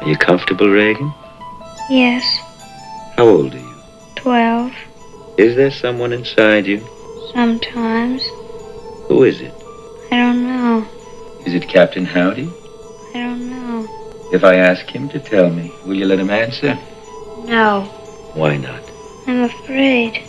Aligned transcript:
Are 0.00 0.08
you 0.08 0.16
comfortable, 0.16 0.68
Regan? 0.68 1.12
Yes, 1.90 2.24
How 3.16 3.26
old 3.26 3.54
are 3.54 3.58
you? 3.58 3.74
twelve. 4.16 4.72
Is 5.38 5.56
there 5.56 5.70
someone 5.70 6.12
inside 6.12 6.66
you? 6.66 6.86
Sometimes. 7.32 8.22
Who 9.08 9.22
is 9.24 9.40
it? 9.40 9.54
I 10.10 10.16
don't 10.16 10.42
know. 10.46 10.86
Is 11.46 11.54
it 11.54 11.68
Captain 11.68 12.04
Howdy? 12.04 12.48
I 13.14 13.18
don't 13.18 13.48
know. 13.50 13.86
If 14.32 14.44
I 14.44 14.56
ask 14.56 14.86
him 14.86 15.08
to 15.10 15.18
tell 15.20 15.48
me, 15.50 15.72
will 15.86 15.94
you 15.94 16.04
let 16.04 16.18
him 16.18 16.30
answer? 16.30 16.74
No. 17.44 17.82
Why 18.34 18.56
not? 18.56 18.82
I'm 19.26 19.42
afraid. 19.44 20.22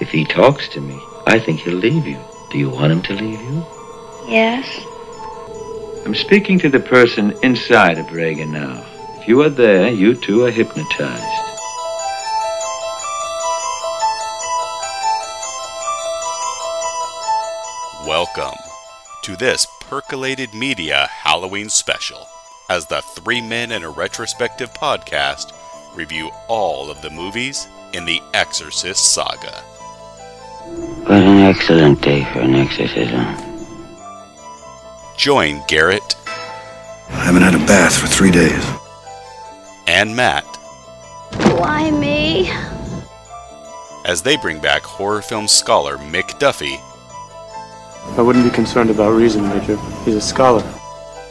If 0.00 0.10
he 0.10 0.24
talks 0.24 0.68
to 0.70 0.80
me, 0.80 0.98
I 1.26 1.38
think 1.38 1.60
he'll 1.60 1.74
leave 1.74 2.06
you. 2.06 2.18
Do 2.52 2.58
you 2.58 2.70
want 2.70 2.92
him 2.92 3.02
to 3.02 3.12
leave 3.14 3.40
you? 3.40 3.64
Yes. 4.28 4.66
I'm 6.06 6.14
speaking 6.14 6.58
to 6.60 6.68
the 6.68 6.80
person 6.80 7.32
inside 7.42 7.98
of 7.98 8.12
Regan 8.12 8.52
now. 8.52 8.84
If 9.30 9.36
you 9.36 9.42
are 9.42 9.48
there, 9.48 9.88
you 9.88 10.16
too 10.16 10.44
are 10.44 10.50
hypnotized. 10.50 11.22
Welcome 18.04 18.58
to 19.22 19.36
this 19.36 19.68
Percolated 19.82 20.52
Media 20.52 21.06
Halloween 21.08 21.68
special, 21.68 22.26
as 22.68 22.86
the 22.86 23.02
three 23.02 23.40
men 23.40 23.70
in 23.70 23.84
a 23.84 23.88
retrospective 23.88 24.74
podcast 24.74 25.52
review 25.94 26.32
all 26.48 26.90
of 26.90 27.00
the 27.00 27.10
movies 27.10 27.68
in 27.92 28.06
the 28.06 28.20
Exorcist 28.34 29.14
saga. 29.14 29.60
What 31.04 31.22
an 31.22 31.38
excellent 31.38 32.02
day 32.02 32.24
for 32.32 32.40
an 32.40 32.56
exorcism. 32.56 33.36
Join 35.16 35.62
Garrett 35.68 36.16
I 37.10 37.24
haven't 37.24 37.42
had 37.42 37.54
a 37.54 37.58
bath 37.58 37.96
for 37.96 38.08
three 38.08 38.32
days. 38.32 38.79
And 39.86 40.14
Matt 40.14 40.44
Why 41.58 41.90
me? 41.90 42.50
as 44.06 44.22
they 44.22 44.36
bring 44.36 44.60
back 44.60 44.82
horror 44.82 45.22
film 45.22 45.46
scholar 45.46 45.98
Mik 45.98 46.38
Duffy 46.38 46.78
I 48.16 48.22
wouldn't 48.22 48.44
be 48.44 48.50
concerned 48.50 48.90
about 48.90 49.10
reason, 49.10 49.46
Major. 49.48 49.76
He's 50.04 50.14
a 50.16 50.20
scholar. 50.20 50.64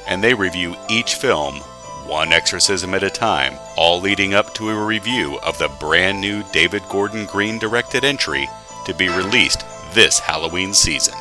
and 0.07 0.23
they 0.23 0.33
review 0.33 0.75
each 0.89 1.15
film 1.15 1.61
one 2.05 2.33
exorcism 2.33 2.95
at 2.95 3.03
a 3.03 3.09
time, 3.09 3.53
all 3.77 4.01
leading 4.01 4.33
up 4.33 4.53
to 4.55 4.69
a 4.71 4.85
review 4.85 5.37
of 5.43 5.57
the 5.59 5.67
brand 5.79 6.19
new 6.19 6.43
David 6.51 6.81
Gordon 6.89 7.25
Green 7.27 7.59
directed 7.59 8.03
entry 8.03 8.49
to 8.85 8.93
be 8.95 9.09
released 9.09 9.63
this 9.93 10.17
Halloween 10.17 10.73
season. 10.73 11.13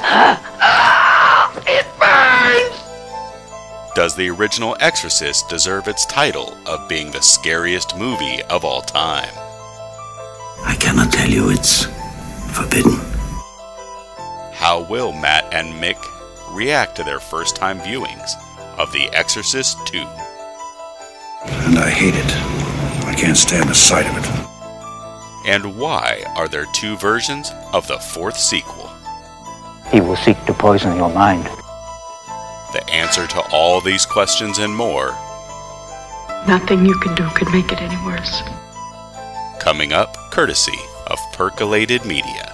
Does 3.94 4.16
the 4.16 4.30
original 4.30 4.74
Exorcist 4.80 5.50
deserve 5.50 5.86
its 5.86 6.06
title 6.06 6.56
of 6.64 6.88
being 6.88 7.10
the 7.10 7.20
scariest 7.20 7.94
movie 7.98 8.42
of 8.44 8.64
all 8.64 8.80
time? 8.80 9.28
I 10.64 10.74
cannot 10.80 11.12
tell 11.12 11.28
you 11.28 11.50
it's 11.50 11.84
forbidden. 12.56 12.98
How 14.54 14.86
will 14.88 15.12
Matt 15.12 15.52
and 15.52 15.78
Mik 15.78 15.98
react 16.52 16.96
to 16.96 17.04
their 17.04 17.20
first 17.20 17.54
time 17.54 17.80
viewings 17.80 18.30
of 18.78 18.90
The 18.92 19.10
Exorcist 19.12 19.76
2? 19.88 19.98
And 19.98 21.78
I 21.78 21.90
hate 21.90 22.14
it. 22.14 22.32
I 23.04 23.14
can't 23.14 23.36
stand 23.36 23.68
the 23.68 23.74
sight 23.74 24.06
of 24.06 24.16
it. 24.16 25.50
And 25.50 25.76
why 25.76 26.22
are 26.34 26.48
there 26.48 26.66
two 26.72 26.96
versions 26.96 27.52
of 27.74 27.86
the 27.88 27.98
fourth 27.98 28.38
sequel? 28.38 28.90
He 29.90 30.00
will 30.00 30.16
seek 30.16 30.42
to 30.46 30.54
poison 30.54 30.96
your 30.96 31.12
mind. 31.12 31.46
The 32.72 32.88
answer 32.90 33.26
to 33.26 33.40
all 33.52 33.80
these 33.80 34.06
questions 34.06 34.58
and 34.58 34.74
more 34.74 35.10
Nothing 36.48 36.84
you 36.86 36.94
can 37.00 37.14
do 37.14 37.28
could 37.36 37.52
make 37.52 37.70
it 37.70 37.80
any 37.80 37.96
worse. 38.04 38.42
coming 39.60 39.92
up 39.92 40.16
courtesy 40.30 40.78
of 41.06 41.18
Percolated 41.32 42.04
Media. 42.04 42.52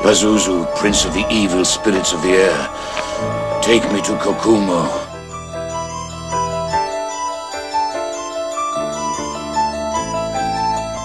Pazuzu, 0.00 0.66
prince 0.76 1.04
of 1.04 1.14
the 1.14 1.26
evil 1.30 1.64
spirits 1.64 2.12
of 2.12 2.20
the 2.22 2.30
air, 2.30 2.68
take 3.62 3.82
me 3.92 4.00
to 4.02 4.12
Kokumo. 4.18 4.82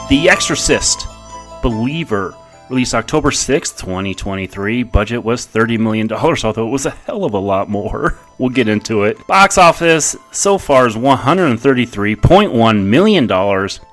The 0.09 0.27
Exorcist 0.29 1.05
Believer 1.61 2.33
released 2.69 2.93
October 2.93 3.31
6th, 3.31 3.77
2023. 3.77 4.83
Budget 4.83 5.23
was 5.23 5.47
$30 5.47 5.79
million, 5.79 6.11
although 6.11 6.67
it 6.67 6.71
was 6.71 6.85
a 6.85 6.91
hell 6.91 7.25
of 7.25 7.33
a 7.33 7.39
lot 7.39 7.69
more. 7.69 8.17
We'll 8.39 8.47
get 8.47 8.69
into 8.69 9.03
it. 9.03 9.27
Box 9.27 9.57
office 9.57 10.15
so 10.31 10.57
far 10.57 10.87
is 10.87 10.95
$133.1 10.95 12.85
million, 12.85 13.29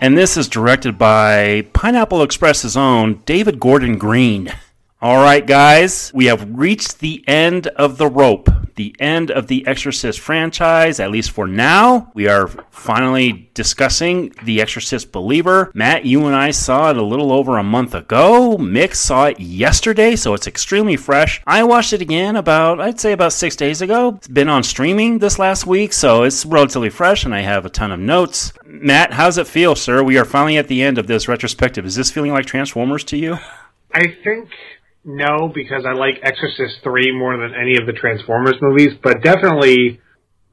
and 0.01 0.17
this 0.17 0.37
is 0.37 0.49
directed 0.49 0.97
by 0.97 1.67
Pineapple 1.73 2.23
Express's 2.23 2.77
own 2.77 3.23
David 3.27 3.59
Gordon 3.59 3.99
Green. 3.99 4.55
All 5.03 5.19
right, 5.19 5.47
guys, 5.47 6.11
we 6.15 6.25
have 6.25 6.57
reached 6.57 7.01
the 7.01 7.23
end 7.29 7.67
of 7.67 7.99
the 7.99 8.07
rope, 8.07 8.49
the 8.77 8.97
end 8.99 9.31
of 9.31 9.47
the 9.47 9.67
Exorcist 9.67 10.19
franchise, 10.19 10.99
at 10.99 11.11
least 11.11 11.33
for 11.33 11.47
now. 11.47 12.11
We 12.15 12.29
are 12.29 12.49
finally 12.71 13.51
discussing 13.53 14.33
The 14.45 14.63
Exorcist 14.63 15.13
Believer. 15.13 15.71
Matt, 15.75 16.07
you 16.07 16.25
and 16.25 16.35
I 16.35 16.51
saw 16.51 16.89
it 16.89 16.97
a 16.97 17.03
little 17.03 17.31
over 17.31 17.59
a 17.59 17.63
month 17.63 17.93
ago. 17.95 18.57
Mik 18.57 18.95
saw 18.95 19.27
it 19.27 19.39
yesterday, 19.39 20.17
so 20.17 20.33
it's 20.33 20.47
extremely 20.47 20.97
fresh. 20.97 21.43
I 21.47 21.63
watched 21.63 21.93
it 21.93 22.01
again 22.01 22.35
about, 22.35 22.81
I'd 22.81 22.99
say, 22.99 23.13
about 23.13 23.35
six 23.35 23.55
days 23.55 23.83
ago. 23.83 24.15
It's 24.17 24.29
been 24.29 24.49
on 24.49 24.63
streaming 24.63 25.19
this 25.19 25.39
last 25.39 25.67
week, 25.67 25.93
so 25.93 26.23
it's 26.23 26.47
relatively 26.47 26.89
fresh, 26.89 27.27
and 27.27 27.35
I 27.35 27.43
have 27.43 27.67
a 27.67 27.71
ton 27.71 27.93
of 27.93 28.01
notes. 28.01 28.55
Matt, 28.65 29.13
how's 29.13 29.37
it 29.37 29.47
feel, 29.47 29.75
sir? 29.77 30.03
We 30.03 30.17
are 30.17 30.25
finally 30.25 30.57
at 30.57 30.69
the 30.69 30.83
end 30.83 30.97
of 30.97 31.07
this 31.07 31.29
retrospective. 31.29 31.85
Is 31.85 31.97
this 31.97 32.11
feeling 32.11 32.33
like 32.33 32.47
Transformers 32.47 33.05
to 33.05 33.19
you? 33.19 33.37
I 33.93 34.09
think 34.25 34.51
no, 35.07 35.51
because 35.55 35.85
I 35.87 35.93
like 35.93 36.19
Exorcist 36.23 36.83
3 36.83 37.17
more 37.17 37.37
than 37.37 37.55
any 37.55 37.79
of 37.79 37.87
the 37.87 37.93
Transformers 37.93 38.57
movies, 38.61 38.99
but 39.01 39.23
definitely 39.23 40.01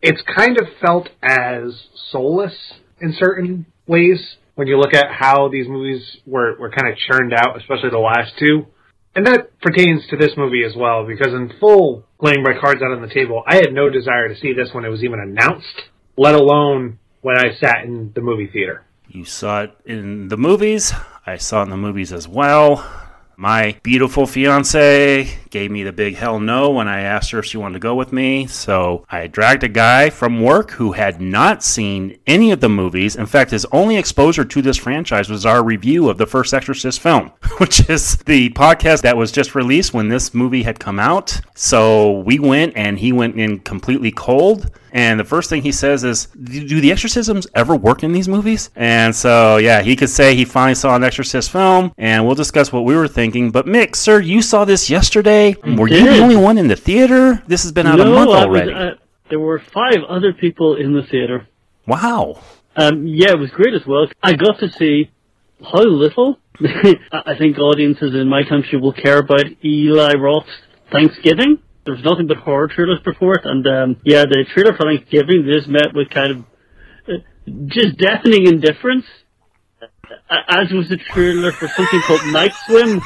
it's 0.02 0.22
kind 0.36 0.58
of 0.59 0.68
felt 0.80 1.09
as 1.24 1.88
soulless 2.12 2.53
in 3.02 3.16
certain 3.18 3.66
ways 3.88 4.38
when 4.56 4.68
you 4.68 4.78
look 4.78 4.94
at 4.94 5.08
how 5.12 5.50
these 5.50 5.68
movies 5.68 6.18
were, 6.28 6.56
were 6.59 6.69
kind 6.69 6.91
of 6.91 6.97
churned 7.00 7.34
out, 7.34 7.58
especially 7.58 7.90
the 7.90 7.97
last 7.97 8.34
two. 8.38 8.68
And 9.16 9.25
that 9.25 9.59
pertains 9.59 10.06
to 10.09 10.18
this 10.18 10.31
movie 10.38 10.64
as 10.64 10.75
well, 10.75 11.06
because 11.06 11.34
in 11.34 11.52
full 11.59 12.06
playing 12.20 12.44
my 12.44 12.53
cards 12.59 12.81
out 12.84 12.91
on 12.91 13.02
the 13.02 13.14
table, 13.14 13.44
I 13.47 13.56
had 13.56 13.74
no 13.74 13.90
desire 13.90 14.28
to 14.28 14.40
see 14.40 14.53
this 14.53 14.70
when 14.72 14.85
it 14.85 14.90
was 14.90 15.03
even 15.03 15.20
announced, 15.20 15.84
let 16.16 16.35
alone 16.35 17.00
when 17.22 17.38
I 17.38 17.56
sat 17.59 17.85
in 17.85 18.12
the 18.14 18.22
movie 18.22 18.47
theater. 18.47 18.84
You 19.08 19.25
saw 19.25 19.64
it 19.64 19.75
in 19.85 20.28
the 20.28 20.38
movies. 20.38 20.94
I 21.25 21.38
saw 21.38 21.62
it 21.62 21.66
in 21.66 21.70
the 21.72 21.78
movies 21.78 22.14
as 22.14 22.28
well. 22.28 23.03
My 23.36 23.78
beautiful 23.84 24.28
fiance 24.28 25.28
gave 25.50 25.72
me 25.72 25.84
the 25.84 25.92
big 25.92 26.16
hell 26.16 26.40
no 26.40 26.70
when 26.72 26.88
I 26.88 27.02
asked 27.02 27.32
her 27.32 27.40
if 27.40 27.46
she 27.46 27.58
wanted 27.58 27.74
to 27.74 27.80
go 27.80 27.96
with 27.96 28.14
me. 28.14 28.48
So 28.48 29.06
I 29.10 29.28
dragged 29.28 29.64
a 29.64 29.70
guy 29.70 30.10
from 30.10 30.42
work 30.42 30.72
who 30.72 30.92
had 30.92 31.20
not 31.20 31.64
seen 31.64 32.20
any 32.28 32.52
of 32.52 32.60
the 32.60 32.70
movies. 32.70 33.16
In 33.16 33.26
fact, 33.26 33.52
his 33.52 33.66
only 33.72 33.98
exposure 33.98 34.46
to 34.46 34.62
this 34.62 34.78
franchise 34.78 35.30
was 35.30 35.46
our 35.46 35.64
review 35.64 36.10
of 36.10 36.18
the 36.18 36.28
first 36.28 36.54
Exorcist 36.54 37.00
film, 37.00 37.32
which 37.58 37.90
is 37.90 38.18
the 38.18 38.50
podcast 38.52 39.02
that 39.02 39.18
was 39.18 39.32
just 39.32 39.56
released 39.56 39.94
when 39.94 40.10
this 40.10 40.34
movie 40.34 40.64
had 40.64 40.80
come 40.80 41.00
out. 41.00 41.40
So 41.56 42.20
we 42.20 42.40
went 42.40 42.74
and 42.76 43.00
he 43.00 43.12
went 43.12 43.40
in 43.40 43.60
completely 43.60 44.12
cold. 44.12 44.72
And 44.94 45.20
the 45.20 45.24
first 45.24 45.50
thing 45.50 45.64
he 45.64 45.72
says 45.72 46.04
is, 46.04 46.28
"Do 46.28 46.80
the 46.80 46.92
exorcisms 46.92 47.48
ever 47.56 47.76
work 47.76 48.04
in 48.04 48.14
these 48.14 48.30
movies?" 48.30 48.70
And 48.76 49.16
so, 49.16 49.58
yeah, 49.58 49.81
he 49.81 49.96
could 49.96 50.09
say 50.09 50.36
he 50.36 50.46
finally 50.46 50.76
saw 50.76 50.96
an 50.96 51.04
exorcist 51.04 51.50
film, 51.52 51.92
and 51.98 52.26
we'll 52.26 52.36
discuss 52.36 52.72
what 52.72 52.86
we 52.86 52.96
were 52.96 53.08
thinking. 53.08 53.50
But 53.50 53.66
Mik, 53.68 53.96
sir, 53.96 54.20
you 54.22 54.42
saw 54.44 54.66
this 54.66 54.90
yesterday. 54.92 55.56
Were 55.66 55.88
you 55.90 56.06
the 56.06 56.20
only 56.20 56.35
one 56.35 56.58
in 56.59 56.67
the 56.67 56.76
theater? 56.76 57.41
This 57.47 57.64
has 57.64 57.72
been 57.72 57.88
out 57.88 58.00
a 58.00 58.06
no, 58.06 58.14
month 58.14 58.29
I 58.29 58.46
was, 58.46 58.46
already. 58.46 58.73
uh, 58.73 58.91
there 59.29 59.40
were 59.40 59.59
five 59.59 60.03
other 60.08 60.32
people 60.32 60.76
in 60.76 60.94
the 60.94 61.03
theater. 61.03 61.47
wow. 61.88 62.40
Um, 62.76 63.06
yeah, 63.06 63.32
it 63.32 63.40
was 63.40 63.52
great 63.52 63.73
as 63.76 63.85
well. 63.85 64.08
I 64.23 64.34
got 64.34 64.59
to 64.59 64.70
see 64.72 65.09
how 65.62 65.84
little 65.84 66.40
I 66.59 66.96
I 67.12 67.38
think 67.38 67.58
audiences 67.58 68.14
in 68.14 68.28
my 68.28 68.44
country 68.44 68.79
will 68.79 68.94
care 68.94 69.20
about 69.20 69.46
Eli 69.64 70.14
Roth's 70.14 70.50
Thanksgiving. 70.91 71.59
There 71.85 71.94
was 71.96 72.03
nothing 72.03 72.28
but 72.28 72.38
horror 72.38 72.68
trailers 72.70 73.00
before 73.03 73.35
it, 73.35 73.46
and 73.46 73.68
um, 73.68 73.97
yeah, 74.06 74.24
the 74.26 74.46
trailer 74.53 74.74
for 74.76 74.85
Thanksgiving 74.85 75.46
just 75.52 75.68
met 75.68 75.94
with 75.94 76.09
kind 76.09 76.32
of 76.32 76.38
uh, 77.09 77.14
just 77.68 77.97
deafening 77.97 78.47
indifference. 78.47 79.06
Uh, 80.30 80.35
As 80.47 80.72
was 80.72 80.88
the 80.90 80.97
trailer 80.97 81.52
for 81.52 81.68
something 81.68 82.00
called 82.02 82.22
Night 82.28 82.53
Swim. 82.68 83.02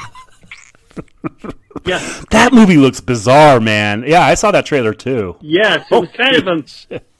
Yeah, 1.84 1.98
That 2.30 2.52
movie 2.52 2.76
looks 2.76 3.00
bizarre, 3.00 3.60
man. 3.60 4.04
Yeah, 4.06 4.20
I 4.20 4.34
saw 4.34 4.50
that 4.50 4.66
trailer 4.66 4.92
too. 4.94 5.36
Yeah, 5.40 5.84
so 5.88 5.98
it 5.98 6.00
was 6.00 6.10
kind 6.16 6.36
of 6.36 6.48
um. 6.48 6.64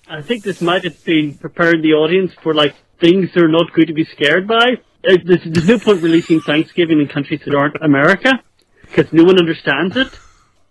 I 0.08 0.22
think 0.22 0.43
this 0.43 0.61
might 0.61 0.84
have 0.84 1.02
been 1.04 1.34
preparing 1.34 1.82
the 1.82 1.93
audience 1.94 2.32
for 2.43 2.54
like 2.54 2.75
things 3.00 3.31
they're 3.34 3.49
not 3.49 3.72
going 3.72 3.87
to 3.88 3.93
be 3.94 4.04
scared 4.04 4.46
by. 4.49 4.78
Uh, 5.08 5.16
There's, 5.25 5.44
there's 5.44 5.69
no 5.69 5.78
point 5.78 6.02
releasing 6.02 6.40
Thanksgiving 6.40 7.00
in 7.00 7.08
countries 7.08 7.40
that 7.44 7.54
aren't 7.54 7.76
America 7.82 8.43
because 8.82 9.12
no 9.12 9.25
one 9.25 9.38
understands 9.38 9.96
it. 9.96 10.08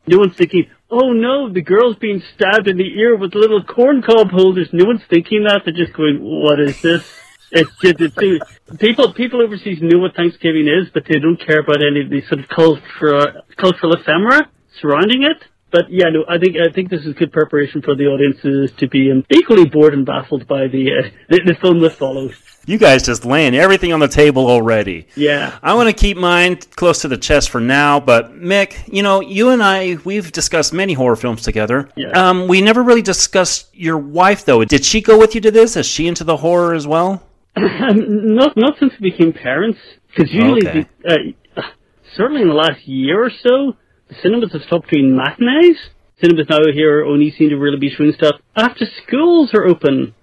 No 0.06 0.18
one's 0.20 0.36
thinking, 0.36 0.70
oh 0.90 1.14
no, 1.14 1.52
the 1.52 1.62
girl's 1.62 1.96
being 1.98 2.22
stabbed 2.36 2.68
in 2.68 2.78
the 2.78 3.00
ear 3.00 3.16
with 3.16 3.36
little 3.36 3.64
corn 3.64 4.02
cob 4.02 4.32
holders. 4.32 4.70
No 4.72 4.86
one's 4.86 5.06
thinking 5.10 5.44
that. 5.44 5.62
They're 5.66 5.74
just 5.74 5.94
going, 5.94 6.20
what 6.22 6.60
is 6.60 6.82
this? 6.82 7.04
It's 7.52 7.72
just, 7.82 8.02
it's, 8.02 8.78
people, 8.78 9.14
people 9.14 9.42
overseas 9.42 9.80
know 9.82 10.00
what 10.00 10.16
Thanksgiving 10.16 10.68
is, 10.68 10.90
but 10.94 11.04
they 11.08 11.20
don't 11.20 11.40
care 11.40 11.60
about 11.60 11.82
any 11.82 12.02
of 12.02 12.10
the 12.10 12.22
sort 12.28 12.42
of 12.42 12.50
cultural, 12.50 13.44
cultural 13.56 13.94
ephemera 13.94 14.50
surrounding 14.82 15.24
it. 15.24 15.44
But 15.72 15.90
yeah, 15.90 16.06
no, 16.12 16.24
I 16.30 16.40
think 16.40 16.56
I 16.56 16.72
think 16.72 16.90
this 16.90 17.06
is 17.06 17.14
good 17.16 17.34
preparation 17.34 17.82
for 17.82 17.94
the 17.96 18.06
audiences 18.06 18.72
to 18.78 18.88
be 18.88 19.12
um, 19.12 19.26
equally 19.30 19.66
bored 19.66 19.94
and 19.94 20.06
baffled 20.06 20.48
by 20.48 20.68
the, 20.68 20.92
uh, 20.92 21.10
the 21.30 21.42
the 21.46 21.56
film 21.56 21.82
that 21.82 21.94
follows. 21.94 22.34
You 22.68 22.78
guys 22.78 23.02
just 23.04 23.24
laying 23.24 23.56
everything 23.56 23.94
on 23.94 24.02
the 24.02 24.10
table 24.10 24.46
already. 24.48 25.08
Yeah. 25.16 25.58
I 25.64 25.74
want 25.74 25.88
to 25.88 25.94
keep 25.96 26.18
mine 26.18 26.58
close 26.76 27.02
to 27.04 27.08
the 27.08 27.18
chest 27.18 27.50
for 27.50 27.62
now, 27.62 28.02
but 28.02 28.36
Mik, 28.36 28.84
you 28.88 29.02
know, 29.04 29.22
you 29.22 29.52
and 29.52 29.64
I, 29.64 29.96
we've 30.04 30.30
discussed 30.34 30.74
many 30.74 30.92
horror 30.92 31.16
films 31.16 31.44
together. 31.44 31.88
Yeah. 31.96 32.10
Um, 32.10 32.50
we 32.50 32.60
never 32.60 32.84
really 32.84 33.02
discussed 33.02 33.70
your 33.74 33.98
wife, 33.98 34.44
though. 34.44 34.66
Did 34.66 34.84
she 34.84 35.00
go 35.00 35.18
with 35.18 35.34
you 35.34 35.40
to 35.42 35.50
this? 35.52 35.78
Is 35.78 35.86
she 35.86 36.08
into 36.08 36.26
the 36.26 36.36
horror 36.36 36.74
as 36.74 36.86
well? 36.86 37.24
Not 37.58 38.58
not 38.58 38.78
since 38.80 38.92
we 39.00 39.12
became 39.12 39.32
parents, 39.32 39.80
because 40.10 40.32
usually, 40.32 40.68
Okay. 40.68 40.86
the, 41.04 41.34
uh, 41.56 41.62
certainly 42.18 42.42
in 42.42 42.50
the 42.50 42.54
last 42.54 42.86
year 42.86 43.24
or 43.24 43.30
so, 43.32 43.78
the 44.10 44.16
cinemas 44.22 44.52
have 44.52 44.62
stopped 44.64 44.92
doing 44.92 45.16
matinees. 45.16 45.78
Cinemas 46.22 46.48
now 46.50 46.60
here 46.74 47.06
only 47.06 47.32
seem 47.32 47.50
to 47.50 47.56
really 47.56 47.78
be 47.80 47.90
showing 47.90 48.12
stuff 48.12 48.36
after 48.58 48.86
schools 49.06 49.52
are 49.54 49.66
open, 49.66 50.14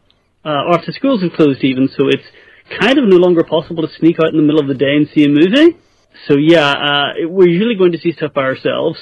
uh, 0.44 0.66
or 0.66 0.74
after 0.78 0.92
schools 0.92 1.22
have 1.22 1.32
closed 1.32 1.62
even. 1.64 1.88
So 1.88 2.08
it's 2.08 2.26
kind 2.80 2.98
of 2.98 3.04
no 3.04 3.16
longer 3.16 3.44
possible 3.44 3.86
to 3.86 3.92
sneak 3.94 4.18
out 4.20 4.30
in 4.30 4.36
the 4.36 4.42
middle 4.42 4.60
of 4.60 4.68
the 4.68 4.74
day 4.74 4.96
and 4.96 5.08
see 5.08 5.24
a 5.24 5.28
movie. 5.28 5.78
So 6.26 6.36
yeah, 6.36 6.70
uh, 6.70 7.28
we're 7.28 7.48
usually 7.48 7.76
going 7.76 7.92
to 7.92 7.98
see 7.98 8.12
stuff 8.12 8.32
by 8.34 8.42
ourselves. 8.42 8.98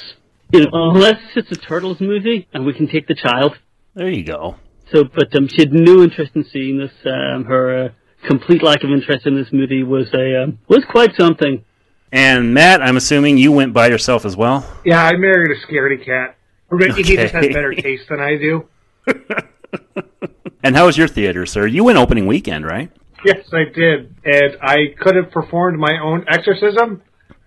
You 0.51 0.61
know, 0.61 0.71
unless 0.73 1.21
it's 1.35 1.51
a 1.51 1.57
Turtles 1.57 2.01
movie 2.01 2.47
and 2.53 2.67
we 2.67 2.75
can 2.75 2.87
take 2.87 3.07
the 3.07 3.15
child. 3.15 3.57
There 3.95 4.11
you 4.11 4.25
go. 4.25 4.57
So, 4.93 5.05
but 5.05 5.35
um, 5.37 5.49
she 5.49 5.63
had 5.63 5.73
no 5.73 6.03
interest 6.03 6.33
in 6.35 6.45
seeing 6.45 6.79
this. 6.79 6.93
Um, 7.07 7.45
her 7.45 7.87
uh, 7.87 7.89
complete 8.27 8.63
lack 8.63 8.85
of 8.85 8.91
interest 8.91 9.27
in 9.27 9.35
this 9.35 9.49
movie 9.53 9.83
was 9.83 10.13
a 10.13 10.43
um, 10.43 10.59
was 10.69 10.85
quite 10.91 11.15
something. 11.19 11.65
And 12.13 12.53
Matt, 12.53 12.83
I'm 12.83 12.99
assuming 12.99 13.39
you 13.39 13.53
went 13.53 13.73
by 13.73 13.89
yourself 13.89 14.27
as 14.27 14.37
well. 14.37 14.71
Yeah, 14.85 15.03
I 15.03 15.17
married 15.17 15.51
a 15.51 15.67
scaredy 15.67 16.05
cat. 16.05 16.37
Or 16.71 16.77
maybe 16.77 17.03
He 17.03 17.17
just 17.17 17.33
has 17.35 17.47
better 17.49 17.73
taste 17.75 18.09
than 18.09 18.21
I 18.21 18.37
do. 18.37 18.69
And 20.63 20.77
how 20.77 20.87
was 20.87 20.97
your 20.97 21.09
theater, 21.09 21.45
sir? 21.47 21.67
You 21.67 21.85
went 21.85 21.99
opening 21.99 22.27
weekend, 22.27 22.65
right? 22.65 22.91
Yes, 23.25 23.49
I 23.53 23.65
did. 23.73 24.15
And 24.25 24.57
I 24.63 24.95
could 24.99 25.17
have 25.17 25.31
performed 25.31 25.79
my 25.79 25.99
own 26.03 26.25
exorcism, 26.29 27.03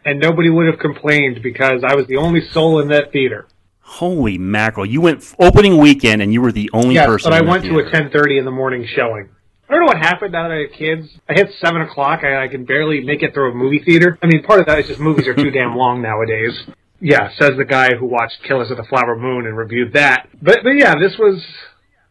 and 0.05 0.19
nobody 0.19 0.49
would 0.49 0.67
have 0.67 0.79
complained 0.79 1.41
because 1.41 1.83
I 1.85 1.95
was 1.95 2.07
the 2.07 2.17
only 2.17 2.41
soul 2.51 2.79
in 2.79 2.89
that 2.89 3.11
theater. 3.11 3.47
Holy 3.79 4.37
mackerel! 4.37 4.85
You 4.85 4.99
went 4.99 5.19
f- 5.19 5.35
opening 5.39 5.77
weekend, 5.77 6.21
and 6.21 6.33
you 6.33 6.41
were 6.41 6.51
the 6.51 6.69
only 6.73 6.95
yes, 6.95 7.05
person. 7.05 7.29
but 7.29 7.41
I 7.41 7.47
went 7.47 7.63
to 7.65 7.77
a 7.77 7.91
ten 7.91 8.09
thirty 8.09 8.39
in 8.39 8.45
the 8.45 8.51
morning 8.51 8.87
showing. 8.95 9.29
I 9.69 9.73
don't 9.73 9.81
know 9.81 9.87
what 9.87 9.97
happened 9.97 10.31
now 10.31 10.47
that 10.47 10.53
I 10.53 10.61
have 10.61 10.71
kids. 10.71 11.07
I 11.29 11.33
hit 11.33 11.51
seven 11.63 11.81
o'clock. 11.81 12.23
I, 12.23 12.43
I 12.43 12.47
can 12.47 12.65
barely 12.65 13.01
make 13.01 13.21
it 13.21 13.33
through 13.33 13.51
a 13.51 13.55
movie 13.55 13.79
theater. 13.85 14.17
I 14.21 14.27
mean, 14.27 14.43
part 14.43 14.59
of 14.59 14.65
that 14.67 14.79
is 14.79 14.87
just 14.87 14.99
movies 14.99 15.27
are 15.27 15.35
too 15.35 15.51
damn 15.57 15.75
long 15.75 16.01
nowadays. 16.01 16.53
Yeah, 16.99 17.29
says 17.37 17.51
the 17.57 17.65
guy 17.65 17.89
who 17.95 18.05
watched 18.07 18.41
Killers 18.47 18.71
of 18.71 18.77
the 18.77 18.83
Flower 18.85 19.17
Moon 19.17 19.45
and 19.45 19.55
reviewed 19.55 19.93
that. 19.93 20.29
But 20.41 20.59
but 20.63 20.71
yeah, 20.71 20.95
this 20.99 21.17
was. 21.19 21.43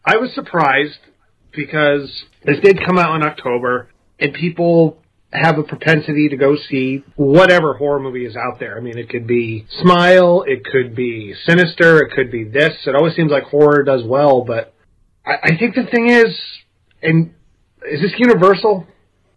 I 0.04 0.16
was 0.18 0.32
surprised 0.34 0.98
because 1.52 2.24
this 2.44 2.58
did 2.60 2.84
come 2.84 2.98
out 2.98 3.14
in 3.16 3.22
October, 3.22 3.88
and 4.18 4.34
people 4.34 4.98
have 5.32 5.58
a 5.58 5.62
propensity 5.64 6.28
to 6.28 6.36
go 6.36 6.56
see 6.70 7.02
whatever 7.16 7.74
horror 7.74 7.98
movie 7.98 8.24
is 8.24 8.36
out 8.36 8.60
there. 8.60 8.76
I 8.76 8.80
mean, 8.80 8.98
it 8.98 9.08
could 9.08 9.26
be 9.26 9.66
Smile, 9.82 10.44
it 10.46 10.64
could 10.64 10.94
be 10.94 11.34
Sinister, 11.44 11.98
it 11.98 12.12
could 12.12 12.30
be 12.30 12.44
this. 12.44 12.72
It 12.86 12.94
always 12.94 13.16
seems 13.16 13.32
like 13.32 13.44
horror 13.44 13.82
does 13.82 14.04
well, 14.04 14.42
but 14.44 14.72
I, 15.26 15.34
I 15.42 15.56
think 15.58 15.74
the 15.74 15.86
thing 15.90 16.08
is, 16.08 16.36
and 17.02 17.34
is 17.90 18.00
this 18.00 18.12
Universal? 18.18 18.86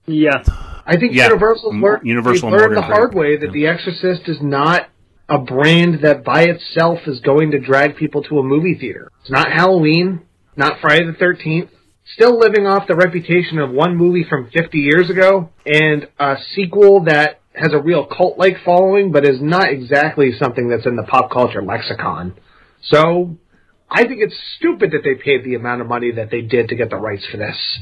Yeah. 0.05 0.43
I 0.85 0.97
think 0.97 1.13
Yeah. 1.15 1.25
Universal's 1.25 1.73
M- 1.73 1.81
learned, 1.81 2.05
Universal 2.07 2.51
they've 2.51 2.59
learned 2.59 2.77
the 2.77 2.81
hard 2.81 3.13
way 3.15 3.37
that 3.37 3.51
The 3.51 3.67
Exorcist 3.67 4.27
is 4.27 4.37
not 4.41 4.89
a 5.27 5.39
brand 5.39 6.03
that 6.03 6.23
by 6.23 6.43
itself 6.43 6.99
is 7.07 7.19
going 7.21 7.51
to 7.51 7.59
drag 7.59 7.95
people 7.97 8.21
to 8.23 8.39
a 8.39 8.43
movie 8.43 8.75
theater. 8.75 9.11
It's 9.21 9.31
not 9.31 9.51
Halloween, 9.51 10.21
not 10.57 10.79
Friday 10.81 11.05
the 11.05 11.13
13th. 11.13 11.69
Still 12.13 12.39
living 12.39 12.65
off 12.65 12.87
the 12.87 12.95
reputation 12.95 13.59
of 13.59 13.69
one 13.69 13.95
movie 13.95 14.23
from 14.23 14.49
50 14.49 14.77
years 14.77 15.09
ago 15.09 15.49
and 15.65 16.07
a 16.19 16.37
sequel 16.55 17.03
that 17.03 17.41
has 17.53 17.73
a 17.73 17.79
real 17.79 18.05
cult-like 18.05 18.57
following, 18.63 19.11
but 19.11 19.25
is 19.25 19.41
not 19.41 19.69
exactly 19.69 20.31
something 20.37 20.69
that's 20.69 20.85
in 20.85 20.95
the 20.95 21.03
pop 21.03 21.31
culture 21.31 21.61
lexicon. 21.61 22.33
So, 22.81 23.37
I 23.89 24.03
think 24.03 24.21
it's 24.21 24.35
stupid 24.57 24.91
that 24.91 25.01
they 25.03 25.15
paid 25.15 25.43
the 25.43 25.55
amount 25.55 25.81
of 25.81 25.87
money 25.87 26.11
that 26.11 26.29
they 26.29 26.41
did 26.41 26.69
to 26.69 26.75
get 26.75 26.89
the 26.89 26.97
rights 26.97 27.25
for 27.29 27.37
this. 27.37 27.79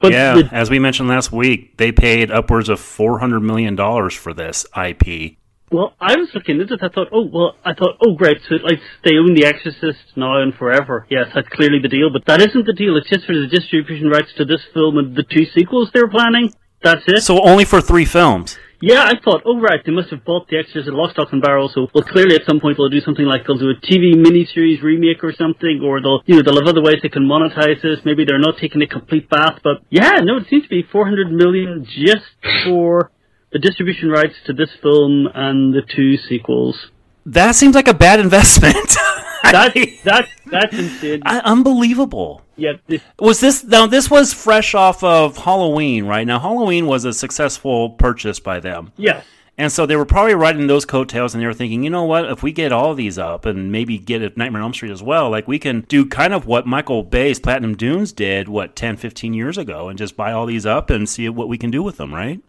But 0.00 0.12
yeah, 0.12 0.34
the- 0.34 0.48
as 0.52 0.70
we 0.70 0.78
mentioned 0.78 1.08
last 1.08 1.32
week, 1.32 1.76
they 1.76 1.90
paid 1.92 2.30
upwards 2.30 2.68
of 2.68 2.78
four 2.78 3.18
hundred 3.18 3.40
million 3.40 3.74
dollars 3.74 4.14
for 4.14 4.32
this 4.32 4.64
IP. 4.76 5.37
Well, 5.70 5.94
I 6.00 6.16
was 6.16 6.30
looking 6.34 6.60
at 6.60 6.70
it. 6.70 6.80
I 6.82 6.88
thought, 6.88 7.08
oh 7.12 7.28
well, 7.32 7.56
I 7.64 7.74
thought, 7.74 7.96
oh 8.04 8.14
great, 8.14 8.38
so 8.48 8.56
like 8.56 8.80
they 9.04 9.16
own 9.16 9.34
The 9.34 9.44
Exorcist 9.44 10.16
now 10.16 10.40
and 10.42 10.54
forever. 10.54 11.06
Yes, 11.10 11.26
that's 11.34 11.48
clearly 11.48 11.78
the 11.80 11.88
deal. 11.88 12.10
But 12.12 12.24
that 12.26 12.40
isn't 12.40 12.66
the 12.66 12.72
deal. 12.72 12.96
It's 12.96 13.08
just 13.08 13.26
for 13.26 13.34
the 13.34 13.48
distribution 13.48 14.08
rights 14.08 14.32
to 14.36 14.44
this 14.44 14.62
film 14.72 14.98
and 14.98 15.16
the 15.16 15.24
two 15.24 15.44
sequels 15.54 15.90
they're 15.92 16.08
planning. 16.08 16.52
That's 16.82 17.02
it. 17.06 17.22
So 17.22 17.42
only 17.42 17.64
for 17.64 17.80
three 17.80 18.04
films. 18.04 18.58
Yeah, 18.80 19.02
I 19.02 19.18
thought, 19.18 19.42
oh 19.44 19.58
right, 19.58 19.80
they 19.84 19.90
must 19.90 20.10
have 20.10 20.24
bought 20.24 20.46
The 20.46 20.58
Exorcist 20.58 20.94
Lock, 20.94 21.10
Stock 21.10 21.32
and 21.32 21.42
Barrel, 21.42 21.68
so 21.68 21.88
well 21.92 22.04
clearly 22.04 22.36
at 22.36 22.46
some 22.46 22.60
point 22.60 22.76
they'll 22.78 22.88
do 22.88 23.00
something 23.00 23.24
like 23.24 23.44
they'll 23.44 23.58
do 23.58 23.70
a 23.70 23.74
TV 23.74 24.14
miniseries 24.14 24.82
remake 24.82 25.24
or 25.24 25.32
something, 25.32 25.82
or 25.82 26.00
they'll 26.00 26.22
you 26.26 26.36
know 26.36 26.42
they'll 26.42 26.62
have 26.62 26.68
other 26.68 26.82
ways 26.82 27.02
they 27.02 27.08
can 27.08 27.26
monetize 27.26 27.82
this. 27.82 27.98
Maybe 28.04 28.24
they're 28.24 28.38
not 28.38 28.58
taking 28.60 28.80
a 28.82 28.86
complete 28.86 29.28
bath, 29.28 29.58
but 29.64 29.82
yeah, 29.90 30.22
no, 30.22 30.36
it 30.36 30.46
seems 30.48 30.62
to 30.62 30.68
be 30.68 30.84
400 30.92 31.32
million 31.32 31.84
just 31.90 32.30
for 32.64 33.10
the 33.52 33.58
distribution 33.58 34.08
rights 34.10 34.34
to 34.46 34.52
this 34.52 34.70
film 34.82 35.28
and 35.34 35.74
the 35.74 35.82
two 35.82 36.16
sequels. 36.16 36.88
That 37.26 37.54
seems 37.54 37.74
like 37.74 37.88
a 37.88 37.94
bad 37.94 38.20
investment. 38.20 38.96
That 39.44 39.74
that 40.04 40.28
that's 40.46 40.76
insane. 40.76 41.22
I, 41.24 41.40
unbelievable. 41.40 42.42
Yeah, 42.56 42.72
this, 42.86 43.02
Was 43.18 43.40
this 43.40 43.64
now? 43.64 43.86
This 43.86 44.10
was 44.10 44.32
fresh 44.32 44.74
off 44.74 45.02
of 45.04 45.36
Halloween, 45.36 46.06
right? 46.06 46.26
Now 46.26 46.38
Halloween 46.38 46.86
was 46.86 47.04
a 47.04 47.12
successful 47.12 47.90
purchase 47.90 48.40
by 48.40 48.60
them, 48.60 48.92
yes. 48.96 49.24
and 49.56 49.70
so 49.70 49.86
they 49.86 49.94
were 49.94 50.04
probably 50.04 50.34
riding 50.34 50.66
those 50.66 50.84
coattails, 50.84 51.34
and 51.34 51.42
they 51.42 51.46
were 51.46 51.54
thinking, 51.54 51.84
you 51.84 51.90
know 51.90 52.04
what? 52.04 52.24
If 52.24 52.42
we 52.42 52.50
get 52.50 52.72
all 52.72 52.94
these 52.94 53.18
up, 53.18 53.46
and 53.46 53.70
maybe 53.70 53.96
get 53.96 54.22
a 54.22 54.32
Nightmare 54.36 54.62
on 54.62 54.68
Elm 54.68 54.74
Street 54.74 54.90
as 54.90 55.02
well, 55.02 55.30
like 55.30 55.46
we 55.46 55.58
can 55.58 55.82
do 55.82 56.04
kind 56.04 56.34
of 56.34 56.46
what 56.46 56.66
Michael 56.66 57.04
Bay's 57.04 57.38
Platinum 57.38 57.76
Dunes 57.76 58.12
did, 58.12 58.48
what 58.48 58.74
10, 58.74 58.96
15 58.96 59.34
years 59.34 59.56
ago, 59.56 59.88
and 59.88 59.98
just 59.98 60.16
buy 60.16 60.32
all 60.32 60.46
these 60.46 60.66
up 60.66 60.90
and 60.90 61.08
see 61.08 61.28
what 61.28 61.48
we 61.48 61.58
can 61.58 61.70
do 61.70 61.82
with 61.82 61.96
them, 61.96 62.12
right? 62.12 62.40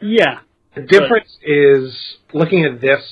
Yeah. 0.00 0.40
The 0.74 0.82
difference 0.82 1.36
is 1.42 1.96
looking 2.32 2.64
at 2.64 2.80
this 2.80 3.02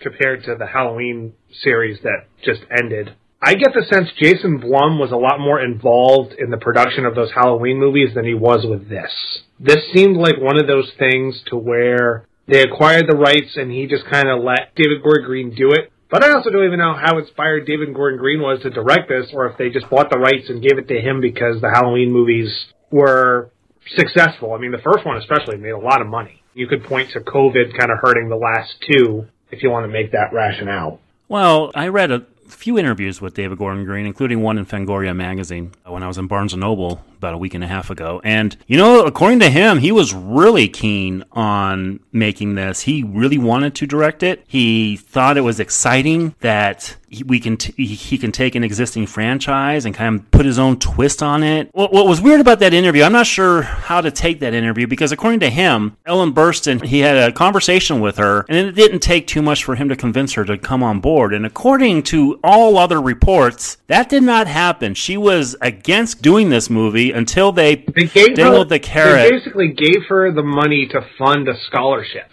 compared 0.00 0.44
to 0.44 0.56
the 0.58 0.66
Halloween 0.66 1.32
series 1.62 1.98
that 2.02 2.26
just 2.44 2.60
ended. 2.70 3.14
I 3.40 3.54
get 3.54 3.72
the 3.74 3.84
sense 3.92 4.08
Jason 4.20 4.58
Blum 4.58 4.98
was 4.98 5.10
a 5.10 5.16
lot 5.16 5.40
more 5.40 5.60
involved 5.60 6.34
in 6.38 6.50
the 6.50 6.58
production 6.58 7.06
of 7.06 7.14
those 7.14 7.32
Halloween 7.34 7.78
movies 7.78 8.14
than 8.14 8.24
he 8.24 8.34
was 8.34 8.64
with 8.64 8.88
this. 8.88 9.10
This 9.58 9.80
seemed 9.92 10.16
like 10.16 10.40
one 10.40 10.60
of 10.60 10.68
those 10.68 10.92
things 10.98 11.42
to 11.46 11.56
where 11.56 12.28
they 12.46 12.62
acquired 12.62 13.06
the 13.08 13.16
rights 13.16 13.56
and 13.56 13.70
he 13.70 13.86
just 13.86 14.04
kind 14.06 14.28
of 14.28 14.44
let 14.44 14.74
David 14.76 15.02
Gordon 15.02 15.24
Green 15.24 15.54
do 15.54 15.72
it. 15.72 15.92
But 16.10 16.22
I 16.22 16.30
also 16.32 16.50
don't 16.50 16.66
even 16.66 16.78
know 16.78 16.94
how 16.94 17.18
inspired 17.18 17.66
David 17.66 17.94
Gordon 17.94 18.20
Green 18.20 18.40
was 18.40 18.60
to 18.62 18.70
direct 18.70 19.08
this 19.08 19.30
or 19.32 19.46
if 19.46 19.56
they 19.56 19.70
just 19.70 19.88
bought 19.88 20.10
the 20.10 20.18
rights 20.18 20.48
and 20.48 20.62
gave 20.62 20.78
it 20.78 20.86
to 20.88 21.00
him 21.00 21.20
because 21.20 21.60
the 21.60 21.70
Halloween 21.70 22.12
movies 22.12 22.66
were 22.90 23.50
successful. 23.96 24.52
I 24.52 24.58
mean, 24.58 24.72
the 24.72 24.78
first 24.78 25.04
one 25.04 25.16
especially 25.16 25.56
made 25.56 25.70
a 25.70 25.78
lot 25.78 26.00
of 26.00 26.06
money. 26.06 26.42
You 26.54 26.66
could 26.66 26.84
point 26.84 27.10
to 27.10 27.20
COVID 27.20 27.76
kind 27.78 27.90
of 27.90 27.98
hurting 28.00 28.28
the 28.28 28.36
last 28.36 28.74
two 28.80 29.26
if 29.50 29.62
you 29.62 29.70
want 29.70 29.84
to 29.84 29.92
make 29.92 30.12
that 30.12 30.32
rationale. 30.32 31.00
Well, 31.28 31.70
I 31.74 31.88
read 31.88 32.10
a 32.10 32.26
few 32.46 32.78
interviews 32.78 33.20
with 33.20 33.34
David 33.34 33.58
Gordon 33.58 33.84
Green, 33.84 34.06
including 34.06 34.42
one 34.42 34.58
in 34.58 34.66
Fangoria 34.66 35.16
magazine 35.16 35.72
when 35.86 36.02
I 36.02 36.08
was 36.08 36.18
in 36.18 36.26
Barnes 36.26 36.52
and 36.52 36.60
Noble 36.60 37.02
about 37.16 37.34
a 37.34 37.38
week 37.38 37.54
and 37.54 37.64
a 37.64 37.66
half 37.66 37.90
ago. 37.90 38.20
And 38.24 38.56
you 38.66 38.76
know, 38.76 39.04
according 39.04 39.40
to 39.40 39.50
him, 39.50 39.78
he 39.78 39.92
was 39.92 40.12
really 40.12 40.68
keen 40.68 41.24
on 41.32 42.00
making 42.12 42.54
this. 42.54 42.82
He 42.82 43.02
really 43.02 43.38
wanted 43.38 43.74
to 43.76 43.86
direct 43.86 44.22
it. 44.22 44.44
He 44.46 44.96
thought 44.96 45.36
it 45.36 45.42
was 45.42 45.60
exciting 45.60 46.34
that 46.40 46.96
he, 47.12 47.22
we 47.22 47.38
can 47.38 47.56
t- 47.56 47.84
he- 47.84 48.18
can 48.18 48.32
take 48.32 48.54
an 48.54 48.64
existing 48.64 49.06
franchise 49.06 49.84
and 49.84 49.94
kind 49.94 50.18
of 50.18 50.30
put 50.30 50.46
his 50.46 50.58
own 50.58 50.78
twist 50.78 51.22
on 51.22 51.42
it. 51.42 51.68
What, 51.72 51.92
what 51.92 52.06
was 52.06 52.20
weird 52.20 52.40
about 52.40 52.58
that 52.60 52.72
interview, 52.72 53.02
I'm 53.02 53.12
not 53.12 53.26
sure 53.26 53.62
how 53.62 54.00
to 54.00 54.10
take 54.10 54.40
that 54.40 54.54
interview 54.54 54.86
because 54.86 55.12
according 55.12 55.40
to 55.40 55.50
him, 55.50 55.96
Ellen 56.06 56.32
Burstyn, 56.32 56.82
he 56.84 57.00
had 57.00 57.16
a 57.16 57.32
conversation 57.32 58.00
with 58.00 58.16
her 58.16 58.46
and 58.48 58.56
it 58.56 58.72
didn't 58.72 59.00
take 59.00 59.26
too 59.26 59.42
much 59.42 59.64
for 59.64 59.74
him 59.74 59.88
to 59.90 59.96
convince 59.96 60.32
her 60.32 60.44
to 60.46 60.56
come 60.56 60.82
on 60.82 61.00
board. 61.00 61.34
And 61.34 61.44
according 61.44 62.04
to 62.04 62.40
all 62.42 62.78
other 62.78 63.00
reports, 63.00 63.76
that 63.88 64.08
did 64.08 64.22
not 64.22 64.46
happen. 64.46 64.94
She 64.94 65.16
was 65.16 65.54
against 65.60 66.22
doing 66.22 66.48
this 66.48 66.70
movie 66.70 67.12
until 67.12 67.52
they, 67.52 67.76
They 67.76 68.06
gave 68.06 68.28
her, 68.30 68.34
dangled 68.34 68.68
the 68.70 68.78
carrot. 68.78 69.30
They 69.30 69.30
basically 69.30 69.68
gave 69.68 70.06
her 70.08 70.32
the 70.32 70.42
money 70.42 70.86
to 70.88 71.06
fund 71.18 71.48
a 71.48 71.54
scholarship. 71.66 72.30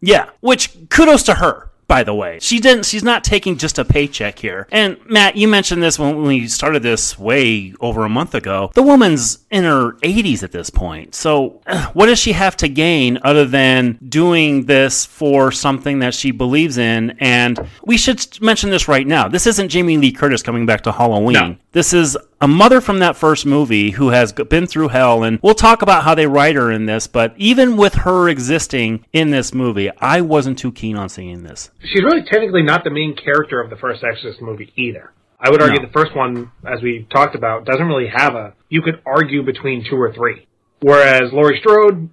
Yeah, 0.00 0.30
which 0.40 0.70
kudos 0.90 1.24
to 1.24 1.34
her. 1.34 1.67
By 1.88 2.04
the 2.04 2.14
way. 2.14 2.38
She 2.40 2.60
didn't 2.60 2.84
she's 2.84 3.02
not 3.02 3.24
taking 3.24 3.56
just 3.56 3.78
a 3.78 3.84
paycheck 3.84 4.38
here. 4.38 4.68
And 4.70 4.98
Matt, 5.06 5.36
you 5.36 5.48
mentioned 5.48 5.82
this 5.82 5.98
when 5.98 6.22
we 6.22 6.46
started 6.46 6.82
this 6.82 7.18
way 7.18 7.74
over 7.80 8.04
a 8.04 8.08
month 8.08 8.34
ago. 8.34 8.70
The 8.74 8.82
woman's 8.82 9.38
in 9.50 9.64
her 9.64 9.92
80s 9.94 10.42
at 10.42 10.52
this 10.52 10.70
point. 10.70 11.14
So, 11.14 11.60
what 11.94 12.06
does 12.06 12.18
she 12.18 12.32
have 12.32 12.56
to 12.58 12.68
gain 12.68 13.18
other 13.24 13.46
than 13.46 13.98
doing 14.06 14.66
this 14.66 15.06
for 15.06 15.50
something 15.50 16.00
that 16.00 16.14
she 16.14 16.30
believes 16.30 16.76
in? 16.76 17.16
And 17.18 17.58
we 17.84 17.96
should 17.96 18.40
mention 18.42 18.70
this 18.70 18.86
right 18.86 19.06
now. 19.06 19.26
This 19.26 19.46
isn't 19.46 19.70
Jamie 19.70 19.96
Lee 19.96 20.12
Curtis 20.12 20.42
coming 20.42 20.66
back 20.66 20.82
to 20.82 20.92
Halloween. 20.92 21.32
No. 21.32 21.56
This 21.72 21.94
is 21.94 22.16
a 22.40 22.48
mother 22.48 22.80
from 22.80 23.00
that 23.00 23.16
first 23.16 23.44
movie 23.46 23.90
who 23.92 24.10
has 24.10 24.32
been 24.32 24.66
through 24.66 24.88
hell, 24.88 25.24
and 25.24 25.38
we'll 25.42 25.54
talk 25.54 25.82
about 25.82 26.04
how 26.04 26.14
they 26.14 26.26
write 26.26 26.54
her 26.56 26.70
in 26.70 26.86
this. 26.86 27.06
But 27.06 27.34
even 27.36 27.76
with 27.76 27.94
her 27.94 28.28
existing 28.28 29.04
in 29.12 29.30
this 29.30 29.52
movie, 29.52 29.90
I 29.98 30.20
wasn't 30.20 30.58
too 30.58 30.72
keen 30.72 30.96
on 30.96 31.08
seeing 31.08 31.42
this. 31.42 31.70
She's 31.82 32.02
really 32.02 32.22
technically 32.22 32.62
not 32.62 32.84
the 32.84 32.90
main 32.90 33.16
character 33.16 33.60
of 33.60 33.70
the 33.70 33.76
first 33.76 34.04
Exorcist 34.04 34.40
movie 34.40 34.72
either. 34.76 35.12
I 35.40 35.50
would 35.50 35.62
argue 35.62 35.80
No. 35.80 35.86
the 35.86 35.92
first 35.92 36.16
one, 36.16 36.50
as 36.66 36.82
we 36.82 37.06
talked 37.10 37.34
about, 37.34 37.64
doesn't 37.64 37.86
really 37.86 38.08
have 38.12 38.34
a. 38.34 38.54
You 38.68 38.82
could 38.82 39.00
argue 39.06 39.42
between 39.44 39.84
two 39.88 39.96
or 39.96 40.12
three. 40.12 40.46
Whereas 40.80 41.32
Laurie 41.32 41.58
Strode, 41.60 42.08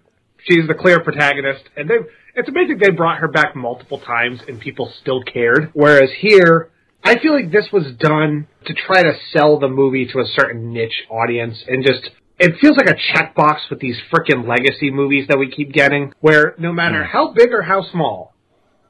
she's 0.47 0.67
the 0.67 0.73
clear 0.75 0.99
protagonist, 0.99 1.63
and 1.75 1.89
they 1.89 1.97
it's 2.35 2.49
amazing 2.49 2.79
they 2.79 2.89
brought 2.89 3.19
her 3.19 3.27
back 3.29 3.55
multiple 3.55 3.97
times 3.99 4.41
and 4.47 4.59
people 4.59 4.91
still 5.01 5.23
cared. 5.23 5.69
Whereas 5.73 6.09
here, 6.19 6.69
I 7.05 7.19
feel 7.19 7.33
like 7.33 7.51
this 7.51 7.67
was 7.71 7.85
done 7.99 8.47
to 8.65 8.73
try 8.73 9.03
to 9.03 9.13
sell 9.31 9.59
the 9.59 9.67
movie 9.67 10.07
to 10.07 10.19
a 10.19 10.25
certain 10.25 10.73
niche 10.73 11.03
audience 11.09 11.63
and 11.67 11.85
just. 11.85 12.09
It 12.37 12.59
feels 12.59 12.75
like 12.75 12.89
a 12.89 12.95
checkbox 12.95 13.69
with 13.69 13.79
these 13.79 13.95
frickin' 14.11 14.45
legacy 14.45 14.91
movies 14.91 15.27
that 15.29 15.37
we 15.37 15.49
keep 15.49 15.71
getting, 15.71 16.11
where 16.19 16.53
no 16.57 16.73
matter 16.73 17.05
how 17.05 17.31
big 17.31 17.53
or 17.53 17.61
how 17.61 17.89
small, 17.89 18.35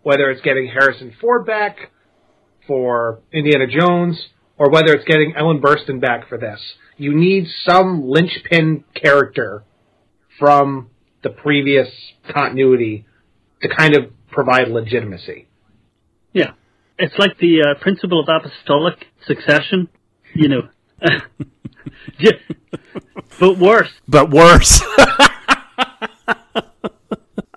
whether 0.01 0.31
it's 0.31 0.41
getting 0.41 0.67
Harrison 0.67 1.13
Ford 1.21 1.45
back 1.45 1.91
for 2.65 3.19
Indiana 3.31 3.67
Jones 3.67 4.29
or 4.57 4.71
whether 4.71 4.93
it's 4.93 5.05
getting 5.05 5.35
Ellen 5.35 5.61
Burstyn 5.61 6.01
back 6.01 6.27
for 6.27 6.37
this. 6.37 6.59
You 6.97 7.13
need 7.13 7.47
some 7.67 8.09
linchpin 8.09 8.85
character 8.95 9.63
from 10.39 10.89
the 11.21 11.29
previous 11.29 11.89
continuity 12.33 13.05
to 13.61 13.69
kind 13.69 13.95
of 13.95 14.11
provide 14.31 14.69
legitimacy. 14.69 15.47
Yeah. 16.33 16.51
It's 16.97 17.17
like 17.17 17.37
the 17.39 17.61
uh, 17.61 17.81
principle 17.81 18.19
of 18.21 18.29
apostolic 18.29 19.07
succession, 19.25 19.89
you 20.33 20.49
know. 20.49 20.69
But 23.39 23.57
worse. 23.57 23.91
But 24.07 24.29
worse. 24.29 24.81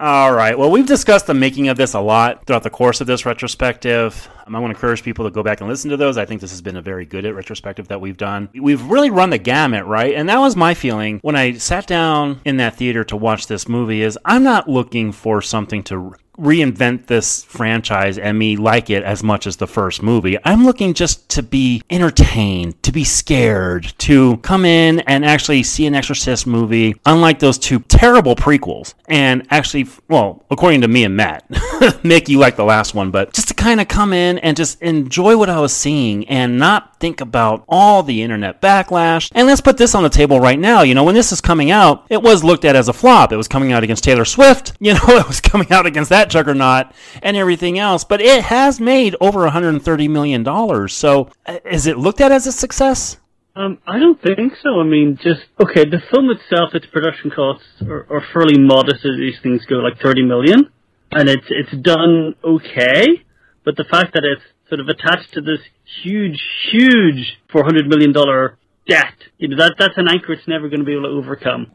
All 0.01 0.33
right. 0.33 0.57
Well, 0.57 0.71
we've 0.71 0.87
discussed 0.87 1.27
the 1.27 1.35
making 1.35 1.67
of 1.69 1.77
this 1.77 1.93
a 1.93 2.01
lot 2.01 2.47
throughout 2.47 2.63
the 2.63 2.71
course 2.71 3.01
of 3.01 3.09
this 3.09 3.27
retrospective. 3.27 4.29
Um, 4.47 4.55
I 4.55 4.61
want 4.61 4.71
to 4.71 4.77
encourage 4.77 5.03
people 5.03 5.25
to 5.25 5.31
go 5.33 5.43
back 5.43 5.61
and 5.61 5.69
listen 5.69 5.91
to 5.91 5.97
those. 5.97 6.17
I 6.17 6.25
think 6.25 6.41
this 6.41 6.53
has 6.53 6.63
been 6.63 6.77
a 6.77 6.83
very 6.83 7.05
good 7.05 7.25
retrospective 7.25 7.89
that 7.89 8.01
we've 8.01 8.17
done. 8.17 8.49
We've 8.55 8.83
really 8.85 9.11
run 9.11 9.31
the 9.31 9.39
gamut, 9.39 9.87
right? 9.87 10.15
And 10.15 10.29
that 10.29 10.39
was 10.39 10.55
my 10.55 10.75
feeling 10.75 11.19
when 11.23 11.35
I 11.35 11.55
sat 11.55 11.89
down 11.89 12.41
in 12.45 12.59
that 12.59 12.77
theater 12.77 13.03
to 13.05 13.17
watch 13.17 13.49
this 13.49 13.69
movie 13.69 14.03
is 14.03 14.17
I'm 14.25 14.45
not 14.45 14.69
looking 14.69 15.11
for 15.11 15.43
something 15.43 15.83
to 15.85 16.15
reinvent 16.39 17.07
this 17.07 17.45
franchise 17.45 18.19
and 18.19 18.39
me 18.39 18.57
like 18.57 18.91
it 18.91 19.03
as 19.03 19.23
much 19.23 19.47
as 19.47 19.57
the 19.57 19.67
first 19.67 20.03
movie. 20.03 20.39
I'm 20.45 20.65
looking 20.65 20.95
just 20.95 21.29
to 21.31 21.43
be 21.43 21.83
entertained, 21.91 22.83
to 22.85 22.93
be 22.93 23.05
scared, 23.05 23.93
to 23.99 24.37
come 24.39 24.65
in 24.65 25.01
and 25.01 25.25
actually 25.25 25.63
see 25.63 25.87
an 25.87 25.95
Exorcist 25.95 26.47
movie, 26.47 26.95
unlike 27.07 27.39
those 27.39 27.59
two 27.59 27.81
terrible 27.81 28.37
prequels, 28.37 28.95
and 29.09 29.47
actually, 29.51 29.87
well, 30.09 30.45
according 30.51 30.83
to 30.83 30.89
me 30.89 31.05
and 31.05 31.17
Matt, 31.17 31.45
Mik, 32.05 32.29
you 32.29 32.39
like 32.39 32.57
the 32.57 32.65
last 32.65 32.95
one, 32.95 33.11
but 33.11 33.33
just 33.33 33.49
to 33.49 33.55
kind 33.55 33.81
of 33.81 33.89
come 33.89 34.13
in 34.13 34.39
and 34.39 34.57
just 34.57 34.81
enjoy 34.81 35.37
what 35.37 35.51
I 35.51 35.61
was 35.61 35.75
seeing 35.75 36.29
and 36.29 36.59
not 36.59 36.98
think 37.01 37.21
about 37.21 37.65
all 37.69 38.03
the 38.03 38.23
internet 38.23 38.61
backlash. 38.61 39.31
And 39.35 39.47
let's 39.47 39.61
put 39.61 39.77
this 39.77 39.95
on 39.95 40.03
the 40.03 40.09
table 40.09 40.41
right 40.41 40.59
now. 40.59 40.83
You 40.83 40.95
know, 40.95 41.05
when 41.05 41.15
this 41.15 41.33
is 41.33 41.41
coming 41.41 41.71
out, 41.71 42.07
it 42.11 42.23
was 42.23 42.45
looked 42.45 42.65
at 42.65 42.77
as 42.77 42.89
a 42.89 42.93
flop. 42.93 43.33
It 43.33 43.37
was 43.37 43.49
coming 43.49 43.73
out 43.73 43.83
against 43.85 44.05
Taylor 44.05 44.25
Swift. 44.25 44.73
You 44.89 44.95
know, 44.95 45.01
it 45.19 45.27
was 45.29 45.41
coming 45.41 45.71
out 45.71 45.85
against 45.85 46.09
that 46.09 46.31
juggernaut 46.31 46.93
and 47.23 47.37
everything 47.37 47.79
else. 47.79 48.05
But 48.05 48.23
it 48.23 48.45
has 48.45 48.81
made 48.81 49.15
over 49.21 49.41
130 49.41 50.09
million 50.09 50.43
dollars. 50.43 50.95
So, 50.95 51.29
uh, 51.45 51.59
is 51.71 51.87
it 51.87 51.99
looked 51.99 52.23
at 52.23 52.33
as 52.33 52.47
a 52.47 52.53
success? 52.53 53.19
Um, 53.55 53.79
I 53.87 53.99
don't 53.99 54.23
think 54.23 54.53
so. 54.63 54.81
I 54.81 54.85
mean, 54.85 55.19
just 55.21 55.41
okay. 55.61 55.85
The 55.85 56.01
film 56.13 56.31
itself, 56.31 56.75
its 56.75 56.87
production 56.87 57.31
costs 57.31 57.67
are, 57.83 58.07
are 58.09 58.25
fairly 58.33 58.57
modest 58.57 59.05
as 59.05 59.17
these 59.19 59.41
things 59.43 59.67
go, 59.67 59.77
like 59.77 60.01
thirty 60.01 60.23
million, 60.23 60.71
and 61.11 61.29
it's 61.29 61.47
it's 61.51 61.77
done 61.83 62.37
okay. 62.45 63.25
But 63.65 63.77
the 63.77 63.85
fact 63.85 64.15
that 64.15 64.23
it's 64.25 64.45
sort 64.69 64.81
of 64.81 64.89
attached 64.89 65.33
to 65.35 65.41
this 65.41 65.61
huge, 66.03 66.41
huge 66.71 67.39
four 67.51 67.65
hundred 67.65 67.89
million 67.89 68.13
dollar 68.13 68.59
debt, 68.89 69.15
you 69.39 69.49
know, 69.49 69.57
that 69.57 69.75
that's 69.79 69.97
an 69.97 70.09
anchor 70.09 70.33
it's 70.33 70.49
never 70.49 70.69
going 70.69 70.81
to 70.81 70.85
be 70.85 70.93
able 70.93 71.05
to 71.05 71.09
overcome. 71.09 71.71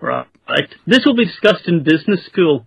Right? 0.49 0.67
This 0.85 1.05
will 1.05 1.15
be 1.15 1.25
discussed 1.25 1.67
in 1.67 1.83
business 1.83 2.25
school 2.25 2.65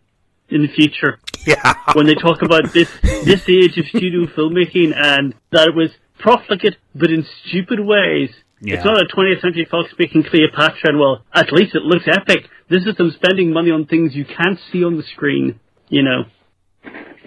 in 0.49 0.62
the 0.62 0.68
future. 0.68 1.18
Yeah. 1.47 1.75
When 1.92 2.06
they 2.06 2.14
talk 2.14 2.42
about 2.42 2.73
this 2.73 2.90
this 3.02 3.49
age 3.49 3.76
of 3.78 3.87
studio 3.87 4.26
filmmaking 4.26 4.95
and 4.97 5.35
that 5.52 5.68
it 5.68 5.75
was 5.75 5.90
profligate 6.18 6.76
but 6.95 7.11
in 7.11 7.26
stupid 7.47 7.80
ways. 7.80 8.30
Yeah. 8.61 8.76
It's 8.76 8.85
not 8.85 8.97
a 8.97 9.06
20th 9.06 9.42
century 9.42 9.66
Fox 9.71 9.92
making 9.99 10.25
Cleopatra 10.25 10.90
and 10.90 10.99
well, 10.99 11.25
at 11.35 11.52
least 11.52 11.75
it 11.75 11.83
looks 11.83 12.06
epic. 12.09 12.49
This 12.68 12.85
is 12.87 12.97
them 12.97 13.11
spending 13.11 13.52
money 13.52 13.71
on 13.71 13.85
things 13.87 14.14
you 14.14 14.25
can't 14.25 14.59
see 14.73 14.83
on 14.83 14.97
the 14.97 15.02
screen, 15.02 15.61
you 15.88 16.02
know. 16.02 16.25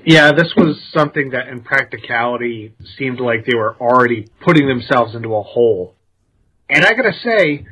Yeah, 0.05 0.31
this 0.31 0.53
was 0.55 0.79
something 0.93 1.31
that 1.31 1.47
in 1.47 1.61
practicality 1.61 2.73
seemed 2.97 3.19
like 3.19 3.45
they 3.45 3.55
were 3.55 3.75
already 3.79 4.27
putting 4.41 4.67
themselves 4.67 5.15
into 5.15 5.35
a 5.35 5.43
hole. 5.43 5.95
And 6.69 6.85
I 6.85 6.93
gotta 6.93 7.13
say, 7.23 7.65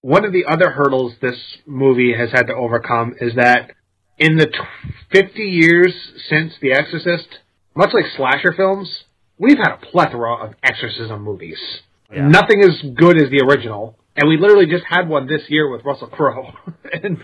one 0.00 0.24
of 0.24 0.32
the 0.32 0.46
other 0.46 0.70
hurdles 0.70 1.14
this 1.20 1.38
movie 1.66 2.14
has 2.16 2.30
had 2.30 2.46
to 2.46 2.54
overcome 2.54 3.14
is 3.20 3.34
that 3.34 3.72
in 4.18 4.36
the 4.36 4.46
t- 4.46 4.58
50 5.12 5.42
years 5.42 5.92
since 6.28 6.54
The 6.60 6.72
Exorcist, 6.72 7.28
much 7.74 7.90
like 7.92 8.04
slasher 8.16 8.52
films, 8.52 9.04
we've 9.38 9.58
had 9.58 9.72
a 9.72 9.86
plethora 9.90 10.34
of 10.34 10.54
exorcism 10.62 11.22
movies. 11.22 11.58
Yeah. 12.12 12.28
Nothing 12.28 12.62
as 12.62 12.90
good 12.94 13.16
as 13.16 13.30
the 13.30 13.44
original, 13.46 13.96
and 14.16 14.28
we 14.28 14.36
literally 14.36 14.66
just 14.66 14.84
had 14.88 15.08
one 15.08 15.26
this 15.26 15.42
year 15.48 15.70
with 15.70 15.84
Russell 15.84 16.08
Crowe, 16.08 16.52
and 16.92 17.18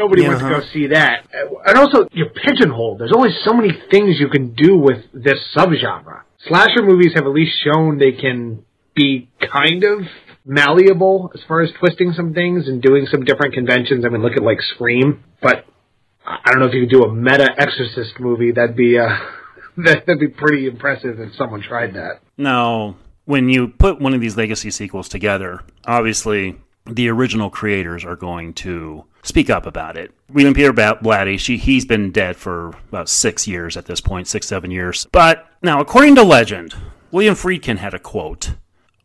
nobody 0.00 0.26
went 0.26 0.40
to 0.40 0.48
go 0.48 0.60
see 0.72 0.86
that. 0.88 1.26
And 1.66 1.76
also, 1.78 2.08
you're 2.12 2.30
pigeonholed. 2.30 2.98
There's 3.00 3.12
only 3.14 3.30
so 3.44 3.52
many 3.52 3.70
things 3.90 4.18
you 4.18 4.28
can 4.28 4.54
do 4.54 4.76
with 4.76 4.98
this 5.12 5.38
subgenre. 5.56 6.22
Slasher 6.48 6.82
movies 6.82 7.12
have 7.14 7.24
at 7.26 7.32
least 7.32 7.52
shown 7.62 7.98
they 7.98 8.12
can 8.12 8.64
be 8.94 9.28
kind 9.52 9.84
of 9.84 9.98
malleable 10.44 11.30
as 11.34 11.40
far 11.46 11.60
as 11.60 11.70
twisting 11.78 12.12
some 12.12 12.34
things 12.34 12.66
and 12.66 12.82
doing 12.82 13.06
some 13.10 13.24
different 13.24 13.54
conventions. 13.54 14.04
I 14.04 14.08
mean, 14.08 14.22
look 14.22 14.32
at 14.36 14.42
like 14.42 14.58
Scream, 14.74 15.22
but 15.42 15.64
I 16.26 16.38
I 16.44 16.50
don't 16.50 16.60
know 16.60 16.66
if 16.66 16.74
you 16.74 16.82
could 16.86 16.90
do 16.90 17.02
a 17.04 17.12
meta 17.14 17.48
Exorcist 17.58 18.18
movie. 18.20 18.52
That'd 18.52 18.76
be 18.76 18.98
uh, 18.98 19.08
that- 19.84 20.06
that'd 20.06 20.20
be 20.20 20.28
pretty 20.28 20.66
impressive 20.66 21.20
if 21.20 21.34
someone 21.34 21.62
tried 21.62 21.94
that. 21.94 22.20
No, 22.36 22.96
when 23.26 23.48
you 23.48 23.68
put 23.68 24.00
one 24.00 24.14
of 24.14 24.20
these 24.20 24.36
legacy 24.36 24.70
sequels 24.70 25.08
together, 25.08 25.60
obviously 25.86 26.56
the 26.86 27.08
original 27.08 27.50
creators 27.50 28.04
are 28.04 28.16
going 28.16 28.54
to 28.54 29.04
speak 29.22 29.50
up 29.50 29.66
about 29.66 29.96
it. 29.96 30.12
William 30.30 30.54
Peter 30.54 30.72
Blatty, 30.72 31.38
she, 31.38 31.56
he's 31.56 31.84
been 31.84 32.10
dead 32.10 32.36
for 32.36 32.68
about 32.88 33.08
six 33.08 33.46
years 33.46 33.76
at 33.76 33.86
this 33.86 34.00
point, 34.00 34.28
six, 34.28 34.46
seven 34.46 34.70
years. 34.70 35.06
But 35.12 35.46
now, 35.62 35.80
according 35.80 36.14
to 36.16 36.22
legend, 36.22 36.74
William 37.10 37.34
Friedkin 37.34 37.78
had 37.78 37.94
a 37.94 37.98
quote 37.98 38.54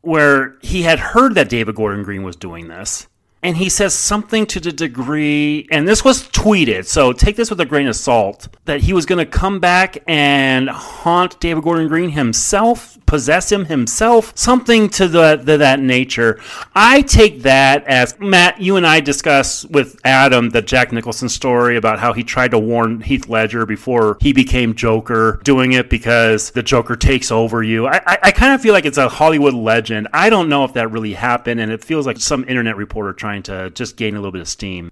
where 0.02 0.56
he 0.62 0.84
had 0.84 1.00
heard 1.00 1.36
that 1.36 1.50
David 1.50 1.76
Gordon 1.76 2.04
Green 2.04 2.24
was 2.24 2.36
doing 2.36 2.68
this. 2.68 3.08
And 3.46 3.58
he 3.58 3.70
says 3.70 3.94
something 3.94 4.48
to 4.48 4.60
the 4.60 4.72
degree, 4.72 5.68
and 5.70 5.88
this 5.88 6.04
was 6.04 6.24
tweeted, 6.30 6.88
so 6.88 7.14
take 7.14 7.36
this 7.36 7.52
with 7.52 7.60
a 7.60 7.66
grain 7.66 7.86
of 7.86 7.96
salt, 7.96 8.48
that 8.66 8.82
he 8.82 8.92
was 8.92 9.06
going 9.06 9.20
to 9.20 9.26
come 9.28 9.60
back 9.60 10.00
and 10.08 10.68
haunt 10.68 11.40
David 11.40 11.64
Gordon 11.64 11.88
Green 11.88 12.10
himself, 12.10 12.98
possess 13.06 13.52
him 13.52 13.66
himself, 13.66 14.34
something 14.36 14.90
to 14.90 15.08
the, 15.08 15.36
the 15.36 15.58
that 15.58 15.80
nature. 15.80 16.42
I 16.74 17.04
take 17.04 17.44
that 17.44 17.86
as 17.86 18.20
Matt, 18.20 18.60
you 18.60 18.78
and 18.78 18.88
I 18.88 19.00
discussed 19.00 19.70
with 19.70 20.02
Adam 20.04 20.50
the 20.50 20.64
Jack 20.64 20.92
Nicholson 20.92 21.30
story 21.30 21.78
about 21.78 22.00
how 22.00 22.14
he 22.14 22.24
tried 22.24 22.50
to 22.50 22.58
warn 22.58 23.02
Heath 23.02 23.30
Ledger 23.30 23.68
before 23.68 24.18
he 24.22 24.34
became 24.34 24.74
Joker, 24.74 25.40
doing 25.44 25.74
it 25.74 25.88
because 25.88 26.50
the 26.50 26.64
Joker 26.64 26.96
takes 26.96 27.32
over 27.32 27.62
you. 27.62 27.86
I, 27.86 28.02
I, 28.08 28.18
I 28.24 28.32
kind 28.32 28.56
of 28.56 28.62
feel 28.62 28.74
like 28.74 28.86
it's 28.86 28.98
a 28.98 29.08
Hollywood 29.08 29.54
legend. 29.54 30.08
I 30.14 30.32
don't 30.32 30.50
know 30.50 30.64
if 30.64 30.74
that 30.74 30.90
really 30.90 31.14
happened, 31.14 31.60
and 31.60 31.72
it 31.72 31.84
feels 31.84 32.08
like 32.08 32.18
some 32.18 32.44
internet 32.48 32.76
reporter 32.76 33.14
trying 33.14 33.35
to 33.44 33.70
just 33.72 33.98
gain 33.98 34.16
a 34.16 34.20
little 34.20 34.32
bit 34.32 34.42
of 34.42 34.48
steam. 34.48 34.92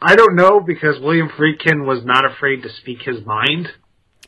I 0.00 0.16
don't 0.16 0.36
know 0.36 0.60
because 0.60 1.00
William 1.00 1.28
Friedkin 1.28 1.86
was 1.86 2.04
not 2.04 2.24
afraid 2.24 2.62
to 2.62 2.68
speak 2.80 3.02
his 3.02 3.24
mind 3.24 3.68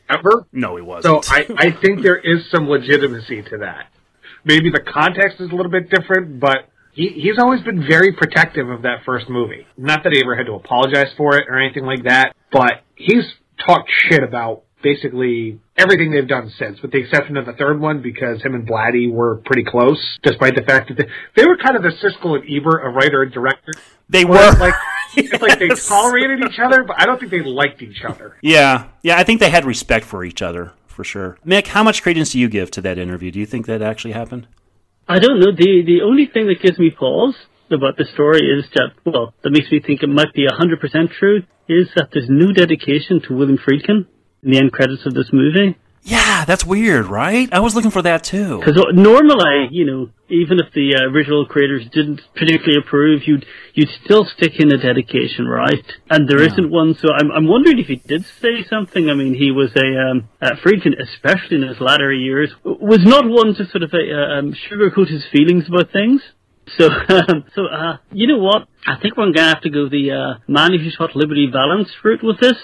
ever. 0.09 0.47
No, 0.51 0.75
he 0.75 0.81
wasn't. 0.81 1.31
I, 1.31 1.45
I 1.57 1.71
think 1.71 2.01
there 2.01 2.17
is 2.17 2.49
some 2.49 2.67
legitimacy 2.67 3.43
to 3.43 3.57
that. 3.59 3.87
Maybe 4.43 4.71
the 4.71 4.79
context 4.79 5.39
is 5.39 5.51
a 5.51 5.55
little 5.55 5.71
bit 5.71 5.89
different, 5.89 6.39
but 6.39 6.69
he, 6.93 7.09
he's 7.09 7.37
always 7.37 7.61
been 7.61 7.85
very 7.87 8.13
protective 8.13 8.69
of 8.69 8.83
that 8.83 9.03
first 9.05 9.29
movie. 9.29 9.67
Not 9.77 10.03
that 10.03 10.13
he 10.13 10.21
ever 10.23 10.35
had 10.35 10.47
to 10.47 10.53
apologize 10.53 11.13
for 11.15 11.37
it 11.37 11.47
or 11.47 11.59
anything 11.59 11.85
like 11.85 12.03
that, 12.05 12.35
but 12.51 12.83
he's 12.95 13.25
talked 13.65 13.91
shit 14.09 14.23
about 14.23 14.63
basically 14.81 15.59
everything 15.75 16.11
they've 16.11 16.27
done 16.27 16.51
since, 16.57 16.81
with 16.81 16.91
the 16.91 16.99
exception 16.99 17.37
of 17.37 17.45
the 17.45 17.53
third 17.53 17.79
one, 17.79 18.01
because 18.01 18.41
him 18.41 18.55
and 18.55 18.67
Blatty 18.67 19.11
were 19.11 19.37
pretty 19.45 19.63
close, 19.63 20.17
despite 20.23 20.55
the 20.55 20.63
fact 20.63 20.89
that 20.89 20.97
they, 20.97 21.07
they 21.35 21.47
were 21.47 21.57
kind 21.57 21.75
of 21.75 21.83
the 21.83 21.89
Siskel 21.89 22.35
and 22.35 22.43
Ebert, 22.49 22.85
a 22.85 22.89
writer 22.89 23.23
and 23.23 23.31
director. 23.31 23.73
They 24.09 24.25
were. 24.25 24.51
like 24.59 24.73
it's 25.15 25.41
like 25.41 25.59
they 25.59 25.69
tolerated 25.69 26.43
each 26.49 26.59
other, 26.59 26.83
but 26.83 26.99
I 26.99 27.05
don't 27.05 27.19
think 27.19 27.31
they 27.31 27.41
liked 27.41 27.81
each 27.81 28.03
other. 28.07 28.37
Yeah, 28.41 28.87
yeah. 29.03 29.17
I 29.17 29.23
think 29.23 29.39
they 29.39 29.49
had 29.49 29.65
respect 29.65 30.05
for 30.05 30.23
each 30.23 30.41
other 30.41 30.73
for 30.87 31.03
sure. 31.03 31.37
Mik, 31.43 31.67
how 31.67 31.83
much 31.83 32.01
credence 32.01 32.31
do 32.31 32.39
you 32.39 32.49
give 32.49 32.71
to 32.71 32.81
that 32.81 32.97
interview? 32.97 33.31
Do 33.31 33.39
you 33.39 33.45
think 33.45 33.65
that 33.67 33.81
actually 33.81 34.13
happened? 34.13 34.47
I 35.07 35.19
don't 35.19 35.39
know. 35.39 35.51
The 35.51 35.83
the 35.85 36.01
only 36.03 36.25
thing 36.25 36.47
that 36.47 36.61
gives 36.61 36.77
me 36.77 36.91
pause 36.91 37.35
about 37.71 37.97
the 37.97 38.05
story 38.05 38.39
is 38.39 38.65
that 38.75 38.91
well, 39.05 39.33
that 39.43 39.51
makes 39.51 39.71
me 39.71 39.79
think 39.79 40.03
it 40.03 40.09
might 40.09 40.33
be 40.33 40.45
hundred 40.49 40.79
percent 40.79 41.11
true 41.17 41.43
is 41.67 41.89
that 41.95 42.09
there's 42.13 42.29
no 42.29 42.53
dedication 42.53 43.21
to 43.21 43.35
William 43.35 43.57
Friedkin 43.57 44.05
in 44.43 44.51
the 44.51 44.57
end 44.57 44.71
credits 44.71 45.05
of 45.05 45.13
this 45.13 45.29
movie. 45.33 45.77
Yeah, 46.07 46.45
that's 46.45 46.65
weird, 46.65 47.07
right? 47.07 47.49
I 47.51 47.59
was 47.59 47.75
looking 47.75 47.91
for 47.91 48.01
that 48.01 48.23
too. 48.23 48.59
Because 48.59 48.81
normally, 48.93 49.67
you 49.71 49.85
know, 49.85 50.09
even 50.29 50.57
if 50.57 50.71
the 50.71 50.95
uh, 50.95 51.11
original 51.11 51.45
creators 51.45 51.83
didn't 51.91 52.21
particularly 52.33 52.77
approve, 52.79 53.27
you'd 53.27 53.45
you'd 53.73 53.89
still 54.05 54.23
stick 54.23 54.57
in 54.57 54.71
a 54.71 54.77
dedication, 54.77 55.49
right? 55.49 55.83
And 56.09 56.29
there 56.29 56.41
Yeah. 56.41 56.55
not 56.55 56.69
one, 56.69 56.95
so 56.95 57.09
I'm 57.11 57.29
I'm 57.31 57.45
wondering 57.45 57.79
if 57.79 57.87
he 57.87 57.97
did 57.97 58.25
say 58.25 58.63
something. 58.69 59.09
I 59.09 59.15
mean, 59.15 59.33
he 59.33 59.51
was 59.51 59.75
a 59.75 60.11
um, 60.11 60.29
uh, 60.41 60.51
Friedkin, 60.63 60.97
especially 60.97 61.57
in 61.57 61.67
his 61.67 61.81
latter 61.81 62.13
years, 62.13 62.51
was 62.63 63.03
not 63.03 63.27
one 63.27 63.53
to 63.55 63.65
sort 63.65 63.83
of 63.83 63.93
uh, 63.93 63.97
um, 63.97 64.53
sugarcoat 64.53 65.09
his 65.09 65.25
feelings 65.29 65.67
about 65.67 65.91
things. 65.91 66.21
So, 66.77 66.89
um, 66.89 67.43
so 67.53 67.65
uh, 67.65 67.97
you 68.13 68.27
know 68.27 68.37
what? 68.37 68.69
I 68.85 68.95
think 69.01 69.17
we're 69.17 69.33
gonna 69.33 69.49
have 69.49 69.63
to 69.63 69.69
go 69.69 69.89
the 69.89 70.11
uh, 70.11 70.39
man 70.47 70.71
who 70.71 70.89
shot 70.89 71.17
Liberty 71.17 71.49
Valance 71.51 71.89
route 72.01 72.23
with 72.23 72.39
this, 72.39 72.57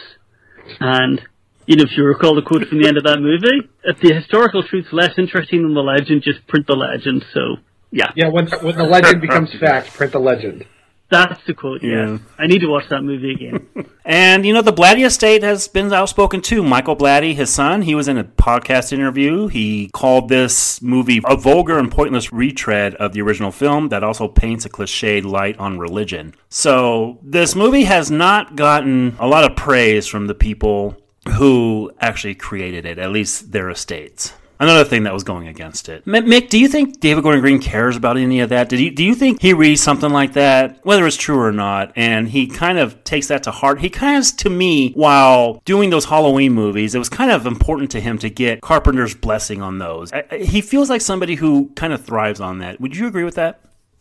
and. 0.80 1.22
You 1.66 1.76
know, 1.78 1.84
if 1.84 1.98
you 1.98 2.04
recall 2.04 2.36
the 2.36 2.42
quote 2.42 2.68
from 2.68 2.82
the 2.82 2.88
end 2.88 2.98
of 2.98 3.04
that 3.06 3.20
movie, 3.20 3.70
if 3.84 4.00
the 4.00 4.14
historical 4.14 4.64
truth's 4.64 4.92
less 4.92 5.18
interesting 5.18 5.64
than 5.64 5.74
the 5.74 5.82
legend, 5.82 6.22
just 6.24 6.46
print 6.48 6.68
the 6.68 6.76
legend. 6.76 7.26
So, 7.34 7.58
yeah, 7.92 8.12
Yeah, 8.16 8.28
when 8.30 8.48
when 8.62 8.76
the 8.76 8.84
legend 8.84 9.22
becomes 9.22 9.54
fact, 9.60 9.94
print 9.94 10.12
the 10.12 10.20
legend. 10.20 10.66
that's 11.10 11.40
the 11.46 11.54
quote. 11.54 11.84
Yeah. 11.84 12.12
Yes, 12.14 12.20
I 12.40 12.48
need 12.48 12.60
to 12.60 12.68
watch 12.68 12.90
that 12.90 13.02
movie 13.04 13.32
again. 13.34 13.68
And 14.06 14.46
you 14.46 14.54
know, 14.54 14.62
the 14.62 14.74
Blatty 14.74 15.06
estate 15.06 15.44
has 15.44 15.70
been 15.70 15.94
outspoken 15.94 16.42
too. 16.42 16.62
Michael 16.62 16.98
Blatty, 16.98 17.36
his 17.36 17.50
son, 17.50 17.84
he 17.84 17.96
was 17.96 18.10
in 18.10 18.18
a 18.18 18.26
podcast 18.26 18.92
interview. 18.92 19.48
He 19.48 19.90
called 19.94 20.28
this 20.28 20.82
movie 20.82 21.22
a 21.24 21.38
vulgar 21.38 21.80
and 21.80 21.90
pointless 21.90 22.34
retread 22.34 22.96
of 22.96 23.14
the 23.14 23.22
original 23.22 23.52
film 23.52 23.88
that 23.90 24.04
also 24.04 24.28
paints 24.28 24.66
a 24.66 24.70
cliched 24.70 25.24
light 25.24 25.58
on 25.58 25.80
religion. 25.80 26.36
So 26.50 27.20
this 27.24 27.56
movie 27.56 27.86
has 27.86 28.12
not 28.12 28.58
gotten 28.58 29.16
a 29.20 29.28
lot 29.28 29.50
of 29.50 29.56
praise 29.56 30.06
from 30.06 30.28
the 30.28 30.36
people 30.36 30.98
who 31.38 31.92
actually 32.00 32.36
created 32.36 32.86
it, 32.86 32.98
at 33.00 33.12
least 33.12 33.52
their 33.52 33.70
estates. 33.70 34.34
Another 34.60 34.86
thing 34.86 35.04
that 35.04 35.14
was 35.14 35.24
going 35.24 35.48
against 35.50 35.90
it. 35.90 36.06
Mik, 36.08 36.50
do 36.50 36.58
you 36.58 36.70
think 36.70 37.00
David 37.02 37.24
Gordon 37.24 37.42
Green 37.42 37.60
cares 37.60 37.98
about 37.98 38.16
any 38.18 38.40
of 38.40 38.50
that? 38.50 38.70
Did 38.70 38.80
you, 38.80 38.92
do 38.92 39.04
you 39.04 39.14
think 39.14 39.42
he 39.42 39.52
reads 39.54 39.82
something 39.82 40.12
like 40.12 40.34
that, 40.34 40.80
whether 40.86 41.06
it's 41.06 41.18
true 41.18 41.40
or 41.40 41.52
not, 41.52 41.92
and 41.98 42.30
he 42.30 42.48
kind 42.48 42.78
of 42.78 43.04
takes 43.04 43.28
that 43.28 43.44
to 43.44 43.52
heart? 43.52 43.82
He 43.82 43.90
kind 43.90 44.18
of, 44.24 44.38
to 44.38 44.50
me, 44.50 44.92
while 44.94 45.62
doing 45.66 45.90
those 45.90 46.06
Halloween 46.06 46.54
movies, 46.54 46.96
it 46.96 47.00
was 47.00 47.10
kind 47.10 47.32
of 47.32 47.46
important 47.46 47.92
to 47.92 48.00
him 48.00 48.18
to 48.20 48.30
get 48.30 48.62
Carpenter's 48.62 49.16
blessing 49.16 49.62
on 49.62 49.80
those. 49.80 50.14
I, 50.14 50.24
I- 50.32 50.38
he 50.38 50.62
feels 50.62 50.90
like 50.90 51.02
somebody 51.02 51.36
who 51.36 51.70
kind 51.76 51.92
of 51.92 52.06
thrives 52.06 52.40
on 52.40 52.60
that. 52.60 52.80
Would 52.80 52.96
you 52.96 53.08
agree 53.08 53.24
with 53.26 53.36
that? 53.36 53.60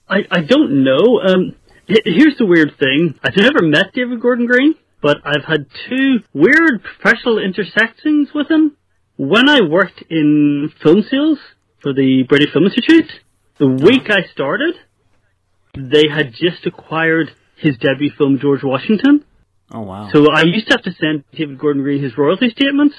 I, 0.08 0.26
I 0.30 0.40
don't 0.42 0.84
know. 0.84 1.20
Um, 1.24 1.56
here's 1.88 2.36
the 2.36 2.46
weird 2.46 2.76
thing. 2.78 3.18
I've 3.24 3.36
never 3.36 3.62
met 3.62 3.94
David 3.94 4.20
Gordon 4.20 4.46
Green, 4.46 4.74
but 5.02 5.18
I've 5.24 5.44
had 5.44 5.66
two 5.88 6.20
weird 6.32 6.82
professional 6.82 7.38
intersections 7.38 8.28
with 8.32 8.50
him. 8.50 8.76
When 9.16 9.48
I 9.48 9.60
worked 9.68 10.02
in 10.08 10.72
film 10.82 11.02
sales 11.02 11.38
for 11.82 11.92
the 11.92 12.22
British 12.28 12.52
Film 12.52 12.64
Institute, 12.64 13.10
the 13.58 13.66
week 13.66 14.08
I 14.08 14.22
started, 14.32 14.74
they 15.76 16.04
had 16.08 16.32
just 16.32 16.64
acquired 16.64 17.32
his 17.56 17.76
debut 17.78 18.10
film, 18.16 18.38
George 18.40 18.62
Washington. 18.62 19.24
Oh, 19.70 19.80
wow. 19.80 20.10
So 20.12 20.26
I 20.32 20.42
used 20.44 20.68
to 20.68 20.74
have 20.74 20.82
to 20.82 20.92
send 20.92 21.24
David 21.32 21.58
Gordon 21.58 21.82
Green 21.82 22.02
his 22.02 22.16
royalty 22.16 22.50
statements, 22.50 22.94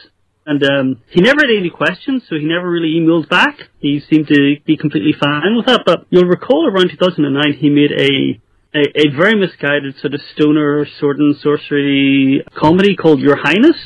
and 0.45 0.63
um, 0.63 1.01
he 1.09 1.21
never 1.21 1.41
had 1.41 1.57
any 1.57 1.69
questions, 1.69 2.23
so 2.27 2.35
he 2.35 2.45
never 2.45 2.69
really 2.69 2.99
emailed 2.99 3.29
back. 3.29 3.57
He 3.79 4.01
seemed 4.09 4.27
to 4.27 4.55
be 4.65 4.75
completely 4.75 5.13
fine 5.17 5.55
with 5.55 5.67
that. 5.67 5.83
But 5.85 6.05
you'll 6.09 6.25
recall 6.27 6.67
around 6.67 6.89
2009, 6.89 7.53
he 7.59 7.69
made 7.69 7.91
a 7.91 8.41
a, 8.73 9.07
a 9.07 9.09
very 9.15 9.35
misguided 9.35 9.97
sort 9.99 10.13
of 10.13 10.21
stoner 10.33 10.85
sword 10.99 11.19
and 11.19 11.35
sorcery 11.37 12.43
comedy 12.55 12.95
called 12.95 13.19
Your 13.19 13.35
Highness. 13.35 13.77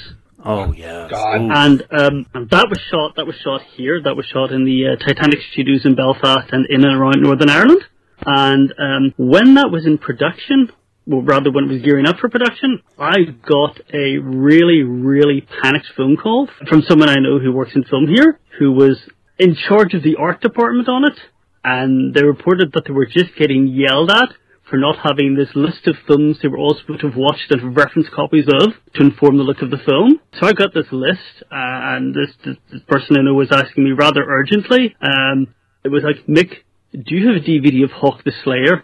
Oh, 0.44 0.72
yeah. 0.72 1.08
And 1.12 1.82
um, 1.92 2.26
and 2.34 2.50
that 2.52 2.68
was 2.70 2.80
shot. 2.90 3.16
That 3.18 3.26
was 3.26 3.36
shot 3.44 3.62
here. 3.76 4.02
That 4.02 4.16
was 4.16 4.26
shot 4.26 4.52
in 4.52 4.64
the 4.64 4.94
uh, 4.94 5.06
Titanic 5.06 5.40
Studios 5.52 5.86
in 5.86 5.96
Belfast 5.96 6.50
and 6.54 6.66
in 6.70 6.86
and 6.86 6.96
around 6.96 7.22
Northern 7.22 7.50
Ireland. 7.50 7.82
And 8.26 8.74
um, 8.80 9.14
when 9.18 9.56
that 9.56 9.70
was 9.72 9.86
in 9.86 9.98
production, 9.98 10.72
well, 11.06 11.22
rather 11.22 11.52
when 11.52 11.66
it 11.66 11.74
was 11.74 11.82
gearing 11.82 12.08
up 12.08 12.18
for 12.20 12.30
production, 12.30 12.82
I 12.98 13.18
got 13.46 13.80
a 13.94 14.18
really, 14.18 14.84
really 14.84 15.46
panicked 15.62 15.88
phone 15.98 16.16
call 16.16 16.48
from 16.68 16.82
someone 16.88 17.10
I 17.10 17.16
know 17.16 17.40
who 17.40 17.52
works 17.52 17.72
in 17.76 17.84
film 17.84 18.08
here, 18.08 18.40
who 18.58 18.72
was 18.72 19.00
in 19.38 19.56
charge 19.68 19.94
of 19.94 20.04
the 20.04 20.16
art 20.16 20.42
department 20.42 20.88
on 20.88 21.04
it, 21.04 21.20
and 21.64 22.14
they 22.14 22.24
reported 22.24 22.72
that 22.74 22.84
they 22.88 22.94
were 22.94 23.06
just 23.06 23.36
getting 23.38 23.68
yelled 23.68 24.12
at 24.12 24.30
for 24.70 24.78
not 24.78 24.98
having 24.98 25.36
this 25.36 25.50
list 25.56 25.88
of 25.88 25.96
films 26.06 26.40
they 26.42 26.48
were 26.48 26.58
all 26.58 26.76
supposed 26.76 27.02
to 27.02 27.08
have 27.08 27.18
watched 27.18 27.52
and 27.52 27.62
have 27.62 27.76
reference 27.76 28.10
copies 28.10 28.48
of 28.48 28.74
to 28.94 29.02
inform 29.02 29.38
the 29.38 29.44
look 29.44 29.62
of 29.62 29.72
the 29.72 29.78
film. 29.78 30.20
So 30.40 30.46
I 30.46 30.54
got 30.54 30.74
this 30.74 30.92
list, 30.92 31.44
uh, 31.44 31.96
and 31.96 32.14
this, 32.14 32.36
this, 32.44 32.58
this 32.72 32.82
person 32.88 33.18
I 33.18 33.22
know 33.22 33.34
was 33.34 33.52
asking 33.52 33.84
me 33.84 33.92
rather 33.92 34.24
urgently. 34.24 34.96
Um, 35.02 35.54
it 35.84 35.90
was 35.90 36.04
like, 36.04 36.28
Mik, 36.28 36.66
do 36.92 37.16
you 37.16 37.28
have 37.28 37.38
a 37.38 37.46
DVD 37.46 37.84
of 37.84 37.92
Hawk 37.92 38.24
the 38.24 38.34
Slayer? 38.44 38.84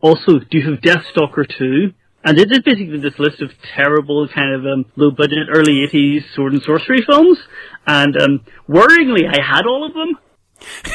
Also, 0.00 0.38
do 0.38 0.58
you 0.58 0.70
have 0.70 0.80
Deathstalker 0.80 1.44
2? 1.58 1.92
And 2.24 2.38
it 2.38 2.50
is 2.50 2.60
basically 2.60 2.98
this 2.98 3.18
list 3.18 3.40
of 3.40 3.50
terrible 3.74 4.26
kind 4.28 4.54
of 4.54 4.66
um, 4.66 4.84
low 4.96 5.10
budget 5.10 5.46
early 5.52 5.86
80s 5.92 6.34
sword 6.34 6.54
and 6.54 6.62
sorcery 6.62 7.02
films. 7.06 7.38
And 7.86 8.20
um, 8.20 8.44
worryingly, 8.68 9.26
I 9.26 9.40
had 9.40 9.64
all 9.66 9.86
of 9.86 9.94
them. 9.94 10.18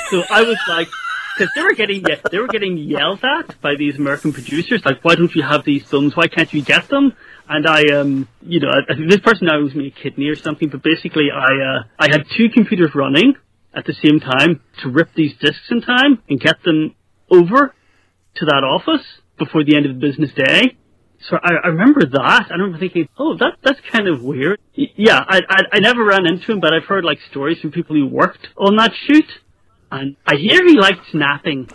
So 0.10 0.24
I 0.30 0.44
was 0.44 0.58
like, 0.68 0.90
because 1.36 1.52
they 1.56 1.62
were 1.62 1.74
getting 1.74 2.04
they 2.32 2.38
were 2.40 2.48
getting 2.48 2.78
yelled 2.78 3.24
at 3.24 3.60
by 3.62 3.76
these 3.76 3.98
American 3.98 4.34
producers, 4.34 4.82
like, 4.86 5.04
why 5.04 5.16
don't 5.16 5.34
you 5.36 5.44
have 5.44 5.64
these 5.64 5.84
films? 5.84 6.16
Why 6.16 6.28
can't 6.28 6.52
you 6.54 6.62
get 6.62 6.90
them? 6.90 7.14
And 7.48 7.68
I, 7.68 7.84
um, 8.00 8.28
you 8.42 8.60
know, 8.60 8.70
I, 8.70 8.94
this 8.94 9.20
person 9.20 9.48
now 9.48 9.58
owes 9.60 9.76
me 9.76 9.88
a 9.88 9.92
kidney 9.92 10.28
or 10.28 10.36
something. 10.36 10.70
But 10.70 10.84
basically, 10.84 11.30
I, 11.34 11.40
uh, 11.40 11.84
I 12.00 12.08
had 12.10 12.26
two 12.38 12.50
computers 12.50 12.92
running 12.96 13.34
at 13.74 13.86
the 13.86 13.94
same 13.94 14.20
time 14.20 14.62
to 14.82 14.90
rip 14.90 15.14
these 15.16 15.36
discs 15.38 15.70
in 15.70 15.82
time 15.82 16.22
and 16.30 16.40
get 16.40 16.64
them 16.64 16.96
over 17.30 17.74
to 18.36 18.46
that 18.46 18.64
office 18.64 19.06
before 19.38 19.64
the 19.64 19.76
end 19.76 19.86
of 19.86 19.96
the 19.96 20.00
business 20.00 20.32
day. 20.34 20.78
So 21.30 21.38
I, 21.42 21.54
I 21.64 21.68
remember 21.68 22.02
that. 22.06 22.48
I 22.50 22.54
remember 22.54 22.80
thinking, 22.80 23.08
oh, 23.18 23.38
that 23.38 23.58
that's 23.64 23.80
kind 23.92 24.08
of 24.08 24.24
weird. 24.24 24.60
Yeah, 24.74 25.24
I, 25.28 25.42
I 25.48 25.62
I 25.74 25.80
never 25.80 26.04
ran 26.04 26.26
into 26.26 26.52
him, 26.52 26.60
but 26.60 26.74
I've 26.74 26.86
heard 26.86 27.04
like 27.06 27.20
stories 27.30 27.60
from 27.60 27.72
people 27.72 27.96
who 27.96 28.08
worked 28.08 28.48
on 28.58 28.76
that 28.78 28.92
shoot, 29.06 29.28
and 29.92 30.16
I 30.26 30.36
hear 30.36 30.66
he 30.66 30.78
likes 30.78 31.14
napping. 31.14 31.70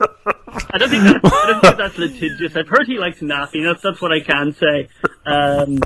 I 0.00 0.78
don't 0.78 0.90
think 0.90 1.04
that's, 1.04 1.24
I 1.24 1.46
don't 1.46 1.60
think 1.60 1.76
that's 1.76 1.98
litigious. 1.98 2.56
I've 2.56 2.68
heard 2.68 2.86
he 2.86 2.98
likes 2.98 3.22
napping. 3.22 3.62
That's 3.62 3.82
that's 3.82 4.00
what 4.00 4.12
I 4.12 4.20
can 4.20 4.52
say. 4.54 4.88
Um, 5.24 5.78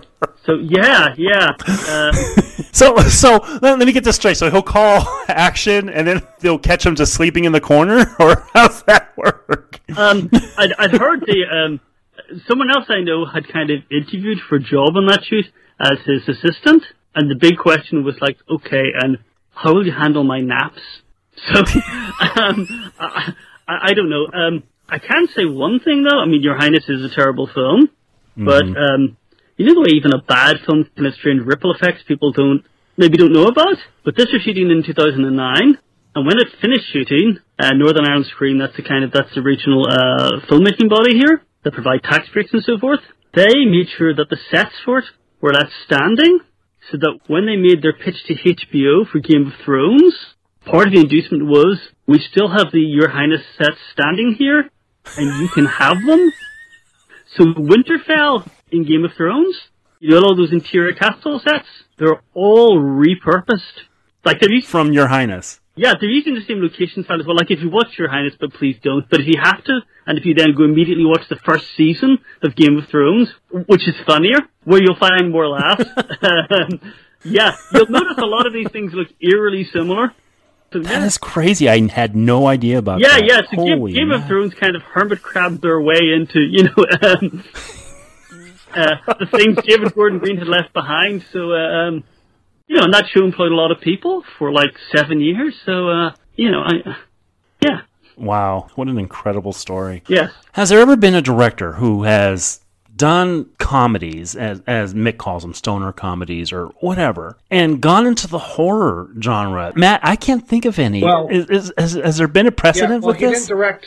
so 0.45 0.55
yeah, 0.55 1.15
yeah. 1.17 1.51
Uh, 1.67 2.13
So, 2.77 2.95
so 2.99 3.39
let, 3.63 3.79
let 3.79 3.87
me 3.87 3.93
get 3.93 4.05
this 4.05 4.17
straight. 4.17 4.37
So 4.37 4.51
he'll 4.51 4.63
call 4.63 5.03
action, 5.29 5.89
and 5.89 6.07
then 6.07 6.21
they'll 6.41 6.59
catch 6.59 6.85
him 6.85 6.95
just 6.95 7.15
sleeping 7.15 7.47
in 7.47 7.53
the 7.53 7.61
corner, 7.61 8.15
or 8.21 8.47
how's 8.53 8.83
that 8.83 9.17
work? 9.17 9.81
um, 9.97 10.29
I'd, 10.59 10.75
I'd 10.79 10.91
heard 10.91 11.23
the 11.23 11.47
um, 11.51 11.81
someone 12.47 12.71
else 12.71 12.85
I 12.91 13.01
know 13.01 13.25
had 13.25 13.49
kind 13.49 13.71
of 13.71 13.79
interviewed 13.91 14.41
for 14.47 14.57
a 14.57 14.61
job 14.61 14.95
on 14.95 15.07
that 15.07 15.25
shoot 15.25 15.47
as 15.81 16.01
his 16.05 16.29
assistant, 16.29 16.83
and 17.15 17.31
the 17.31 17.35
big 17.35 17.57
question 17.57 18.05
was 18.05 18.17
like, 18.21 18.37
okay, 18.47 18.93
and 19.01 19.17
how 19.55 19.73
will 19.73 19.87
you 19.87 19.93
handle 19.93 20.23
my 20.23 20.41
naps? 20.41 20.83
So, 21.37 21.61
um, 22.41 22.93
I, 22.99 23.33
I, 23.69 23.95
don't 23.95 24.11
know. 24.11 24.27
Um, 24.33 24.63
I 24.89 24.99
can 24.99 25.29
say 25.29 25.45
one 25.45 25.81
thing 25.81 26.05
though. 26.05 26.19
I 26.19 26.27
mean, 26.27 26.43
Your 26.43 26.57
Highness 26.57 26.89
is 26.89 27.05
a 27.05 27.15
terrible 27.15 27.49
film, 27.53 27.91
but 28.37 28.65
um, 28.65 29.17
you 29.57 29.67
know 29.67 29.75
the 29.75 29.81
way 29.81 29.97
even 29.97 30.13
a 30.13 30.23
bad 30.23 30.57
film 30.67 30.89
can 30.95 31.05
have 31.05 31.15
strange 31.15 31.43
ripple 31.45 31.75
effects 31.75 32.03
people 32.07 32.33
don't 32.33 32.65
maybe 32.97 33.17
don't 33.17 33.33
know 33.33 33.47
about. 33.47 33.77
But 34.05 34.17
this 34.17 34.27
was 34.33 34.43
shooting 34.43 34.71
in 34.71 34.83
2009, 34.85 35.79
and 36.15 36.27
when 36.27 36.39
it 36.39 36.49
finished 36.61 36.93
shooting, 36.93 37.39
uh, 37.59 37.73
Northern 37.75 38.07
Ireland 38.07 38.27
Screen, 38.27 38.59
that's 38.59 38.77
the 38.77 38.83
kind 38.83 39.05
of 39.05 39.13
that's 39.13 39.35
the 39.35 39.43
regional 39.43 39.87
uh, 39.87 40.41
filmmaking 40.49 40.89
body 40.89 41.17
here 41.17 41.43
that 41.65 41.75
provide 41.75 42.03
tax 42.03 42.29
breaks 42.33 42.53
and 42.53 42.63
so 42.65 42.79
forth. 42.79 43.01
They 43.35 43.67
made 43.67 43.89
sure 43.97 44.15
that 44.15 44.31
the 44.31 44.39
sets 44.51 44.75
for 44.85 44.99
it 44.99 45.05
were 45.41 45.53
left 45.53 45.73
standing, 45.85 46.41
so 46.91 46.99
that 46.99 47.21
when 47.27 47.47
they 47.47 47.57
made 47.57 47.83
their 47.83 47.93
pitch 47.93 48.17
to 48.29 48.35
HBO 48.35 49.07
for 49.11 49.19
Game 49.19 49.49
of 49.49 49.65
Thrones, 49.65 50.36
part 50.67 50.89
of 50.89 50.93
the 50.93 51.01
inducement 51.01 51.47
was 51.47 51.81
we 52.07 52.19
still 52.19 52.49
have 52.51 52.71
the 52.73 52.81
Your 52.81 53.09
Highness 53.09 53.43
sets 53.57 53.79
standing 53.93 54.35
here, 54.39 54.69
and 55.17 55.41
you 55.41 55.49
can 55.49 55.67
have 55.67 56.05
them. 56.05 56.33
So 57.37 57.45
Winterfell 57.45 58.49
in 58.71 58.85
Game 58.85 59.05
of 59.05 59.13
Thrones, 59.17 59.57
you 60.01 60.11
know 60.11 60.19
all 60.19 60.37
those 60.37 60.53
interior 60.53 60.93
castle 60.95 61.41
sets. 61.41 61.67
they're 61.99 62.21
all 62.35 62.79
repurposed. 62.79 63.87
Like 64.25 64.41
they're 64.41 64.51
used, 64.53 64.67
From 64.67 64.93
Your 64.93 65.07
Highness. 65.07 65.61
yeah, 65.77 65.95
they're 66.01 66.11
using 66.11 66.35
the 66.35 66.45
same 66.45 66.61
location 66.61 67.05
style 67.05 67.21
as 67.21 67.27
well. 67.27 67.37
Like 67.37 67.51
if 67.51 67.61
you 67.61 67.71
watch 67.71 67.97
Your 67.99 68.09
Highness, 68.09 68.35
but 68.39 68.53
please 68.53 68.77
don't. 68.83 69.09
But 69.09 69.21
if 69.21 69.27
you 69.27 69.41
have 69.41 69.63
to, 69.65 69.81
and 70.07 70.19
if 70.19 70.25
you 70.27 70.35
then 70.35 70.55
go 70.57 70.65
immediately 70.65 71.05
watch 71.05 71.29
the 71.29 71.37
first 71.37 71.65
season 71.77 72.19
of 72.43 72.57
Game 72.57 72.77
of 72.79 72.89
Thrones, 72.89 73.33
which 73.67 73.87
is 73.89 73.95
funnier, 74.07 74.39
where 74.65 74.83
you'll 74.83 74.97
find 74.99 75.31
more 75.31 75.49
laughs. 75.49 75.85
um, 76.23 76.93
yeah, 77.25 77.57
you'll 77.73 77.89
notice 77.89 78.19
a 78.19 78.27
lot 78.27 78.47
of 78.47 78.53
these 78.53 78.71
things 78.71 78.93
look 78.95 79.09
eerily 79.21 79.65
similar. 79.65 80.13
So, 80.73 80.81
That 80.81 81.03
is 81.05 81.17
crazy. 81.17 81.69
I 81.69 81.87
had 81.89 82.17
no 82.17 82.47
idea 82.49 82.79
about 82.79 83.01
Yeah, 83.01 83.09
that. 83.19 83.25
yeah. 83.25 83.41
So 83.51 83.65
Game, 83.65 83.79
Holy 83.79 83.93
Game 83.93 84.11
of. 84.11 84.27
Thrones 84.27 84.53
kind 84.55 84.75
of 84.77 84.83
hermit 84.83 85.23
crabbed 85.23 85.63
their 85.63 85.81
way 85.81 86.13
into, 86.15 86.41
you 86.41 86.65
know, 86.65 86.75
um, 87.03 87.45
uh, 88.75 88.97
the 89.19 89.27
things 89.27 89.57
David 89.67 89.95
Gordon 89.95 90.19
Green 90.19 90.37
had 90.39 90.49
left 90.49 90.73
behind. 90.73 91.25
So, 91.33 91.53
uh, 91.53 91.57
um, 91.89 92.05
you 92.67 92.77
know, 92.77 92.83
and 92.83 92.93
that 92.95 93.07
show 93.09 93.25
employed 93.25 93.53
a 93.53 93.55
lot 93.55 93.71
of 93.71 93.81
people 93.81 94.25
for 94.39 94.53
like 94.53 94.77
seven 94.95 95.21
years. 95.21 95.55
So, 95.65 95.89
uh, 95.89 96.13
you 96.35 96.51
know, 96.51 96.63
I, 96.65 96.97
yeah, 97.65 97.81
Wow. 98.19 98.69
What 98.75 98.89
an 98.89 98.99
incredible 98.99 99.53
story. 99.53 100.03
yes. 100.09 100.33
Has 100.53 100.71
there 100.71 100.81
ever 100.81 100.97
been 100.97 101.15
a 101.15 101.23
director 101.23 101.73
who 101.75 102.03
has 102.05 102.61
done 102.97 103.51
comedies, 103.59 104.35
as, 104.35 104.63
as 104.67 104.95
Mik 104.95 105.19
calls 105.19 105.43
them, 105.43 105.53
stoner 105.55 105.93
comedies 105.93 106.53
or 106.53 106.67
whatever, 106.81 107.37
and 107.51 107.81
gone 107.81 108.07
into 108.07 108.27
the 108.27 108.39
horror 108.39 109.11
genre? 109.21 109.73
Matt, 109.77 110.01
I 110.03 110.17
can't 110.17 110.47
think 110.47 110.65
of 110.65 110.79
any. 110.79 111.03
Well- 111.03 111.29
is, 111.29 111.47
is, 111.51 111.73
has, 111.77 111.93
has 111.95 112.17
there 112.19 112.29
been 112.29 112.47
a 112.47 112.53
precedent 112.53 112.57
Yeah, 112.93 113.01
precedent 113.01 113.03
well, 113.05 113.13
with 113.15 113.21
he 113.21 113.27
this? 113.27 113.47
didn't 113.47 113.59
direct 113.59 113.87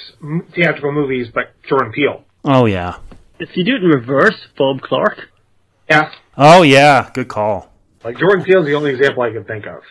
theatrical 0.53 0.91
movies, 0.91 1.27
but 1.33 1.51
Jordan 1.67 1.91
Peele. 1.91 2.23
Oh, 2.45 2.65
yeah. 2.65 2.97
If 3.39 3.55
you 3.55 3.63
do 3.63 3.75
it 3.75 3.83
in 3.83 3.89
reverse, 3.89 4.35
Bob 4.57 4.81
Clark. 4.81 5.29
Yeah, 5.89 6.11
Oh, 6.37 6.61
yeah. 6.61 7.09
Good 7.13 7.27
call. 7.27 7.71
like 8.03 8.17
Jordan 8.17 8.45
Peele's 8.45 8.65
the 8.65 8.75
only 8.75 8.91
example 8.91 9.23
I 9.23 9.31
can 9.31 9.43
think 9.43 9.65
of. 9.65 9.81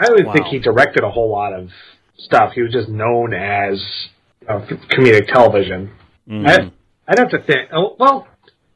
I 0.00 0.06
don't 0.06 0.20
even 0.20 0.32
think 0.32 0.46
he 0.46 0.58
directed 0.58 1.04
a 1.04 1.10
whole 1.10 1.30
lot 1.30 1.52
of 1.54 1.70
stuff. 2.18 2.52
He 2.54 2.60
was 2.62 2.72
just 2.72 2.88
known 2.88 3.32
as 3.32 3.82
uh, 4.48 4.58
comedic 4.90 5.28
television. 5.32 5.90
Mm-hmm. 6.28 6.46
I, 6.46 6.72
I'd 7.08 7.18
have 7.18 7.30
to 7.30 7.38
think. 7.42 7.70
Oh, 7.72 7.96
well, 7.98 8.26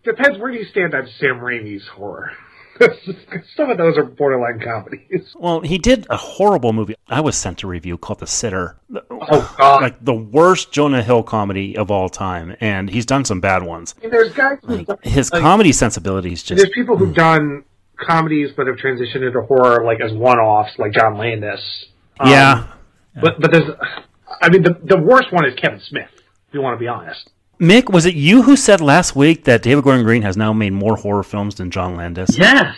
depends 0.05 0.39
where 0.39 0.51
you 0.51 0.65
stand 0.65 0.95
on 0.95 1.09
Sam 1.19 1.41
Raimi's 1.41 1.87
horror. 1.89 2.33
Some 3.57 3.69
of 3.71 3.77
those 3.77 3.99
are 3.99 4.05
borderline 4.05 4.59
comedies. 4.61 5.35
Well, 5.39 5.61
he 5.61 5.77
did 5.77 6.07
a 6.09 6.17
horrible 6.17 6.73
movie 6.73 6.95
I 7.09 7.21
was 7.21 7.37
sent 7.37 7.59
to 7.59 7.67
review 7.67 7.99
called 7.99 8.21
The 8.21 8.27
Sitter. 8.27 8.79
Oh 9.11 9.55
God! 9.59 9.83
Like 9.83 10.03
the 10.03 10.15
worst 10.15 10.73
Jonah 10.73 11.03
Hill 11.03 11.23
comedy 11.23 11.77
of 11.77 11.91
all 11.91 12.09
time, 12.09 12.57
and 12.61 12.89
he's 12.89 13.05
done 13.05 13.27
some 13.27 13.41
bad 13.41 13.63
ones. 13.65 13.95
Mean, 14.01 14.11
there's 14.11 14.33
guys. 14.33 14.59
who've 14.65 14.87
done- 14.87 14.99
His 15.03 15.31
like, 15.31 15.43
comedy 15.43 15.73
sensibilities 15.73 16.43
just 16.43 16.59
There's 16.63 16.73
people 16.75 16.97
who've 16.97 17.15
done 17.15 17.65
comedies 17.99 18.51
but 18.57 18.67
have 18.67 18.77
transitioned 18.77 19.27
into 19.27 19.43
horror, 19.43 19.85
like 19.85 20.01
as 20.01 20.13
one-offs, 20.15 20.79
like 20.79 20.93
John 20.93 21.19
Landis. 21.19 21.61
Um, 22.19 22.31
yeah. 22.31 22.67
But 23.21 23.41
but 23.41 23.53
there's, 23.53 23.71
I 24.41 24.49
mean, 24.49 24.63
the 24.63 24.79
the 24.83 24.99
worst 24.99 25.33
one 25.33 25.45
is 25.45 25.55
Kevin 25.57 25.81
Smith. 25.81 26.09
If 26.15 26.55
you 26.55 26.63
want 26.63 26.77
to 26.77 26.81
be 26.81 26.89
honest. 26.89 27.29
Mik, 27.63 27.91
was 27.91 28.07
it 28.07 28.15
you 28.15 28.43
who 28.43 28.57
said 28.57 28.81
last 28.81 29.15
week 29.15 29.45
that 29.45 29.63
David 29.63 29.85
Gordon 29.85 30.03
Green 30.03 30.23
has 30.23 30.35
now 30.37 30.53
made 30.55 30.73
more 30.73 30.97
horror 30.97 31.23
films 31.23 31.57
than 31.57 31.71
John 31.71 31.95
Landis? 31.95 32.37
Yes. 32.39 32.75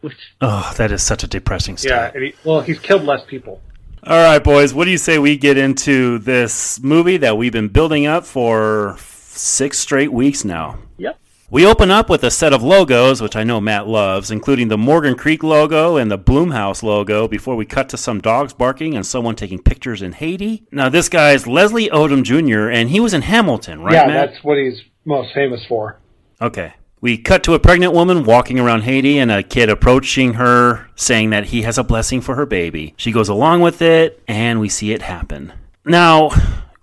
Which 0.00 0.16
Oh, 0.40 0.72
that 0.78 0.90
is 0.90 1.02
such 1.02 1.22
a 1.24 1.26
depressing 1.26 1.74
Yeah. 1.74 1.78
stat. 2.08 2.14
And 2.14 2.24
he, 2.24 2.34
well, 2.42 2.62
he's 2.62 2.78
killed 2.78 3.04
less 3.04 3.20
people. 3.26 3.60
All 4.04 4.16
right, 4.16 4.42
boys, 4.42 4.72
what 4.72 4.86
do 4.86 4.90
you 4.90 4.96
say 4.96 5.18
we 5.18 5.36
get 5.36 5.58
into 5.58 6.18
this 6.20 6.80
movie 6.82 7.18
that 7.18 7.36
we've 7.36 7.52
been 7.52 7.68
building 7.68 8.06
up 8.06 8.24
for 8.24 8.96
six 8.98 9.78
straight 9.78 10.10
weeks 10.12 10.42
now? 10.44 10.78
Yep. 10.96 11.18
We 11.50 11.64
open 11.64 11.90
up 11.90 12.10
with 12.10 12.24
a 12.24 12.30
set 12.30 12.52
of 12.52 12.62
logos, 12.62 13.22
which 13.22 13.34
I 13.34 13.42
know 13.42 13.58
Matt 13.58 13.88
loves, 13.88 14.30
including 14.30 14.68
the 14.68 14.76
Morgan 14.76 15.14
Creek 15.14 15.42
logo 15.42 15.96
and 15.96 16.10
the 16.10 16.18
Blumhouse 16.18 16.82
logo, 16.82 17.26
before 17.26 17.56
we 17.56 17.64
cut 17.64 17.88
to 17.88 17.96
some 17.96 18.20
dogs 18.20 18.52
barking 18.52 18.94
and 18.94 19.06
someone 19.06 19.34
taking 19.34 19.58
pictures 19.58 20.02
in 20.02 20.12
Haiti. 20.12 20.66
Now, 20.70 20.90
this 20.90 21.08
guy's 21.08 21.46
Leslie 21.46 21.88
Odom 21.88 22.22
Jr., 22.22 22.68
and 22.68 22.90
he 22.90 23.00
was 23.00 23.14
in 23.14 23.22
Hamilton, 23.22 23.80
right, 23.80 23.94
yeah, 23.94 24.06
Matt? 24.06 24.32
that's 24.32 24.44
what 24.44 24.58
he's 24.58 24.82
most 25.06 25.32
famous 25.32 25.64
for. 25.66 25.98
Okay. 26.38 26.74
We 27.00 27.16
cut 27.16 27.42
to 27.44 27.54
a 27.54 27.58
pregnant 27.58 27.94
woman 27.94 28.24
walking 28.24 28.58
around 28.58 28.82
Haiti 28.82 29.18
and 29.18 29.30
a 29.30 29.42
kid 29.42 29.70
approaching 29.70 30.34
her 30.34 30.90
saying 30.96 31.30
that 31.30 31.46
he 31.46 31.62
has 31.62 31.78
a 31.78 31.84
blessing 31.84 32.20
for 32.20 32.34
her 32.34 32.44
baby. 32.44 32.92
She 32.98 33.10
goes 33.10 33.30
along 33.30 33.62
with 33.62 33.80
it 33.80 34.22
and 34.28 34.60
we 34.60 34.68
see 34.68 34.92
it 34.92 35.00
happen. 35.00 35.54
Now, 35.86 36.30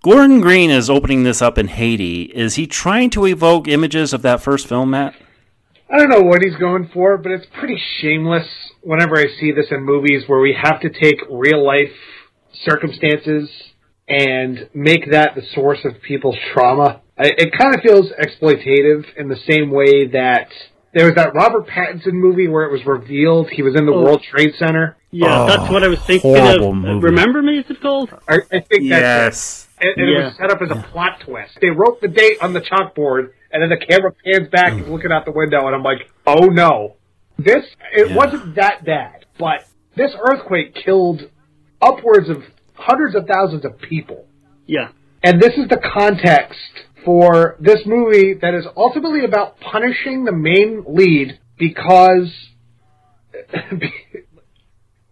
Gordon 0.05 0.39
Green 0.39 0.69
is 0.69 0.87
opening 0.87 1.23
this 1.23 1.41
up 1.41 1.57
in 1.57 1.67
Haiti. 1.67 2.25
Is 2.25 2.53
he 2.57 2.67
trying 2.67 3.09
to 3.09 3.25
evoke 3.25 3.67
images 3.67 4.13
of 4.13 4.21
that 4.21 4.39
first 4.39 4.67
film, 4.67 4.91
Matt? 4.91 5.15
I 5.91 5.97
don't 5.97 6.09
know 6.09 6.21
what 6.21 6.43
he's 6.43 6.55
going 6.57 6.91
for, 6.93 7.17
but 7.17 7.31
it's 7.31 7.47
pretty 7.57 7.81
shameless 7.99 8.45
whenever 8.83 9.17
I 9.17 9.25
see 9.39 9.51
this 9.51 9.65
in 9.71 9.81
movies 9.83 10.21
where 10.27 10.41
we 10.41 10.55
have 10.61 10.79
to 10.81 10.89
take 10.91 11.15
real 11.31 11.65
life 11.65 11.89
circumstances 12.69 13.49
and 14.07 14.69
make 14.75 15.09
that 15.09 15.31
the 15.33 15.41
source 15.55 15.79
of 15.83 15.99
people's 16.03 16.37
trauma. 16.53 17.01
It 17.17 17.51
kind 17.57 17.73
of 17.73 17.81
feels 17.81 18.11
exploitative 18.11 19.05
in 19.17 19.27
the 19.27 19.39
same 19.49 19.71
way 19.71 20.05
that 20.09 20.49
there 20.93 21.07
was 21.07 21.15
that 21.15 21.33
Robert 21.33 21.67
Pattinson 21.67 22.13
movie 22.13 22.47
where 22.47 22.65
it 22.65 22.71
was 22.71 22.85
revealed 22.85 23.49
he 23.49 23.63
was 23.63 23.73
in 23.75 23.87
the 23.87 23.91
Oh. 23.91 24.03
World 24.03 24.21
Trade 24.21 24.53
Center. 24.59 24.97
Yeah, 25.09 25.45
Oh, 25.45 25.47
that's 25.47 25.71
what 25.71 25.83
I 25.83 25.87
was 25.87 25.99
thinking 26.01 26.37
of. 26.37 26.75
movie. 26.75 27.05
Remember 27.07 27.41
Me, 27.41 27.57
is 27.57 27.65
it 27.71 27.81
called? 27.81 28.11
I, 28.29 28.35
I 28.51 28.59
think 28.59 28.87
that's 28.89 29.01
Yes. 29.01 29.64
And, 29.79 29.89
and 29.97 30.09
it 30.09 30.23
was 30.23 30.35
set 30.37 30.51
up 30.51 30.61
as 30.61 30.71
a 30.71 30.81
plot 30.91 31.21
twist. 31.25 31.57
They 31.61 31.69
wrote 31.69 31.99
the 32.01 32.07
date 32.07 32.37
on 32.41 32.53
the 32.53 32.61
chalkboard, 32.61 33.31
and 33.51 33.61
then 33.61 33.69
the 33.69 33.85
camera 33.85 34.11
pans 34.23 34.47
back, 34.49 34.73
Mm. 34.73 34.79
he's 34.79 34.87
looking 34.87 35.11
out 35.11 35.25
the 35.25 35.31
window, 35.31 35.65
and 35.67 35.75
I'm 35.75 35.83
like, 35.83 36.09
oh 36.25 36.45
no. 36.45 36.95
This, 37.37 37.65
it 37.93 38.09
Yeah. 38.09 38.15
wasn't 38.15 38.55
that 38.55 38.85
bad, 38.85 39.25
but 39.37 39.65
this 39.95 40.15
earthquake 40.19 40.75
killed 40.75 41.29
upwards 41.81 42.29
of 42.29 42.43
hundreds 42.73 43.15
of 43.15 43.27
thousands 43.27 43.65
of 43.65 43.77
people. 43.79 44.25
Yeah. 44.65 44.89
And 45.23 45.41
this 45.41 45.53
is 45.57 45.67
the 45.67 45.77
context 45.77 46.59
for 47.03 47.57
this 47.59 47.85
movie 47.85 48.33
that 48.35 48.53
is 48.53 48.65
ultimately 48.77 49.25
about 49.25 49.59
punishing 49.59 50.23
the 50.23 50.31
main 50.31 50.83
lead 50.87 51.37
because 51.57 52.31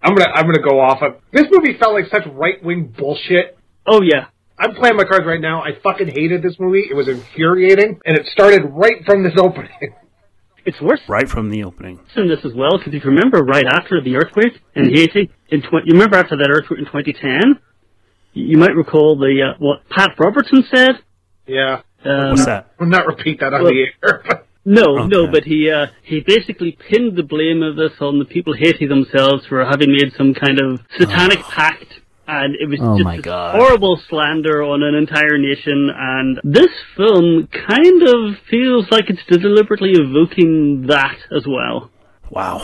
I'm 0.02 0.16
gonna 0.16 0.32
I'm 0.34 0.46
gonna 0.46 0.62
go 0.62 0.80
off 0.80 1.02
of 1.02 1.22
this 1.32 1.46
movie 1.52 1.78
felt 1.78 1.94
like 1.94 2.08
such 2.08 2.24
right 2.34 2.62
wing 2.64 2.94
bullshit. 2.98 3.58
Oh 3.86 4.02
yeah. 4.02 4.28
I'm 4.58 4.76
playing 4.76 4.96
my 4.96 5.04
cards 5.04 5.26
right 5.26 5.42
now. 5.42 5.62
I 5.64 5.72
fucking 5.82 6.08
hated 6.08 6.42
this 6.44 6.56
movie. 6.60 6.84
It 6.90 6.94
was 6.96 7.08
infuriating, 7.08 8.00
and 8.06 8.18
it 8.18 8.26
started 8.28 8.64
right 8.72 9.04
from 9.06 9.24
this 9.24 9.34
opening. 9.38 9.70
It's 10.66 10.80
worse 10.80 11.02
Right 11.10 11.28
from 11.28 11.50
the 11.50 11.64
opening. 11.66 12.00
in 12.16 12.30
this 12.30 12.40
as 12.46 12.54
well, 12.54 12.78
because 12.78 12.94
if 12.94 13.04
you 13.04 13.10
remember 13.10 13.40
right 13.44 13.66
after 13.66 14.02
the 14.02 14.16
earthquake 14.16 14.62
in 14.76 14.86
Haiti, 14.94 15.30
in 15.50 15.62
tw- 15.62 15.84
you 15.86 15.92
remember 15.94 16.16
after 16.16 16.38
that 16.38 16.50
earthquake 16.50 16.80
in 16.80 16.86
2010, 16.86 17.60
you 18.34 18.46
you 18.46 18.58
might 18.58 18.74
recall 18.76 19.18
the 19.18 19.52
uh, 19.54 19.58
what 19.60 19.88
Pat 19.90 20.12
Robertson 20.18 20.64
said. 20.74 21.00
Yeah, 21.46 21.82
Um, 22.06 22.30
What's 22.32 22.46
that? 22.46 22.72
I'll 22.80 22.88
not 22.88 23.06
repeat 23.08 23.42
that 23.42 23.54
on 23.54 23.64
Well- 23.64 23.72
the 23.74 23.86
air. 24.04 24.44
No, 24.66 25.06
no, 25.08 25.28
but 25.30 25.44
he 25.44 25.70
uh, 25.70 25.88
he 26.04 26.22
basically 26.22 26.72
pinned 26.90 27.18
the 27.18 27.24
blame 27.24 27.62
of 27.62 27.76
this 27.76 27.92
on 28.00 28.18
the 28.18 28.24
people 28.24 28.54
Haiti 28.54 28.88
themselves 28.88 29.46
for 29.46 29.66
having 29.66 29.92
made 29.92 30.14
some 30.18 30.34
kind 30.34 30.58
of 30.58 30.80
satanic 30.98 31.40
pact, 31.40 32.00
and 32.28 32.56
it 32.60 32.70
was 32.70 32.80
Oh 32.82 32.98
just 32.98 33.04
my 33.06 33.18
God. 33.18 33.56
horrible 33.56 34.00
slander 34.10 34.64
on 34.64 34.82
an 34.84 34.96
entire 34.96 35.38
nation. 35.38 35.90
And 35.96 36.40
this 36.44 36.72
film 36.96 37.48
kind 37.48 38.02
of 38.04 38.38
feels 38.50 38.90
like 38.92 39.10
it's 39.10 39.24
deliberately 39.28 39.92
evoking 39.94 40.88
that 40.88 41.18
as 41.36 41.46
well. 41.48 41.90
Wow. 42.30 42.60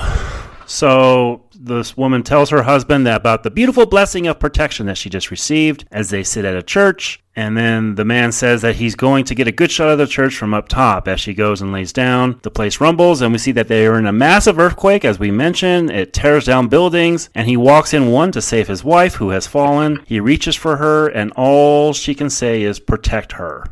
So 0.66 1.42
this 1.60 1.98
woman 1.98 2.24
tells 2.24 2.50
her 2.50 2.64
husband 2.64 3.08
about 3.08 3.44
the 3.44 3.52
beautiful 3.52 3.86
blessing 3.86 4.28
of 4.28 4.40
protection 4.40 4.86
that 4.86 4.98
she 4.98 5.10
just 5.10 5.30
received 5.30 5.86
as 5.92 6.10
they 6.10 6.24
sit 6.24 6.46
at 6.46 6.56
a 6.56 6.64
church. 6.64 7.22
And 7.36 7.56
then 7.56 7.96
the 7.96 8.06
man 8.06 8.32
says 8.32 8.62
that 8.62 8.76
he's 8.76 8.96
going 8.96 9.26
to 9.26 9.36
get 9.36 9.48
a 9.48 9.52
good 9.52 9.72
shot 9.72 9.90
of 9.90 9.98
the 9.98 10.08
church 10.08 10.36
from 10.36 10.54
up 10.54 10.68
top. 10.68 11.08
As 11.08 11.20
she 11.20 11.34
goes 11.34 11.62
and 11.62 11.72
lays 11.72 11.94
down, 11.94 12.40
the 12.44 12.52
place 12.52 12.82
rumbles, 12.82 13.22
and 13.22 13.32
we 13.32 13.38
see 13.38 13.52
that 13.54 13.68
they 13.68 13.86
are 13.86 13.98
in 13.98 14.08
a 14.08 14.12
massive 14.12 14.60
earthquake, 14.60 15.06
as 15.06 15.20
we 15.20 15.32
mentioned. 15.32 15.90
It 15.90 16.14
tears 16.14 16.46
down 16.46 16.68
buildings, 16.68 17.30
and 17.36 17.48
he 17.48 17.56
walks 17.58 17.94
in 17.94 18.12
one 18.12 18.32
to 18.34 18.42
save 18.42 18.68
his 18.68 18.84
wife, 18.84 19.16
who 19.16 19.30
has 19.30 19.48
fallen. 19.48 20.04
He 20.06 20.20
reaches 20.20 20.56
for 20.56 20.78
her, 20.78 21.08
and 21.08 21.32
all 21.36 21.94
she 21.94 22.16
can 22.16 22.30
say 22.30 22.64
is 22.64 22.80
protect 22.80 23.34
her. 23.34 23.66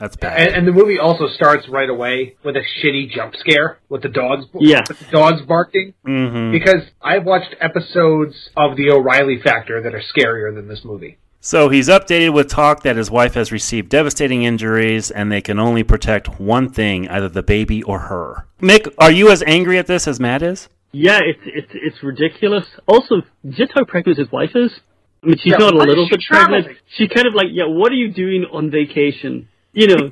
That's 0.00 0.16
bad. 0.16 0.40
and, 0.40 0.56
and 0.56 0.66
the 0.66 0.72
movie 0.72 0.98
also 0.98 1.28
starts 1.28 1.68
right 1.68 1.88
away 1.90 2.34
with 2.42 2.56
a 2.56 2.62
shitty 2.82 3.10
jump 3.10 3.34
scare 3.36 3.78
with 3.88 4.02
the 4.02 4.08
dogs. 4.08 4.46
Yeah. 4.58 4.82
with 4.88 4.98
the 4.98 5.10
dogs 5.12 5.42
barking. 5.42 5.92
hmm 6.04 6.50
Because 6.50 6.82
I've 7.02 7.24
watched 7.24 7.54
episodes 7.60 8.34
of 8.56 8.76
the 8.76 8.90
O'Reilly 8.90 9.40
Factor 9.42 9.80
that 9.82 9.94
are 9.94 10.02
scarier 10.02 10.54
than 10.54 10.66
this 10.68 10.80
movie. 10.84 11.18
So 11.42 11.68
he's 11.70 11.88
updated 11.88 12.34
with 12.34 12.48
talk 12.48 12.82
that 12.82 12.96
his 12.96 13.10
wife 13.10 13.34
has 13.34 13.50
received 13.52 13.88
devastating 13.90 14.42
injuries 14.42 15.10
and 15.10 15.30
they 15.32 15.40
can 15.40 15.58
only 15.58 15.82
protect 15.82 16.40
one 16.40 16.68
thing, 16.70 17.08
either 17.08 17.28
the 17.28 17.42
baby 17.42 17.82
or 17.82 17.98
her. 18.00 18.46
Mik, 18.60 18.86
are 18.98 19.10
you 19.12 19.30
as 19.30 19.42
angry 19.46 19.78
at 19.78 19.86
this 19.86 20.06
as 20.08 20.18
Matt 20.20 20.42
is? 20.42 20.68
Yeah, 20.92 21.20
it's 21.22 21.40
it's 21.44 21.70
it's 21.72 22.02
ridiculous. 22.02 22.66
Also, 22.88 23.22
just 23.48 23.72
how 23.74 23.84
pregnant 23.84 24.18
his 24.18 24.30
wife 24.32 24.50
is. 24.54 24.72
I 25.22 25.26
mean, 25.28 25.36
she's 25.38 25.52
Yeah, 25.52 25.58
not 25.58 25.74
a 25.74 25.78
little 25.78 26.06
she 26.06 26.16
bit 26.16 26.24
pregnant. 26.28 26.64
traveling? 26.64 26.76
She's 26.96 27.08
kind 27.10 27.26
of 27.28 27.34
like, 27.34 27.46
yeah, 27.52 27.66
what 27.68 27.92
are 27.92 27.94
you 27.94 28.12
doing 28.12 28.44
on 28.52 28.70
vacation? 28.70 29.48
You 29.72 29.86
know, 29.86 30.10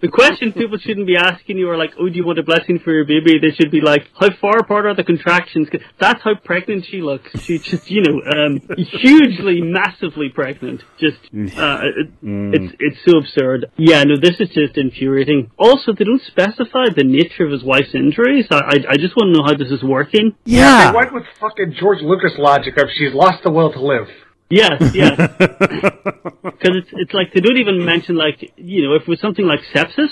the 0.00 0.08
question 0.08 0.52
people 0.52 0.78
shouldn't 0.78 1.06
be 1.06 1.16
asking 1.16 1.58
you 1.58 1.68
are 1.68 1.76
like, 1.76 1.92
oh, 1.98 2.08
do 2.08 2.14
you 2.14 2.24
want 2.24 2.38
a 2.38 2.42
blessing 2.44 2.78
for 2.78 2.92
your 2.92 3.04
baby? 3.04 3.38
They 3.40 3.50
should 3.50 3.70
be 3.70 3.80
like, 3.80 4.08
how 4.18 4.30
far 4.40 4.58
apart 4.58 4.86
are 4.86 4.94
the 4.94 5.02
contractions? 5.04 5.68
'Cause 5.68 5.80
that's 5.98 6.22
how 6.22 6.34
pregnant 6.36 6.84
she 6.86 7.02
looks. 7.02 7.30
She's 7.42 7.62
just, 7.62 7.90
you 7.90 8.02
know, 8.02 8.20
um, 8.30 8.60
hugely, 8.76 9.60
massively 9.62 10.28
pregnant. 10.28 10.82
Just, 10.98 11.18
uh, 11.58 11.80
it, 11.82 12.10
it's 12.22 12.74
it's 12.78 12.98
so 13.04 13.18
absurd. 13.18 13.66
Yeah, 13.76 14.04
no, 14.04 14.16
this 14.16 14.36
is 14.40 14.48
just 14.50 14.76
infuriating. 14.78 15.50
Also, 15.58 15.92
they 15.92 16.04
don't 16.04 16.22
specify 16.22 16.86
the 16.94 17.04
nature 17.04 17.44
of 17.44 17.50
his 17.52 17.64
wife's 17.64 17.94
injuries. 17.94 18.46
I, 18.50 18.56
I, 18.58 18.74
I 18.90 18.96
just 18.96 19.16
want 19.16 19.34
to 19.34 19.38
know 19.40 19.44
how 19.44 19.54
this 19.54 19.70
is 19.72 19.82
working. 19.82 20.34
Yeah. 20.44 20.92
They 20.92 20.96
went 20.96 21.12
with 21.14 21.24
fucking 21.40 21.74
George 21.78 22.00
Lucas 22.02 22.32
logic 22.38 22.76
of 22.76 22.88
she's 22.96 23.12
lost 23.14 23.42
the 23.42 23.50
will 23.50 23.72
to 23.72 23.80
live. 23.80 24.08
Yes, 24.50 24.94
yes. 24.94 25.16
Because 26.42 26.76
it's 26.76 26.90
it's 26.92 27.14
like 27.14 27.32
they 27.32 27.40
don't 27.40 27.56
even 27.56 27.84
mention 27.84 28.16
like 28.16 28.52
you 28.56 28.82
know 28.82 28.94
if 28.94 29.02
it 29.02 29.08
was 29.08 29.20
something 29.20 29.46
like 29.46 29.60
sepsis 29.74 30.10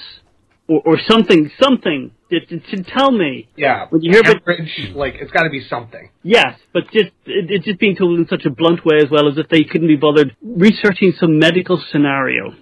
or 0.67 0.81
or 0.85 0.99
something 0.99 1.51
something 1.61 2.13
it, 2.31 2.45
it 2.51 2.63
should 2.69 2.87
tell 2.87 3.11
me. 3.11 3.49
Yeah, 3.57 3.87
When 3.89 4.03
you 4.03 4.13
hear 4.13 4.21
about 4.21 4.43
hemorrhage, 4.45 4.93
like 4.95 5.15
it's 5.15 5.31
got 5.31 5.45
to 5.45 5.51
be 5.51 5.65
something. 5.69 6.11
yes, 6.23 6.59
but 6.73 6.85
just 6.93 7.13
it, 7.27 7.51
it's 7.51 7.65
just 7.65 7.81
being 7.81 7.97
told 7.97 8.19
in 8.19 8.29
such 8.29 8.45
a 8.45 8.51
blunt 8.51 8.85
way 8.85 8.99
as 9.03 9.11
well 9.11 9.29
as 9.29 9.39
if 9.39 9.49
they 9.49 9.65
couldn't 9.65 9.89
be 9.89 9.97
bothered 9.97 10.37
researching 10.43 11.13
some 11.19 11.39
medical 11.39 11.83
scenario, 11.91 12.55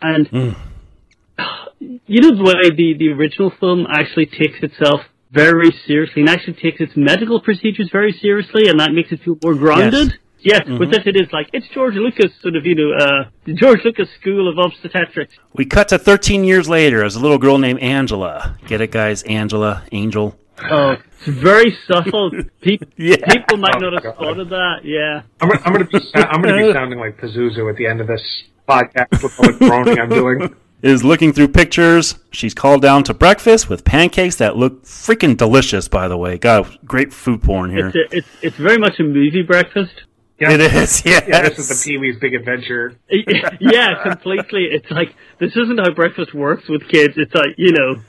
and 0.00 0.28
hmm. 0.28 0.50
you 2.06 2.20
know 2.20 2.36
the 2.36 2.42
way 2.42 2.70
the 2.76 2.94
the 2.98 3.08
original 3.10 3.52
film 3.60 3.86
actually 3.90 4.26
takes 4.26 4.62
itself 4.62 5.02
very 5.30 5.70
seriously 5.86 6.22
and 6.22 6.28
actually 6.28 6.54
takes 6.54 6.80
its 6.80 6.92
medical 6.96 7.40
procedures 7.40 7.88
very 7.90 8.12
seriously, 8.12 8.68
and 8.68 8.80
that 8.80 8.92
makes 8.92 9.12
it 9.12 9.20
feel 9.24 9.36
more 9.42 9.54
grounded. 9.54 10.08
Yes, 10.08 10.18
with 10.78 10.90
this 10.90 11.06
it 11.06 11.16
is 11.16 11.32
like 11.32 11.48
it's 11.52 11.66
George 11.68 11.94
Lucas 11.94 12.32
sort 12.40 12.56
of 12.56 12.64
you 12.66 12.74
know 12.74 12.92
uh, 12.96 13.24
George 13.54 13.80
Lucas 13.84 14.08
School 14.20 14.48
of 14.48 14.58
Obstetrics. 14.58 15.34
We 15.54 15.64
cut 15.64 15.88
to 15.88 15.98
13 15.98 16.44
years 16.44 16.68
later 16.68 17.04
as 17.04 17.16
a 17.16 17.20
little 17.20 17.38
girl 17.38 17.58
named 17.58 17.80
Angela. 17.80 18.56
Get 18.66 18.80
it, 18.80 18.90
guys? 18.90 19.22
Angela, 19.24 19.84
Angel. 19.92 20.36
Oh, 20.70 20.92
it's 20.92 21.26
very 21.26 21.76
subtle. 21.86 22.30
Pe- 22.60 22.78
Yeah. 22.96 23.16
People 23.28 23.56
might 23.58 23.80
not 23.80 23.92
Oh, 23.92 23.96
have 23.96 24.02
God. 24.02 24.14
spotted 24.16 24.50
that. 24.50 24.80
Yeah. 24.84 25.22
I'm 25.40 25.48
gonna, 25.48 25.62
I'm 25.64 25.72
gonna 25.72 25.84
be 25.86 25.98
I'm 26.14 26.42
gonna 26.42 26.66
be 26.66 26.72
sounding 26.74 26.98
like 26.98 27.16
Pazuzu 27.18 27.68
at 27.70 27.76
the 27.76 27.86
end 27.86 28.00
of 28.00 28.06
this 28.06 28.22
podcast 28.68 29.22
with 29.22 29.38
all 29.40 29.52
the 29.52 29.58
groaning 29.58 29.98
I'm 29.98 30.08
doing. 30.08 30.54
Is 30.82 31.04
looking 31.04 31.32
through 31.32 31.48
pictures. 31.48 32.16
She's 32.32 32.54
called 32.54 32.82
down 32.82 33.04
to 33.04 33.14
breakfast 33.14 33.68
with 33.68 33.84
pancakes 33.84 34.34
that 34.36 34.56
look 34.56 34.82
freaking 34.82 35.36
delicious, 35.36 35.86
by 35.86 36.08
the 36.08 36.16
way. 36.16 36.38
God, 36.38 36.76
great 36.84 37.12
food 37.12 37.40
porn 37.40 37.70
here. 37.70 37.92
It's, 37.94 37.96
a, 38.12 38.16
it's 38.16 38.28
it's 38.42 38.56
very 38.56 38.78
much 38.78 38.98
a 38.98 39.04
movie 39.04 39.42
breakfast. 39.42 39.92
It 40.50 40.60
is, 40.60 41.04
yes. 41.04 41.24
Yeah, 41.28 41.48
this 41.48 41.58
is 41.58 41.68
the 41.68 41.90
Pee 41.90 41.98
Wee's 41.98 42.18
Big 42.18 42.34
Adventure. 42.34 42.94
yeah, 43.60 44.02
completely. 44.02 44.66
It's 44.70 44.90
like 44.90 45.14
this 45.38 45.56
isn't 45.56 45.78
how 45.78 45.92
breakfast 45.92 46.34
works 46.34 46.68
with 46.68 46.88
kids. 46.88 47.14
It's 47.16 47.34
like 47.34 47.54
you 47.56 47.72
know, 47.72 48.02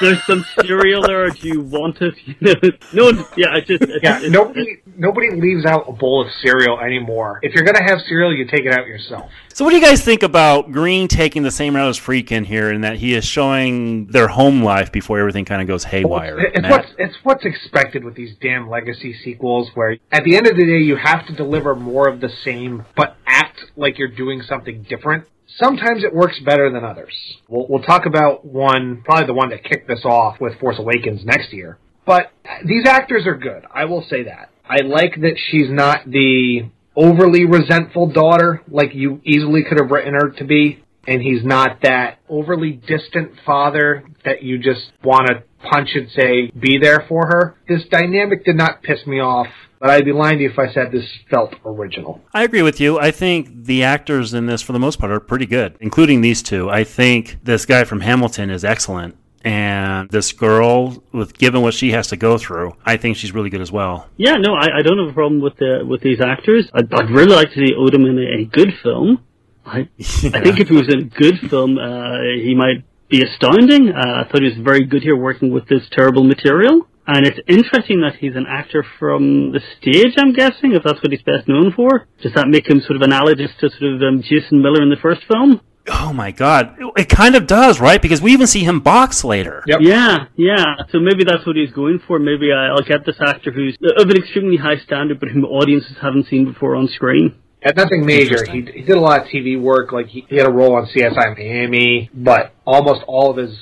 there's 0.00 0.22
some 0.24 0.44
cereal 0.60 1.02
there. 1.02 1.28
Do 1.30 1.48
you 1.48 1.60
want 1.60 2.00
it? 2.00 2.14
You 2.26 2.36
know, 2.40 2.54
no. 2.92 3.04
one- 3.04 3.24
Yeah, 3.36 3.48
I 3.52 3.60
just 3.60 3.82
it's, 3.82 4.02
Yeah, 4.02 4.16
it's- 4.18 4.30
nobody 4.30 4.78
nobody 4.96 5.30
leaves 5.30 5.64
out 5.64 5.84
a 5.88 5.92
bowl 5.92 6.22
of 6.24 6.32
cereal 6.42 6.78
anymore. 6.80 7.40
If 7.42 7.54
you're 7.54 7.64
gonna 7.64 7.82
have 7.82 8.00
cereal, 8.08 8.32
you 8.34 8.44
take 8.46 8.64
it 8.64 8.72
out 8.72 8.86
yourself. 8.86 9.30
So, 9.54 9.64
what 9.64 9.70
do 9.70 9.76
you 9.76 9.82
guys 9.84 10.04
think 10.04 10.22
about 10.22 10.70
Green 10.70 11.08
taking 11.08 11.42
the 11.42 11.50
same 11.50 11.74
route 11.74 11.88
as 11.88 11.98
Friedkin 11.98 12.44
here 12.46 12.70
in 12.70 12.82
that 12.82 12.96
he 12.98 13.14
is 13.14 13.24
showing 13.24 14.06
their 14.06 14.28
home 14.28 14.62
life 14.62 14.92
before 14.92 15.18
everything 15.18 15.44
kind 15.44 15.60
of 15.60 15.66
goes 15.68 15.84
haywire? 15.84 16.38
It's 16.38 16.60
Matt? 16.62 16.70
what's 16.70 16.88
it's 16.98 17.16
what's 17.24 17.44
expected 17.44 18.04
with 18.04 18.14
these 18.14 18.36
damn 18.40 18.68
legacy 18.70 19.12
sequels, 19.24 19.70
where 19.74 19.96
at 20.12 20.22
the 20.24 20.36
end 20.36 20.46
of 20.46 20.56
the 20.56 20.64
day 20.64 20.78
you 20.78 20.96
have 20.96 21.26
to 21.26 21.32
deliver 21.32 21.74
more 21.74 22.08
of 22.08 22.20
the 22.20 22.28
same, 22.44 22.84
but 22.96 23.16
act 23.26 23.58
like 23.76 23.98
you're 23.98 24.08
doing 24.08 24.42
something 24.42 24.82
different. 24.88 25.24
Sometimes 25.60 26.04
it 26.04 26.14
works 26.14 26.38
better 26.44 26.70
than 26.70 26.84
others. 26.84 27.12
We'll, 27.48 27.66
we'll 27.68 27.82
talk 27.82 28.06
about 28.06 28.44
one, 28.44 29.02
probably 29.04 29.26
the 29.26 29.34
one 29.34 29.50
that 29.50 29.64
kicked 29.64 29.88
this 29.88 30.04
off 30.04 30.40
with 30.40 30.58
Force 30.60 30.76
Awakens 30.78 31.24
next 31.24 31.52
year. 31.52 31.78
But 32.06 32.32
these 32.64 32.86
actors 32.86 33.26
are 33.26 33.36
good. 33.36 33.64
I 33.72 33.84
will 33.84 34.04
say 34.08 34.24
that. 34.24 34.50
I 34.64 34.82
like 34.84 35.14
that 35.20 35.36
she's 35.50 35.68
not 35.68 36.08
the 36.08 36.70
overly 36.96 37.44
resentful 37.44 38.10
daughter 38.10 38.62
like 38.68 38.94
you 38.94 39.20
easily 39.24 39.64
could 39.64 39.78
have 39.78 39.90
written 39.90 40.14
her 40.14 40.30
to 40.38 40.44
be. 40.44 40.82
And 41.06 41.22
he's 41.22 41.42
not 41.42 41.82
that 41.82 42.18
overly 42.28 42.72
distant 42.72 43.32
father 43.46 44.04
that 44.24 44.42
you 44.42 44.58
just 44.58 44.92
want 45.02 45.28
to 45.28 45.42
punch 45.62 45.90
and 45.94 46.10
say, 46.10 46.50
be 46.58 46.78
there 46.78 47.04
for 47.08 47.26
her. 47.26 47.56
This 47.68 47.84
dynamic 47.90 48.44
did 48.44 48.56
not 48.56 48.82
piss 48.82 49.06
me 49.06 49.20
off, 49.20 49.48
but 49.80 49.90
I'd 49.90 50.04
be 50.04 50.12
lying 50.12 50.38
to 50.38 50.44
you 50.44 50.50
if 50.50 50.58
I 50.58 50.72
said 50.72 50.92
this 50.92 51.06
felt 51.30 51.54
original. 51.64 52.20
I 52.34 52.44
agree 52.44 52.62
with 52.62 52.80
you. 52.80 52.98
I 52.98 53.10
think 53.10 53.64
the 53.64 53.84
actors 53.84 54.34
in 54.34 54.46
this, 54.46 54.62
for 54.62 54.72
the 54.72 54.78
most 54.78 54.98
part, 54.98 55.12
are 55.12 55.20
pretty 55.20 55.46
good, 55.46 55.76
including 55.80 56.20
these 56.20 56.42
two. 56.42 56.68
I 56.70 56.84
think 56.84 57.38
this 57.42 57.66
guy 57.66 57.84
from 57.84 58.00
Hamilton 58.00 58.50
is 58.50 58.64
excellent. 58.64 59.16
And 59.44 60.10
this 60.10 60.32
girl, 60.32 61.02
with 61.12 61.38
given 61.38 61.62
what 61.62 61.72
she 61.72 61.92
has 61.92 62.08
to 62.08 62.16
go 62.16 62.38
through, 62.38 62.74
I 62.84 62.96
think 62.96 63.16
she's 63.16 63.32
really 63.32 63.50
good 63.50 63.60
as 63.60 63.70
well. 63.70 64.08
yeah. 64.16 64.34
No, 64.34 64.52
I, 64.54 64.78
I 64.78 64.82
don't 64.82 64.98
have 64.98 65.08
a 65.10 65.12
problem 65.12 65.40
with 65.40 65.56
the 65.56 65.84
with 65.88 66.02
these 66.02 66.20
actors. 66.20 66.68
I'd, 66.74 66.92
I'd 66.92 67.08
really 67.08 67.34
like 67.36 67.50
to 67.52 67.54
see 67.54 67.72
Odom 67.72 68.10
in 68.10 68.18
a, 68.18 68.42
a 68.42 68.44
good 68.44 68.74
film. 68.82 69.22
I 69.64 69.78
I 69.78 70.42
think 70.42 70.58
if 70.60 70.68
he 70.68 70.74
was 70.74 70.92
in 70.92 70.98
a 70.98 71.04
good 71.04 71.38
film, 71.48 71.78
uh, 71.78 72.18
he 72.42 72.54
might 72.56 72.84
be 73.08 73.22
astounding. 73.22 73.90
Uh, 73.90 74.24
I 74.24 74.28
thought 74.28 74.42
he 74.42 74.48
was 74.48 74.58
very 74.58 74.84
good 74.84 75.02
here 75.02 75.16
working 75.16 75.52
with 75.52 75.66
this 75.68 75.82
terrible 75.92 76.24
material. 76.24 76.86
And 77.06 77.26
it's 77.26 77.38
interesting 77.48 78.02
that 78.02 78.16
he's 78.16 78.36
an 78.36 78.44
actor 78.46 78.84
from 78.98 79.52
the 79.52 79.60
stage, 79.80 80.12
I'm 80.18 80.34
guessing, 80.34 80.72
if 80.74 80.82
that's 80.84 81.02
what 81.02 81.10
he's 81.10 81.22
best 81.22 81.48
known 81.48 81.72
for. 81.72 82.06
Does 82.22 82.34
that 82.34 82.48
make 82.48 82.68
him 82.68 82.80
sort 82.80 82.96
of 82.96 83.02
analogous 83.02 83.50
to 83.60 83.70
sort 83.70 83.94
of 83.94 84.02
um, 84.02 84.20
Jason 84.22 84.60
Miller 84.60 84.82
in 84.82 84.90
the 84.90 84.96
first 85.00 85.22
film? 85.26 85.62
Oh 85.90 86.12
my 86.12 86.32
god. 86.32 86.76
It 86.98 87.08
kind 87.08 87.34
of 87.34 87.46
does, 87.46 87.80
right? 87.80 88.00
Because 88.02 88.20
we 88.20 88.32
even 88.34 88.46
see 88.46 88.62
him 88.62 88.80
box 88.80 89.24
later. 89.24 89.62
Yep. 89.66 89.78
Yeah, 89.80 90.26
yeah. 90.36 90.74
So 90.92 90.98
maybe 91.00 91.24
that's 91.24 91.46
what 91.46 91.56
he's 91.56 91.70
going 91.72 91.98
for. 92.06 92.18
Maybe 92.18 92.52
I- 92.52 92.68
I'll 92.68 92.82
get 92.82 93.06
this 93.06 93.16
actor 93.26 93.50
who's 93.52 93.74
of 93.96 94.10
an 94.10 94.16
extremely 94.18 94.58
high 94.58 94.76
standard, 94.76 95.18
but 95.18 95.30
whom 95.30 95.46
audiences 95.46 95.96
haven't 96.02 96.26
seen 96.26 96.44
before 96.44 96.76
on 96.76 96.88
screen. 96.88 97.36
Had 97.62 97.76
nothing 97.76 98.06
major. 98.06 98.44
He, 98.50 98.60
he 98.62 98.82
did 98.82 98.96
a 98.96 99.00
lot 99.00 99.22
of 99.22 99.26
TV 99.26 99.60
work. 99.60 99.92
Like 99.92 100.06
he, 100.06 100.24
he 100.28 100.36
had 100.36 100.46
a 100.46 100.52
role 100.52 100.76
on 100.76 100.86
CSI 100.86 101.36
Miami, 101.36 102.10
but 102.14 102.52
almost 102.64 103.02
all 103.08 103.30
of 103.30 103.36
his 103.36 103.56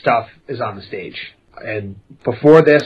stuff 0.00 0.28
is 0.48 0.60
on 0.60 0.76
the 0.76 0.82
stage. 0.82 1.34
And 1.56 1.96
before 2.24 2.62
this, 2.62 2.82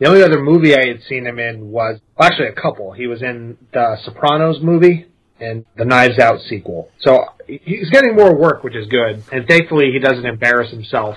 the 0.00 0.08
only 0.08 0.22
other 0.22 0.40
movie 0.40 0.76
I 0.76 0.86
had 0.86 1.02
seen 1.08 1.26
him 1.26 1.38
in 1.38 1.70
was 1.70 2.00
well, 2.16 2.28
actually 2.28 2.48
a 2.48 2.52
couple. 2.52 2.92
He 2.92 3.06
was 3.06 3.22
in 3.22 3.56
the 3.72 3.96
Sopranos 4.04 4.60
movie 4.60 5.06
and 5.40 5.64
the 5.76 5.84
Knives 5.84 6.18
Out 6.18 6.40
sequel. 6.40 6.90
So 7.00 7.24
he's 7.46 7.90
getting 7.90 8.16
more 8.16 8.34
work, 8.34 8.64
which 8.64 8.74
is 8.74 8.88
good. 8.88 9.22
And 9.32 9.46
thankfully, 9.46 9.92
he 9.92 10.00
doesn't 10.00 10.26
embarrass 10.26 10.70
himself 10.70 11.16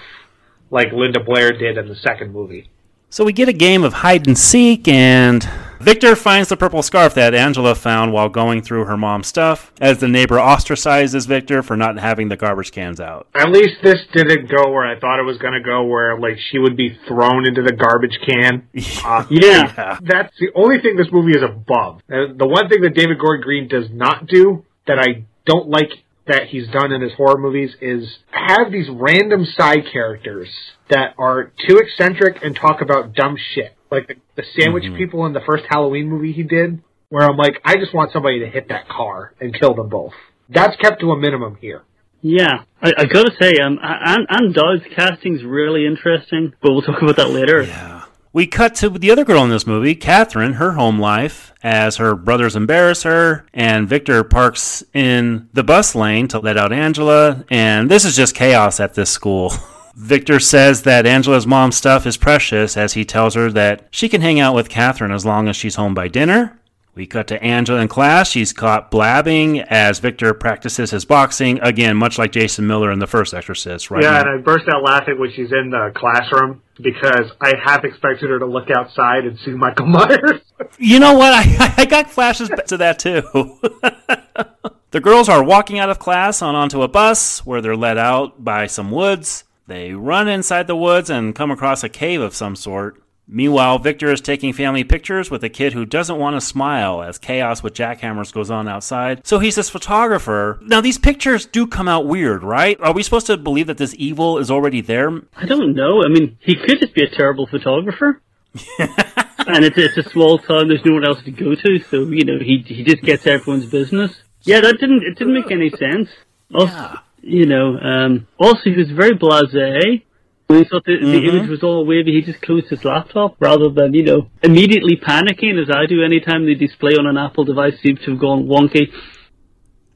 like 0.70 0.92
Linda 0.94 1.24
Blair 1.24 1.52
did 1.52 1.78
in 1.78 1.88
the 1.88 1.96
second 1.96 2.32
movie. 2.32 2.70
So 3.10 3.26
we 3.26 3.34
get 3.34 3.50
a 3.50 3.54
game 3.54 3.84
of 3.84 3.94
hide 3.94 4.26
and 4.26 4.38
seek, 4.38 4.88
and 4.88 5.48
Victor 5.82 6.16
finds 6.16 6.50
the 6.50 6.58
purple 6.58 6.84
scarf 6.84 7.14
that 7.16 7.34
Angela 7.34 7.76
found 7.76 8.14
while 8.14 8.30
going 8.30 8.62
through 8.62 8.86
her 8.86 8.98
mom's 8.98 9.28
stuff, 9.28 9.72
as 9.82 10.00
the 10.00 10.08
neighbor 10.08 10.38
ostracizes 10.38 11.28
Victor 11.28 11.64
for 11.64 11.76
not 11.76 11.98
having 12.00 12.30
the 12.30 12.38
garbage 12.38 12.72
cans 12.72 13.00
out. 13.00 13.28
At 13.34 13.50
least 13.52 13.82
this 13.84 14.00
didn't 14.14 14.50
go 14.50 14.72
where 14.72 14.86
I 14.86 15.00
thought 15.00 15.20
it 15.20 15.26
was 15.26 15.38
going 15.38 15.54
to 15.54 15.62
go, 15.62 15.84
where 15.84 16.20
like 16.20 16.38
she 16.52 16.60
would 16.60 16.78
be 16.78 16.98
thrown 17.08 17.48
into 17.48 17.62
the 17.64 17.74
garbage 17.74 18.18
can. 18.26 18.68
Uh, 19.04 19.26
Yeah. 19.30 19.98
That's 20.02 20.34
the 20.40 20.50
only 20.54 20.80
thing 20.80 20.96
this 20.96 21.08
movie 21.12 21.32
is 21.32 21.44
above. 21.44 22.02
Uh, 22.10 22.34
the 22.38 22.48
one 22.48 22.70
thing 22.70 22.82
that 22.82 22.94
David 22.94 23.20
Gordon 23.20 23.42
Green 23.42 23.68
does 23.68 23.86
not 23.92 24.28
do 24.28 24.64
that 24.86 25.00
I 25.00 25.26
don't 25.46 25.70
like 25.70 25.90
that 26.28 26.48
he's 26.48 26.68
done 26.70 26.92
in 26.92 27.02
his 27.02 27.14
horror 27.14 27.38
movies 27.40 27.76
is 27.82 28.20
have 28.32 28.72
these 28.72 28.88
random 28.92 29.46
side 29.58 29.86
characters 29.92 30.50
that 30.90 31.16
are 31.18 31.52
too 31.68 31.78
eccentric 31.78 32.44
and 32.44 32.56
talk 32.56 32.82
about 32.82 33.14
dumb 33.14 33.36
shit. 33.54 33.76
Like 33.92 34.08
the, 34.08 34.16
the 34.36 34.44
sandwich 34.58 34.86
people 34.98 35.26
in 35.26 35.34
the 35.34 35.42
first 35.46 35.66
Halloween 35.70 36.10
movie 36.10 36.32
he 36.32 36.44
did, 36.44 36.82
where 37.10 37.30
I'm 37.30 37.38
like, 37.38 37.62
I 37.66 37.76
just 37.76 37.94
want 37.94 38.14
somebody 38.14 38.40
to 38.40 38.48
hit 38.48 38.70
that 38.70 38.88
car 38.88 39.34
and 39.42 39.54
kill 39.54 39.74
them 39.74 39.90
both. 39.90 40.14
That's 40.50 40.76
kept 40.78 41.02
to 41.02 41.12
a 41.12 41.18
minimum 41.18 41.58
here. 41.60 41.84
Yeah, 42.22 42.64
I, 42.82 42.94
I 42.98 43.06
gotta 43.06 43.32
say, 43.42 43.58
um, 43.58 43.80
Ann, 43.82 44.28
Ann 44.30 44.52
Dowd's 44.54 44.84
casting's 44.96 45.44
really 45.44 45.86
interesting, 45.86 46.54
but 46.62 46.72
we'll 46.72 46.84
talk 46.84 47.02
about 47.02 47.16
that 47.18 47.32
later. 47.32 47.64
Yeah. 47.64 48.06
We 48.34 48.48
cut 48.48 48.76
to 48.76 48.90
the 48.90 49.12
other 49.12 49.26
girl 49.26 49.44
in 49.44 49.50
this 49.50 49.68
movie, 49.68 49.94
Catherine, 49.94 50.54
her 50.54 50.72
home 50.72 51.00
life, 51.00 51.52
as 51.64 51.98
her 51.98 52.16
brothers 52.16 52.56
embarrass 52.56 53.04
her, 53.04 53.46
and 53.54 53.90
Victor 53.90 54.24
parks 54.24 54.84
in 54.94 55.50
the 55.52 55.64
bus 55.64 55.96
lane 55.96 56.30
to 56.30 56.40
let 56.40 56.56
out 56.56 56.72
Angela, 56.72 57.44
and 57.50 57.92
this 57.92 58.06
is 58.06 58.16
just 58.16 58.34
chaos 58.34 58.80
at 58.80 58.94
this 58.94 59.10
school. 59.10 59.52
Victor 59.96 60.40
says 60.40 60.84
that 60.84 61.06
Angela's 61.06 61.46
mom's 61.48 61.76
stuff 61.76 62.06
is 62.06 62.18
precious 62.18 62.78
as 62.78 62.94
he 62.94 63.04
tells 63.04 63.36
her 63.36 63.52
that 63.52 63.88
she 63.92 64.08
can 64.08 64.22
hang 64.22 64.40
out 64.40 64.56
with 64.56 64.70
Catherine 64.70 65.12
as 65.12 65.26
long 65.26 65.48
as 65.48 65.56
she's 65.56 65.76
home 65.76 65.94
by 65.94 66.08
dinner. 66.08 66.58
We 66.94 67.08
cut 67.08 67.28
to 67.28 67.42
Angela 67.42 67.80
in 67.80 67.88
class. 67.88 68.30
She's 68.30 68.52
caught 68.52 68.92
blabbing 68.92 69.62
as 69.62 70.00
Victor 70.00 70.34
practices 70.34 70.92
his 70.92 71.06
boxing, 71.06 71.58
again, 71.62 71.96
much 71.96 72.18
like 72.18 72.34
Jason 72.34 72.68
Miller 72.68 72.92
in 72.92 73.00
the 73.00 73.08
first 73.08 73.34
Exorcist, 73.34 73.90
right? 73.90 74.04
yeah, 74.04 74.12
Matt? 74.12 74.28
and 74.28 74.40
I 74.40 74.42
burst 74.42 74.68
out 74.68 74.84
laughing 74.84 75.18
when 75.18 75.32
she's 75.32 75.54
in 75.54 75.70
the 75.70 75.94
classroom 75.96 76.62
because 76.82 77.32
I 77.40 77.54
half 77.64 77.86
expected 77.86 78.30
her 78.30 78.40
to 78.40 78.46
look 78.46 78.70
outside 78.72 79.26
and 79.26 79.40
see 79.40 79.52
Michael 79.52 79.86
Myers. 79.88 80.42
You 80.78 81.00
know 81.00 81.14
what? 81.14 81.34
I, 81.34 81.74
I 81.78 81.86
got 81.86 82.12
flashes 82.12 82.50
to 82.68 82.78
that 82.78 83.00
too. 83.00 83.58
The 84.92 85.00
girls 85.00 85.30
are 85.30 85.42
walking 85.42 85.80
out 85.80 85.90
of 85.90 86.00
class 86.00 86.42
on 86.42 86.54
onto 86.54 86.82
a 86.82 86.88
bus 86.90 87.46
where 87.46 87.62
they're 87.62 87.78
led 87.78 87.98
out 87.98 88.44
by 88.44 88.68
some 88.68 88.92
woods. 88.92 89.46
They 89.72 89.94
run 89.94 90.28
inside 90.28 90.68
the 90.68 90.76
woods 90.76 91.10
and 91.10 91.34
come 91.34 91.50
across 91.50 91.82
a 91.82 91.88
cave 91.88 92.20
of 92.20 92.36
some 92.36 92.58
sort. 92.58 93.02
Meanwhile, 93.26 93.80
Victor 93.80 94.12
is 94.12 94.20
taking 94.20 94.52
family 94.52 94.84
pictures 94.84 95.32
with 95.32 95.46
a 95.46 95.50
kid 95.50 95.72
who 95.72 95.86
doesn't 95.86 96.20
want 96.20 96.36
to 96.36 96.42
smile 96.42 97.02
as 97.02 97.18
chaos 97.18 97.64
with 97.64 97.74
jackhammers 97.74 98.34
goes 98.34 98.52
on 98.52 98.68
outside. 98.68 99.26
So 99.26 99.40
he's 99.40 99.56
this 99.56 99.70
photographer. 99.70 100.60
Now, 100.62 100.82
these 100.82 100.98
pictures 100.98 101.46
do 101.46 101.66
come 101.66 101.88
out 101.88 102.06
weird, 102.06 102.44
right? 102.44 102.78
Are 102.82 102.92
we 102.92 103.02
supposed 103.02 103.28
to 103.28 103.38
believe 103.38 103.68
that 103.68 103.78
this 103.78 103.96
evil 103.98 104.38
is 104.40 104.52
already 104.52 104.82
there? 104.82 105.22
I 105.38 105.46
don't 105.46 105.74
know. 105.74 106.04
I 106.04 106.10
mean, 106.10 106.38
he 106.42 106.58
could 106.58 106.82
just 106.82 106.94
be 106.94 107.06
a 107.06 107.10
terrible 107.10 107.48
photographer. 107.48 108.20
and 108.78 109.64
it's, 109.64 109.78
it's 109.78 110.06
a 110.06 110.10
small 110.10 110.38
town. 110.38 110.68
There's 110.68 110.84
no 110.84 110.96
one 110.96 111.08
else 111.08 111.24
to 111.24 111.32
go 111.32 111.56
to, 111.56 111.80
so 111.80 112.02
you 112.02 112.26
know 112.26 112.40
he 112.40 112.58
he 112.68 112.84
just 112.84 113.04
gets 113.04 113.26
everyone's 113.26 113.68
business. 113.68 114.22
Yeah, 114.42 114.60
that 114.60 114.78
didn't 114.82 115.04
it 115.04 115.18
didn't 115.18 115.34
make 115.34 115.50
any 115.50 115.70
sense. 115.70 116.10
Also, 116.54 116.74
Yeah. 116.74 116.98
You 117.22 117.46
know, 117.46 117.78
um, 117.80 118.28
also 118.40 118.62
he 118.66 118.76
was 118.78 118.90
very 118.92 119.12
blasé. 119.18 120.04
When 120.48 120.60
he 120.64 120.66
thought 120.70 120.84
the, 120.86 120.98
the 120.98 121.06
Mhm. 121.06 121.28
image 121.30 121.50
was 121.50 121.64
all 121.64 121.86
wavy, 121.86 122.12
he 122.12 122.22
just 122.22 122.42
closed 122.42 122.68
his 122.70 122.84
laptop 122.84 123.36
rather 123.40 123.70
than 123.70 123.94
you 123.94 124.04
know 124.04 124.28
immediately 124.44 124.98
panicking 124.98 125.62
as 125.62 125.70
I 125.74 125.86
do 125.86 126.04
anytime 126.04 126.46
the 126.46 126.56
display 126.56 126.92
on 127.00 127.08
an 127.08 127.18
Apple 127.18 127.46
device 127.46 127.76
seems 127.82 128.00
to 128.02 128.12
have 128.12 128.20
gone 128.20 128.46
wonky. 128.48 128.92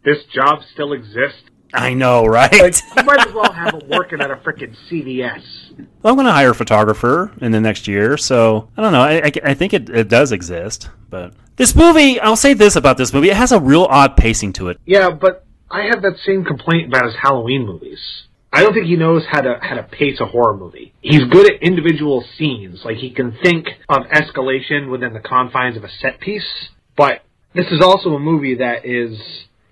This 0.03 0.23
job 0.33 0.59
still 0.71 0.93
exists. 0.93 1.41
I 1.73 1.93
know, 1.93 2.25
right? 2.25 2.51
Like, 2.53 2.75
you 2.97 3.03
might 3.03 3.27
as 3.27 3.33
well 3.33 3.51
have 3.51 3.73
him 3.73 3.81
working 3.89 4.21
at 4.21 4.31
a 4.31 4.35
freaking 4.35 4.75
CVS. 4.89 5.43
Well, 6.01 6.11
I'm 6.11 6.15
going 6.15 6.25
to 6.27 6.31
hire 6.31 6.51
a 6.51 6.55
photographer 6.55 7.31
in 7.41 7.51
the 7.51 7.59
next 7.59 7.85
year, 7.87 8.15
so 8.15 8.69
I 8.77 8.81
don't 8.81 8.93
know. 8.93 9.01
I, 9.01 9.15
I, 9.25 9.31
I 9.43 9.53
think 9.55 9.73
it, 9.73 9.89
it 9.89 10.07
does 10.07 10.31
exist, 10.31 10.89
but 11.09 11.33
this 11.57 11.75
movie, 11.75 12.17
I'll 12.21 12.37
say 12.37 12.53
this 12.53 12.77
about 12.77 12.97
this 12.97 13.11
movie: 13.11 13.29
it 13.29 13.35
has 13.35 13.51
a 13.51 13.59
real 13.59 13.83
odd 13.89 14.15
pacing 14.15 14.53
to 14.53 14.69
it. 14.69 14.79
Yeah, 14.85 15.09
but 15.09 15.44
I 15.69 15.85
have 15.91 16.01
that 16.03 16.17
same 16.25 16.45
complaint 16.45 16.87
about 16.87 17.05
his 17.05 17.15
Halloween 17.21 17.65
movies. 17.65 17.99
I 18.53 18.61
don't 18.61 18.73
think 18.73 18.85
he 18.85 18.95
knows 18.95 19.23
how 19.29 19.41
to 19.41 19.59
how 19.61 19.75
to 19.75 19.83
pace 19.83 20.19
a 20.21 20.25
horror 20.25 20.55
movie. 20.55 20.93
He's 21.01 21.25
good 21.25 21.51
at 21.51 21.61
individual 21.61 22.23
scenes, 22.37 22.81
like 22.85 22.97
he 22.97 23.09
can 23.09 23.37
think 23.43 23.67
of 23.89 24.03
escalation 24.03 24.89
within 24.89 25.13
the 25.13 25.19
confines 25.19 25.75
of 25.75 25.83
a 25.83 25.89
set 26.01 26.21
piece. 26.21 26.69
But 26.95 27.23
this 27.53 27.65
is 27.67 27.81
also 27.81 28.11
a 28.15 28.19
movie 28.19 28.55
that 28.55 28.85
is 28.85 29.19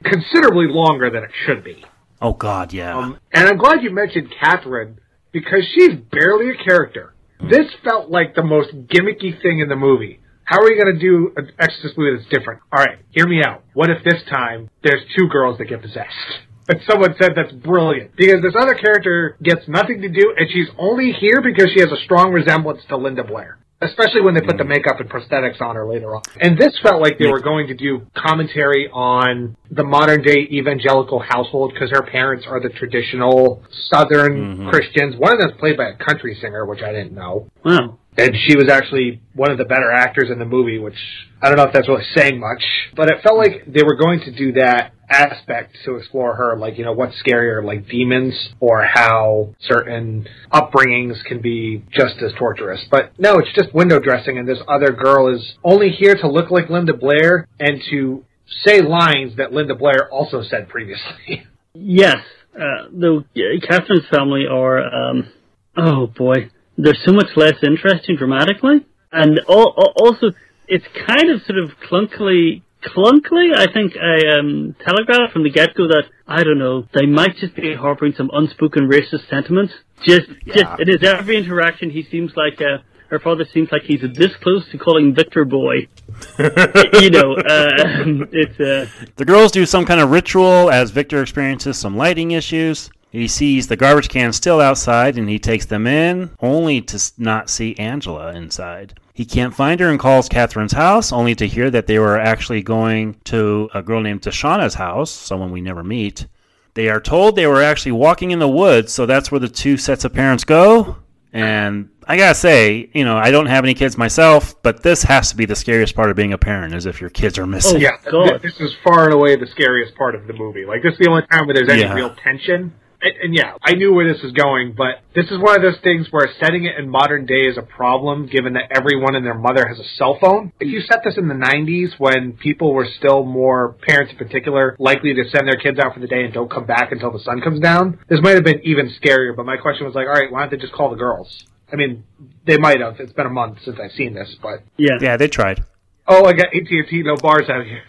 considerably 0.03 0.65
longer 0.67 1.09
than 1.09 1.23
it 1.23 1.31
should 1.45 1.63
be. 1.63 1.85
Oh 2.21 2.33
God, 2.33 2.73
yeah. 2.73 2.97
Um, 2.97 3.19
and 3.31 3.47
I'm 3.47 3.57
glad 3.57 3.83
you 3.83 3.91
mentioned 3.91 4.33
Catherine 4.41 4.99
because 5.31 5.65
she's 5.73 5.95
barely 6.11 6.51
a 6.51 6.63
character. 6.63 7.13
This 7.39 7.67
felt 7.83 8.09
like 8.09 8.35
the 8.35 8.43
most 8.43 8.69
gimmicky 8.73 9.41
thing 9.41 9.59
in 9.59 9.69
the 9.69 9.75
movie. 9.75 10.19
How 10.45 10.59
are 10.59 10.69
you 10.69 10.81
going 10.81 10.95
to 10.95 10.99
do 10.99 11.33
an 11.37 11.51
Exorcist 11.59 11.97
movie 11.97 12.17
that's 12.17 12.29
different? 12.29 12.61
All 12.71 12.83
right, 12.83 12.99
hear 13.11 13.27
me 13.27 13.41
out. 13.45 13.63
What 13.73 13.89
if 13.89 14.03
this 14.03 14.21
time 14.29 14.69
there's 14.83 15.01
two 15.17 15.27
girls 15.27 15.57
that 15.57 15.65
get 15.65 15.81
possessed? 15.81 16.09
And 16.65 16.79
someone 16.89 17.13
said 17.21 17.31
that's 17.35 17.51
brilliant 17.51 18.15
because 18.15 18.41
this 18.41 18.53
other 18.57 18.73
character 18.75 19.35
gets 19.43 19.67
nothing 19.67 20.01
to 20.01 20.07
do, 20.07 20.33
and 20.37 20.49
she's 20.49 20.69
only 20.77 21.11
here 21.11 21.41
because 21.41 21.69
she 21.73 21.81
has 21.81 21.91
a 21.91 22.01
strong 22.05 22.31
resemblance 22.31 22.79
to 22.87 22.95
Linda 22.95 23.25
Blair. 23.25 23.57
Especially 23.81 24.21
when 24.21 24.33
they 24.33 24.39
put 24.39 24.57
the 24.57 24.63
makeup 24.63 25.01
and 25.01 25.09
prosthetics 25.09 25.59
on 25.59 25.75
her 25.75 25.85
later 25.85 26.15
on. 26.15 26.21
And 26.39 26.57
this 26.57 26.71
felt 26.81 27.01
like 27.01 27.19
they 27.19 27.27
were 27.27 27.41
going 27.41 27.67
to 27.67 27.73
do 27.73 28.07
commentary 28.15 28.87
on 28.87 29.57
the 29.69 29.83
modern 29.83 30.21
day 30.21 30.47
evangelical 30.49 31.19
household 31.19 31.73
because 31.73 31.89
her 31.91 32.03
parents 32.03 32.45
are 32.47 32.61
the 32.61 32.69
traditional 32.69 33.61
Southern 33.91 34.33
mm-hmm. 34.37 34.69
Christians. 34.69 35.15
One 35.17 35.33
of 35.33 35.39
them's 35.41 35.59
played 35.59 35.75
by 35.75 35.89
a 35.89 35.97
country 35.97 36.37
singer, 36.39 36.65
which 36.65 36.81
I 36.81 36.93
didn't 36.93 37.13
know. 37.13 37.49
Wow. 37.65 37.99
And 38.17 38.35
she 38.45 38.55
was 38.55 38.69
actually 38.69 39.21
one 39.33 39.51
of 39.51 39.57
the 39.57 39.65
better 39.65 39.91
actors 39.91 40.29
in 40.31 40.39
the 40.39 40.45
movie, 40.45 40.77
which 40.77 40.97
I 41.41 41.47
don't 41.47 41.57
know 41.57 41.63
if 41.63 41.73
that's 41.73 41.87
really 41.87 42.05
saying 42.15 42.39
much, 42.39 42.63
but 42.95 43.09
it 43.09 43.21
felt 43.23 43.37
like 43.37 43.65
they 43.67 43.83
were 43.83 43.95
going 43.95 44.21
to 44.21 44.31
do 44.31 44.53
that 44.53 44.93
aspect 45.09 45.77
to 45.85 45.95
explore 45.95 46.35
her, 46.35 46.57
like, 46.57 46.77
you 46.77 46.85
know, 46.85 46.93
what's 46.93 47.15
scarier, 47.21 47.63
like 47.63 47.87
demons, 47.87 48.33
or 48.59 48.85
how 48.85 49.53
certain 49.61 50.27
upbringings 50.51 51.23
can 51.25 51.41
be 51.41 51.83
just 51.91 52.15
as 52.21 52.31
torturous. 52.37 52.81
But 52.89 53.11
no, 53.19 53.35
it's 53.37 53.53
just 53.53 53.73
window 53.73 53.99
dressing, 53.99 54.37
and 54.37 54.47
this 54.47 54.59
other 54.67 54.91
girl 54.91 55.33
is 55.33 55.53
only 55.63 55.89
here 55.89 56.15
to 56.15 56.27
look 56.27 56.49
like 56.51 56.69
Linda 56.69 56.93
Blair 56.93 57.47
and 57.59 57.81
to 57.89 58.23
say 58.65 58.81
lines 58.81 59.37
that 59.37 59.51
Linda 59.51 59.75
Blair 59.75 60.09
also 60.11 60.41
said 60.43 60.69
previously. 60.69 61.45
Yes, 61.75 62.17
uh, 62.55 62.85
though 62.91 63.23
yeah, 63.33 63.59
Catherine's 63.67 64.05
family 64.15 64.43
are, 64.47 64.77
um, 64.77 65.31
oh 65.75 66.05
boy, 66.05 66.51
they're 66.77 66.97
so 67.05 67.13
much 67.13 67.35
less 67.35 67.55
interesting 67.63 68.15
dramatically, 68.17 68.85
and 69.11 69.39
al- 69.49 69.73
al- 69.77 69.93
also 69.95 70.31
it's 70.67 70.85
kind 71.07 71.29
of 71.29 71.41
sort 71.43 71.59
of 71.59 71.71
clunkily, 71.89 72.61
clunkily. 72.83 73.55
I 73.55 73.71
think 73.71 73.93
I 73.97 74.39
um, 74.39 74.75
telegraphed 74.83 75.33
from 75.33 75.43
the 75.43 75.51
get 75.51 75.75
go 75.75 75.87
that 75.87 76.05
I 76.27 76.43
don't 76.43 76.59
know 76.59 76.87
they 76.93 77.05
might 77.05 77.37
just 77.37 77.55
be 77.55 77.75
harboring 77.75 78.13
some 78.17 78.29
unspoken 78.33 78.89
racist 78.89 79.29
sentiments. 79.29 79.73
Just, 80.03 80.27
just 80.47 80.79
it 80.79 80.89
is 80.89 81.03
every 81.03 81.37
interaction. 81.37 81.89
He 81.89 82.03
seems 82.03 82.33
like 82.35 82.59
uh, 82.59 82.79
her 83.09 83.19
father 83.19 83.45
seems 83.53 83.71
like 83.71 83.83
he's 83.83 84.01
this 84.15 84.35
close 84.41 84.67
to 84.71 84.77
calling 84.77 85.13
Victor 85.13 85.45
boy. 85.45 85.87
you 86.39 87.11
know, 87.11 87.35
uh, 87.35 87.69
it's 88.31 88.59
uh, 88.59 88.87
The 89.15 89.25
girls 89.25 89.51
do 89.51 89.65
some 89.67 89.85
kind 89.85 90.01
of 90.01 90.09
ritual 90.09 90.71
as 90.71 90.89
Victor 90.89 91.21
experiences 91.21 91.77
some 91.77 91.95
lighting 91.95 92.31
issues. 92.31 92.89
He 93.13 93.27
sees 93.27 93.67
the 93.67 93.75
garbage 93.75 94.09
can 94.09 94.33
still 94.33 94.59
outside 94.59 95.19
and 95.19 95.29
he 95.29 95.37
takes 95.37 95.67
them 95.67 95.85
in, 95.85 96.31
only 96.41 96.81
to 96.81 97.11
not 97.19 97.47
see 97.47 97.77
Angela 97.77 98.33
inside. 98.33 98.99
He 99.13 99.23
can't 99.23 99.53
find 99.53 99.79
her 99.79 99.87
and 99.87 99.99
calls 99.99 100.27
Catherine's 100.27 100.71
house, 100.73 101.13
only 101.13 101.35
to 101.35 101.45
hear 101.47 101.69
that 101.69 101.85
they 101.85 101.99
were 101.99 102.17
actually 102.19 102.63
going 102.63 103.15
to 103.25 103.69
a 103.75 103.83
girl 103.83 104.01
named 104.01 104.23
Tashana's 104.23 104.73
house, 104.73 105.11
someone 105.11 105.51
we 105.51 105.61
never 105.61 105.83
meet. 105.83 106.25
They 106.73 106.89
are 106.89 106.99
told 106.99 107.35
they 107.35 107.45
were 107.45 107.61
actually 107.61 107.91
walking 107.91 108.31
in 108.31 108.39
the 108.39 108.47
woods, 108.49 108.91
so 108.91 109.05
that's 109.05 109.31
where 109.31 109.39
the 109.39 109.47
two 109.47 109.77
sets 109.77 110.03
of 110.05 110.11
parents 110.13 110.43
go. 110.43 110.95
And 111.31 111.89
I 112.07 112.17
gotta 112.17 112.33
say, 112.33 112.89
you 112.95 113.05
know, 113.05 113.15
I 113.17 113.29
don't 113.29 113.45
have 113.45 113.63
any 113.63 113.75
kids 113.75 113.95
myself, 113.95 114.59
but 114.63 114.81
this 114.81 115.03
has 115.03 115.29
to 115.29 115.35
be 115.37 115.45
the 115.45 115.55
scariest 115.55 115.95
part 115.95 116.09
of 116.09 116.15
being 116.15 116.33
a 116.33 116.37
parent, 116.39 116.73
is 116.73 116.87
if 116.87 116.99
your 116.99 117.11
kids 117.11 117.37
are 117.37 117.45
missing. 117.45 117.77
Oh, 117.77 117.79
yeah, 117.79 117.97
th- 118.31 118.41
this 118.41 118.59
is 118.59 118.75
far 118.83 119.05
and 119.05 119.13
away 119.13 119.35
the 119.35 119.45
scariest 119.47 119.95
part 119.95 120.15
of 120.15 120.25
the 120.25 120.33
movie. 120.33 120.65
Like, 120.65 120.81
this 120.81 120.93
is 120.93 120.99
the 120.99 121.09
only 121.11 121.21
time 121.31 121.45
where 121.45 121.53
there's 121.53 121.69
any 121.69 121.81
Yeah. 121.81 121.93
real 121.93 122.09
tension. 122.15 122.73
And, 123.03 123.13
and 123.21 123.35
yeah, 123.35 123.55
I 123.61 123.73
knew 123.73 123.93
where 123.93 124.11
this 124.11 124.23
was 124.23 124.31
going, 124.31 124.73
but 124.77 125.03
this 125.13 125.25
is 125.29 125.37
one 125.37 125.55
of 125.55 125.61
those 125.61 125.79
things 125.83 126.07
where 126.09 126.27
setting 126.41 126.65
it 126.65 126.77
in 126.77 126.89
modern 126.89 127.25
day 127.25 127.41
is 127.41 127.57
a 127.57 127.61
problem, 127.61 128.27
given 128.27 128.53
that 128.53 128.71
everyone 128.71 129.15
and 129.15 129.25
their 129.25 129.37
mother 129.37 129.67
has 129.67 129.77
a 129.77 129.87
cell 129.97 130.17
phone. 130.19 130.53
If 130.59 130.69
you 130.69 130.81
set 130.81 131.01
this 131.03 131.17
in 131.17 131.27
the 131.27 131.35
90s, 131.35 131.99
when 131.99 132.33
people 132.33 132.73
were 132.73 132.87
still 132.97 133.23
more, 133.25 133.73
parents 133.81 134.13
in 134.13 134.17
particular, 134.17 134.75
likely 134.79 135.13
to 135.13 135.23
send 135.29 135.47
their 135.47 135.57
kids 135.57 135.79
out 135.79 135.93
for 135.93 135.99
the 135.99 136.07
day 136.07 136.23
and 136.23 136.33
don't 136.33 136.49
come 136.49 136.65
back 136.65 136.91
until 136.91 137.11
the 137.11 137.19
sun 137.19 137.41
comes 137.41 137.59
down, 137.59 137.99
this 138.09 138.19
might 138.21 138.35
have 138.35 138.45
been 138.45 138.61
even 138.63 138.89
scarier, 139.01 139.35
but 139.35 139.45
my 139.45 139.57
question 139.57 139.85
was 139.85 139.95
like, 139.95 140.07
alright, 140.07 140.31
why 140.31 140.41
don't 140.41 140.51
they 140.51 140.57
just 140.57 140.73
call 140.73 140.89
the 140.89 140.95
girls? 140.95 141.43
I 141.71 141.75
mean, 141.75 142.05
they 142.47 142.57
might 142.57 142.79
have. 142.79 142.99
It's 142.99 143.13
been 143.13 143.25
a 143.25 143.31
month 143.31 143.59
since 143.65 143.77
I've 143.83 143.91
seen 143.91 144.13
this, 144.13 144.35
but... 144.41 144.63
yeah. 144.77 144.97
Yeah, 145.01 145.17
they 145.17 145.27
tried. 145.27 145.63
Oh, 146.07 146.25
I 146.25 146.33
got 146.33 146.47
AT&T, 146.47 147.03
no 147.03 147.15
bars 147.15 147.49
out 147.49 147.65
here. 147.65 147.83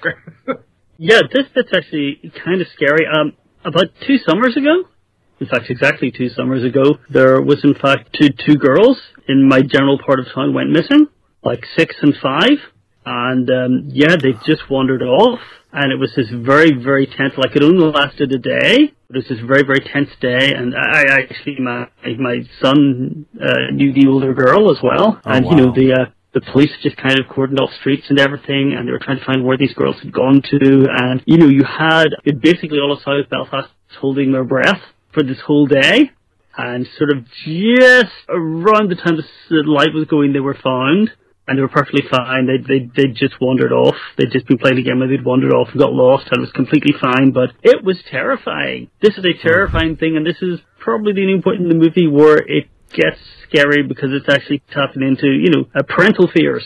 Yeah, 0.96 1.20
this 1.33 1.46
bit's 1.55 1.70
actually 1.77 2.33
kind 2.44 2.61
of 2.61 2.68
scary. 2.74 3.07
Um, 3.07 3.33
about 3.64 3.87
two 4.07 4.18
summers 4.18 4.57
ago, 4.57 4.85
in 5.40 5.47
fact, 5.47 5.70
exactly 5.70 6.11
two 6.11 6.29
summers 6.29 6.64
ago, 6.64 6.99
there 7.11 7.40
was 7.40 7.64
in 7.64 7.75
fact 7.75 8.16
two 8.18 8.29
two 8.47 8.57
girls 8.57 9.01
in 9.29 9.49
my 9.49 9.62
general 9.62 9.99
part 10.05 10.20
of 10.20 10.27
town 10.35 10.55
went 10.55 10.70
missing, 10.70 11.07
like 11.42 11.64
six 11.77 11.94
and 12.03 12.14
five, 12.23 12.59
and 13.05 13.51
um, 13.51 13.88
yeah, 13.88 14.16
they 14.16 14.33
just 14.47 14.70
wandered 14.70 15.03
off, 15.03 15.40
and 15.73 15.92
it 15.92 15.97
was 15.97 16.12
this 16.16 16.29
very 16.31 16.73
very 16.73 17.07
tense. 17.07 17.35
Like 17.37 17.57
it 17.57 17.62
only 17.62 17.85
lasted 17.85 18.33
a 18.33 18.38
day. 18.38 18.92
It 19.11 19.16
was 19.16 19.27
this 19.29 19.40
very 19.40 19.62
very 19.64 19.81
tense 19.81 20.11
day, 20.20 20.55
and 20.55 20.75
I, 20.75 21.03
I 21.03 21.20
actually 21.20 21.59
my 21.61 21.88
my 22.18 22.42
son 22.62 23.27
uh, 23.40 23.73
knew 23.73 23.92
the 23.92 24.09
older 24.09 24.35
girl 24.35 24.70
as 24.70 24.79
well, 24.83 25.20
Oh, 25.25 25.31
and 25.31 25.47
you 25.47 25.57
know 25.57 25.73
the. 25.75 25.92
Uh, 25.92 26.11
the 26.35 26.40
police 26.53 26.73
just 26.83 26.97
kind 26.97 27.16
of 27.20 27.27
cordoned 27.27 27.61
off 27.61 27.70
streets 27.79 28.07
and 28.09 28.18
everything, 28.18 28.75
and 28.77 28.88
they 28.88 28.90
were 28.90 28.99
trying 28.99 29.20
to 29.20 29.25
find 29.25 29.44
where 29.44 29.57
these 29.57 29.73
girls 29.73 29.94
had 30.03 30.12
gone 30.12 30.42
to. 30.42 30.85
And 30.90 31.23
you 31.27 31.38
know, 31.38 31.47
you 31.47 31.62
had 31.62 32.09
basically 32.40 32.81
all 32.81 32.90
of 32.90 32.99
South 33.05 33.31
Belfast 33.31 33.70
holding 34.01 34.33
their 34.33 34.42
breath 34.42 34.83
for 35.14 35.22
this 35.22 35.40
whole 35.46 35.66
day, 35.66 36.11
and 36.57 36.87
sort 36.98 37.11
of 37.16 37.24
just 37.24 38.15
around 38.29 38.90
the 38.90 38.96
time 38.96 39.17
the 39.17 39.62
light 39.67 39.94
was 39.94 40.06
going, 40.06 40.33
they 40.33 40.40
were 40.40 40.58
found, 40.62 41.10
and 41.46 41.58
they 41.58 41.62
were 41.62 41.69
perfectly 41.69 42.02
fine. 42.10 42.46
They 42.46 42.58
they 42.58 42.90
they 42.96 43.08
just 43.12 43.40
wandered 43.40 43.73
off. 43.73 43.96
They'd 44.17 44.33
just 44.33 44.46
been 44.46 44.58
playing 44.58 44.79
a 44.79 44.83
game, 44.83 45.02
and 45.02 45.10
they'd 45.10 45.25
wandered 45.25 45.52
off 45.52 45.69
and 45.71 45.81
got 45.81 45.92
lost, 45.92 46.27
and 46.31 46.38
it 46.38 46.40
was 46.40 46.52
completely 46.52 46.94
fine. 47.00 47.33
But 47.33 47.50
it 47.62 47.85
was 47.85 48.02
terrifying. 48.10 48.90
This 49.02 49.17
is 49.17 49.25
a 49.25 49.42
terrifying 49.42 49.96
thing, 49.96 50.17
and 50.17 50.27
this 50.27 50.40
is 50.42 50.60
probably 50.79 51.12
the 51.12 51.23
only 51.23 51.42
point 51.42 51.60
in 51.60 51.69
the 51.69 51.75
movie 51.75 52.06
where 52.06 52.38
it 52.38 52.69
gets 52.90 53.19
scary 53.48 53.83
because 53.83 54.10
it's 54.12 54.29
actually 54.29 54.62
tapping 54.71 55.02
into 55.02 55.27
you 55.27 55.50
know 55.50 55.65
parental 55.88 56.29
fears. 56.29 56.65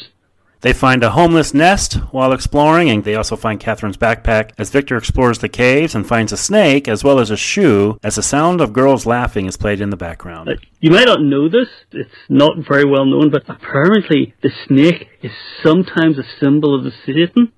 They 0.60 0.72
find 0.72 1.04
a 1.04 1.10
homeless 1.10 1.54
nest 1.54 1.94
while 2.10 2.32
exploring, 2.32 2.90
and 2.90 3.04
they 3.04 3.14
also 3.14 3.36
find 3.36 3.60
Catherine's 3.60 3.96
backpack 3.96 4.50
as 4.58 4.70
Victor 4.70 4.96
explores 4.96 5.38
the 5.38 5.48
caves 5.48 5.94
and 5.94 6.06
finds 6.06 6.32
a 6.32 6.36
snake 6.36 6.88
as 6.88 7.04
well 7.04 7.20
as 7.20 7.30
a 7.30 7.36
shoe 7.36 7.96
as 8.02 8.16
the 8.16 8.22
sound 8.22 8.60
of 8.60 8.72
girls 8.72 9.06
laughing 9.06 9.46
is 9.46 9.56
played 9.56 9.80
in 9.80 9.90
the 9.90 9.96
background. 9.96 10.50
You 10.80 10.90
might 10.90 11.06
not 11.06 11.22
know 11.22 11.48
this, 11.48 11.68
it's 11.92 12.10
not 12.28 12.58
very 12.68 12.84
well 12.84 13.04
known, 13.04 13.30
but 13.30 13.44
apparently 13.48 14.34
the 14.42 14.50
snake 14.66 15.06
is 15.22 15.30
sometimes 15.62 16.18
a 16.18 16.24
symbol 16.40 16.74
of 16.74 16.82
the 16.82 16.92
Satan. 17.06 17.52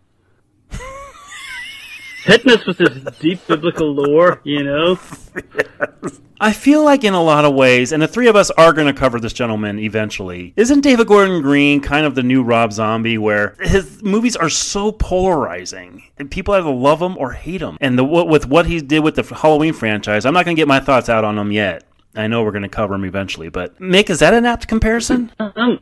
Hitting 2.25 2.53
us 2.53 2.67
with 2.67 2.79
this 2.79 3.19
deep 3.19 3.47
biblical 3.47 3.93
lore, 3.93 4.41
you 4.45 4.63
know. 4.63 4.99
I 6.43 6.53
feel 6.55 6.83
like 6.83 7.05
in 7.05 7.13
a 7.13 7.23
lot 7.23 7.45
of 7.45 7.55
ways, 7.55 7.93
and 7.93 8.03
the 8.03 8.09
three 8.09 8.27
of 8.27 8.35
us 8.35 8.51
are 8.53 8.73
going 8.73 8.87
to 8.87 8.99
cover 8.99 9.21
this 9.21 9.35
gentleman 9.35 9.79
eventually. 9.79 10.55
Isn't 10.57 10.81
David 10.81 11.07
Gordon 11.07 11.43
Green 11.43 11.83
kind 11.83 12.07
of 12.07 12.15
the 12.15 12.23
new 12.23 12.43
Rob 12.43 12.73
Zombie, 12.73 13.19
where 13.19 13.57
his 13.61 14.03
movies 14.03 14.37
are 14.37 14.49
so 14.49 14.91
polarizing, 14.91 16.03
and 16.19 16.31
people 16.31 16.55
either 16.55 16.71
love 16.71 17.03
him 17.03 17.19
or 17.19 17.33
hate 17.33 17.61
him? 17.61 17.77
And 17.81 17.99
the 17.99 18.05
with 18.05 18.47
what 18.47 18.67
he 18.67 18.81
did 18.81 19.01
with 19.01 19.17
the 19.17 19.23
Halloween 19.23 19.75
franchise, 19.75 20.25
I'm 20.25 20.33
not 20.33 20.47
going 20.47 20.57
to 20.57 20.61
get 20.61 20.69
my 20.69 20.81
thoughts 20.81 21.11
out 21.11 21.25
on 21.25 21.37
him 21.37 21.53
yet. 21.53 21.85
I 22.15 22.27
know 22.27 22.43
we're 22.43 22.53
going 22.53 22.63
to 22.63 22.69
cover 22.69 22.95
him 22.95 23.05
eventually, 23.05 23.51
but 23.51 23.79
Mik, 23.79 24.09
is 24.09 24.21
that 24.21 24.33
an 24.33 24.47
apt 24.47 24.67
comparison? 24.67 25.31
Um, 25.39 25.79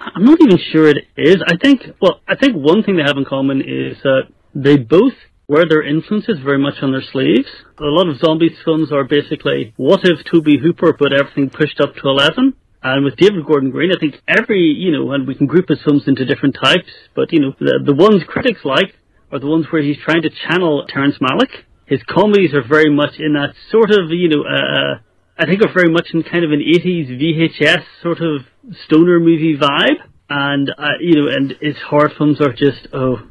I'm 0.00 0.24
not 0.24 0.40
even 0.40 0.58
sure 0.72 0.88
it 0.88 1.06
is. 1.16 1.36
I 1.46 1.56
think, 1.56 1.82
well, 2.00 2.20
I 2.26 2.34
think 2.34 2.56
one 2.56 2.82
thing 2.82 2.96
they 2.96 3.04
have 3.04 3.16
in 3.16 3.24
common 3.24 3.60
is 3.60 3.96
that 4.02 4.22
they 4.54 4.76
both 4.76 5.14
wear 5.50 5.66
their 5.68 5.82
influences 5.82 6.38
very 6.44 6.58
much 6.58 6.74
on 6.80 6.92
their 6.92 7.02
sleeves. 7.02 7.48
A 7.78 7.90
lot 7.90 8.08
of 8.08 8.18
Zombie's 8.18 8.56
films 8.64 8.92
are 8.92 9.02
basically, 9.02 9.74
what 9.76 9.98
if 10.04 10.24
Tobe 10.24 10.62
Hooper 10.62 10.92
put 10.92 11.12
everything 11.12 11.50
pushed 11.50 11.80
up 11.80 11.92
to 11.96 12.08
11? 12.08 12.54
And 12.84 13.04
with 13.04 13.16
David 13.16 13.44
Gordon 13.44 13.72
Green, 13.72 13.90
I 13.90 13.98
think 13.98 14.14
every, 14.28 14.62
you 14.62 14.92
know, 14.92 15.10
and 15.10 15.26
we 15.26 15.34
can 15.34 15.48
group 15.48 15.68
his 15.68 15.82
films 15.82 16.04
into 16.06 16.24
different 16.24 16.54
types, 16.54 16.88
but, 17.16 17.32
you 17.32 17.40
know, 17.40 17.52
the, 17.58 17.82
the 17.84 17.94
ones 17.94 18.22
critics 18.28 18.60
like 18.64 18.94
are 19.32 19.40
the 19.40 19.48
ones 19.48 19.66
where 19.70 19.82
he's 19.82 19.98
trying 19.98 20.22
to 20.22 20.30
channel 20.30 20.86
Terrence 20.88 21.16
Malick. 21.20 21.50
His 21.84 22.00
comedies 22.04 22.54
are 22.54 22.62
very 22.62 22.94
much 22.94 23.18
in 23.18 23.32
that 23.32 23.54
sort 23.72 23.90
of, 23.90 24.10
you 24.10 24.28
know, 24.28 24.44
uh, 24.46 25.02
I 25.36 25.46
think 25.46 25.62
are 25.66 25.74
very 25.74 25.90
much 25.90 26.14
in 26.14 26.22
kind 26.22 26.44
of 26.44 26.52
an 26.52 26.62
80s 26.62 27.10
VHS 27.10 27.82
sort 28.04 28.20
of 28.20 28.46
stoner 28.86 29.18
movie 29.18 29.58
vibe. 29.58 29.98
And, 30.28 30.70
uh, 30.70 31.00
you 31.00 31.16
know, 31.16 31.26
and 31.26 31.56
his 31.60 31.74
horror 31.88 32.12
films 32.16 32.40
are 32.40 32.52
just, 32.52 32.86
oh. 32.92 33.26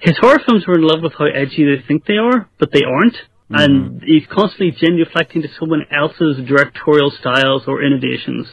His 0.00 0.18
horror 0.18 0.40
films 0.46 0.66
were 0.66 0.74
in 0.74 0.82
love 0.82 1.02
with 1.02 1.14
how 1.18 1.26
edgy 1.26 1.64
they 1.64 1.82
think 1.86 2.06
they 2.06 2.16
are, 2.16 2.48
but 2.58 2.72
they 2.72 2.82
aren't. 2.82 3.14
Mm-hmm. 3.14 3.54
And 3.56 4.02
he's 4.02 4.26
constantly 4.26 4.72
genuflecting 4.72 5.42
to 5.42 5.48
someone 5.58 5.84
else's 5.90 6.38
directorial 6.46 7.10
styles 7.10 7.64
or 7.66 7.82
innovations. 7.82 8.46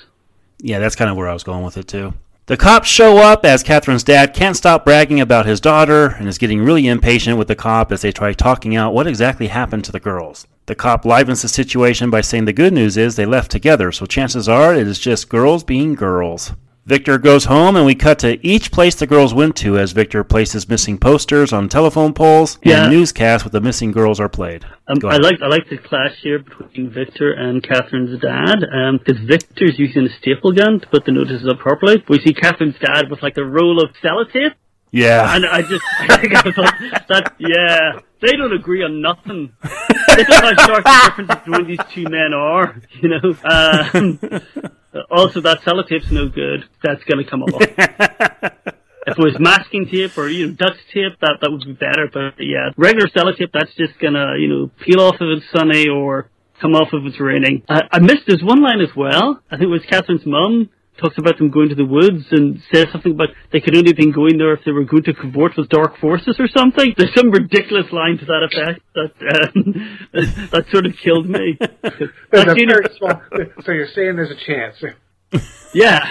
Yeah, 0.59 0.79
that's 0.79 0.95
kind 0.95 1.11
of 1.11 1.17
where 1.17 1.27
I 1.27 1.33
was 1.33 1.43
going 1.43 1.63
with 1.63 1.77
it 1.77 1.87
too. 1.87 2.13
The 2.47 2.57
cops 2.57 2.87
show 2.87 3.17
up 3.17 3.45
as 3.45 3.61
Catherine's 3.61 4.05
dad 4.05 4.33
can't 4.33 4.55
stop 4.55 4.85
bragging 4.85 5.19
about 5.19 5.45
his 5.45 5.59
daughter 5.59 6.15
and 6.17 6.29
is 6.29 6.37
getting 6.37 6.63
really 6.63 6.87
impatient 6.87 7.37
with 7.37 7.49
the 7.49 7.55
cop 7.55 7.91
as 7.91 8.01
they 8.01 8.13
try 8.13 8.31
talking 8.31 8.73
out 8.73 8.93
what 8.93 9.05
exactly 9.05 9.47
happened 9.47 9.83
to 9.83 9.91
the 9.91 9.99
girls. 9.99 10.47
The 10.65 10.73
cop 10.73 11.03
livens 11.03 11.41
the 11.41 11.49
situation 11.49 12.09
by 12.09 12.21
saying 12.21 12.45
the 12.45 12.53
good 12.53 12.73
news 12.73 12.95
is 12.95 13.17
they 13.17 13.25
left 13.25 13.51
together, 13.51 13.91
so 13.91 14.05
chances 14.05 14.47
are 14.47 14.73
it 14.73 14.87
is 14.87 14.97
just 14.97 15.29
girls 15.29 15.65
being 15.65 15.93
girls. 15.93 16.53
Victor 16.87 17.17
goes 17.17 17.43
home, 17.45 17.75
and 17.75 17.85
we 17.85 17.95
cut 17.95 18.17
to 18.19 18.39
each 18.47 18.71
place 18.71 18.95
the 18.95 19.05
girls 19.05 19.33
went 19.33 19.57
to 19.57 19.77
as 19.77 19.91
Victor 19.91 20.23
places 20.23 20.69
missing 20.69 20.97
posters 20.97 21.51
on 21.51 21.67
telephone 21.67 22.13
poles 22.13 22.57
Yeah. 22.63 22.83
and 22.85 22.93
newscasts 22.93 23.43
with 23.43 23.51
the 23.51 23.59
missing 23.59 23.91
girls 23.91 24.21
are 24.21 24.29
played. 24.29 24.63
Um, 24.87 24.97
I 25.03 25.17
like 25.17 25.41
I 25.41 25.47
like 25.47 25.67
the 25.69 25.77
clash 25.77 26.15
here 26.21 26.39
between 26.39 26.89
Victor 26.89 27.33
and 27.33 27.61
Catherine's 27.61 28.17
dad, 28.21 28.61
because 29.05 29.21
Victor's 29.25 29.77
using 29.77 30.05
a 30.05 30.09
staple 30.21 30.53
gun 30.53 30.79
to 30.79 30.87
put 30.87 31.03
the 31.03 31.11
notices 31.11 31.45
up 31.49 31.59
properly. 31.59 32.01
We 32.07 32.19
see 32.21 32.33
Catherine's 32.33 32.79
dad 32.79 33.09
with 33.11 33.21
like 33.21 33.35
a 33.37 33.43
roll 33.43 33.83
of 33.83 33.89
sellotape, 34.01 34.53
Yeah. 34.91 35.35
and 35.35 35.45
I 35.45 35.63
just 35.63 35.83
I 35.99 36.15
think 36.17 36.35
I 36.35 36.41
thought 36.53 36.73
that 37.09 37.33
yeah, 37.37 37.99
they 38.21 38.31
don't 38.37 38.53
agree 38.53 38.81
on 38.85 39.01
nothing. 39.01 39.51
this 40.15 40.29
is 40.29 40.35
how 40.35 40.53
stark 40.55 40.85
the 40.85 41.01
difference 41.17 41.43
between 41.43 41.67
these 41.67 41.79
two 41.91 42.05
men 42.09 42.33
are, 42.33 42.81
you 43.01 43.09
know. 43.09 43.35
Um, 43.43 44.19
Oh, 44.97 45.23
also, 45.23 45.41
that 45.41 45.61
sellotape's 45.61 46.11
no 46.11 46.29
good. 46.29 46.65
That's 46.83 47.03
going 47.03 47.23
to 47.23 47.29
come 47.29 47.43
off. 47.43 47.61
if 49.07 49.17
it 49.17 49.23
was 49.23 49.37
masking 49.39 49.87
tape 49.87 50.17
or 50.17 50.27
you 50.27 50.47
know 50.47 50.53
duct 50.53 50.77
tape, 50.93 51.19
that 51.21 51.37
that 51.41 51.49
would 51.51 51.65
be 51.65 51.73
better. 51.73 52.09
But 52.11 52.43
yeah, 52.43 52.71
regular 52.75 53.07
sellotape, 53.07 53.51
that's 53.53 53.73
just 53.75 53.99
gonna 53.99 54.35
you 54.37 54.47
know 54.49 54.71
peel 54.83 54.99
off 54.99 55.15
if 55.15 55.37
it's 55.37 55.45
sunny 55.51 55.87
or 55.87 56.29
come 56.61 56.75
off 56.75 56.89
if 56.91 57.05
it's 57.05 57.19
raining. 57.19 57.63
I, 57.69 57.83
I 57.91 57.99
missed 57.99 58.23
there's 58.27 58.43
one 58.43 58.61
line 58.61 58.81
as 58.81 58.95
well. 58.95 59.41
I 59.49 59.55
think 59.55 59.63
it 59.63 59.71
was 59.71 59.85
Catherine's 59.89 60.25
mum 60.25 60.69
talks 60.97 61.17
about 61.17 61.37
them 61.37 61.49
going 61.49 61.69
to 61.69 61.75
the 61.75 61.85
woods 61.85 62.25
and 62.31 62.61
says 62.73 62.87
something 62.91 63.13
about 63.13 63.29
they 63.51 63.59
could 63.59 63.75
only 63.75 63.89
have 63.91 63.97
been 63.97 64.11
going 64.11 64.37
there 64.37 64.53
if 64.53 64.63
they 64.65 64.71
were 64.71 64.83
going 64.83 65.03
to 65.03 65.13
cavort 65.13 65.55
with 65.57 65.69
dark 65.69 65.97
forces 65.99 66.35
or 66.39 66.47
something. 66.47 66.93
There's 66.97 67.13
some 67.15 67.31
ridiculous 67.31 67.91
line 67.91 68.17
to 68.17 68.25
that 68.25 68.47
effect 68.49 68.81
that 68.95 69.11
um, 69.55 69.99
that 70.51 70.65
sort 70.71 70.85
of 70.85 70.93
killed 71.03 71.29
me. 71.29 71.57
There's 72.31 72.47
a 72.47 72.55
very 72.55 72.85
small- 72.97 73.21
so 73.63 73.71
you're 73.71 73.87
saying 73.93 74.15
there's 74.15 74.31
a 74.31 74.45
chance. 74.45 74.75
yeah. 75.73 76.09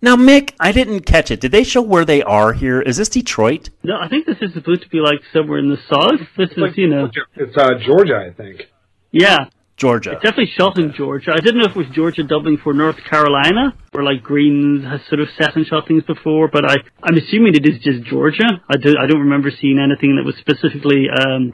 Now, 0.00 0.16
Mik, 0.16 0.54
I 0.58 0.72
didn't 0.72 1.00
catch 1.00 1.30
it. 1.30 1.40
Did 1.40 1.52
they 1.52 1.62
show 1.64 1.82
where 1.82 2.04
they 2.04 2.22
are 2.22 2.52
here? 2.52 2.80
Is 2.80 2.96
this 2.96 3.08
Detroit? 3.08 3.70
No, 3.82 3.96
I 4.00 4.08
think 4.08 4.26
this 4.26 4.38
is 4.40 4.52
supposed 4.54 4.82
to 4.82 4.88
be 4.88 4.98
like 5.00 5.20
somewhere 5.32 5.58
in 5.58 5.68
the 5.68 5.76
south. 5.88 6.26
This 6.36 6.50
is, 6.50 6.76
you 6.76 6.88
know, 6.88 7.10
It's 7.36 7.56
uh, 7.56 7.70
Georgia, 7.84 8.16
I 8.16 8.32
think. 8.32 8.68
yeah, 9.10 9.46
Georgia. 9.82 10.12
it's 10.12 10.22
definitely 10.22 10.52
shot 10.58 10.78
in 10.78 10.92
Georgia. 11.00 11.30
I 11.32 11.40
didn't 11.44 11.58
know 11.60 11.64
if 11.70 11.76
it 11.76 11.82
was 11.84 11.90
Georgia 12.00 12.22
dubbing 12.22 12.56
for 12.62 12.72
North 12.72 13.00
Carolina, 13.10 13.64
where 13.92 14.04
like 14.04 14.22
Green 14.22 14.82
has 14.90 15.00
sort 15.08 15.20
of 15.20 15.28
set 15.38 15.56
and 15.56 15.66
shot 15.66 15.88
things 15.88 16.04
before. 16.14 16.46
But 16.48 16.64
I, 16.64 16.76
I'm 17.02 17.16
assuming 17.16 17.54
it 17.54 17.66
is 17.66 17.78
just 17.82 18.00
Georgia. 18.04 18.48
I 18.68 18.76
do, 18.76 18.90
I 19.02 19.06
don't 19.08 19.20
remember 19.28 19.50
seeing 19.60 19.78
anything 19.78 20.16
that 20.16 20.24
was 20.24 20.36
specifically 20.36 21.02
um, 21.10 21.52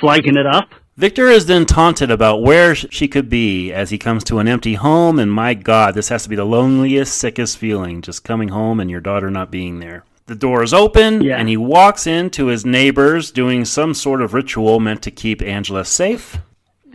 flagging 0.00 0.36
it 0.36 0.46
up. 0.46 0.68
Victor 0.96 1.28
is 1.28 1.46
then 1.46 1.64
taunted 1.64 2.10
about 2.10 2.42
where 2.42 2.74
she 2.74 3.08
could 3.08 3.30
be 3.30 3.72
as 3.72 3.88
he 3.90 3.96
comes 3.98 4.22
to 4.24 4.38
an 4.38 4.46
empty 4.48 4.74
home, 4.74 5.18
and 5.18 5.32
my 5.32 5.54
God, 5.54 5.94
this 5.94 6.08
has 6.10 6.24
to 6.24 6.28
be 6.28 6.36
the 6.36 6.44
loneliest, 6.44 7.14
sickest 7.16 7.56
feeling 7.56 8.02
just 8.02 8.22
coming 8.24 8.48
home 8.48 8.80
and 8.80 8.90
your 8.90 9.00
daughter 9.00 9.30
not 9.30 9.50
being 9.50 9.78
there. 9.80 10.04
The 10.26 10.34
door 10.34 10.62
is 10.62 10.74
open, 10.74 11.22
Yeah. 11.22 11.38
and 11.38 11.48
he 11.48 11.56
walks 11.56 12.06
into 12.06 12.46
his 12.46 12.66
neighbors 12.66 13.30
doing 13.30 13.64
some 13.64 13.94
sort 13.94 14.20
of 14.20 14.34
ritual 14.34 14.78
meant 14.78 15.00
to 15.02 15.10
keep 15.10 15.40
Angela 15.40 15.84
safe. 15.84 16.36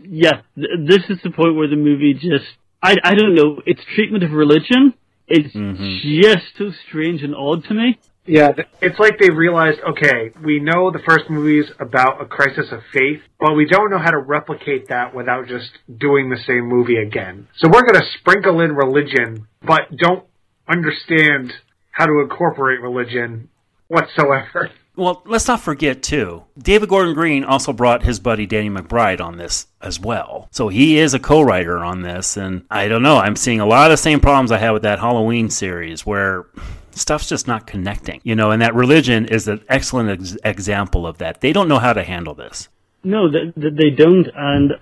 Yeah, 0.09 0.41
th- 0.55 0.87
this 0.87 1.03
is 1.09 1.21
the 1.23 1.31
point 1.31 1.55
where 1.55 1.67
the 1.67 1.75
movie 1.75 2.13
just, 2.13 2.45
I, 2.81 2.95
I 3.03 3.13
don't 3.15 3.35
know, 3.35 3.61
its 3.65 3.81
treatment 3.95 4.23
of 4.23 4.31
religion 4.31 4.93
is 5.27 5.51
mm-hmm. 5.53 6.21
just 6.21 6.57
so 6.57 6.71
strange 6.87 7.23
and 7.23 7.35
odd 7.35 7.63
to 7.65 7.73
me. 7.73 7.99
Yeah, 8.27 8.49
it's 8.81 8.97
like 8.97 9.19
they 9.19 9.29
realized, 9.29 9.79
okay, 9.87 10.31
we 10.43 10.59
know 10.59 10.89
the 10.89 11.01
first 11.05 11.29
movie's 11.29 11.69
about 11.79 12.21
a 12.21 12.25
crisis 12.25 12.71
of 12.71 12.79
faith, 12.91 13.21
but 13.39 13.53
we 13.53 13.67
don't 13.67 13.91
know 13.91 13.99
how 13.99 14.09
to 14.09 14.17
replicate 14.17 14.89
that 14.89 15.13
without 15.13 15.47
just 15.47 15.69
doing 15.99 16.31
the 16.31 16.39
same 16.47 16.67
movie 16.67 16.97
again. 16.97 17.47
So 17.57 17.67
we're 17.67 17.83
going 17.83 18.01
to 18.01 18.07
sprinkle 18.19 18.61
in 18.61 18.75
religion, 18.75 19.47
but 19.61 19.95
don't 19.95 20.25
understand 20.67 21.53
how 21.91 22.07
to 22.07 22.19
incorporate 22.21 22.81
religion 22.81 23.49
whatsoever. 23.87 24.71
Well, 24.95 25.21
let's 25.25 25.47
not 25.47 25.59
forget, 25.59 26.01
too, 26.01 26.43
David 26.57 26.89
Gordon 26.89 27.13
Green 27.13 27.43
also 27.43 27.73
brought 27.73 28.03
his 28.03 28.19
buddy 28.19 28.45
Danny 28.45 28.69
McBride 28.69 29.19
on 29.19 29.37
this 29.37 29.67
as 29.81 29.99
well. 29.99 30.47
So 30.51 30.69
he 30.69 30.97
is 30.97 31.13
a 31.13 31.19
co 31.19 31.41
writer 31.41 31.79
on 31.79 32.01
this, 32.01 32.37
and 32.37 32.65
I 32.71 32.87
don't 32.87 33.03
know, 33.03 33.17
I'm 33.17 33.35
seeing 33.35 33.59
a 33.59 33.65
lot 33.65 33.91
of 33.91 33.91
the 33.91 34.01
same 34.01 34.19
problems 34.19 34.51
I 34.51 34.57
had 34.57 34.71
with 34.71 34.83
that 34.83 34.99
Halloween 34.99 35.49
series 35.49 36.05
where 36.05 36.45
stuff's 36.91 37.27
just 37.27 37.47
not 37.47 37.67
connecting. 37.67 38.21
You 38.23 38.35
know, 38.35 38.51
and 38.51 38.61
that 38.61 38.73
religion 38.73 39.25
is 39.25 39.47
an 39.47 39.61
excellent 39.69 40.09
ex- 40.09 40.37
example 40.43 41.05
of 41.05 41.17
that. 41.17 41.41
They 41.41 41.53
don't 41.53 41.67
know 41.67 41.79
how 41.79 41.93
to 41.93 42.03
handle 42.03 42.33
this. 42.33 42.69
No, 43.03 43.29
they, 43.29 43.51
they 43.55 43.91
don't, 43.91 44.27
and 44.35 44.73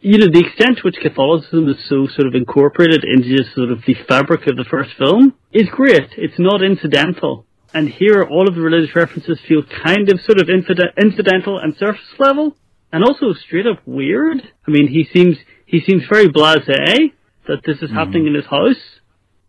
you 0.00 0.18
know 0.18 0.28
the 0.30 0.46
extent 0.46 0.78
to 0.78 0.82
which 0.82 0.96
Catholicism 1.02 1.68
is 1.68 1.76
so 1.88 2.06
sort 2.06 2.28
of 2.28 2.34
incorporated 2.34 3.04
into 3.04 3.36
just 3.36 3.54
sort 3.54 3.70
of 3.70 3.82
the 3.86 3.96
fabric 4.06 4.46
of 4.46 4.56
the 4.56 4.64
first 4.64 4.90
film 4.96 5.34
is 5.50 5.68
great. 5.70 6.10
It's 6.16 6.38
not 6.38 6.62
incidental, 6.62 7.46
and 7.74 7.88
here 7.88 8.22
all 8.22 8.48
of 8.48 8.54
the 8.54 8.60
religious 8.60 8.94
references 8.94 9.38
feel 9.46 9.62
kind 9.64 10.10
of 10.10 10.20
sort 10.20 10.40
of 10.40 10.48
infide- 10.48 10.94
incidental 10.96 11.58
and 11.58 11.76
surface 11.76 12.14
level, 12.18 12.56
and 12.92 13.04
also 13.04 13.32
straight 13.34 13.66
up 13.66 13.80
weird. 13.84 14.38
I 14.66 14.70
mean, 14.70 14.88
he 14.88 15.04
seems 15.12 15.36
he 15.66 15.80
seems 15.80 16.04
very 16.08 16.28
blasé 16.28 17.12
that 17.48 17.62
this 17.66 17.82
is 17.82 17.90
happening 17.90 18.26
in 18.26 18.34
his 18.34 18.46
house. 18.46 18.82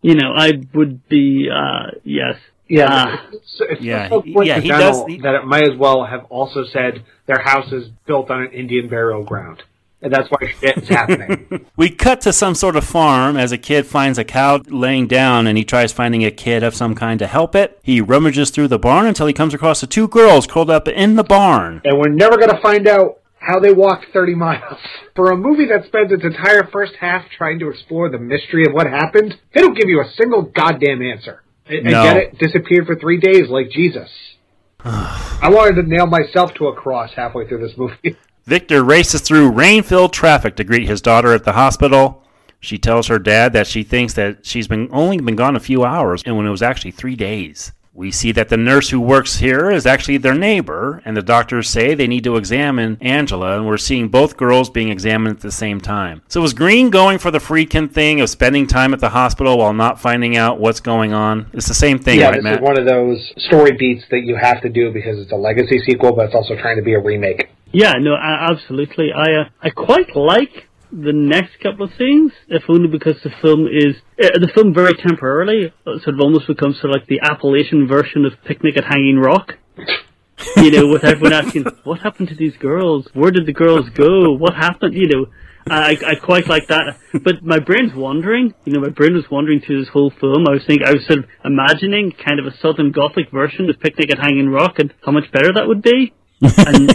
You 0.02 0.14
know, 0.16 0.32
I 0.36 0.52
would 0.74 1.08
be 1.08 1.48
uh 1.50 1.92
yes. 2.04 2.36
Yeah, 2.68 2.86
Ah. 2.90 3.26
it's, 3.32 3.56
it's 3.60 3.80
Yeah, 3.80 4.08
so 4.08 4.22
yeah, 4.42 4.58
he 4.58 4.68
does- 4.68 5.04
he- 5.06 5.20
that 5.20 5.36
it 5.36 5.44
might 5.44 5.62
as 5.70 5.78
well 5.78 6.04
have 6.04 6.24
also 6.30 6.64
said 6.64 7.04
their 7.26 7.38
house 7.40 7.70
is 7.72 7.88
built 8.06 8.28
on 8.28 8.42
an 8.42 8.50
Indian 8.52 8.88
burial 8.88 9.22
ground, 9.22 9.62
and 10.06 10.14
that's 10.14 10.28
why 10.30 10.38
shit 10.60 10.78
is 10.78 10.88
happening. 10.88 11.66
We 11.76 11.90
cut 11.90 12.22
to 12.22 12.32
some 12.32 12.54
sort 12.54 12.74
of 12.76 12.84
farm 12.84 13.36
as 13.36 13.52
a 13.52 13.58
kid 13.58 13.84
finds 13.86 14.16
a 14.18 14.24
cow 14.24 14.62
laying 14.68 15.06
down 15.08 15.46
and 15.46 15.58
he 15.58 15.64
tries 15.64 15.92
finding 15.92 16.24
a 16.24 16.30
kid 16.30 16.62
of 16.62 16.74
some 16.74 16.94
kind 16.94 17.18
to 17.18 17.26
help 17.26 17.54
it. 17.54 17.78
He 17.82 18.00
rummages 18.00 18.48
through 18.50 18.68
the 18.68 18.78
barn 18.78 19.06
until 19.06 19.26
he 19.26 19.34
comes 19.34 19.52
across 19.52 19.82
the 19.82 19.86
two 19.86 20.08
girls 20.08 20.46
curled 20.46 20.70
up 20.70 20.88
in 20.88 21.16
the 21.16 21.24
barn. 21.24 21.82
and 21.84 21.98
we're 21.98 22.08
never 22.08 22.36
going 22.38 22.48
to 22.50 22.60
find 22.62 22.88
out 22.88 23.20
how 23.38 23.60
they 23.60 23.72
walked 23.72 24.06
30 24.12 24.34
miles. 24.34 24.78
For 25.14 25.30
a 25.32 25.36
movie 25.36 25.66
that 25.66 25.84
spends 25.86 26.10
its 26.12 26.24
entire 26.24 26.64
first 26.72 26.94
half 26.98 27.24
trying 27.36 27.58
to 27.60 27.68
explore 27.68 28.08
the 28.08 28.18
mystery 28.18 28.64
of 28.66 28.72
what 28.72 28.86
happened, 28.86 29.34
they 29.54 29.60
don't 29.60 29.76
give 29.76 29.88
you 29.88 30.00
a 30.00 30.10
single 30.16 30.42
goddamn 30.42 31.02
answer. 31.02 31.42
And, 31.66 31.78
and 31.80 31.90
No. 31.90 32.02
get 32.04 32.16
it? 32.16 32.38
Disappeared 32.38 32.86
for 32.86 32.96
three 32.96 33.18
days 33.20 33.48
like 33.48 33.70
Jesus. 33.70 34.08
I 34.84 35.48
wanted 35.50 35.82
to 35.82 35.88
nail 35.88 36.06
myself 36.06 36.54
to 36.54 36.68
a 36.68 36.74
cross 36.74 37.10
halfway 37.14 37.46
through 37.46 37.66
this 37.66 37.76
movie. 37.76 38.16
Victor 38.46 38.84
races 38.84 39.22
through 39.22 39.50
rain 39.50 39.82
filled 39.82 40.12
traffic 40.12 40.54
to 40.54 40.62
greet 40.62 40.86
his 40.86 41.00
daughter 41.00 41.32
at 41.32 41.42
the 41.42 41.54
hospital. 41.54 42.22
She 42.60 42.78
tells 42.78 43.08
her 43.08 43.18
dad 43.18 43.52
that 43.54 43.66
she 43.66 43.82
thinks 43.82 44.14
that 44.14 44.46
she's 44.46 44.68
been 44.68 44.88
only 44.92 45.18
been 45.18 45.34
gone 45.34 45.56
a 45.56 45.60
few 45.60 45.84
hours 45.84 46.22
and 46.24 46.36
when 46.36 46.46
it 46.46 46.50
was 46.50 46.62
actually 46.62 46.92
three 46.92 47.16
days. 47.16 47.72
We 47.92 48.12
see 48.12 48.30
that 48.32 48.48
the 48.48 48.56
nurse 48.56 48.90
who 48.90 49.00
works 49.00 49.38
here 49.38 49.70
is 49.70 49.84
actually 49.84 50.18
their 50.18 50.34
neighbor, 50.34 51.00
and 51.06 51.16
the 51.16 51.22
doctors 51.22 51.68
say 51.70 51.94
they 51.94 52.06
need 52.06 52.24
to 52.24 52.36
examine 52.36 52.98
Angela, 53.00 53.56
and 53.56 53.66
we're 53.66 53.78
seeing 53.78 54.08
both 54.08 54.36
girls 54.36 54.68
being 54.68 54.90
examined 54.90 55.36
at 55.36 55.42
the 55.42 55.50
same 55.50 55.80
time. 55.80 56.20
So 56.28 56.42
was 56.42 56.52
Green 56.52 56.90
going 56.90 57.18
for 57.18 57.30
the 57.30 57.38
Friedkin 57.38 57.90
thing 57.90 58.20
of 58.20 58.28
spending 58.28 58.66
time 58.66 58.92
at 58.92 59.00
the 59.00 59.08
hospital 59.08 59.56
while 59.58 59.72
not 59.72 59.98
finding 59.98 60.36
out 60.36 60.60
what's 60.60 60.80
going 60.80 61.14
on? 61.14 61.46
It's 61.54 61.68
the 61.68 61.74
same 61.74 61.98
thing, 61.98 62.20
yeah, 62.20 62.26
right, 62.26 62.34
this 62.34 62.44
Matt? 62.44 62.54
is 62.56 62.60
one 62.60 62.78
of 62.78 62.84
those 62.84 63.32
story 63.38 63.72
beats 63.72 64.04
that 64.10 64.20
you 64.20 64.36
have 64.36 64.60
to 64.60 64.68
do 64.68 64.92
because 64.92 65.18
it's 65.18 65.32
a 65.32 65.36
legacy 65.36 65.80
sequel, 65.80 66.12
but 66.12 66.26
it's 66.26 66.34
also 66.34 66.54
trying 66.54 66.76
to 66.76 66.82
be 66.82 66.92
a 66.92 67.00
remake. 67.00 67.48
Yeah, 67.76 67.92
no, 68.00 68.14
a- 68.14 68.50
absolutely. 68.52 69.12
I 69.12 69.42
uh, 69.42 69.44
I 69.60 69.68
quite 69.68 70.16
like 70.16 70.66
the 70.90 71.12
next 71.12 71.60
couple 71.62 71.84
of 71.84 71.92
scenes, 71.98 72.32
if 72.48 72.62
only 72.70 72.88
because 72.88 73.16
the 73.22 73.28
film 73.42 73.66
is 73.66 73.96
uh, 74.18 74.38
the 74.38 74.50
film 74.54 74.72
very 74.72 74.94
temporarily 74.94 75.74
uh, 75.86 75.98
sort 76.02 76.14
of 76.14 76.20
almost 76.20 76.46
becomes 76.46 76.80
sort 76.80 76.94
of 76.94 77.00
like 77.00 77.06
the 77.06 77.20
Appalachian 77.20 77.86
version 77.86 78.24
of 78.24 78.32
Picnic 78.46 78.78
at 78.78 78.84
Hanging 78.84 79.18
Rock. 79.18 79.58
you 80.56 80.70
know, 80.70 80.86
with 80.86 81.04
everyone 81.04 81.34
asking, 81.34 81.66
"What 81.84 82.00
happened 82.00 82.30
to 82.30 82.34
these 82.34 82.56
girls? 82.56 83.08
Where 83.12 83.30
did 83.30 83.44
the 83.44 83.52
girls 83.52 83.90
go? 83.90 84.32
What 84.32 84.54
happened?" 84.54 84.94
You 84.94 85.08
know, 85.12 85.26
I 85.68 85.98
I 86.12 86.14
quite 86.14 86.48
like 86.48 86.68
that. 86.68 86.96
But 87.12 87.42
my 87.42 87.58
brain's 87.58 87.92
wandering. 87.94 88.54
You 88.64 88.72
know, 88.72 88.80
my 88.80 88.88
brain 88.88 89.12
was 89.12 89.30
wandering 89.30 89.60
through 89.60 89.80
this 89.80 89.92
whole 89.92 90.12
film. 90.18 90.48
I 90.48 90.52
was 90.52 90.64
thinking, 90.66 90.86
I 90.86 90.92
was 90.92 91.04
sort 91.06 91.18
of 91.18 91.26
imagining 91.44 92.12
kind 92.12 92.40
of 92.40 92.46
a 92.46 92.56
Southern 92.56 92.90
Gothic 92.90 93.30
version 93.30 93.68
of 93.68 93.78
Picnic 93.80 94.10
at 94.10 94.18
Hanging 94.18 94.48
Rock 94.48 94.78
and 94.78 94.94
how 95.04 95.12
much 95.12 95.30
better 95.30 95.52
that 95.52 95.68
would 95.68 95.82
be. 95.82 96.14
And 96.40 96.90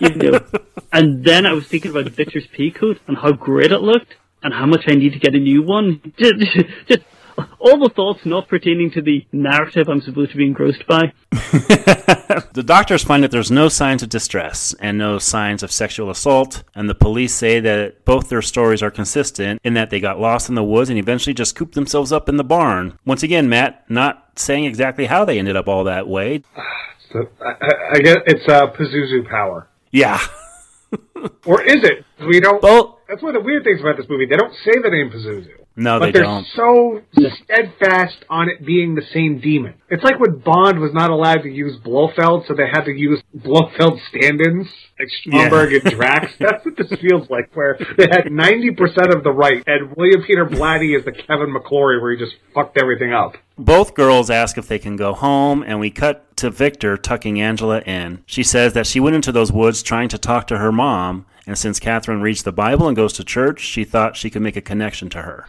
you 0.00 0.14
know, 0.14 0.40
and 0.92 1.24
then 1.24 1.46
I 1.46 1.52
was 1.52 1.66
thinking 1.66 1.90
about 1.90 2.10
Victor's 2.12 2.46
pea 2.46 2.70
coat 2.70 2.98
and 3.06 3.16
how 3.16 3.32
great 3.32 3.72
it 3.72 3.80
looked, 3.80 4.16
and 4.42 4.52
how 4.52 4.66
much 4.66 4.84
I 4.86 4.94
need 4.94 5.12
to 5.12 5.18
get 5.18 5.34
a 5.34 5.38
new 5.38 5.62
one. 5.62 6.00
Just, 6.18 6.40
just 6.86 7.02
all 7.60 7.78
the 7.78 7.92
thoughts 7.94 8.26
not 8.26 8.48
pertaining 8.48 8.90
to 8.90 9.00
the 9.00 9.24
narrative 9.30 9.88
I'm 9.88 10.00
supposed 10.00 10.32
to 10.32 10.36
be 10.36 10.44
engrossed 10.44 10.84
by. 10.88 11.12
the 11.30 12.64
doctors 12.64 13.04
find 13.04 13.22
that 13.22 13.30
there's 13.30 13.50
no 13.50 13.68
signs 13.68 14.02
of 14.02 14.08
distress 14.08 14.74
and 14.80 14.98
no 14.98 15.18
signs 15.18 15.62
of 15.62 15.70
sexual 15.70 16.10
assault, 16.10 16.64
and 16.74 16.88
the 16.88 16.96
police 16.96 17.34
say 17.34 17.60
that 17.60 18.04
both 18.04 18.28
their 18.28 18.42
stories 18.42 18.82
are 18.82 18.90
consistent 18.90 19.60
in 19.62 19.74
that 19.74 19.90
they 19.90 20.00
got 20.00 20.18
lost 20.18 20.48
in 20.48 20.56
the 20.56 20.64
woods 20.64 20.90
and 20.90 20.98
eventually 20.98 21.34
just 21.34 21.54
cooped 21.54 21.74
themselves 21.74 22.12
up 22.12 22.28
in 22.28 22.36
the 22.36 22.44
barn. 22.44 22.98
Once 23.04 23.22
again, 23.22 23.48
Matt, 23.48 23.88
not 23.88 24.30
saying 24.34 24.64
exactly 24.64 25.06
how 25.06 25.24
they 25.24 25.38
ended 25.38 25.56
up 25.56 25.68
all 25.68 25.84
that 25.84 26.08
way. 26.08 26.42
So, 27.12 27.28
I, 27.40 27.50
I- 27.60 27.90
I 27.94 27.98
guess 28.00 28.16
it's 28.26 28.48
uh, 28.48 28.66
Pazuzu 28.72 29.28
power. 29.28 29.68
Yeah. 29.92 30.18
Or 31.44 31.60
is 31.62 31.82
it? 31.82 32.04
We 32.26 32.38
don't. 32.40 32.62
Well, 32.62 33.00
that's 33.08 33.20
one 33.22 33.34
of 33.34 33.42
the 33.42 33.44
weird 33.44 33.64
things 33.64 33.80
about 33.80 33.96
this 33.96 34.06
movie. 34.08 34.26
They 34.26 34.36
don't 34.36 34.54
say 34.64 34.72
the 34.82 34.88
name 34.88 35.10
Pazuzu. 35.10 35.64
No, 35.80 36.00
but 36.00 36.06
they 36.06 36.12
they're 36.12 36.22
don't. 36.24 36.46
so 36.56 37.02
steadfast 37.44 38.24
on 38.28 38.48
it 38.48 38.64
being 38.66 38.94
the 38.96 39.02
same 39.12 39.38
demon. 39.38 39.74
It's 39.88 40.02
like 40.02 40.18
when 40.18 40.38
Bond 40.38 40.80
was 40.80 40.92
not 40.92 41.10
allowed 41.10 41.42
to 41.42 41.48
use 41.48 41.76
Blofeld, 41.76 42.46
so 42.46 42.54
they 42.54 42.66
had 42.66 42.82
to 42.82 42.90
use 42.90 43.22
Blofeld 43.32 44.00
stand-ins, 44.08 44.66
like 44.98 45.08
Stromberg 45.24 45.70
Yeah. 45.72 45.80
and 45.84 45.90
Drax. 45.94 46.32
That's 46.40 46.64
what 46.64 46.76
this 46.76 46.88
feels 47.00 47.30
like, 47.30 47.50
where 47.54 47.78
they 47.96 48.08
had 48.10 48.24
90% 48.26 49.14
of 49.16 49.22
the 49.22 49.30
right, 49.30 49.62
and 49.66 49.94
William 49.96 50.22
Peter 50.26 50.44
Blatty 50.46 50.98
is 50.98 51.04
the 51.04 51.12
Kevin 51.12 51.54
McClory 51.54 52.02
where 52.02 52.12
he 52.12 52.18
just 52.18 52.34
fucked 52.54 52.76
everything 52.80 53.12
up. 53.12 53.36
Both 53.56 53.94
girls 53.94 54.30
ask 54.30 54.58
if 54.58 54.66
they 54.68 54.78
can 54.78 54.96
go 54.96 55.14
home, 55.14 55.62
and 55.62 55.78
we 55.80 55.90
cut 55.90 56.36
to 56.38 56.50
Victor 56.50 56.96
tucking 56.96 57.40
Angela 57.40 57.80
in. 57.82 58.22
She 58.26 58.42
says 58.42 58.72
that 58.74 58.86
she 58.86 59.00
went 59.00 59.16
into 59.16 59.32
those 59.32 59.52
woods 59.52 59.82
trying 59.82 60.08
to 60.10 60.18
talk 60.18 60.46
to 60.48 60.58
her 60.58 60.72
mom, 60.72 61.24
and 61.46 61.56
since 61.56 61.80
Catherine 61.80 62.20
reads 62.20 62.42
the 62.42 62.52
Bible 62.52 62.88
and 62.88 62.96
goes 62.96 63.12
to 63.14 63.24
church, 63.24 63.60
she 63.60 63.84
thought 63.84 64.16
she 64.16 64.28
could 64.28 64.42
make 64.42 64.56
a 64.56 64.60
connection 64.60 65.08
to 65.10 65.22
her. 65.22 65.46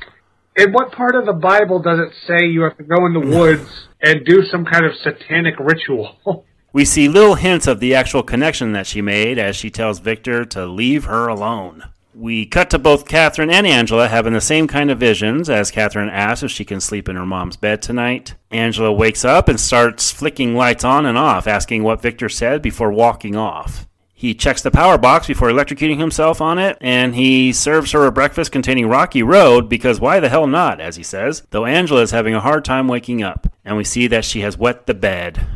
In 0.60 0.74
what 0.74 0.92
part 0.92 1.16
of 1.16 1.26
the 1.26 1.32
Bible 1.32 1.80
does 1.80 2.00
it 2.00 2.12
say 2.28 2.46
you 2.46 2.64
have 2.64 2.76
to 2.76 2.84
go 2.84 3.06
in 3.06 3.14
the 3.14 3.22
woods 3.22 3.88
and 4.02 4.26
do 4.26 4.44
some 4.44 4.66
kind 4.66 4.86
of 4.86 4.92
satanic 5.02 5.56
ritual? 5.58 6.18
We 6.72 6.86
see 6.86 7.08
little 7.08 7.34
hints 7.34 7.66
of 7.66 7.80
the 7.80 7.96
actual 7.96 8.22
connection 8.22 8.74
that 8.74 8.86
she 8.86 9.02
made 9.02 9.40
as 9.40 9.56
she 9.56 9.72
tells 9.72 9.98
Victor 9.98 10.46
to 10.46 10.68
leave 10.68 11.06
her 11.06 11.28
alone. 11.28 11.86
We 12.14 12.46
cut 12.46 12.70
to 12.70 12.78
both 12.78 13.08
Catherine 13.08 13.50
and 13.50 13.66
Angela 13.66 14.08
having 14.08 14.34
the 14.34 14.40
same 14.40 14.68
kind 14.68 14.92
of 14.92 15.00
visions 15.00 15.50
as 15.50 15.72
Catherine 15.72 16.10
asks 16.10 16.44
if 16.44 16.52
she 16.52 16.64
can 16.64 16.80
sleep 16.80 17.10
in 17.10 17.16
her 17.16 17.26
mom's 17.26 17.58
bed 17.58 17.82
tonight. 17.82 18.36
Angela 18.52 18.94
wakes 18.94 19.26
up 19.26 19.50
and 19.50 19.60
starts 19.60 20.12
flicking 20.12 20.54
lights 20.54 20.84
on 20.84 21.08
and 21.08 21.18
off, 21.18 21.48
asking 21.48 21.82
what 21.82 22.04
Victor 22.04 22.30
said 22.30 22.62
before 22.62 22.92
walking 22.92 23.36
off. 23.36 23.88
He 24.20 24.36
checks 24.36 24.62
the 24.62 24.70
power 24.70 24.98
box 24.98 25.28
before 25.28 25.48
electrocuting 25.48 25.98
himself 25.98 26.42
on 26.42 26.60
it, 26.60 26.78
and 26.82 27.16
he 27.16 27.54
serves 27.54 27.94
her 27.94 28.06
a 28.06 28.12
breakfast 28.12 28.52
containing 28.52 28.90
Rocky 28.90 29.24
Road 29.24 29.70
because 29.70 30.02
why 30.02 30.20
the 30.20 30.28
hell 30.28 30.46
not, 30.46 30.82
as 30.82 30.98
he 30.98 31.04
says, 31.04 31.44
though 31.52 31.66
Angela 31.66 32.02
is 32.02 32.12
having 32.12 32.36
a 32.36 32.42
hard 32.42 32.66
time 32.66 32.90
waking 32.90 33.24
up, 33.24 33.48
and 33.64 33.78
we 33.78 33.86
see 33.86 34.08
that 34.08 34.26
she 34.26 34.42
has 34.42 34.58
wet 34.58 34.88
the 34.88 34.94
bed. 34.94 35.48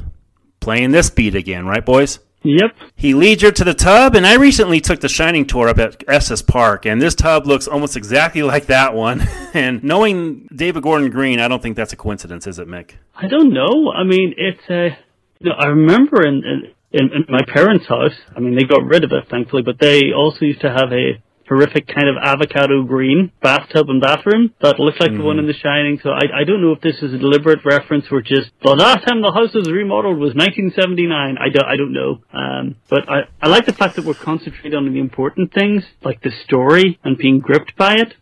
Playing 0.61 0.91
this 0.91 1.09
beat 1.09 1.35
again, 1.35 1.65
right, 1.65 1.85
boys? 1.85 2.19
Yep. 2.43 2.73
He 2.95 3.13
leads 3.13 3.43
her 3.43 3.51
to 3.51 3.65
the 3.65 3.73
tub, 3.73 4.15
and 4.15 4.25
I 4.25 4.35
recently 4.35 4.79
took 4.79 5.01
the 5.01 5.09
Shining 5.09 5.45
tour 5.45 5.67
up 5.67 5.77
at 5.77 6.01
Estes 6.07 6.41
Park, 6.41 6.85
and 6.85 7.01
this 7.01 7.15
tub 7.15 7.45
looks 7.45 7.67
almost 7.67 7.97
exactly 7.97 8.43
like 8.43 8.67
that 8.67 8.93
one. 8.93 9.27
and 9.53 9.83
knowing 9.83 10.47
David 10.55 10.83
Gordon 10.83 11.09
Green, 11.09 11.41
I 11.41 11.49
don't 11.49 11.61
think 11.61 11.75
that's 11.75 11.91
a 11.91 11.97
coincidence, 11.97 12.47
is 12.47 12.59
it, 12.59 12.69
Mik? 12.69 12.97
I 13.13 13.27
don't 13.27 13.53
know. 13.53 13.91
I 13.91 14.05
mean, 14.05 14.33
it's 14.37 14.69
uh, 14.69 14.95
you 15.39 15.49
know, 15.49 15.55
I 15.59 15.65
remember 15.65 16.25
in, 16.25 16.35
in 16.45 16.73
in 16.93 17.09
in 17.11 17.25
my 17.29 17.41
parents' 17.47 17.87
house. 17.87 18.15
I 18.35 18.39
mean, 18.39 18.55
they 18.55 18.63
got 18.63 18.85
rid 18.85 19.03
of 19.03 19.11
it 19.11 19.29
thankfully, 19.29 19.63
but 19.63 19.79
they 19.79 20.13
also 20.15 20.45
used 20.45 20.61
to 20.61 20.69
have 20.69 20.91
a 20.91 21.21
horrific 21.47 21.87
kind 21.87 22.07
of 22.07 22.15
avocado 22.21 22.83
green 22.83 23.31
bathtub 23.41 23.89
and 23.89 24.01
bathroom 24.01 24.53
that 24.61 24.79
looked 24.79 25.01
like 25.01 25.11
the 25.11 25.21
one 25.21 25.39
in 25.39 25.47
The 25.47 25.53
Shining. 25.53 25.99
So 26.01 26.11
I 26.11 26.41
I 26.41 26.43
don't 26.45 26.61
know 26.61 26.71
if 26.71 26.81
this 26.81 26.97
is 27.01 27.13
a 27.13 27.17
deliberate 27.17 27.65
reference 27.65 28.05
or 28.11 28.21
just 28.21 28.51
the 28.63 28.75
last 28.75 29.05
time 29.05 29.21
the 29.21 29.31
house 29.31 29.53
was 29.53 29.69
remodeled 29.69 30.17
was 30.17 30.33
1979. 30.35 31.37
I 31.37 31.49
don't 31.49 31.65
I 31.65 31.75
don't 31.75 31.93
know. 31.93 32.21
Um, 32.31 32.75
but 32.89 33.09
I 33.09 33.27
I 33.41 33.49
like 33.49 33.65
the 33.65 33.73
fact 33.73 33.95
that 33.97 34.05
we're 34.05 34.13
concentrating 34.13 34.75
on 34.75 34.91
the 34.91 34.99
important 34.99 35.53
things 35.53 35.83
like 36.03 36.21
the 36.21 36.31
story 36.45 36.99
and 37.03 37.17
being 37.17 37.39
gripped 37.39 37.75
by 37.75 37.95
it. 37.95 38.13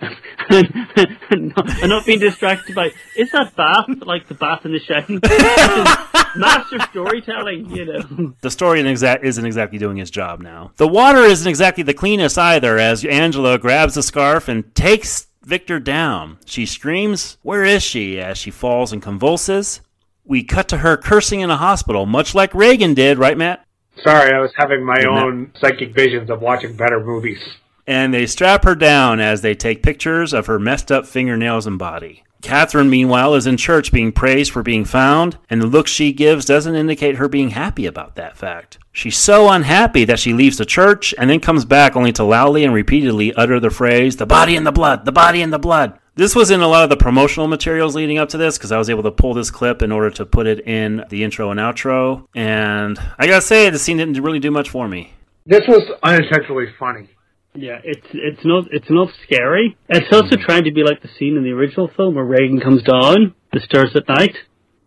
And, 0.00 1.54
not, 1.56 1.82
and 1.82 1.88
not 1.88 2.04
being 2.04 2.18
distracted 2.18 2.74
by 2.74 2.92
is 3.16 3.30
that 3.32 3.56
bath 3.56 3.86
like 4.04 4.28
the 4.28 4.34
bath 4.34 4.66
in 4.66 4.72
the 4.72 4.78
shining 4.78 5.20
master 6.36 6.78
storytelling 6.90 7.70
you 7.70 7.84
know 7.86 8.34
The 8.40 8.50
story 8.50 8.80
isn't 8.80 9.46
exactly 9.46 9.78
doing 9.78 9.96
his 9.96 10.10
job 10.10 10.40
now. 10.40 10.72
The 10.76 10.88
water 10.88 11.20
isn't 11.20 11.48
exactly 11.48 11.82
the 11.82 11.94
cleanest 11.94 12.36
either, 12.36 12.78
as 12.78 13.04
Angela 13.04 13.58
grabs 13.58 13.94
the 13.94 14.02
scarf 14.02 14.48
and 14.48 14.74
takes 14.74 15.28
Victor 15.42 15.78
down. 15.78 16.38
She 16.44 16.66
screams, 16.66 17.38
Where 17.42 17.64
is 17.64 17.82
she? 17.82 18.20
as 18.20 18.36
she 18.38 18.50
falls 18.50 18.92
and 18.92 19.02
convulses. 19.02 19.80
We 20.24 20.42
cut 20.42 20.68
to 20.68 20.78
her 20.78 20.96
cursing 20.96 21.40
in 21.40 21.50
a 21.50 21.56
hospital, 21.56 22.06
much 22.06 22.34
like 22.34 22.54
Regan 22.54 22.94
did, 22.94 23.18
right, 23.18 23.36
Matt? 23.36 23.64
Sorry, 24.02 24.32
I 24.34 24.40
was 24.40 24.52
having 24.56 24.84
my 24.84 24.96
Didn't 24.96 25.08
own 25.18 25.52
psychic 25.60 25.94
visions 25.94 26.30
of 26.30 26.40
watching 26.40 26.76
better 26.76 26.98
movies. 27.04 27.38
And 27.86 28.12
they 28.12 28.26
strap 28.26 28.64
her 28.64 28.74
down 28.74 29.20
as 29.20 29.42
they 29.42 29.54
take 29.54 29.82
pictures 29.82 30.32
of 30.32 30.46
her 30.46 30.58
messed 30.58 30.90
up 30.90 31.06
fingernails 31.06 31.66
and 31.66 31.78
body. 31.78 32.24
Catherine, 32.44 32.90
meanwhile, 32.90 33.34
is 33.34 33.46
in 33.46 33.56
church 33.56 33.90
being 33.90 34.12
praised 34.12 34.52
for 34.52 34.62
being 34.62 34.84
found, 34.84 35.38
and 35.48 35.62
the 35.62 35.66
look 35.66 35.86
she 35.86 36.12
gives 36.12 36.44
doesn't 36.44 36.74
indicate 36.74 37.16
her 37.16 37.26
being 37.26 37.50
happy 37.50 37.86
about 37.86 38.16
that 38.16 38.36
fact. 38.36 38.78
She's 38.92 39.16
so 39.16 39.48
unhappy 39.48 40.04
that 40.04 40.18
she 40.18 40.34
leaves 40.34 40.58
the 40.58 40.66
church 40.66 41.14
and 41.16 41.30
then 41.30 41.40
comes 41.40 41.64
back 41.64 41.96
only 41.96 42.12
to 42.12 42.22
loudly 42.22 42.62
and 42.62 42.74
repeatedly 42.74 43.32
utter 43.34 43.58
the 43.58 43.70
phrase, 43.70 44.16
the 44.16 44.26
body 44.26 44.56
and 44.56 44.66
the 44.66 44.72
blood, 44.72 45.06
the 45.06 45.10
body 45.10 45.40
and 45.40 45.54
the 45.54 45.58
blood. 45.58 45.98
This 46.16 46.36
was 46.36 46.50
in 46.50 46.60
a 46.60 46.68
lot 46.68 46.84
of 46.84 46.90
the 46.90 46.96
promotional 46.98 47.48
materials 47.48 47.96
leading 47.96 48.18
up 48.18 48.28
to 48.28 48.36
this 48.36 48.58
because 48.58 48.70
I 48.70 48.78
was 48.78 48.90
able 48.90 49.02
to 49.04 49.10
pull 49.10 49.32
this 49.34 49.50
clip 49.50 49.80
in 49.80 49.90
order 49.90 50.10
to 50.10 50.26
put 50.26 50.46
it 50.46 50.60
in 50.66 51.02
the 51.08 51.24
intro 51.24 51.50
and 51.50 51.58
outro. 51.58 52.26
And 52.36 53.00
I 53.18 53.26
gotta 53.26 53.40
say, 53.40 53.70
the 53.70 53.78
scene 53.78 53.96
didn't 53.96 54.22
really 54.22 54.38
do 54.38 54.50
much 54.50 54.68
for 54.68 54.86
me. 54.86 55.14
This 55.46 55.62
was 55.66 55.82
unintentionally 56.02 56.66
funny. 56.78 57.08
Yeah 57.56 57.78
it's 57.84 58.06
it's 58.12 58.44
not 58.44 58.64
it's 58.72 58.90
not 58.90 59.10
scary 59.22 59.76
it's 59.88 60.12
also 60.12 60.36
trying 60.36 60.64
to 60.64 60.72
be 60.72 60.82
like 60.82 61.02
the 61.02 61.08
scene 61.18 61.36
in 61.36 61.44
the 61.44 61.52
original 61.52 61.88
film 61.96 62.16
where 62.16 62.24
Regan 62.24 62.60
comes 62.60 62.82
down 62.82 63.34
the 63.52 63.60
stairs 63.60 63.94
at 63.94 64.08
night 64.08 64.36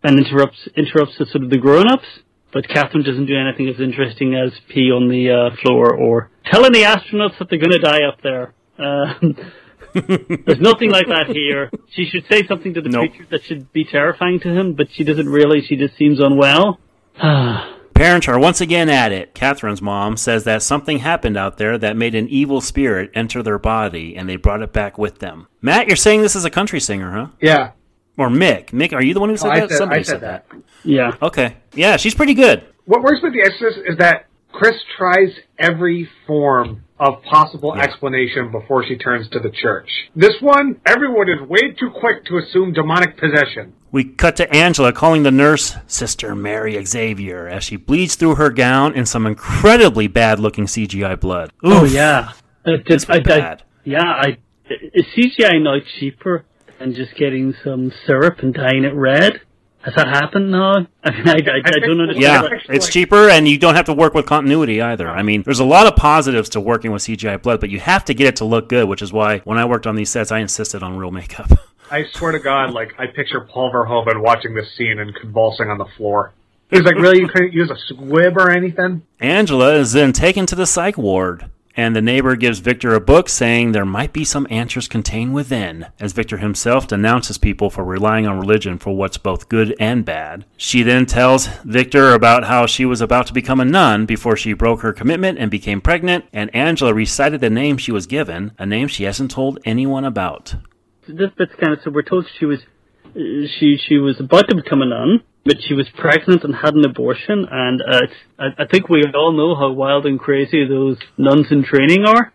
and 0.03 0.19
interrupts 0.19 0.67
interrupts 0.75 1.17
the 1.17 1.25
sort 1.27 1.45
of 1.45 1.49
the 1.49 1.57
grown-ups 1.57 2.19
but 2.51 2.67
Catherine 2.67 3.03
doesn't 3.03 3.25
do 3.25 3.37
anything 3.37 3.69
as 3.69 3.79
interesting 3.79 4.35
as 4.35 4.51
pee 4.67 4.91
on 4.91 5.07
the 5.07 5.31
uh, 5.31 5.55
floor 5.61 5.95
or 5.95 6.29
telling 6.45 6.73
the 6.73 6.81
astronauts 6.83 7.37
that 7.39 7.49
they're 7.49 7.59
going 7.59 7.71
to 7.71 7.79
die 7.79 8.03
up 8.03 8.21
there 8.21 8.53
uh, 8.77 9.13
There's 9.93 10.59
nothing 10.59 10.91
like 10.91 11.07
that 11.07 11.27
here. 11.33 11.71
She 11.89 12.05
should 12.05 12.25
say 12.29 12.45
something 12.45 12.75
to 12.75 12.81
the 12.81 12.89
Nope. 12.89 13.09
preacher 13.09 13.25
that 13.31 13.43
should 13.45 13.73
be 13.73 13.83
terrifying 13.83 14.39
to 14.41 14.49
him, 14.49 14.73
but 14.73 14.89
she 14.91 15.03
doesn't 15.03 15.27
really. 15.27 15.61
She 15.61 15.75
just 15.75 15.97
seems 15.97 16.19
unwell. 16.19 16.79
Parents 17.97 18.27
are 18.27 18.37
once 18.37 18.61
again 18.61 18.89
at 18.89 19.11
it. 19.11 19.33
Catherine's 19.33 19.81
mom 19.81 20.17
says 20.17 20.43
that 20.43 20.61
something 20.61 20.99
happened 20.99 21.35
out 21.35 21.57
there 21.57 21.79
that 21.79 21.97
made 21.97 22.13
an 22.13 22.27
evil 22.29 22.61
spirit 22.61 23.09
enter 23.15 23.41
their 23.41 23.57
body 23.57 24.15
and 24.15 24.29
they 24.29 24.35
brought 24.35 24.61
it 24.61 24.71
back 24.71 24.99
with 24.99 25.17
them. 25.17 25.47
Matt, 25.63 25.87
you're 25.87 25.95
saying 25.95 26.21
this 26.21 26.35
is 26.35 26.45
a 26.45 26.51
country 26.51 26.79
singer, 26.79 27.11
huh? 27.11 27.27
Yeah. 27.41 27.71
Or 28.15 28.29
Mik. 28.29 28.71
Mik, 28.71 28.93
are 28.93 29.01
you 29.01 29.15
the 29.15 29.19
one 29.19 29.29
who 29.29 29.37
said 29.37 29.47
Oh, 29.47 29.51
I 29.51 29.59
that? 29.61 29.69
said- 29.69 29.77
Somebody 29.79 29.99
I 30.01 30.03
said 30.03 30.21
that. 30.21 30.45
Yeah. 30.83 31.15
Okay. 31.23 31.57
Yeah, 31.73 31.97
she's 31.97 32.13
pretty 32.13 32.35
good. 32.35 32.63
What 32.85 33.01
works 33.01 33.21
with 33.23 33.33
The 33.33 33.41
Exorcist 33.41 33.79
is 33.87 33.97
that 33.97 34.27
Chris 34.51 34.75
tries 34.95 35.29
every 35.57 36.07
form 36.27 36.83
of 36.99 37.23
possible 37.23 37.75
explanation 37.75 38.51
before 38.51 38.83
she 38.85 38.95
turns 38.97 39.27
to 39.29 39.39
the 39.39 39.49
church. 39.49 39.89
This 40.15 40.35
one, 40.39 40.79
everyone 40.85 41.29
is 41.29 41.41
way 41.49 41.71
too 41.79 41.89
quick 41.99 42.25
to 42.25 42.37
assume 42.37 42.73
demonic 42.73 43.17
possession. 43.17 43.73
We 43.91 44.03
cut 44.03 44.35
to 44.37 44.53
Angela 44.53 44.91
calling 44.91 45.23
the 45.23 45.31
nurse 45.31 45.75
Sister 45.87 46.35
Mary 46.35 46.83
Xavier 46.85 47.47
as 47.47 47.63
she 47.63 47.77
bleeds 47.77 48.15
through 48.15 48.35
her 48.35 48.49
gown 48.49 48.93
in 48.93 49.05
some 49.05 49.25
incredibly 49.25 50.07
bad 50.07 50.39
looking 50.39 50.65
CGI 50.65 51.19
blood. 51.19 51.51
Oh 51.63 51.85
yeah, 51.85 52.33
uh, 52.65 52.71
it, 52.73 52.83
It's 52.87 53.09
I, 53.09 53.15
I, 53.15 53.19
bad. 53.19 53.63
yeah. 53.85 54.03
I 54.03 54.37
is 54.69 55.05
CGI 55.15 55.61
now 55.61 55.77
cheaper 55.99 56.43
than 56.79 56.93
just 56.93 57.15
getting 57.15 57.53
some 57.63 57.91
syrup 58.05 58.39
and 58.39 58.53
dyeing 58.53 58.83
it 58.83 58.93
red? 58.93 59.41
Has 59.81 59.93
that 59.95 60.07
happened 60.07 60.51
now? 60.51 60.85
I 61.03 61.11
mean, 61.11 61.29
I, 61.29 61.31
I, 61.35 61.61
I 61.65 61.79
don't 61.79 62.01
understand. 62.01 62.17
Yeah, 62.21 62.41
but- 62.41 62.75
it's 62.75 62.89
cheaper 62.89 63.29
and 63.29 63.47
you 63.47 63.57
don't 63.57 63.75
have 63.75 63.85
to 63.85 63.93
work 63.93 64.13
with 64.13 64.25
continuity 64.25 64.81
either. 64.81 65.07
I 65.09 65.21
mean, 65.23 65.43
there's 65.43 65.59
a 65.61 65.65
lot 65.65 65.87
of 65.87 65.95
positives 65.95 66.49
to 66.49 66.59
working 66.59 66.91
with 66.91 67.03
CGI 67.03 67.41
blood, 67.41 67.61
but 67.61 67.69
you 67.69 67.79
have 67.79 68.03
to 68.05 68.13
get 68.13 68.27
it 68.27 68.35
to 68.37 68.45
look 68.45 68.67
good, 68.67 68.89
which 68.89 69.01
is 69.01 69.13
why 69.13 69.39
when 69.39 69.57
I 69.57 69.63
worked 69.63 69.87
on 69.87 69.95
these 69.95 70.09
sets, 70.09 70.29
I 70.29 70.39
insisted 70.39 70.83
on 70.83 70.97
real 70.97 71.11
makeup. 71.11 71.49
I 71.89 72.03
swear 72.13 72.33
to 72.33 72.39
God, 72.39 72.73
like 72.73 72.93
I 72.99 73.07
picture 73.07 73.41
Paul 73.41 73.71
Verhoeven 73.71 74.21
watching 74.21 74.53
this 74.53 74.75
scene 74.75 74.99
and 74.99 75.15
convulsing 75.15 75.69
on 75.69 75.77
the 75.77 75.85
floor. 75.95 76.33
He's 76.69 76.81
like, 76.81 76.95
"Really? 76.95 77.19
You 77.19 77.29
couldn't 77.29 77.53
use 77.53 77.71
a 77.71 77.77
squib 77.77 78.37
or 78.37 78.51
anything?" 78.51 79.03
Angela 79.21 79.73
is 79.75 79.93
then 79.93 80.11
taken 80.11 80.45
to 80.47 80.55
the 80.55 80.65
psych 80.65 80.97
ward, 80.97 81.45
and 81.77 81.95
the 81.95 82.01
neighbor 82.01 82.35
gives 82.35 82.59
Victor 82.59 82.93
a 82.93 82.99
book 82.99 83.29
saying 83.29 83.71
there 83.71 83.85
might 83.85 84.11
be 84.11 84.25
some 84.25 84.47
answers 84.49 84.89
contained 84.89 85.33
within, 85.33 85.85
as 85.97 86.11
Victor 86.11 86.37
himself 86.37 86.87
denounces 86.87 87.37
people 87.37 87.69
for 87.69 87.85
relying 87.85 88.27
on 88.27 88.37
religion 88.37 88.77
for 88.77 88.93
what's 88.93 89.17
both 89.17 89.47
good 89.47 89.73
and 89.79 90.03
bad. 90.03 90.43
She 90.57 90.83
then 90.83 91.05
tells 91.05 91.47
Victor 91.63 92.13
about 92.13 92.45
how 92.45 92.65
she 92.65 92.83
was 92.83 92.99
about 92.99 93.27
to 93.27 93.33
become 93.33 93.61
a 93.61 93.65
nun 93.65 94.05
before 94.05 94.35
she 94.35 94.51
broke 94.51 94.81
her 94.81 94.91
commitment 94.91 95.37
and 95.37 95.49
became 95.49 95.79
pregnant, 95.79 96.25
and 96.33 96.53
Angela 96.53 96.93
recited 96.93 97.39
the 97.39 97.49
name 97.49 97.77
she 97.77 97.93
was 97.93 98.07
given, 98.07 98.51
a 98.59 98.65
name 98.65 98.89
she 98.89 99.05
hasn't 99.05 99.31
told 99.31 99.59
anyone 99.63 100.03
about. 100.03 100.55
This 101.07 101.31
bit's 101.37 101.53
kind 101.59 101.73
of 101.73 101.79
so 101.83 101.91
we're 101.91 102.03
told 102.03 102.25
she 102.39 102.45
was 102.45 102.59
she 103.13 103.77
she 103.77 103.97
was 103.97 104.19
about 104.19 104.47
to 104.49 104.55
become 104.55 104.81
a 104.81 104.85
nun, 104.85 105.23
but 105.45 105.57
she 105.61 105.73
was 105.73 105.87
pregnant 105.97 106.43
and 106.43 106.55
had 106.55 106.75
an 106.75 106.85
abortion, 106.85 107.45
and 107.49 107.81
uh, 107.81 108.01
I, 108.37 108.63
I 108.63 108.65
think 108.67 108.89
we 108.89 109.03
all 109.15 109.31
know 109.31 109.55
how 109.55 109.71
wild 109.71 110.05
and 110.05 110.19
crazy 110.19 110.67
those 110.67 110.97
nuns 111.17 111.47
in 111.51 111.63
training 111.63 112.05
are. 112.05 112.33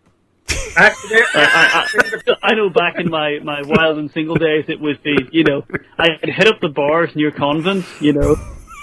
Actually, 0.74 1.20
I, 1.34 1.86
I, 1.86 2.34
I 2.42 2.54
know 2.54 2.70
back 2.70 2.94
in 2.98 3.10
my, 3.10 3.38
my 3.44 3.62
wild 3.62 3.98
and 3.98 4.10
single 4.10 4.36
days, 4.36 4.64
it 4.68 4.80
would 4.80 5.02
be, 5.02 5.16
you 5.30 5.44
know, 5.44 5.64
I'd 5.98 6.18
hit 6.22 6.48
up 6.48 6.60
the 6.60 6.68
bars 6.68 7.10
near 7.14 7.30
convents, 7.30 7.86
you 8.00 8.14
know. 8.14 8.36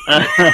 Uh, 0.08 0.24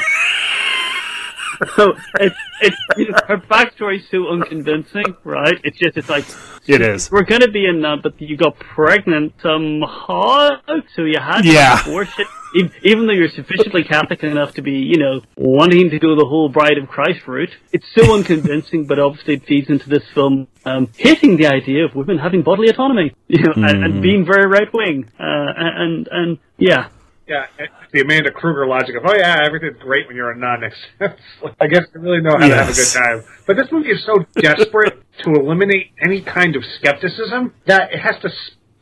so 1.75 1.93
it's, 2.19 2.35
it's, 2.61 2.77
you 2.97 3.09
know, 3.09 3.17
her 3.27 3.37
backstory's 3.37 4.05
so 4.09 4.27
unconvincing, 4.29 5.15
right? 5.23 5.59
It's 5.63 5.77
just, 5.77 5.97
it's 5.97 6.09
like, 6.09 6.25
It 6.67 6.81
is. 6.81 7.11
we're 7.11 7.23
gonna 7.23 7.49
be 7.49 7.65
in 7.65 7.81
that, 7.81 7.99
but 8.03 8.19
you 8.21 8.37
got 8.37 8.57
pregnant 8.59 9.33
somehow, 9.41 10.57
so 10.95 11.03
you 11.03 11.19
had 11.19 11.41
to 11.43 11.47
Yeah. 11.51 11.81
abortion. 11.81 12.25
E- 12.55 12.69
Even 12.83 13.05
though 13.05 13.13
you're 13.13 13.27
sufficiently 13.29 13.83
Catholic 13.83 14.23
enough 14.23 14.53
to 14.53 14.61
be, 14.61 14.71
you 14.73 14.97
know, 14.97 15.21
wanting 15.35 15.89
to 15.89 15.99
go 15.99 16.15
the 16.15 16.25
whole 16.25 16.47
Bride 16.49 16.77
of 16.77 16.87
Christ 16.87 17.27
route, 17.27 17.49
it's 17.73 17.85
so 17.93 18.15
unconvincing, 18.15 18.85
but 18.85 18.97
obviously 18.97 19.33
it 19.35 19.45
feeds 19.45 19.69
into 19.69 19.89
this 19.89 20.03
film, 20.13 20.47
um, 20.65 20.87
hating 20.97 21.35
the 21.37 21.47
idea 21.47 21.83
of 21.85 21.95
women 21.95 22.17
having 22.17 22.43
bodily 22.43 22.69
autonomy, 22.69 23.13
you 23.27 23.43
know, 23.43 23.51
and, 23.55 23.83
and 23.83 23.93
Mhm. 23.95 24.01
being 24.01 24.25
very 24.25 24.47
right 24.47 24.71
wing, 24.73 25.05
uh, 25.19 25.23
and, 25.57 26.07
and, 26.11 26.37
yeah. 26.57 26.87
Yeah, 27.27 27.45
the 27.91 28.01
Amanda 28.01 28.31
Kruger 28.31 28.67
logic 28.67 28.95
of, 28.95 29.03
"Oh 29.05 29.15
yeah, 29.15 29.41
everything's 29.45 29.79
great 29.79 30.07
when 30.07 30.15
you're 30.15 30.31
a 30.31 30.37
nun." 30.37 30.63
Except, 30.99 31.19
I 31.59 31.67
guess 31.67 31.83
I 31.93 31.97
really 31.97 32.21
know 32.21 32.37
how 32.37 32.47
to 32.47 32.55
have 32.55 32.69
a 32.69 32.73
good 32.73 32.93
time. 32.93 33.23
But 33.47 33.57
this 33.57 33.67
movie 33.71 33.89
is 33.89 34.05
so 34.05 34.25
desperate 34.39 35.03
to 35.23 35.31
eliminate 35.31 35.91
any 36.05 36.21
kind 36.21 36.55
of 36.55 36.63
skepticism 36.77 37.53
that 37.65 37.91
it 37.91 37.99
has 37.99 38.21
to 38.21 38.29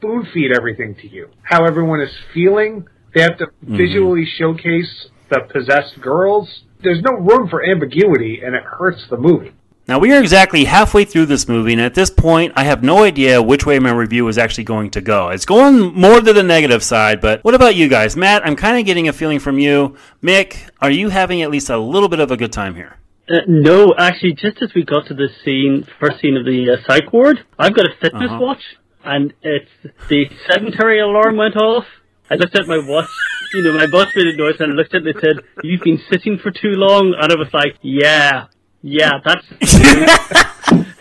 spoon 0.03 0.27
feed 0.33 0.51
everything 0.55 0.95
to 0.95 1.07
you. 1.07 1.29
How 1.43 1.65
everyone 1.65 2.01
is 2.01 2.11
feeling. 2.33 2.85
They 3.15 3.21
have 3.21 3.37
to 3.37 3.45
mm-hmm. 3.45 3.77
visually 3.77 4.25
showcase 4.25 5.07
the 5.29 5.41
possessed 5.51 6.01
girls. 6.01 6.63
There's 6.81 7.01
no 7.01 7.13
room 7.13 7.47
for 7.47 7.63
ambiguity, 7.63 8.41
and 8.43 8.55
it 8.55 8.63
hurts 8.63 9.05
the 9.09 9.17
movie. 9.17 9.53
Now, 9.85 9.99
we 9.99 10.13
are 10.13 10.19
exactly 10.21 10.63
halfway 10.63 11.03
through 11.03 11.25
this 11.25 11.49
movie, 11.49 11.73
and 11.73 11.81
at 11.81 11.93
this 11.93 12.09
point, 12.09 12.53
I 12.55 12.63
have 12.63 12.83
no 12.83 13.03
idea 13.03 13.41
which 13.41 13.65
way 13.65 13.79
my 13.79 13.91
review 13.91 14.25
is 14.29 14.37
actually 14.37 14.63
going 14.63 14.91
to 14.91 15.01
go. 15.01 15.27
It's 15.27 15.43
going 15.45 15.93
more 15.93 16.21
to 16.21 16.31
the 16.33 16.41
negative 16.41 16.81
side, 16.81 17.19
but 17.19 17.43
what 17.43 17.53
about 17.53 17.75
you 17.75 17.89
guys? 17.89 18.15
Matt, 18.15 18.45
I'm 18.47 18.55
kind 18.55 18.77
of 18.79 18.85
getting 18.85 19.09
a 19.09 19.13
feeling 19.13 19.39
from 19.39 19.59
you. 19.59 19.97
Mik, 20.21 20.57
are 20.79 20.89
you 20.89 21.09
having 21.09 21.41
at 21.41 21.51
least 21.51 21.69
a 21.69 21.77
little 21.77 22.07
bit 22.07 22.21
of 22.21 22.31
a 22.31 22.37
good 22.37 22.53
time 22.53 22.75
here? 22.75 22.95
Uh, 23.29 23.39
no, 23.47 23.93
actually, 23.97 24.33
just 24.33 24.61
as 24.61 24.73
we 24.73 24.83
got 24.85 25.05
to 25.07 25.13
this 25.13 25.31
scene, 25.43 25.85
first 25.99 26.21
scene 26.21 26.37
of 26.37 26.45
the 26.45 26.77
uh, 26.79 26.83
psych 26.87 27.11
ward, 27.11 27.43
I've 27.59 27.73
got 27.75 27.85
a 27.85 27.93
fitness 27.99 28.29
Uh-huh. 28.31 28.39
watch, 28.39 28.63
and 29.03 29.33
it's 29.41 29.69
the 30.07 30.29
sedentary 30.47 31.01
alarm 31.01 31.35
went 31.35 31.57
off. 31.57 31.85
I 32.31 32.35
looked 32.35 32.55
at 32.57 32.67
my 32.67 32.77
watch, 32.79 33.09
you 33.53 33.63
know, 33.63 33.73
my 33.73 33.87
boss 33.87 34.07
made 34.15 34.27
a 34.27 34.37
noise, 34.37 34.55
and 34.61 34.71
I 34.71 34.75
looked 34.75 34.93
at 34.95 35.05
it 35.05 35.07
and 35.07 35.15
it 35.17 35.21
said, 35.21 35.43
"You've 35.61 35.81
been 35.81 36.01
sitting 36.09 36.37
for 36.37 36.51
too 36.51 36.71
long," 36.71 37.13
and 37.19 37.31
I 37.31 37.35
was 37.35 37.53
like, 37.53 37.75
"Yeah, 37.81 38.45
yeah, 38.83 39.19
that's." 39.23 39.45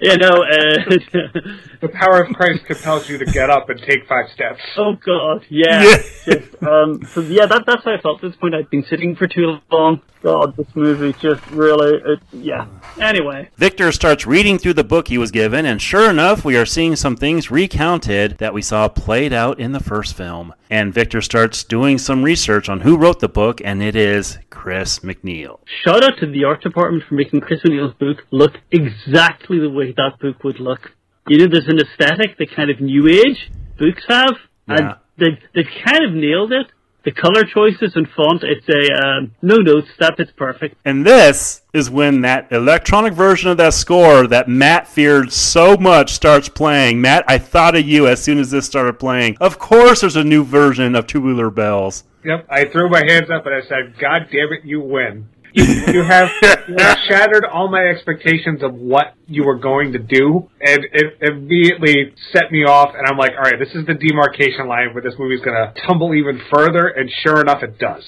you 0.00 0.16
know, 0.18 0.42
uh, 0.42 0.86
The 1.80 1.88
power 1.88 2.22
of 2.22 2.34
Christ 2.34 2.64
compels 2.64 3.08
you 3.08 3.18
to 3.18 3.26
get 3.26 3.50
up 3.50 3.68
and 3.68 3.78
take 3.80 4.06
five 4.08 4.30
steps. 4.30 4.60
oh 4.76 4.94
god, 4.94 5.44
yeah. 5.50 5.82
Just, 6.24 6.62
um, 6.62 7.04
so 7.04 7.20
yeah, 7.20 7.46
that, 7.46 7.64
that's 7.66 7.84
how 7.84 7.94
I 7.94 8.00
felt 8.00 8.24
at 8.24 8.30
this 8.30 8.40
point. 8.40 8.54
I'd 8.54 8.70
been 8.70 8.84
sitting 8.84 9.14
for 9.14 9.26
too 9.26 9.58
long. 9.70 10.00
God, 10.22 10.56
this 10.56 10.66
movie 10.74 11.12
just 11.20 11.46
really, 11.50 12.00
it, 12.04 12.20
yeah. 12.32 12.66
Anyway. 13.00 13.50
Victor 13.56 13.92
starts 13.92 14.26
reading 14.26 14.58
through 14.58 14.72
the 14.72 14.84
book 14.84 15.08
he 15.08 15.18
was 15.18 15.30
given, 15.30 15.66
and 15.66 15.80
sure 15.80 16.10
enough, 16.10 16.44
we 16.44 16.56
are 16.56 16.66
seeing 16.66 16.96
some 16.96 17.16
things 17.16 17.50
recounted 17.50 18.38
that 18.38 18.54
we 18.54 18.62
saw 18.62 18.88
played 18.88 19.32
out 19.32 19.60
in 19.60 19.72
the 19.72 19.80
first 19.80 20.16
film. 20.16 20.54
And 20.70 20.92
Victor 20.92 21.20
starts 21.20 21.62
doing 21.62 21.98
some 21.98 22.24
research 22.24 22.68
on 22.68 22.80
who 22.80 22.96
wrote 22.96 23.20
the 23.20 23.28
book, 23.28 23.60
and 23.62 23.82
it 23.82 23.94
is 23.94 24.38
Chris 24.66 24.98
MacNeil. 24.98 25.60
Shout 25.84 26.02
out 26.02 26.18
to 26.18 26.26
the 26.26 26.42
art 26.42 26.60
department 26.60 27.04
for 27.08 27.14
making 27.14 27.40
Chris 27.40 27.60
MacNeil's 27.62 27.94
book 27.94 28.26
look 28.32 28.54
exactly 28.72 29.60
the 29.60 29.70
way 29.70 29.92
that 29.92 30.18
book 30.20 30.42
would 30.42 30.58
look. 30.58 30.90
You 31.28 31.38
know, 31.38 31.46
there's 31.46 31.68
an 31.68 31.78
aesthetic 31.78 32.36
that 32.38 32.50
kind 32.50 32.68
of 32.68 32.80
new 32.80 33.06
age 33.06 33.48
books 33.78 34.02
have, 34.08 34.34
Yeah. 34.68 34.74
and 34.76 34.94
they 35.18 35.38
they've 35.54 35.70
kind 35.84 36.04
of 36.04 36.14
nailed 36.14 36.50
it. 36.50 36.66
The 37.04 37.12
color 37.12 37.44
choices 37.44 37.94
and 37.94 38.08
font, 38.10 38.42
it's 38.42 38.68
a 38.68 39.06
um, 39.06 39.36
no. 39.40 39.58
That 40.00 40.16
it's 40.18 40.32
perfect. 40.32 40.74
And 40.84 41.06
this 41.06 41.62
is 41.72 41.88
when 41.88 42.22
that 42.22 42.50
electronic 42.50 43.12
version 43.12 43.48
of 43.52 43.58
that 43.58 43.72
score 43.72 44.26
that 44.26 44.48
Matt 44.48 44.88
feared 44.88 45.32
so 45.32 45.76
much 45.76 46.12
starts 46.12 46.48
playing. 46.48 47.00
Matt, 47.00 47.24
I 47.28 47.38
thought 47.38 47.76
of 47.76 47.86
you 47.86 48.08
as 48.08 48.20
soon 48.20 48.40
as 48.40 48.50
this 48.50 48.66
started 48.66 48.98
playing. 48.98 49.36
Of 49.40 49.60
course, 49.60 50.00
there's 50.00 50.16
a 50.16 50.24
new 50.24 50.42
version 50.42 50.96
of 50.96 51.06
Tubular 51.06 51.50
Bells. 51.50 52.02
Yep, 52.26 52.46
I 52.50 52.64
threw 52.66 52.90
my 52.90 53.04
hands 53.06 53.30
up 53.30 53.46
and 53.46 53.54
I 53.54 53.60
said, 53.68 53.98
"God 54.00 54.28
damn 54.32 54.52
it, 54.52 54.64
you 54.64 54.80
win! 54.80 55.28
You, 55.56 56.02
have 56.02 56.28
you 56.68 56.74
have 56.78 56.98
shattered 57.08 57.44
all 57.44 57.68
my 57.68 57.86
expectations 57.86 58.62
of 58.62 58.74
what 58.74 59.14
you 59.26 59.44
were 59.44 59.58
going 59.58 59.92
to 59.92 59.98
do, 59.98 60.50
and 60.60 60.80
it 60.92 61.18
immediately 61.22 62.12
set 62.32 62.52
me 62.52 62.64
off. 62.64 62.94
And 62.94 63.06
I'm 63.06 63.16
like, 63.16 63.32
all 63.32 63.42
right, 63.42 63.58
this 63.58 63.74
is 63.74 63.86
the 63.86 63.94
demarcation 63.94 64.68
line 64.68 64.92
where 64.92 65.02
this 65.02 65.14
movie's 65.18 65.40
going 65.40 65.56
to 65.56 65.72
tumble 65.86 66.14
even 66.14 66.40
further. 66.52 66.88
And 66.88 67.10
sure 67.22 67.40
enough, 67.40 67.62
it 67.62 67.78
does. 67.78 68.04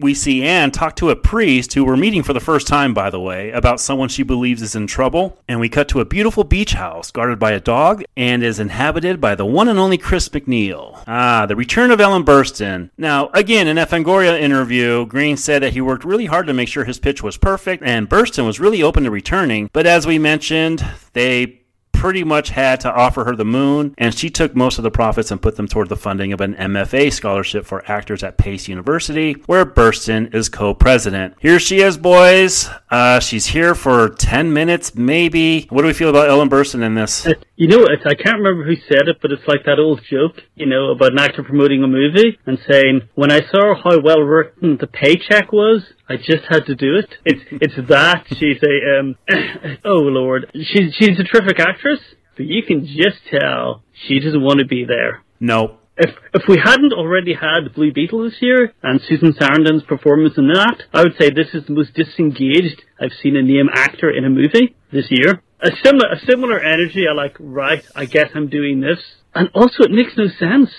We 0.00 0.12
see 0.12 0.42
Ann 0.42 0.72
talk 0.72 0.96
to 0.96 1.10
a 1.10 1.16
priest 1.16 1.72
who 1.74 1.84
we're 1.84 1.96
meeting 1.96 2.24
for 2.24 2.32
the 2.32 2.40
first 2.40 2.66
time, 2.66 2.94
by 2.94 3.10
the 3.10 3.20
way, 3.20 3.52
about 3.52 3.80
someone 3.80 4.08
she 4.08 4.24
believes 4.24 4.60
is 4.60 4.74
in 4.74 4.88
trouble. 4.88 5.38
And 5.46 5.60
we 5.60 5.68
cut 5.68 5.88
to 5.90 6.00
a 6.00 6.04
beautiful 6.04 6.42
beach 6.42 6.72
house 6.72 7.12
guarded 7.12 7.38
by 7.38 7.52
a 7.52 7.60
dog 7.60 8.02
and 8.16 8.42
is 8.42 8.58
inhabited 8.58 9.20
by 9.20 9.36
the 9.36 9.46
one 9.46 9.68
and 9.68 9.78
only 9.78 9.96
Chris 9.96 10.28
MacNeil. 10.28 11.04
Ah, 11.06 11.46
the 11.46 11.54
return 11.54 11.92
of 11.92 12.00
Ellen 12.00 12.24
Burstyn. 12.24 12.90
Now, 12.98 13.30
again, 13.34 13.68
in 13.68 13.78
a 13.78 13.86
Fangoria 13.86 14.38
interview, 14.40 15.06
Green 15.06 15.36
said 15.36 15.62
that 15.62 15.74
he 15.74 15.80
worked 15.80 16.04
really 16.04 16.26
hard 16.26 16.48
to 16.48 16.54
make 16.54 16.68
sure 16.68 16.84
his 16.84 16.98
pitch 16.98 17.22
was 17.22 17.36
perfect, 17.36 17.84
and 17.84 18.08
Burstyn 18.08 18.46
was 18.46 18.58
really 18.58 18.82
open 18.82 19.04
to 19.04 19.10
returning. 19.10 19.70
But 19.72 19.86
as 19.86 20.06
we 20.06 20.18
mentioned, 20.18 20.84
they 21.12 21.60
pretty 22.04 22.22
much 22.22 22.50
had 22.50 22.80
to 22.80 22.92
offer 22.92 23.24
her 23.24 23.34
the 23.34 23.46
moon, 23.46 23.94
and 23.96 24.14
she 24.14 24.28
took 24.28 24.54
most 24.54 24.76
of 24.76 24.84
the 24.84 24.90
profits 24.90 25.30
and 25.30 25.40
put 25.40 25.56
them 25.56 25.66
toward 25.66 25.88
the 25.88 25.96
funding 25.96 26.34
of 26.34 26.40
an 26.42 26.52
MFA 26.56 27.10
scholarship 27.10 27.64
for 27.64 27.82
actors 27.90 28.22
at 28.22 28.36
Pace 28.36 28.68
University, 28.68 29.32
where 29.46 29.64
Burstyn 29.64 30.34
is 30.34 30.50
co-president. 30.50 31.34
Here 31.40 31.58
she 31.58 31.80
is, 31.80 31.96
boys. 31.96 32.68
Uh, 32.90 33.20
she's 33.20 33.46
here 33.46 33.74
for 33.74 34.10
10 34.10 34.52
minutes, 34.52 34.94
maybe. 34.94 35.62
What 35.70 35.80
do 35.80 35.86
we 35.86 35.94
feel 35.94 36.10
about 36.10 36.28
Ellen 36.28 36.50
Burstyn 36.50 36.82
in 36.82 36.94
this? 36.94 37.26
You 37.56 37.68
know, 37.68 37.84
it's, 37.84 38.04
I 38.04 38.14
can't 38.14 38.38
remember 38.38 38.64
who 38.64 38.74
said 38.74 39.06
it, 39.06 39.18
but 39.22 39.30
it's 39.30 39.46
like 39.46 39.64
that 39.66 39.78
old 39.78 40.00
joke, 40.10 40.42
you 40.56 40.66
know, 40.66 40.90
about 40.90 41.12
an 41.12 41.20
actor 41.20 41.44
promoting 41.44 41.84
a 41.84 41.86
movie 41.86 42.36
and 42.46 42.58
saying, 42.68 43.02
"When 43.14 43.30
I 43.30 43.40
saw 43.42 43.74
how 43.76 44.00
well 44.00 44.20
written 44.20 44.76
the 44.80 44.88
paycheck 44.88 45.52
was, 45.52 45.84
I 46.08 46.16
just 46.16 46.44
had 46.48 46.66
to 46.66 46.74
do 46.74 46.96
it." 46.96 47.14
It's 47.24 47.42
it's 47.52 47.88
that 47.88 48.24
she's 48.28 48.60
a 48.62 48.98
um, 48.98 49.16
oh 49.84 50.00
lord, 50.00 50.50
she's 50.54 50.94
she's 50.96 51.20
a 51.20 51.24
terrific 51.24 51.60
actress, 51.60 52.00
but 52.36 52.46
you 52.46 52.62
can 52.64 52.86
just 52.86 53.22
tell 53.30 53.84
she 53.92 54.18
doesn't 54.18 54.42
want 54.42 54.58
to 54.58 54.66
be 54.66 54.84
there. 54.84 55.22
Nope. 55.38 55.80
If 55.96 56.10
if 56.32 56.42
we 56.48 56.58
hadn't 56.58 56.92
already 56.92 57.34
had 57.34 57.72
Blue 57.74 57.92
Beetle 57.92 58.24
this 58.24 58.38
year 58.40 58.72
and 58.82 59.00
Susan 59.00 59.32
Sarandon's 59.32 59.84
performance 59.84 60.34
in 60.36 60.48
that, 60.48 60.82
I 60.92 61.02
would 61.02 61.16
say 61.18 61.30
this 61.30 61.54
is 61.54 61.66
the 61.66 61.72
most 61.72 61.94
disengaged 61.94 62.82
I've 63.00 63.12
seen 63.22 63.36
a 63.36 63.42
name 63.42 63.68
actor 63.72 64.10
in 64.10 64.24
a 64.24 64.30
movie 64.30 64.74
this 64.92 65.06
year. 65.10 65.42
A 65.60 65.70
similar 65.84 66.08
a 66.10 66.18
similar 66.28 66.58
energy. 66.58 67.04
I 67.08 67.14
like. 67.14 67.36
Right, 67.38 67.84
I 67.94 68.06
guess 68.06 68.30
I'm 68.34 68.48
doing 68.48 68.80
this, 68.80 68.98
and 69.34 69.50
also 69.54 69.84
it 69.84 69.92
makes 69.92 70.16
no 70.16 70.26
sense. 70.26 70.70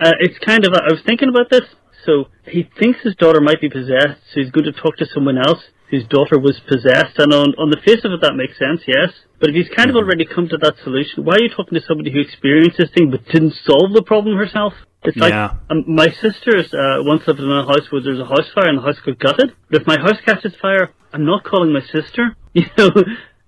Uh, 0.00 0.12
it's 0.20 0.38
kind 0.38 0.64
of, 0.66 0.72
a, 0.72 0.82
I 0.82 0.92
was 0.92 1.02
thinking 1.06 1.28
about 1.28 1.50
this. 1.50 1.62
So 2.04 2.26
he 2.46 2.68
thinks 2.78 3.00
his 3.02 3.14
daughter 3.16 3.40
might 3.40 3.60
be 3.60 3.70
possessed, 3.70 4.20
so 4.32 4.40
he's 4.40 4.50
going 4.50 4.66
to 4.66 4.72
talk 4.72 4.96
to 4.98 5.06
someone 5.06 5.38
else 5.38 5.62
whose 5.94 6.06
daughter 6.08 6.38
was 6.38 6.58
possessed. 6.66 7.18
And 7.18 7.32
on, 7.32 7.54
on 7.62 7.70
the 7.70 7.80
face 7.84 8.04
of 8.04 8.12
it, 8.12 8.20
that 8.22 8.34
makes 8.34 8.58
sense, 8.58 8.82
yes. 8.86 9.10
But 9.40 9.50
if 9.50 9.54
he's 9.54 9.68
kind 9.74 9.90
of 9.90 9.96
already 9.96 10.24
come 10.24 10.48
to 10.48 10.56
that 10.58 10.74
solution, 10.82 11.24
why 11.24 11.34
are 11.36 11.42
you 11.42 11.48
talking 11.50 11.78
to 11.78 11.84
somebody 11.86 12.10
who 12.12 12.20
experienced 12.20 12.78
this 12.78 12.90
thing 12.90 13.10
but 13.10 13.24
didn't 13.26 13.54
solve 13.64 13.92
the 13.92 14.02
problem 14.02 14.36
herself? 14.36 14.72
It's 15.04 15.16
like 15.18 15.32
Yeah. 15.32 15.56
um, 15.70 15.84
my 15.86 16.08
sisters 16.08 16.72
uh, 16.72 16.98
once 17.04 17.26
lived 17.26 17.40
in 17.40 17.50
a 17.50 17.66
house 17.66 17.90
where 17.92 18.00
there 18.02 18.12
was 18.12 18.20
a 18.20 18.24
house 18.26 18.48
fire 18.54 18.68
and 18.68 18.78
the 18.78 18.82
house 18.82 18.98
got 19.04 19.18
gutted. 19.18 19.52
But 19.70 19.82
if 19.82 19.86
my 19.86 19.98
house 20.00 20.18
catches 20.24 20.54
fire, 20.56 20.90
I'm 21.12 21.24
not 21.26 21.44
calling 21.44 21.72
my 21.72 21.82
sister. 21.96 22.36
You 22.54 22.66
know, 22.78 22.90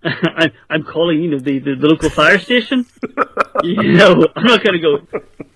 I'm, 0.05 0.51
I'm 0.69 0.83
calling 0.83 1.23
you 1.23 1.31
know 1.31 1.39
the, 1.39 1.59
the, 1.61 1.75
the 1.77 1.87
local 1.87 2.11
fire 2.11 2.39
station. 2.41 2.85
you 3.63 3.93
know, 3.95 4.27
I'm 4.37 4.45
not 4.45 4.63
going 4.65 4.75
to 4.75 4.81
go. 4.81 4.93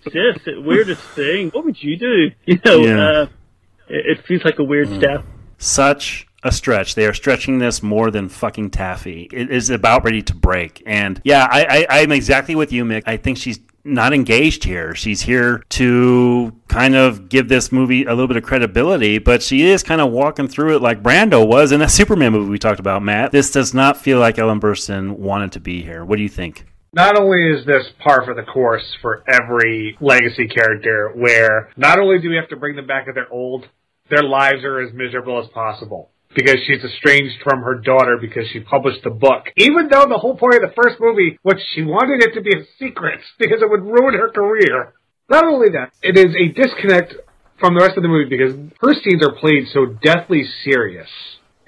Sis, 0.05 0.39
weirdest 0.57 1.03
thing. 1.15 1.51
What 1.51 1.65
would 1.65 1.81
you 1.83 1.97
do? 1.99 2.31
You 2.47 2.59
know, 2.65 2.79
Yeah. 2.85 3.09
uh, 3.11 3.27
it, 3.89 4.19
it 4.19 4.27
feels 4.27 4.45
like 4.45 4.59
a 4.61 4.65
weird 4.65 4.89
step. 4.89 5.25
Such 5.59 6.27
a 6.43 6.53
stretch. 6.53 6.95
They 6.95 7.07
are 7.07 7.15
stretching 7.15 7.59
this 7.59 7.83
more 7.83 8.11
than 8.11 8.29
fucking 8.29 8.71
taffy. 8.71 9.29
It 9.33 9.51
is 9.51 9.71
about 9.71 10.05
ready 10.05 10.23
to 10.23 10.35
break. 10.35 10.83
And 10.87 11.21
yeah, 11.25 11.47
I, 11.51 11.87
I, 11.89 12.01
I'm 12.01 12.13
exactly 12.13 12.55
with 12.55 12.73
you, 12.73 12.85
Mik. 12.85 13.05
I 13.07 13.17
think 13.17 13.39
she's 13.39 13.61
not 13.85 14.13
engaged 14.13 14.65
here. 14.65 14.95
She's 14.95 15.23
here 15.23 15.63
to 15.71 16.55
kind 16.69 16.95
of 16.95 17.29
give 17.29 17.49
this 17.49 17.73
movie 17.73 18.05
a 18.05 18.11
little 18.11 18.29
bit 18.29 18.37
of 18.37 18.43
credibility, 18.43 19.19
but 19.19 19.43
she 19.43 19.63
is 19.63 19.83
kind 19.83 20.01
of 20.01 20.11
walking 20.11 20.49
through 20.49 20.77
it 20.77 20.83
like 20.83 21.03
Brando 21.03 21.47
was 21.47 21.73
in 21.73 21.81
that 21.81 21.91
Superman 21.91 22.33
movie 22.33 22.51
we 22.51 22.59
talked 22.59 22.81
about, 22.81 23.03
Matt. 23.03 23.33
This 23.33 23.51
does 23.51 23.73
not 23.75 23.97
feel 23.97 24.19
like 24.19 24.39
Ellen 24.39 24.61
Burstyn 24.61 25.17
wanted 25.17 25.53
to 25.53 25.61
be 25.61 25.83
here. 25.83 26.05
What 26.05 26.17
do 26.17 26.23
you 26.23 26.29
think? 26.29 26.67
Not 26.93 27.17
only 27.17 27.51
is 27.51 27.65
this 27.67 27.87
par 28.01 28.25
for 28.25 28.35
the 28.35 28.43
course 28.43 28.97
for 29.01 29.23
every 29.29 29.97
legacy 30.01 30.49
character, 30.49 31.13
where 31.15 31.71
not 31.77 32.01
only 32.01 32.19
do 32.19 32.29
we 32.29 32.37
have 32.37 32.49
to 32.49 32.57
bring 32.57 32.75
them 32.75 32.87
back 32.87 33.07
at 33.07 33.15
they're 33.15 33.33
old, 33.33 33.69
their 34.11 34.25
lives 34.25 34.65
are 34.65 34.81
as 34.81 34.93
miserable 34.93 35.39
as 35.39 35.49
possible. 35.51 36.11
Because 36.35 36.59
she's 36.67 36.85
estranged 36.85 37.43
from 37.43 37.63
her 37.63 37.75
daughter 37.75 38.17
because 38.21 38.47
she 38.53 38.61
published 38.61 39.03
the 39.03 39.11
book. 39.11 39.47
Even 39.57 39.89
though 39.89 40.07
the 40.09 40.19
whole 40.19 40.37
point 40.37 40.55
of 40.55 40.63
the 40.63 40.75
first 40.81 41.01
movie 41.01 41.39
was 41.43 41.57
she 41.75 41.83
wanted 41.83 42.23
it 42.23 42.35
to 42.35 42.41
be 42.41 42.57
a 42.57 42.65
secret 42.79 43.21
because 43.39 43.63
it 43.63 43.71
would 43.71 43.83
ruin 43.83 44.15
her 44.15 44.31
career. 44.31 44.95
Not 45.29 45.45
only 45.45 45.71
that, 45.71 45.93
it 46.03 46.17
is 46.17 46.35
a 46.35 46.53
disconnect 46.53 47.15
from 47.59 47.75
the 47.75 47.81
rest 47.81 47.97
of 47.97 48.03
the 48.03 48.09
movie 48.09 48.29
because 48.29 48.55
her 48.81 48.95
scenes 48.95 49.23
are 49.23 49.35
played 49.39 49.69
so 49.73 49.87
deathly 49.87 50.45
serious. 50.65 51.09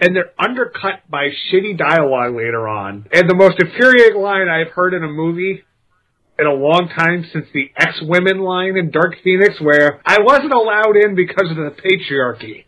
And 0.01 0.17
they're 0.17 0.33
undercut 0.37 1.09
by 1.09 1.29
shitty 1.29 1.79
dialogue 1.79 2.35
later 2.35 2.67
on. 2.67 3.07
And 3.13 3.31
the 3.31 3.37
most 3.37 3.61
infuriating 3.61 4.21
line 4.21 4.49
I've 4.49 4.73
heard 4.73 4.95
in 4.95 5.05
a 5.05 5.09
movie 5.09 5.63
in 6.39 6.47
a 6.47 6.53
long 6.53 6.89
time 6.89 7.25
since 7.33 7.47
the 7.53 7.71
X-Women 7.77 8.41
line 8.41 8.77
in 8.77 8.91
Dark 8.91 9.15
Phoenix 9.23 9.61
where 9.61 10.01
I 10.05 10.19
wasn't 10.21 10.53
allowed 10.53 10.97
in 10.97 11.15
because 11.15 11.51
of 11.51 11.57
the 11.57 11.71
patriarchy. 11.71 12.65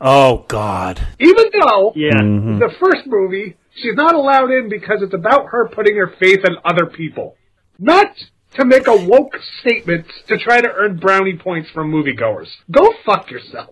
Oh, 0.00 0.44
God. 0.48 1.00
Even 1.18 1.44
though 1.52 1.92
Yeah. 1.94 2.10
Mhm. 2.20 2.58
the 2.58 2.70
first 2.80 3.06
movie, 3.06 3.56
she's 3.74 3.94
not 3.94 4.14
allowed 4.14 4.50
in 4.50 4.68
because 4.68 5.02
it's 5.02 5.14
about 5.14 5.46
her 5.50 5.68
putting 5.68 5.96
her 5.96 6.12
faith 6.18 6.44
in 6.46 6.56
other 6.64 6.86
people. 6.86 7.36
Not 7.78 8.12
to 8.54 8.64
make 8.64 8.86
a 8.86 8.96
woke 8.96 9.36
statement 9.60 10.06
to 10.28 10.38
try 10.38 10.60
to 10.60 10.72
earn 10.72 10.96
brownie 10.96 11.36
points 11.36 11.68
from 11.70 11.92
moviegoers. 11.92 12.48
Go 12.70 12.92
fuck 13.04 13.30
yourself. 13.30 13.68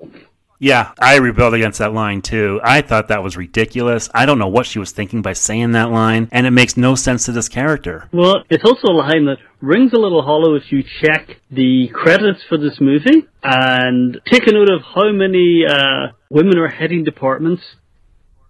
Yeah, 0.61 0.93
I 1.01 1.17
rebelled 1.17 1.53
against 1.55 1.79
that 1.81 1.93
line 1.93 2.23
too. 2.23 2.61
I 2.63 2.81
thought 2.81 3.09
that 3.09 3.23
was 3.23 3.37
ridiculous. 3.37 4.09
I 4.15 4.25
don't 4.25 4.39
know 4.39 4.49
what 4.49 4.67
she 4.67 4.79
was 4.79 4.93
thinking 4.93 5.21
by 5.21 5.33
saying 5.33 5.73
that 5.73 5.91
line, 5.91 6.29
and 6.33 6.47
it 6.47 6.53
makes 6.53 6.77
no 6.77 6.95
sense 6.95 7.25
to 7.27 7.33
this 7.33 7.49
character. 7.49 8.09
Well, 8.13 8.45
it's 8.49 8.65
also 8.65 8.89
a 8.89 8.95
line 8.95 9.25
that 9.27 9.39
rings 9.65 9.93
a 9.95 9.99
little 9.99 10.23
hollow 10.23 10.55
if 10.55 10.71
you 10.71 10.83
check 11.03 11.41
the 11.51 11.89
credits 11.93 12.41
for 12.49 12.59
this 12.59 12.79
movie 12.81 13.27
and 13.43 14.21
take 14.31 14.47
a 14.47 14.53
note 14.53 14.71
of 14.71 14.83
how 14.83 15.11
many 15.11 15.65
uh, 15.69 16.13
women 16.29 16.59
are 16.59 16.69
heading 16.69 17.03
departments 17.03 17.63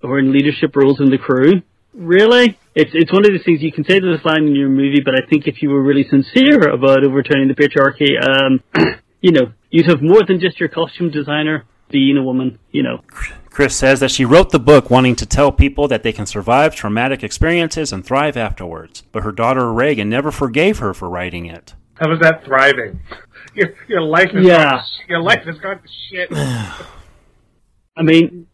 or 0.02 0.18
in 0.18 0.32
leadership 0.32 0.74
roles 0.74 1.00
in 1.00 1.10
the 1.10 1.18
crew. 1.18 1.62
Really? 1.94 2.58
It's 2.74 2.90
it's 2.92 3.12
one 3.12 3.24
of 3.24 3.30
these 3.30 3.44
things 3.44 3.62
you 3.62 3.70
can 3.70 3.84
say 3.84 4.00
to 4.00 4.16
this 4.16 4.24
line 4.24 4.48
in 4.48 4.56
your 4.56 4.68
movie, 4.68 5.00
but 5.04 5.14
I 5.14 5.24
think 5.30 5.46
if 5.46 5.62
you 5.62 5.70
were 5.70 5.82
really 5.82 6.04
sincere 6.10 6.68
about 6.68 7.04
overturning 7.04 7.46
the 7.46 7.54
patriarchy, 7.54 8.18
um, 8.20 8.60
you 9.20 9.30
know, 9.30 9.52
you'd 9.70 9.86
have 9.86 10.02
more 10.02 10.22
than 10.26 10.40
just 10.40 10.58
your 10.58 10.68
costume 10.68 11.10
designer 11.10 11.64
being 11.95 12.16
a 12.16 12.22
woman, 12.24 12.59
you 12.72 12.82
know. 12.82 13.01
Chris 13.51 13.76
says 13.76 14.01
that 14.01 14.11
she 14.11 14.24
wrote 14.24 14.51
the 14.51 14.59
book 14.59 14.90
wanting 14.90 15.14
to 15.14 15.24
tell 15.24 15.53
people 15.53 15.86
that 15.86 16.03
they 16.03 16.12
can 16.12 16.26
survive 16.26 16.74
traumatic 16.74 17.22
experiences 17.22 17.92
and 17.92 18.05
thrive 18.05 18.36
afterwards, 18.36 19.05
but 19.12 19.22
her 19.22 19.30
daughter 19.30 19.72
Regan 19.72 20.09
never 20.09 20.32
forgave 20.32 20.80
her 20.80 20.92
for 20.92 21.09
writing 21.09 21.47
it. 21.47 21.74
How 21.95 22.11
was 22.11 22.18
that 22.18 22.45
thriving? 22.45 22.99
Your, 23.55 23.72
your 23.86 24.01
life 24.03 24.30
is 24.34 24.45
Yeah. 24.45 24.70
gone 24.70 24.82
your 25.09 25.20
life 25.22 25.45
has 25.45 25.57
gone 25.59 25.78
to 25.80 25.88
shit. 26.11 26.28
I 27.97 28.03
mean, 28.03 28.49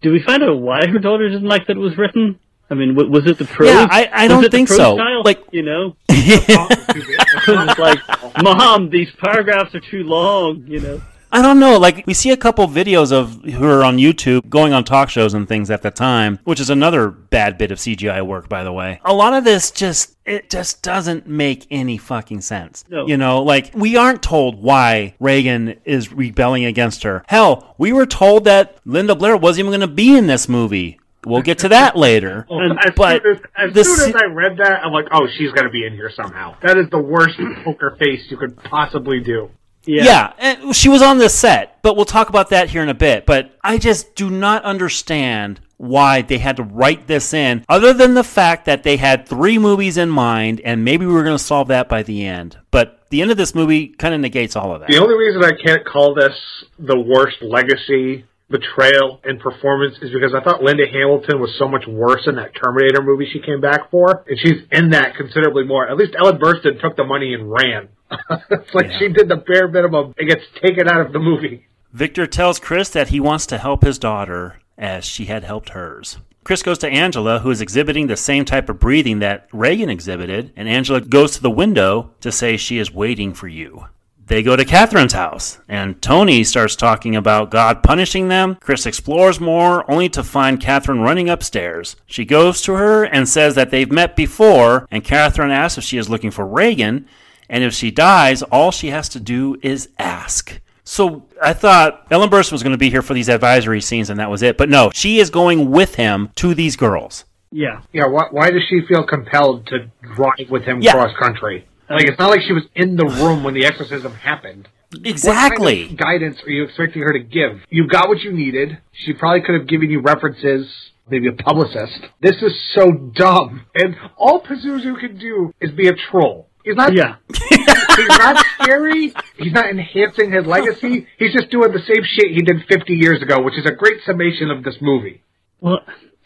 do 0.00 0.10
we 0.10 0.22
find 0.22 0.42
out 0.42 0.58
why 0.58 0.86
her 0.86 0.98
daughter 0.98 1.28
didn't 1.28 1.46
like 1.46 1.66
that 1.66 1.76
it 1.76 1.80
was 1.80 1.98
written? 1.98 2.38
I 2.70 2.74
mean, 2.74 2.94
w- 2.94 3.10
was 3.12 3.26
it 3.26 3.36
the 3.36 3.44
prose? 3.44 3.68
Yeah, 3.68 3.86
I- 3.90 4.08
I 4.10 4.28
don't 4.28 4.50
think 4.50 4.68
so. 4.68 4.94
Style? 4.96 5.22
Like- 5.22 5.44
you 5.50 5.62
know, 5.62 5.96
it's 6.08 7.78
like, 7.78 7.98
Mom, 8.42 8.88
these 8.88 9.10
paragraphs 9.18 9.74
are 9.74 9.80
too 9.80 10.04
long. 10.04 10.64
You 10.66 10.80
know. 10.80 11.02
I 11.30 11.42
don't 11.42 11.60
know. 11.60 11.78
Like 11.78 12.06
we 12.06 12.14
see 12.14 12.30
a 12.30 12.36
couple 12.36 12.66
videos 12.68 13.12
of 13.12 13.44
her 13.54 13.84
on 13.84 13.98
YouTube 13.98 14.48
going 14.48 14.72
on 14.72 14.84
talk 14.84 15.10
shows 15.10 15.34
and 15.34 15.46
things 15.46 15.70
at 15.70 15.82
the 15.82 15.90
time, 15.90 16.38
which 16.44 16.60
is 16.60 16.70
another 16.70 17.10
bad 17.10 17.58
bit 17.58 17.70
of 17.70 17.78
CGI 17.78 18.26
work, 18.26 18.48
by 18.48 18.64
the 18.64 18.72
way. 18.72 19.00
A 19.04 19.14
lot 19.14 19.34
of 19.34 19.44
this 19.44 19.70
just 19.70 20.16
it 20.24 20.50
just 20.50 20.82
doesn't 20.82 21.26
make 21.26 21.66
any 21.70 21.98
fucking 21.98 22.40
sense. 22.40 22.84
No. 22.88 23.06
You 23.06 23.16
know, 23.16 23.42
like 23.42 23.70
we 23.74 23.96
aren't 23.96 24.22
told 24.22 24.62
why 24.62 25.14
Regan 25.20 25.80
is 25.84 26.12
rebelling 26.12 26.64
against 26.64 27.02
her. 27.02 27.24
Hell, 27.28 27.74
we 27.78 27.92
were 27.92 28.06
told 28.06 28.44
that 28.44 28.78
Linda 28.84 29.14
Blair 29.14 29.36
wasn't 29.36 29.66
even 29.66 29.80
going 29.80 29.88
to 29.88 29.94
be 29.94 30.16
in 30.16 30.26
this 30.26 30.48
movie. 30.48 30.98
We'll 31.26 31.42
get 31.42 31.58
to 31.58 31.68
that 31.70 31.96
later. 31.96 32.46
as 32.50 32.92
but 32.96 33.22
soon, 33.22 33.34
as, 33.34 33.40
as, 33.56 33.74
the 33.74 33.84
soon 33.84 34.14
as 34.14 34.22
I 34.22 34.26
read 34.26 34.58
that, 34.58 34.84
I'm 34.84 34.92
like, 34.92 35.06
oh, 35.12 35.26
she's 35.36 35.50
going 35.50 35.64
to 35.64 35.70
be 35.70 35.84
in 35.84 35.92
here 35.92 36.10
somehow. 36.14 36.56
That 36.62 36.78
is 36.78 36.88
the 36.90 36.98
worst 36.98 37.38
poker 37.64 37.96
face 37.98 38.26
you 38.30 38.36
could 38.36 38.56
possibly 38.56 39.20
do. 39.20 39.50
Yeah. 39.88 40.32
and 40.38 40.74
she 40.74 40.88
was 40.88 41.02
on 41.02 41.18
this 41.18 41.34
set, 41.34 41.80
but 41.82 41.96
we'll 41.96 42.04
talk 42.04 42.28
about 42.28 42.50
that 42.50 42.70
here 42.70 42.82
in 42.82 42.88
a 42.88 42.94
bit. 42.94 43.26
But 43.26 43.56
I 43.62 43.78
just 43.78 44.14
do 44.14 44.30
not 44.30 44.64
understand 44.64 45.60
why 45.78 46.22
they 46.22 46.38
had 46.38 46.56
to 46.56 46.62
write 46.64 47.06
this 47.06 47.32
in, 47.32 47.64
other 47.68 47.92
than 47.92 48.14
the 48.14 48.24
fact 48.24 48.64
that 48.66 48.82
they 48.82 48.96
had 48.96 49.26
three 49.26 49.58
movies 49.58 49.96
in 49.96 50.10
mind, 50.10 50.60
and 50.64 50.84
maybe 50.84 51.06
we 51.06 51.12
were 51.12 51.22
going 51.22 51.38
to 51.38 51.42
solve 51.42 51.68
that 51.68 51.88
by 51.88 52.02
the 52.02 52.26
end. 52.26 52.58
But 52.70 53.06
the 53.10 53.22
end 53.22 53.30
of 53.30 53.36
this 53.36 53.54
movie 53.54 53.88
kind 53.88 54.12
of 54.12 54.20
negates 54.20 54.56
all 54.56 54.74
of 54.74 54.80
that. 54.80 54.88
The 54.88 54.98
only 54.98 55.14
reason 55.14 55.44
I 55.44 55.52
can't 55.52 55.86
call 55.86 56.14
this 56.14 56.34
the 56.78 56.98
worst 56.98 57.36
legacy 57.42 58.24
betrayal 58.50 59.20
and 59.24 59.38
performance 59.38 59.96
is 60.00 60.10
because 60.10 60.34
I 60.34 60.42
thought 60.42 60.62
Linda 60.62 60.86
Hamilton 60.90 61.38
was 61.38 61.54
so 61.58 61.68
much 61.68 61.86
worse 61.86 62.26
in 62.26 62.36
that 62.36 62.52
Terminator 62.54 63.02
movie 63.02 63.28
she 63.30 63.40
came 63.40 63.60
back 63.60 63.90
for, 63.90 64.24
and 64.26 64.38
she's 64.38 64.62
in 64.72 64.90
that 64.90 65.16
considerably 65.16 65.64
more. 65.64 65.88
At 65.88 65.96
least 65.96 66.16
Ellen 66.18 66.38
Burstyn 66.38 66.80
took 66.80 66.96
the 66.96 67.04
money 67.04 67.34
and 67.34 67.50
ran. 67.50 67.88
it's 68.50 68.74
like 68.74 68.90
she 68.98 69.08
did 69.08 69.28
the 69.28 69.36
bare 69.36 69.68
minimum 69.68 70.14
and 70.18 70.28
gets 70.28 70.44
taken 70.62 70.88
out 70.88 71.00
of 71.00 71.12
the 71.12 71.18
movie. 71.18 71.66
Victor 71.92 72.26
tells 72.26 72.58
Chris 72.58 72.88
that 72.90 73.08
he 73.08 73.20
wants 73.20 73.46
to 73.46 73.58
help 73.58 73.82
his 73.82 73.98
daughter 73.98 74.60
as 74.76 75.04
she 75.04 75.26
had 75.26 75.44
helped 75.44 75.70
hers. 75.70 76.18
Chris 76.44 76.62
goes 76.62 76.78
to 76.78 76.88
Angela, 76.88 77.40
who 77.40 77.50
is 77.50 77.60
exhibiting 77.60 78.06
the 78.06 78.16
same 78.16 78.44
type 78.44 78.70
of 78.70 78.78
breathing 78.78 79.18
that 79.18 79.48
Regan 79.52 79.90
exhibited, 79.90 80.52
and 80.56 80.68
Angela 80.68 81.00
goes 81.00 81.32
to 81.32 81.42
the 81.42 81.50
window 81.50 82.12
to 82.20 82.32
say 82.32 82.56
she 82.56 82.78
is 82.78 82.92
waiting 82.92 83.34
for 83.34 83.48
you. 83.48 83.86
They 84.28 84.42
go 84.42 84.56
to 84.56 84.64
Catherine's 84.64 85.14
house, 85.14 85.58
and 85.68 86.00
Tony 86.02 86.44
starts 86.44 86.76
talking 86.76 87.16
about 87.16 87.50
God 87.50 87.82
punishing 87.82 88.28
them. 88.28 88.56
Chris 88.60 88.84
explores 88.84 89.40
more, 89.40 89.90
only 89.90 90.10
to 90.10 90.22
find 90.22 90.60
Catherine 90.60 91.00
running 91.00 91.30
upstairs. 91.30 91.96
She 92.06 92.26
goes 92.26 92.60
to 92.62 92.74
her 92.74 93.04
and 93.04 93.26
says 93.26 93.54
that 93.54 93.70
they've 93.70 93.90
met 93.90 94.16
before, 94.16 94.86
and 94.90 95.02
Catherine 95.02 95.50
asks 95.50 95.78
if 95.78 95.84
she 95.84 95.96
is 95.96 96.10
looking 96.10 96.30
for 96.30 96.46
Regan, 96.46 97.06
and 97.48 97.64
if 97.64 97.72
she 97.74 97.90
dies, 97.90 98.42
all 98.42 98.70
she 98.70 98.88
has 98.88 99.08
to 99.10 99.20
do 99.20 99.56
is 99.62 99.88
ask. 99.98 100.60
So 100.84 101.26
I 101.42 101.52
thought 101.52 102.06
Ellen 102.10 102.30
Burstyn 102.30 102.52
was 102.52 102.62
going 102.62 102.72
to 102.72 102.78
be 102.78 102.88
here 102.90 103.02
for 103.02 103.12
these 103.14 103.28
advisory 103.28 103.80
scenes, 103.80 104.08
and 104.10 104.18
that 104.20 104.30
was 104.30 104.42
it. 104.42 104.56
But 104.56 104.68
no, 104.70 104.90
she 104.94 105.18
is 105.18 105.28
going 105.30 105.70
with 105.70 105.96
him 105.96 106.30
to 106.36 106.54
these 106.54 106.76
girls. 106.76 107.24
Yeah. 107.50 107.82
Yeah, 107.92 108.06
why, 108.06 108.24
why 108.30 108.50
does 108.50 108.62
she 108.68 108.80
feel 108.86 109.04
compelled 109.06 109.66
to 109.68 109.90
drive 110.14 110.48
with 110.50 110.62
him 110.64 110.80
Yeah. 110.80 110.92
cross 110.92 111.14
country? 111.18 111.66
Like, 111.90 112.06
it's 112.06 112.18
not 112.18 112.30
like 112.30 112.40
she 112.42 112.52
was 112.52 112.64
in 112.74 112.96
the 112.96 113.06
room 113.06 113.42
when 113.44 113.54
the 113.54 113.64
exorcism 113.64 114.12
happened. 114.14 114.68
Exactly. 115.04 115.80
What 115.82 115.88
kind 115.88 115.92
of 115.92 115.96
guidance 115.98 116.36
are 116.46 116.50
you 116.50 116.64
expecting 116.64 117.02
her 117.02 117.12
to 117.12 117.18
give? 117.18 117.60
You 117.70 117.86
got 117.86 118.08
what 118.08 118.20
you 118.20 118.32
needed. 118.32 118.78
She 118.92 119.12
probably 119.12 119.40
could 119.42 119.54
have 119.54 119.66
given 119.66 119.90
you 119.90 120.00
references, 120.00 120.66
maybe 121.10 121.28
a 121.28 121.32
publicist. 121.32 121.98
This 122.22 122.36
is 122.42 122.52
so 122.74 122.92
dumb. 122.92 123.66
And 123.74 123.96
all 124.16 124.42
Pazuzu 124.42 124.98
can 125.00 125.18
do 125.18 125.52
is 125.60 125.70
be 125.72 125.88
a 125.88 125.94
troll. 126.10 126.47
He's 126.64 126.76
not. 126.76 126.94
Yeah. 126.94 127.16
he's 127.30 128.08
not 128.08 128.44
scary. 128.60 129.14
He's 129.38 129.52
not 129.52 129.70
enhancing 129.70 130.32
his 130.32 130.46
legacy. 130.46 131.06
He's 131.18 131.32
just 131.32 131.50
doing 131.50 131.72
the 131.72 131.80
same 131.80 132.04
shit 132.04 132.32
he 132.32 132.42
did 132.42 132.66
50 132.68 132.94
years 132.94 133.22
ago, 133.22 133.42
which 133.42 133.58
is 133.58 133.66
a 133.66 133.74
great 133.74 134.02
summation 134.04 134.50
of 134.50 134.64
this 134.64 134.76
movie. 134.80 135.22
Well, 135.60 135.80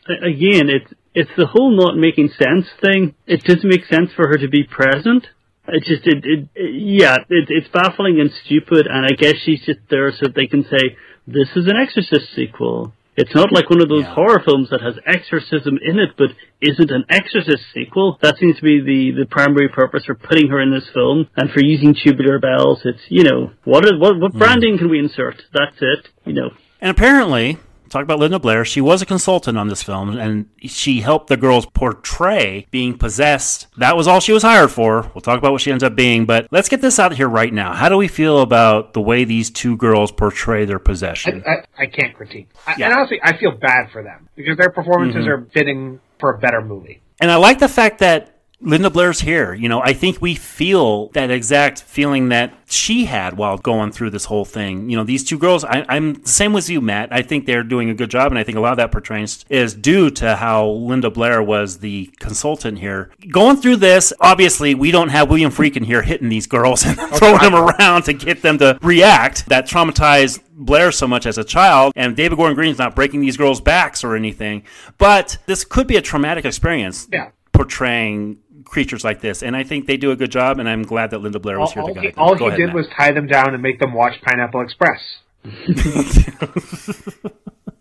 again, 0.07 0.69
it's 0.69 0.93
it's 1.15 1.31
the 1.37 1.47
whole 1.47 1.71
not 1.77 1.97
making 1.97 2.29
sense 2.29 2.67
thing. 2.81 3.15
It 3.27 3.45
doesn't 3.45 3.69
make 3.69 3.85
sense 3.87 4.11
for 4.17 4.29
her 4.29 4.39
to 4.39 4.49
be 4.49 4.65
present 4.65 5.27
It's 5.69 5.87
just, 5.87 6.07
it, 6.07 6.25
it, 6.25 6.49
it 6.55 6.75
yeah, 6.75 7.17
it, 7.29 7.49
it's 7.49 7.69
baffling 7.69 8.19
and 8.21 8.31
stupid, 8.45 8.87
and 8.87 9.05
I 9.05 9.15
guess 9.17 9.35
she's 9.45 9.63
just 9.65 9.81
there 9.91 10.11
so 10.13 10.27
they 10.35 10.47
can 10.47 10.65
say, 10.65 10.97
this 11.27 11.49
is 11.55 11.67
an 11.67 11.77
Exorcist 11.77 12.35
sequel. 12.35 12.95
It's 13.17 13.35
not 13.35 13.53
like 13.53 13.69
one 13.69 13.83
of 13.83 13.89
those 13.89 14.05
Yeah. 14.05 14.15
horror 14.15 14.41
films 14.41 14.71
that 14.71 14.81
has 14.81 14.95
exorcism 15.07 15.79
in 15.83 15.99
it, 15.99 16.11
but 16.17 16.31
isn't 16.61 16.91
an 16.91 17.05
Exorcist 17.11 17.65
sequel. 17.75 18.19
That 18.23 18.39
seems 18.39 18.57
to 18.57 18.63
be 18.63 18.81
the, 18.81 19.23
the 19.23 19.27
primary 19.27 19.69
purpose 19.69 20.05
for 20.07 20.15
putting 20.15 20.49
her 20.49 20.61
in 20.61 20.71
this 20.71 20.89
film, 20.95 21.29
and 21.37 21.51
for 21.51 21.61
using 21.63 21.95
tubular 21.95 22.39
bells. 22.39 22.81
It's, 22.85 23.03
you 23.09 23.25
know, 23.25 23.53
what, 23.65 23.85
is, 23.85 23.93
what, 23.99 24.19
what 24.19 24.33
hmm. 24.33 24.39
branding 24.39 24.79
can 24.79 24.89
we 24.89 24.99
insert? 24.99 25.43
That's 25.53 25.77
it, 25.81 26.09
you 26.25 26.33
know. 26.33 26.51
And 26.81 26.91
apparently, 26.91 27.59
talk 27.93 28.03
about 28.03 28.19
Linda 28.19 28.39
Blair, 28.39 28.65
she 28.65 28.81
was 28.81 29.03
a 29.03 29.07
consultant 29.07 29.57
on 29.59 29.69
this 29.69 29.83
film 29.83 30.17
and 30.19 30.49
she 30.63 31.01
helped 31.01 31.29
the 31.29 31.37
girls 31.37 31.67
portray 31.67 32.67
being 32.71 32.97
possessed. 32.99 33.67
That 33.77 33.97
was 33.97 34.07
all 34.09 34.21
she 34.21 34.33
was 34.33 34.43
hired 34.43 34.71
for. 34.71 35.03
We'll 35.15 35.21
talk 35.21 35.39
about 35.39 35.53
what 35.53 35.61
she 35.61 35.71
ends 35.71 35.85
up 35.85 35.95
being, 35.95 36.25
but 36.27 36.49
let's 36.51 36.69
get 36.69 36.81
this 36.81 36.99
out 36.99 37.15
here 37.15 37.29
right 37.29 37.53
now. 37.53 37.73
How 37.75 37.89
do 37.89 37.97
we 37.97 38.09
feel 38.09 38.41
about 38.41 38.93
the 38.95 39.01
way 39.01 39.25
these 39.25 39.51
two 39.51 39.77
girls 39.77 40.11
portray 40.11 40.65
their 40.65 40.79
possession? 40.79 41.45
I, 41.47 41.83
I 41.83 41.87
can't 41.87 42.15
critique. 42.15 42.49
I, 42.67 42.75
Yeah. 42.79 42.87
And 42.87 42.95
honestly, 42.95 43.21
I 43.23 43.37
feel 43.37 43.53
bad 43.53 43.91
for 43.93 44.03
them 44.03 44.29
because 44.35 44.57
their 44.57 44.71
performances 44.71 45.25
Mhm. 45.25 45.29
are 45.29 45.47
fitting 45.53 46.01
for 46.19 46.35
a 46.35 46.39
better 46.39 46.61
movie. 46.63 47.01
And 47.21 47.31
I 47.31 47.37
like 47.37 47.59
the 47.59 47.69
fact 47.69 47.99
that 48.01 48.39
Linda 48.63 48.91
Blair's 48.91 49.21
here. 49.21 49.55
You 49.55 49.69
know, 49.69 49.81
I 49.83 49.93
think 49.93 50.21
we 50.23 50.35
feel 50.35 51.09
that 51.09 51.31
exact 51.31 51.83
feeling 51.83 52.29
that 52.31 52.55
she 52.67 53.05
had 53.05 53.37
while 53.37 53.59
going 53.59 53.93
through 53.93 54.11
this 54.11 54.25
whole 54.27 54.45
thing. 54.45 54.89
You 54.89 54.97
know, 54.97 55.05
these 55.05 55.25
two 55.25 55.37
girls, 55.39 55.65
I, 55.65 55.85
I'm 55.89 56.15
the 56.15 56.29
same 56.29 56.53
with 56.53 56.71
you, 56.71 56.81
Matt. 56.81 57.13
I 57.13 57.23
think 57.23 57.45
they're 57.45 57.63
doing 57.65 57.91
a 57.91 57.95
good 57.95 58.09
job, 58.11 58.33
and 58.33 58.39
I 58.39 58.45
think 58.45 58.57
a 58.57 58.61
lot 58.61 58.71
of 58.73 58.77
that 58.79 58.93
portrays 58.93 59.45
is 59.51 59.75
due 59.75 60.11
to 60.11 60.37
how 60.37 60.67
Linda 60.69 61.11
Blair 61.11 61.43
was 61.43 61.79
the 61.79 62.07
consultant 62.19 62.79
here. 62.79 63.11
Going 63.31 63.57
through 63.57 63.77
this, 63.77 64.13
obviously, 64.21 64.75
we 64.75 64.91
don't 64.91 65.09
have 65.11 65.29
William 65.29 65.51
Friedkin 65.51 65.85
here 65.85 66.03
hitting 66.03 66.29
these 66.29 66.47
girls 66.47 66.85
and 66.87 66.97
throwing 66.99 67.41
them 67.41 67.55
around 67.55 68.05
to 68.05 68.13
get 68.13 68.43
them 68.43 68.59
to 68.59 68.79
react. 68.81 69.47
That 69.49 69.67
traumatized 69.67 70.41
Blair 70.55 70.93
so 70.93 71.07
much 71.09 71.27
as 71.27 71.37
a 71.37 71.45
child, 71.45 71.93
and 71.97 72.17
David 72.17 72.37
Gordon 72.37 72.55
Green's 72.55 72.79
not 72.79 72.95
breaking 72.95 73.21
these 73.21 73.37
girls' 73.37 73.61
backs 73.61 74.05
or 74.05 74.15
anything. 74.17 74.63
But 74.99 75.39
this 75.47 75.65
could 75.65 75.87
be 75.87 75.97
a 75.97 76.03
traumatic 76.03 76.45
experience 76.45 77.09
Yeah. 77.13 77.31
portraying 77.53 78.39
creatures 78.73 79.05
like 79.05 79.21
this, 79.21 79.43
and 79.43 79.55
I 79.55 79.63
think 79.63 79.87
they 79.87 79.97
do 79.97 80.11
a 80.11 80.17
good 80.17 80.31
job. 80.33 80.59
And 80.59 80.69
I'm 80.69 80.83
glad 80.83 81.11
that 81.11 81.19
Linda 81.19 81.39
Blair 81.39 81.61
was 81.61 81.69
All, 81.77 81.85
here 81.87 81.95
to 81.95 81.95
guide 81.95 82.05
he, 82.05 82.11
them. 82.11 82.19
all 82.19 82.35
Go 82.35 82.47
he 82.47 82.49
ahead, 82.49 82.59
did 82.59 82.67
Matt. 82.69 82.75
was 82.75 82.87
tie 82.97 83.13
them 83.13 83.27
down 83.29 83.55
and 83.55 83.63
make 83.63 83.79
them 83.79 83.93
watch 83.93 84.21
Pineapple 84.23 84.63
Express. 84.63 85.01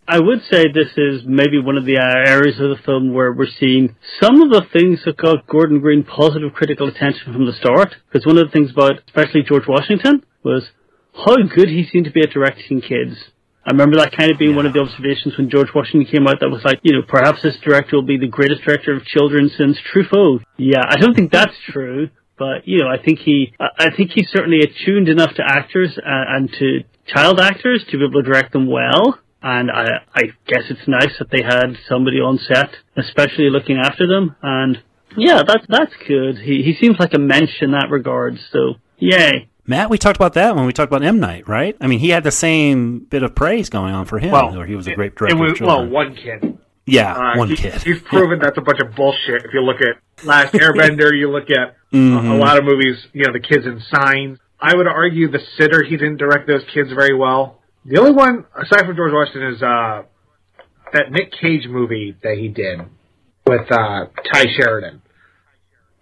I 0.07 0.19
would 0.19 0.41
say 0.51 0.65
this 0.67 0.91
is 0.97 1.21
maybe 1.25 1.59
one 1.61 1.77
of 1.77 1.85
the 1.85 1.97
uh, 1.97 2.29
areas 2.29 2.59
of 2.59 2.69
the 2.69 2.79
film 2.83 3.13
where 3.13 3.31
we're 3.31 3.47
seeing 3.59 3.95
some 4.21 4.41
of 4.41 4.49
the 4.49 4.63
things 4.73 4.99
that 5.05 5.15
got 5.15 5.47
Gordon 5.47 5.79
Green 5.79 6.03
positive 6.03 6.53
critical 6.53 6.87
attention 6.87 7.31
from 7.31 7.45
the 7.45 7.53
start. 7.53 7.95
Because 8.11 8.25
one 8.25 8.37
of 8.37 8.45
the 8.45 8.51
things 8.51 8.71
about, 8.71 8.99
especially 9.07 9.43
George 9.47 9.67
Washington, 9.67 10.25
was 10.43 10.69
how 11.13 11.35
good 11.55 11.69
he 11.69 11.87
seemed 11.89 12.05
to 12.05 12.11
be 12.11 12.21
at 12.21 12.31
directing 12.31 12.81
kids. 12.81 13.15
I 13.65 13.71
remember 13.71 13.97
that 13.97 14.15
kind 14.17 14.31
of 14.31 14.39
being 14.39 14.55
one 14.55 14.65
of 14.65 14.73
the 14.73 14.79
observations 14.79 15.37
when 15.37 15.49
George 15.49 15.69
Washington 15.75 16.11
came 16.11 16.27
out 16.27 16.39
that 16.39 16.49
was 16.49 16.63
like, 16.63 16.79
you 16.81 16.93
know, 16.93 17.03
perhaps 17.07 17.43
this 17.43 17.57
director 17.63 17.95
will 17.95 18.03
be 18.03 18.17
the 18.17 18.27
greatest 18.27 18.63
director 18.63 18.95
of 18.95 19.05
children 19.05 19.51
since 19.55 19.77
Truffaut. 19.93 20.41
Yeah, 20.57 20.81
I 20.87 20.95
don't 20.97 21.13
think 21.13 21.31
that's 21.31 21.53
true, 21.69 22.09
but, 22.39 22.67
you 22.67 22.79
know, 22.79 22.87
I 22.87 22.97
think 22.97 23.19
he, 23.19 23.53
I 23.59 23.95
think 23.95 24.11
he's 24.11 24.29
certainly 24.31 24.61
attuned 24.61 25.09
enough 25.09 25.35
to 25.35 25.43
actors 25.45 25.95
uh, 25.97 26.01
and 26.05 26.51
to 26.53 26.79
child 27.05 27.39
actors 27.39 27.85
to 27.91 27.97
be 27.97 28.03
able 28.03 28.23
to 28.23 28.27
direct 28.27 28.51
them 28.53 28.67
well. 28.67 29.19
And 29.43 29.69
I, 29.69 29.85
I 30.15 30.21
guess 30.47 30.63
it's 30.69 30.87
nice 30.87 31.17
that 31.19 31.29
they 31.31 31.43
had 31.43 31.77
somebody 31.87 32.17
on 32.17 32.39
set, 32.39 32.75
especially 32.97 33.49
looking 33.49 33.77
after 33.77 34.07
them. 34.07 34.35
And 34.41 34.81
yeah, 35.15 35.43
that's, 35.45 35.65
that's 35.67 35.93
good. 36.07 36.37
He, 36.37 36.63
he 36.63 36.75
seems 36.79 36.97
like 36.99 37.13
a 37.13 37.19
mensch 37.19 37.61
in 37.61 37.71
that 37.71 37.89
regard, 37.91 38.39
so 38.51 38.75
yay. 38.97 39.49
Matt, 39.71 39.89
we 39.89 39.97
talked 39.97 40.17
about 40.17 40.33
that 40.33 40.55
when 40.55 40.65
we 40.65 40.73
talked 40.73 40.91
about 40.91 41.01
M 41.03 41.19
Night, 41.21 41.47
right? 41.47 41.75
I 41.79 41.87
mean, 41.87 41.99
he 41.99 42.09
had 42.09 42.23
the 42.25 42.31
same 42.31 42.99
bit 42.99 43.23
of 43.23 43.33
praise 43.33 43.69
going 43.69 43.93
on 43.93 44.05
for 44.05 44.19
him, 44.19 44.31
Well, 44.31 44.57
or 44.59 44.65
he 44.65 44.75
was 44.75 44.85
a 44.87 44.91
it- 44.91 44.95
great 44.95 45.13
It 45.13 45.15
director. 45.17 45.37
was, 45.37 45.61
well, 45.61 45.87
one 45.87 46.13
kid. 46.13 46.57
yeah, 46.85 47.13
Uh, 47.13 47.37
one 47.37 47.47
he- 47.49 47.55
kid. 47.55 47.75
He's 47.81 48.01
proven 48.01 48.39
that's 48.39 48.57
a 48.57 48.61
bunch 48.61 48.79
of 48.81 48.93
bullshit. 48.95 49.45
If 49.45 49.53
you 49.53 49.61
look 49.61 49.81
at 49.81 49.95
Last 50.25 50.53
Airbender, 50.63 51.17
you 51.17 51.31
look 51.31 51.49
at 51.49 51.69
uh, 51.69 51.71
a 51.93 51.95
Mhm. 51.95 52.39
lot 52.39 52.57
of 52.57 52.65
movies, 52.65 53.07
you 53.13 53.23
know, 53.25 53.31
the 53.33 53.39
kids 53.39 53.65
in 53.65 53.79
Signs. 53.93 54.37
I 54.59 54.75
would 54.75 54.87
argue 54.87 55.27
The 55.29 55.39
Sitter, 55.57 55.83
he 55.83 55.97
didn't 55.97 56.17
direct 56.17 56.47
those 56.47 56.63
kids 56.73 56.91
very 56.91 57.15
well. 57.15 57.61
The 57.85 57.97
only 57.99 58.11
one, 58.11 58.45
aside 58.55 58.85
from 58.85 58.95
George 58.95 59.11
Washington, 59.13 59.53
is 59.53 59.63
uh, 59.63 60.03
that 60.93 61.11
Nick 61.11 61.31
Cage 61.41 61.67
movie 61.67 62.15
that 62.23 62.37
he 62.37 62.49
did 62.49 62.81
with 63.47 63.71
uh, 63.71 64.05
Tye 64.31 64.45
Sheridan. 64.55 65.01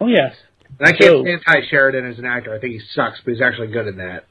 Oh 0.01 0.07
yes. 0.07 0.36
And 0.80 0.88
I 0.88 0.91
can't 0.91 1.11
So- 1.11 1.21
stand 1.23 1.41
Tye 1.45 1.61
Sheridan 1.69 2.05
as 2.05 2.19
an 2.19 2.25
actor. 2.25 2.53
I 2.53 2.59
think 2.59 2.73
he 2.73 2.80
sucks, 2.93 3.19
but 3.23 3.34
he's 3.34 3.41
actually 3.41 3.67
good 3.67 3.88
in 3.88 3.97
that. 3.97 4.25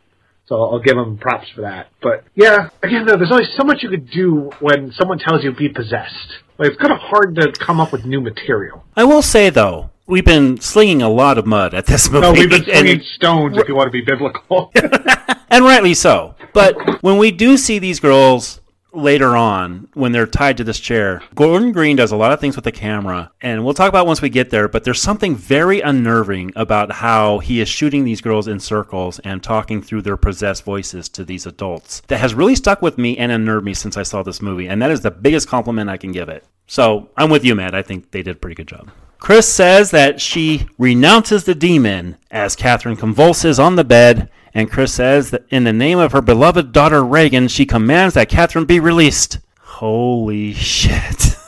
So 0.46 0.54
I'll 0.62 0.78
give 0.80 0.96
him 0.96 1.18
props 1.18 1.46
for 1.54 1.60
that. 1.60 1.88
But 2.00 2.24
yeah, 2.34 2.70
again, 2.82 3.04
though, 3.04 3.16
there's 3.18 3.30
only 3.30 3.44
so 3.56 3.64
much 3.64 3.82
you 3.82 3.90
could 3.90 4.08
do 4.10 4.50
when 4.60 4.92
someone 4.92 5.18
tells 5.18 5.44
you 5.44 5.52
be 5.52 5.68
possessed. 5.68 6.38
Like 6.58 6.70
it's 6.70 6.80
kind 6.80 6.92
of 6.92 6.98
hard 7.00 7.34
to 7.36 7.52
come 7.52 7.80
up 7.80 7.92
with 7.92 8.06
new 8.06 8.20
material. 8.22 8.82
I 8.96 9.04
will 9.04 9.20
say 9.20 9.50
though, 9.50 9.90
we've 10.06 10.24
been 10.24 10.58
slinging 10.58 11.02
a 11.02 11.08
lot 11.10 11.36
of 11.36 11.44
mud 11.46 11.74
at 11.74 11.84
this 11.84 12.10
movie, 12.10 12.22
No, 12.26 12.32
we've 12.32 12.48
been 12.48 12.64
and- 12.70 13.02
stones 13.02 13.58
if 13.58 13.68
you 13.68 13.74
want 13.76 13.88
to 13.88 13.92
be 13.92 14.00
biblical. 14.00 14.72
and 15.50 15.64
rightly 15.64 15.92
so. 15.92 16.34
But 16.54 17.02
when 17.02 17.18
we 17.18 17.30
do 17.30 17.58
see 17.58 17.78
these 17.78 18.00
girls 18.00 18.60
later 18.92 19.36
on, 19.36 19.88
when 19.94 20.12
they're 20.12 20.26
tied 20.26 20.56
to 20.56 20.64
this 20.64 20.80
chair, 20.80 21.22
Gordon 21.34 21.72
Green 21.72 21.96
does 21.96 22.12
a 22.12 22.16
lot 22.16 22.32
of 22.32 22.40
things 22.40 22.56
with 22.56 22.64
the 22.64 22.72
camera, 22.72 23.30
and 23.40 23.64
we'll 23.64 23.74
talk 23.74 23.88
about 23.88 24.06
once 24.06 24.22
we 24.22 24.28
get 24.28 24.50
there. 24.50 24.68
But 24.68 24.84
there's 24.84 25.00
something 25.00 25.36
very 25.36 25.80
unnerving 25.80 26.52
about 26.56 26.92
how 26.92 27.38
he 27.38 27.60
is 27.60 27.68
shooting 27.68 28.04
these 28.04 28.20
girls 28.20 28.48
in 28.48 28.60
circles 28.60 29.18
and 29.20 29.42
talking 29.42 29.82
through 29.82 30.02
their 30.02 30.16
possessed 30.16 30.64
voices 30.64 31.08
to 31.10 31.24
these 31.24 31.46
adults 31.46 32.02
that 32.08 32.20
has 32.20 32.34
really 32.34 32.54
stuck 32.54 32.82
with 32.82 32.98
me 32.98 33.16
and 33.16 33.32
unnerved 33.32 33.64
me 33.64 33.74
since 33.74 33.96
I 33.96 34.02
saw 34.02 34.22
this 34.22 34.42
movie, 34.42 34.68
and 34.68 34.80
that 34.82 34.90
is 34.90 35.00
the 35.00 35.10
biggest 35.10 35.48
compliment 35.48 35.90
I 35.90 35.96
can 35.96 36.12
give 36.12 36.28
it. 36.28 36.44
So 36.68 37.08
I'm 37.16 37.30
with 37.30 37.44
you, 37.44 37.54
Matt. 37.54 37.74
I 37.74 37.82
think 37.82 38.12
they 38.12 38.22
did 38.22 38.36
a 38.36 38.38
pretty 38.38 38.54
good 38.54 38.68
job. 38.68 38.90
Chris 39.18 39.52
says 39.52 39.90
that 39.90 40.20
she 40.20 40.68
renounces 40.78 41.44
the 41.44 41.54
demon 41.54 42.16
as 42.30 42.54
Catherine 42.54 42.94
convulses 42.94 43.58
on 43.58 43.74
the 43.74 43.82
bed, 43.82 44.30
and 44.54 44.70
Chris 44.70 44.94
says 44.94 45.30
that 45.30 45.44
in 45.50 45.64
the 45.64 45.72
name 45.72 45.98
of 45.98 46.12
her 46.12 46.20
beloved 46.20 46.70
daughter 46.70 47.02
Regan, 47.02 47.48
she 47.48 47.66
commands 47.66 48.14
that 48.14 48.28
Catherine 48.28 48.66
be 48.66 48.78
released. 48.78 49.38
Holy 49.60 50.52
shit. 50.52 51.34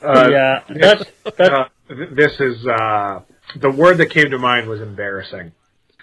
Uh, 0.00 0.28
yeah, 0.30 0.62
this, 0.68 0.78
that's, 1.24 1.36
that's 1.36 1.50
uh, 1.50 1.64
this 1.88 2.38
is 2.38 2.64
uh, 2.68 3.20
the 3.56 3.68
word 3.68 3.98
that 3.98 4.06
came 4.06 4.30
to 4.30 4.38
mind 4.38 4.68
was 4.68 4.80
embarrassing. 4.80 5.50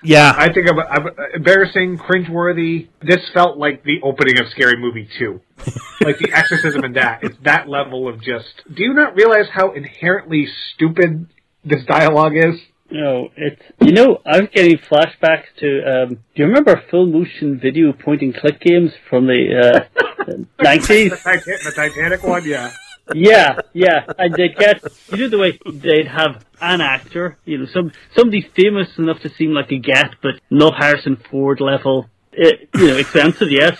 Yeah. 0.04 0.34
I 0.36 0.52
think 0.54 0.70
of, 0.70 0.78
of 0.78 1.18
embarrassing, 1.34 1.98
cringeworthy. 1.98 2.89
This 3.02 3.22
felt 3.34 3.58
like 3.58 3.84
the 3.84 4.00
opening 4.04 4.39
of 4.39 4.48
Scary 4.50 4.78
Movie 4.78 5.10
Two, 5.18 5.41
like 6.02 6.20
the 6.20 6.32
exorcism 6.34 6.84
and 6.84 6.96
that. 6.96 7.24
It's 7.24 7.38
that 7.43 7.68
level 7.68 8.08
of 8.08 8.22
just. 8.22 8.62
Do 8.74 8.84
you 8.84 8.93
not 8.93 9.16
realize 9.16 9.48
how 9.52 9.72
inherently 9.72 10.48
stupid 10.74 11.28
this 11.64 11.84
dialogue 11.86 12.34
is? 12.36 12.60
No, 12.91 13.30
it's 13.36 13.62
you 13.82 13.93
know 13.93 14.22
I'm 14.26 14.48
getting 14.54 14.78
flashbacks 14.78 15.46
to. 15.60 15.82
Um, 15.84 16.10
do 16.36 16.43
you 16.43 16.46
remember 16.46 16.84
full 16.91 17.08
motion 17.08 17.60
video 17.60 17.91
point 17.93 18.22
and 18.22 18.36
click 18.36 18.60
games 18.60 18.91
from 19.10 19.26
the 19.26 19.88
uh, 19.89 20.34
nineties? 20.64 21.10
the, 21.12 21.18
Titan- 21.18 21.58
the 21.64 21.72
Titanic 21.76 22.22
one, 22.24 22.46
yeah. 22.48 22.72
Yeah, 23.14 23.60
yeah, 23.74 24.06
and 24.18 24.34
they'd 24.34 24.56
get 24.58 24.82
you 25.12 25.18
know 25.18 25.30
the 25.30 25.38
way 25.38 25.60
they'd 25.72 26.08
have 26.08 26.43
an 26.62 26.82
actor, 26.82 27.38
you 27.45 27.58
know, 27.60 27.66
some 27.66 27.91
somebody 28.16 28.41
famous 28.41 28.97
enough 28.97 29.20
to 29.22 29.30
seem 29.30 29.51
like 29.53 29.72
a 29.72 29.78
get, 29.78 30.16
but 30.22 30.36
not 30.49 30.76
Harrison 30.82 31.18
Ford 31.30 31.60
level, 31.62 32.10
eh, 32.38 32.51
you 32.76 32.88
know, 32.88 32.97
expensive, 32.97 33.51
yes, 33.51 33.78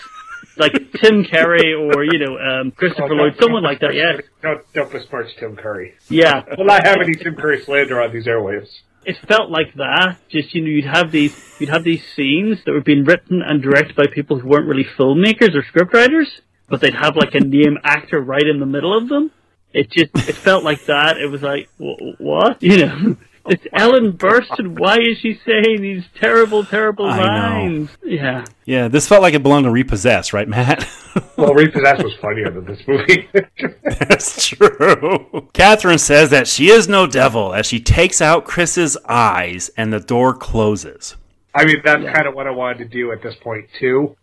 like 0.56 0.72
Tim 0.92 1.24
Curry 1.24 1.74
or 1.74 2.04
you 2.04 2.18
know 2.18 2.38
um, 2.38 2.70
Christopher 2.70 3.12
Oh, 3.12 3.16
Lloyd, 3.16 3.36
someone 3.40 3.62
like 3.62 3.80
that, 3.80 3.94
yes, 3.94 4.22
Don't, 4.42 4.62
don't 4.72 4.90
besmirch 4.92 5.34
Tim 5.38 5.56
Curry. 5.56 5.94
yeah. 6.08 6.44
We'll 6.56 6.66
not 6.66 6.86
have 6.86 6.98
any 7.02 7.14
Tim 7.14 7.34
Curry 7.34 7.62
slander 7.62 8.00
on 8.00 8.12
these 8.12 8.26
airwaves. 8.26 8.68
it 9.04 9.16
felt 9.28 9.50
like 9.50 9.74
that. 9.74 10.16
Just 10.28 10.54
you 10.54 10.62
know, 10.62 10.68
you'd 10.68 10.84
have 10.86 11.10
these 11.10 11.34
you'd 11.58 11.68
have 11.70 11.84
these 11.84 12.04
scenes 12.14 12.58
that 12.64 12.72
were 12.72 12.80
being 12.80 13.04
written 13.04 13.42
and 13.42 13.62
directed 13.62 13.96
by 13.96 14.06
people 14.12 14.38
who 14.38 14.48
weren't 14.48 14.66
really 14.66 14.84
filmmakers 14.98 15.54
or 15.54 15.62
scriptwriters, 15.62 16.26
but 16.68 16.80
they'd 16.80 16.94
have 16.94 17.16
like 17.16 17.34
a 17.34 17.40
name 17.40 17.78
actor 17.84 18.20
right 18.20 18.46
in 18.46 18.60
the 18.60 18.66
middle 18.66 18.96
of 18.96 19.08
them. 19.08 19.30
It 19.72 19.90
just 19.90 20.10
it 20.28 20.34
felt 20.34 20.64
like 20.64 20.84
that. 20.86 21.18
It 21.18 21.26
was 21.30 21.42
like 21.42 21.68
wh- 21.78 22.20
what 22.20 22.62
you 22.62 22.78
know. 22.86 23.16
It's 23.48 23.64
Ellen 23.72 24.14
Burstyn. 24.14 24.76
Why 24.76 24.96
is 24.96 25.18
she 25.20 25.38
saying 25.46 25.80
these 25.80 26.02
terrible, 26.18 26.64
terrible 26.64 27.06
I 27.06 27.16
know. 27.18 27.24
lines? 27.24 27.90
Yeah. 28.02 28.44
Yeah, 28.64 28.88
this 28.88 29.06
felt 29.06 29.22
like 29.22 29.34
it 29.34 29.42
belonged 29.44 29.66
to 29.66 29.70
Repossess, 29.70 30.32
right, 30.32 30.48
Matt? 30.48 30.84
Well, 31.38 31.54
Repossessed 31.54 32.02
was 32.02 32.12
funnier 32.20 32.50
than 32.50 32.64
this 32.66 32.80
movie. 32.86 33.28
That's 34.00 34.48
true. 34.48 35.48
Catherine 35.54 35.98
says 35.98 36.28
that 36.30 36.46
she 36.48 36.68
is 36.70 36.88
no 36.88 37.06
devil 37.06 37.54
as 37.54 37.66
she 37.66 37.78
takes 37.80 38.20
out 38.20 38.44
Chris's 38.44 38.96
eyes 39.08 39.70
and 39.78 39.92
the 39.92 40.00
door 40.00 40.34
closes. 40.34 41.14
I 41.54 41.64
mean, 41.64 41.76
that's 41.84 42.04
kind 42.04 42.26
of 42.26 42.34
what 42.34 42.46
I 42.46 42.50
wanted 42.50 42.78
to 42.78 42.84
do 42.86 43.12
at 43.12 43.22
this 43.22 43.34
point 43.36 43.66
too. 43.78 44.14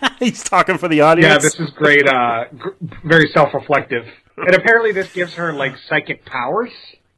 He's 0.18 0.42
talking 0.42 0.78
for 0.78 0.88
the 0.88 1.00
audience. 1.00 1.32
Yeah, 1.32 1.38
this 1.38 1.60
is 1.60 1.70
great. 1.70 2.06
Uh, 2.06 2.44
gr- 2.56 2.70
very 3.04 3.28
self-reflective, 3.28 4.06
and 4.36 4.54
apparently 4.54 4.92
this 4.92 5.12
gives 5.12 5.34
her 5.34 5.52
like 5.52 5.76
psychic 5.88 6.24
powers. 6.24 6.70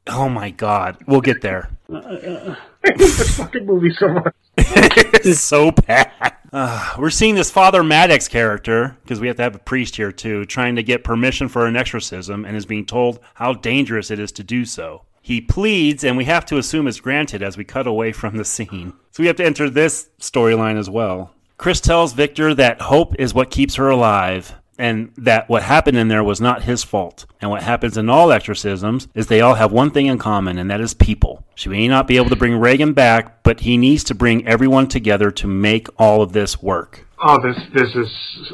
Oh 0.07 0.28
my 0.28 0.51
god. 0.51 0.99
We'll 1.07 1.20
get 1.20 1.43
there. 1.43 1.70
I 1.93 2.57
hate 2.85 2.99
this 2.99 3.37
fucking 3.37 3.66
movie 3.66 3.95
so 3.97 4.09
much. 4.09 4.35
it's 4.57 5.41
so 5.41 5.70
bad. 5.70 6.11
Uh, 6.53 6.95
we're 6.99 7.11
seeing 7.11 7.37
this 7.37 7.51
Father 7.51 7.85
Maddox 7.85 8.28
character, 8.28 8.97
because 9.03 9.20
we 9.20 9.28
have 9.28 9.37
to 9.37 9.43
have 9.43 9.55
a 9.55 9.61
priest 9.61 9.97
here 9.97 10.11
too, 10.11 10.45
trying 10.45 10.76
to 10.76 10.83
get 10.83 11.05
permission 11.05 11.49
for 11.49 11.66
an 11.66 11.76
exorcism 11.76 12.45
and 12.45 12.57
is 12.57 12.66
being 12.66 12.85
told 12.85 13.20
how 13.35 13.53
dangerous 13.53 14.11
it 14.11 14.18
is 14.18 14.33
to 14.33 14.45
do 14.45 14.64
so. 14.64 15.05
He 15.20 15.41
pleads, 15.41 16.03
and 16.03 16.16
we 16.16 16.24
have 16.24 16.45
to 16.47 16.59
assume 16.59 16.89
it's 16.89 16.99
granted 16.99 17.43
as 17.45 17.57
we 17.57 17.62
cut 17.62 17.87
away 17.87 18.11
from 18.11 18.37
the 18.37 18.45
scene. 18.45 18.93
So 19.12 19.22
we 19.22 19.28
have 19.28 19.37
to 19.37 19.45
enter 19.45 19.70
this 19.70 20.09
storyline 20.18 20.76
as 20.76 20.91
well. 20.91 21.33
Chris 21.63 21.81
tells 21.81 22.13
Victor 22.13 22.55
that 22.55 22.81
hope 22.81 23.15
is 23.21 23.35
what 23.35 23.49
keeps 23.49 23.77
her 23.77 23.89
alive, 23.89 24.57
and 24.79 25.13
that 25.17 25.49
what 25.49 25.63
happened 25.63 25.97
in 25.97 26.09
there 26.09 26.25
was 26.25 26.41
not 26.41 26.65
his 26.65 26.83
fault. 26.83 27.25
And 27.41 27.53
what 27.53 27.63
happens 27.63 27.97
in 27.97 28.11
all 28.11 28.33
exorcisms 28.33 29.07
is 29.15 29.29
they 29.29 29.41
all 29.41 29.55
have 29.55 29.71
one 29.71 29.93
thing 29.93 30.07
in 30.07 30.19
common, 30.19 30.59
and 30.59 30.69
that 30.73 30.81
is 30.81 30.93
people. 30.93 31.45
She 31.55 31.69
may 31.69 31.87
not 31.87 32.09
be 32.09 32.17
able 32.17 32.31
to 32.31 32.37
bring 32.37 32.57
Regan 32.57 32.95
back, 32.95 33.45
but 33.45 33.61
he 33.61 33.77
needs 33.77 34.03
to 34.05 34.15
bring 34.17 34.45
everyone 34.45 34.89
together 34.89 35.31
to 35.31 35.47
make 35.47 35.87
all 36.01 36.21
of 36.21 36.33
this 36.33 36.61
work. 36.61 37.07
Oh, 37.25 37.39
this 37.41 37.57
this 37.73 37.95
is 37.95 38.11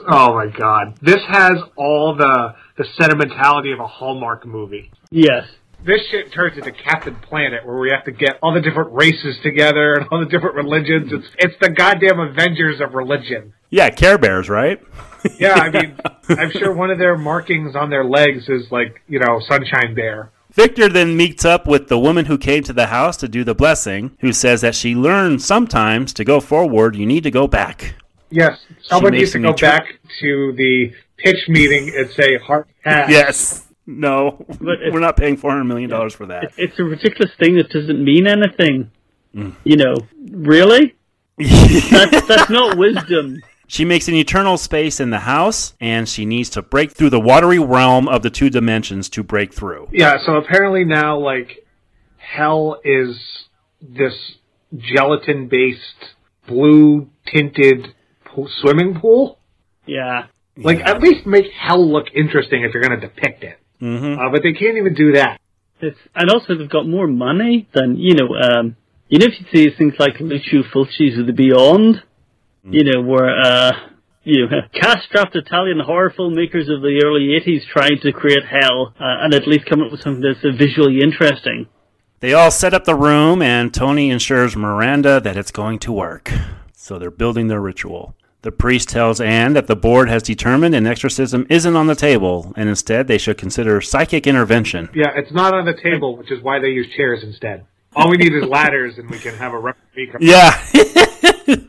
oh 0.06 0.34
my 0.34 0.48
god. 0.48 0.98
This 1.00 1.22
has 1.28 1.54
all 1.76 2.14
the 2.14 2.54
the 2.76 2.84
sentimentality 3.00 3.72
of 3.72 3.80
a 3.80 3.86
Hallmark 3.86 4.44
movie. 4.44 4.90
Yes. 5.10 5.48
This 5.84 6.00
shit 6.10 6.32
turns 6.32 6.58
into 6.58 6.72
Captain 6.72 7.14
Planet, 7.14 7.64
where 7.64 7.78
we 7.78 7.90
have 7.90 8.04
to 8.04 8.12
get 8.12 8.38
all 8.42 8.52
the 8.52 8.60
different 8.60 8.92
races 8.92 9.38
together 9.42 9.94
and 9.94 10.06
all 10.10 10.18
the 10.18 10.26
different 10.26 10.56
religions. 10.56 11.12
It's 11.12 11.28
it's 11.38 11.54
the 11.60 11.70
goddamn 11.70 12.18
Avengers 12.18 12.80
of 12.80 12.94
religion. 12.94 13.54
Yeah, 13.70 13.90
Care 13.90 14.18
Bears, 14.18 14.48
right? 14.48 14.80
Yeah, 15.36 15.54
I 15.54 15.70
mean, 15.70 15.96
I'm 16.28 16.52
sure 16.52 16.72
one 16.72 16.90
of 16.90 16.98
their 16.98 17.18
markings 17.18 17.74
on 17.74 17.90
their 17.90 18.04
legs 18.04 18.48
is 18.48 18.70
like 18.70 19.02
you 19.08 19.18
know 19.18 19.40
Sunshine 19.48 19.92
Bear. 19.94 20.30
Victor 20.52 20.88
then 20.88 21.16
meets 21.16 21.44
up 21.44 21.66
with 21.66 21.88
the 21.88 21.98
woman 21.98 22.26
who 22.26 22.38
came 22.38 22.62
to 22.62 22.72
the 22.72 22.86
house 22.86 23.16
to 23.18 23.28
do 23.28 23.42
the 23.42 23.54
blessing, 23.54 24.16
who 24.20 24.32
says 24.32 24.60
that 24.60 24.76
she 24.76 24.94
learned 24.94 25.42
sometimes 25.42 26.12
to 26.14 26.24
go 26.24 26.40
forward, 26.40 26.94
you 26.94 27.04
need 27.04 27.24
to 27.24 27.32
go 27.32 27.48
back. 27.48 27.94
Yes, 28.30 28.58
someone 28.82 29.12
needs 29.12 29.32
to 29.32 29.40
go 29.40 29.52
back 29.52 29.86
to 30.20 30.52
the 30.56 30.92
pitch 31.16 31.48
meeting 31.48 31.92
and 31.96 32.10
say 32.10 32.38
heart 32.38 32.68
pass. 32.84 33.10
Yes. 33.10 33.67
No, 33.90 34.44
But 34.60 34.92
we're 34.92 35.00
not 35.00 35.16
paying 35.16 35.38
four 35.38 35.50
hundred 35.50 35.64
million 35.64 35.88
dollars 35.88 36.14
for 36.14 36.26
that. 36.26 36.52
It's 36.58 36.78
a 36.78 36.84
ridiculous 36.84 37.32
thing 37.40 37.56
that 37.56 37.70
doesn't 37.70 38.04
mean 38.04 38.26
anything. 38.26 38.90
Mm. 39.34 39.54
You 39.64 39.76
know, 39.76 39.94
really? 40.30 40.94
That's, 41.38 42.26
that's 42.26 42.50
not 42.50 42.76
wisdom. 42.76 43.40
She 43.68 43.84
makes 43.84 44.08
an 44.08 44.14
eternal 44.14 44.58
space 44.58 44.98
in 44.98 45.10
the 45.10 45.20
house, 45.20 45.74
and 45.80 46.08
she 46.08 46.26
needs 46.26 46.50
to 46.50 46.62
break 46.62 46.90
through 46.90 47.10
the 47.10 47.20
watery 47.20 47.60
realm 47.60 48.08
of 48.08 48.22
the 48.22 48.30
two 48.30 48.50
dimensions 48.50 49.08
to 49.10 49.22
break 49.22 49.54
through. 49.54 49.88
Yeah, 49.92 50.16
so 50.26 50.34
apparently 50.34 50.84
now, 50.84 51.16
like, 51.18 51.64
hell 52.16 52.80
is 52.84 53.16
this 53.80 54.14
gelatin 54.76 55.48
based, 55.48 56.16
blue 56.48 57.08
tinted 57.26 57.94
po- 58.24 58.48
swimming 58.60 58.98
pool. 59.00 59.38
Yeah. 59.86 60.26
Like, 60.56 60.80
at 60.80 61.00
least 61.00 61.24
make 61.24 61.46
hell 61.52 61.86
look 61.88 62.06
interesting 62.14 62.64
if 62.64 62.74
you're 62.74 62.82
going 62.82 63.00
to 63.00 63.06
depict 63.06 63.44
it. 63.44 63.58
Mm-hmm. 63.80 64.20
Uh, 64.20 64.30
but 64.30 64.42
they 64.42 64.52
can't 64.52 64.76
even 64.76 64.94
do 64.94 65.12
that. 65.12 65.40
It's, 65.80 65.98
and 66.14 66.30
also 66.30 66.56
they've 66.56 66.68
got 66.68 66.88
more 66.88 67.06
money 67.06 67.68
than, 67.72 67.96
you 67.96 68.14
know, 68.14 68.34
um, 68.34 68.76
you 69.08 69.18
know, 69.18 69.26
if 69.26 69.40
you 69.40 69.46
see 69.52 69.76
things 69.76 69.94
like 69.98 70.20
Lucio 70.20 70.62
Fulci's 70.74 71.18
of 71.18 71.26
the 71.26 71.32
Beyond, 71.32 72.02
you 72.64 72.84
know, 72.84 73.02
where, 73.02 73.40
uh, 73.40 73.72
you 74.24 74.46
know, 74.46 74.56
cash-strapped 74.74 75.34
Italian 75.34 75.80
horror 75.80 76.12
filmmakers 76.16 76.68
of 76.72 76.82
the 76.82 77.02
early 77.04 77.40
80s 77.40 77.66
trying 77.66 77.98
to 78.02 78.12
create 78.12 78.44
hell, 78.44 78.92
uh, 79.00 79.24
and 79.24 79.34
at 79.34 79.46
least 79.46 79.66
come 79.66 79.80
up 79.80 79.90
with 79.90 80.02
something 80.02 80.22
that's 80.22 80.44
uh, 80.44 80.56
visually 80.56 81.00
interesting. 81.02 81.66
They 82.20 82.34
all 82.34 82.50
set 82.50 82.74
up 82.74 82.84
the 82.84 82.96
room, 82.96 83.40
and 83.40 83.72
Tony 83.72 84.10
ensures 84.10 84.56
Miranda 84.56 85.20
that 85.20 85.36
it's 85.36 85.52
going 85.52 85.78
to 85.80 85.92
work. 85.92 86.32
So 86.72 86.98
they're 86.98 87.10
building 87.10 87.48
their 87.48 87.60
ritual. 87.60 88.16
The 88.42 88.52
priest 88.52 88.88
tells 88.88 89.20
Ann 89.20 89.54
that 89.54 89.66
the 89.66 89.74
board 89.74 90.08
has 90.08 90.22
determined 90.22 90.72
an 90.72 90.86
exorcism 90.86 91.44
isn't 91.50 91.74
on 91.74 91.88
the 91.88 91.96
table, 91.96 92.52
and 92.56 92.68
instead 92.68 93.08
they 93.08 93.18
should 93.18 93.36
consider 93.36 93.80
psychic 93.80 94.28
intervention. 94.28 94.88
Yeah, 94.94 95.10
it's 95.16 95.32
not 95.32 95.54
on 95.54 95.66
the 95.66 95.74
table, 95.74 96.16
which 96.16 96.30
is 96.30 96.40
why 96.40 96.60
they 96.60 96.68
use 96.68 96.86
chairs 96.96 97.24
instead. 97.24 97.66
All 97.96 98.08
we 98.08 98.16
need 98.16 98.32
is 98.32 98.44
ladders, 98.44 98.96
and 98.96 99.10
we 99.10 99.18
can 99.18 99.34
have 99.34 99.54
a 99.54 99.58
referee 99.58 100.10
come. 100.12 100.20
Yeah, 100.20 100.56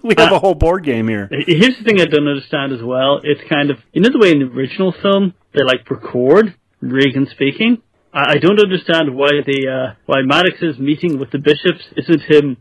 we 0.03 0.13
have 0.15 0.32
a 0.32 0.38
whole 0.38 0.53
board 0.53 0.84
game 0.84 1.07
here. 1.07 1.28
Here's 1.32 1.76
the 1.80 1.84
thing 1.84 2.01
I 2.01 2.05
don't 2.05 2.28
understand 2.28 2.72
as 2.72 2.84
well. 2.84 3.20
It's 3.24 3.41
kind 3.49 3.72
of, 3.72 3.80
you 3.91 4.01
know 4.01 4.09
the 4.09 4.20
way 4.20 4.32
in 4.32 4.39
the 4.39 4.45
original 4.45 4.93
film, 5.01 5.34
they 5.55 5.63
like 5.63 5.89
record 5.89 6.53
Regan 6.82 7.28
speaking? 7.32 7.82
I 8.13 8.34
I 8.34 8.38
don't 8.38 8.59
understand 8.59 9.15
why 9.15 9.30
the, 9.43 9.67
uh, 9.67 9.95
why 10.05 10.22
Maddox's 10.22 10.78
meeting 10.78 11.17
with 11.17 11.32
the 11.32 11.39
bishops 11.39 11.86
isn't 11.97 12.22
him 12.24 12.57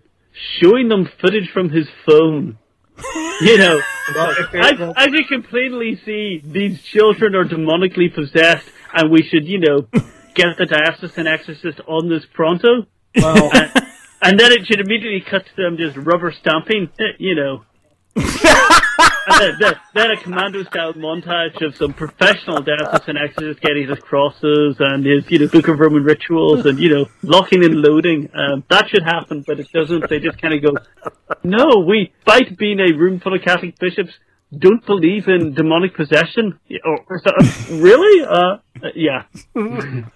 showing 0.60 0.88
them 0.88 1.08
footage 1.20 1.50
from 1.52 1.70
his 1.70 1.88
phone. 2.06 2.58
You 3.40 3.56
know, 3.58 3.80
Well, 4.16 4.34
they- 4.52 4.58
I, 4.58 4.92
I 4.96 5.06
can 5.06 5.24
completely 5.28 6.00
see 6.04 6.42
these 6.44 6.82
children 6.82 7.34
are 7.36 7.44
demonically 7.44 8.12
possessed 8.12 8.66
and 8.92 9.10
we 9.12 9.22
should, 9.22 9.46
you 9.46 9.60
know, 9.60 9.86
get 10.34 10.56
the 10.58 10.66
diocesan 10.66 11.26
exorcist 11.28 11.80
on 11.86 12.08
this 12.08 12.24
pronto. 12.34 12.86
well, 13.16 13.50
And, 13.52 13.72
and 14.22 14.40
then 14.40 14.50
it 14.52 14.66
should 14.66 14.80
immediately 14.80 15.20
cut 15.20 15.44
to 15.46 15.52
them 15.62 15.76
just 15.76 15.96
rubber 15.96 16.32
stamping, 16.32 16.90
you 17.18 17.34
know. 17.36 17.64
and 19.28 19.40
then, 19.40 19.56
then, 19.60 19.74
then 19.94 20.10
a 20.12 20.16
commando 20.16 20.62
style 20.64 20.92
montage 20.94 21.60
of 21.64 21.76
some 21.76 21.92
professional 21.92 22.62
diocesan 22.62 23.16
exorcist 23.16 23.60
getting 23.60 23.88
his 23.88 23.98
crosses 23.98 24.76
and 24.78 25.04
his, 25.04 25.30
you 25.30 25.38
know, 25.40 25.48
Book 25.48 25.68
of 25.68 25.78
Roman 25.78 26.02
rituals 26.04 26.64
and, 26.66 26.78
you 26.78 26.88
know, 26.94 27.06
locking 27.22 27.64
and 27.64 27.76
loading. 27.76 28.28
Um, 28.34 28.64
that 28.70 28.88
should 28.88 29.02
happen, 29.04 29.44
but 29.46 29.60
it 29.60 29.68
doesn't. 29.72 30.08
They 30.08 30.20
just 30.20 30.40
kind 30.40 30.54
of 30.54 30.62
go, 30.62 30.80
no, 31.44 31.84
we, 31.86 32.12
despite 32.24 32.56
being 32.58 32.80
a 32.80 32.92
room 32.96 33.20
full 33.20 33.34
of 33.34 33.42
Catholic 33.42 33.78
bishops, 33.78 34.12
don't 34.56 34.84
believe 34.86 35.28
in 35.28 35.52
demonic 35.52 35.94
possession. 35.94 36.58
Or, 36.84 36.98
or 37.08 37.20
so- 37.22 37.74
really? 37.76 38.24
Uh, 38.26 38.56
uh, 38.82 38.88
yeah. 38.94 39.24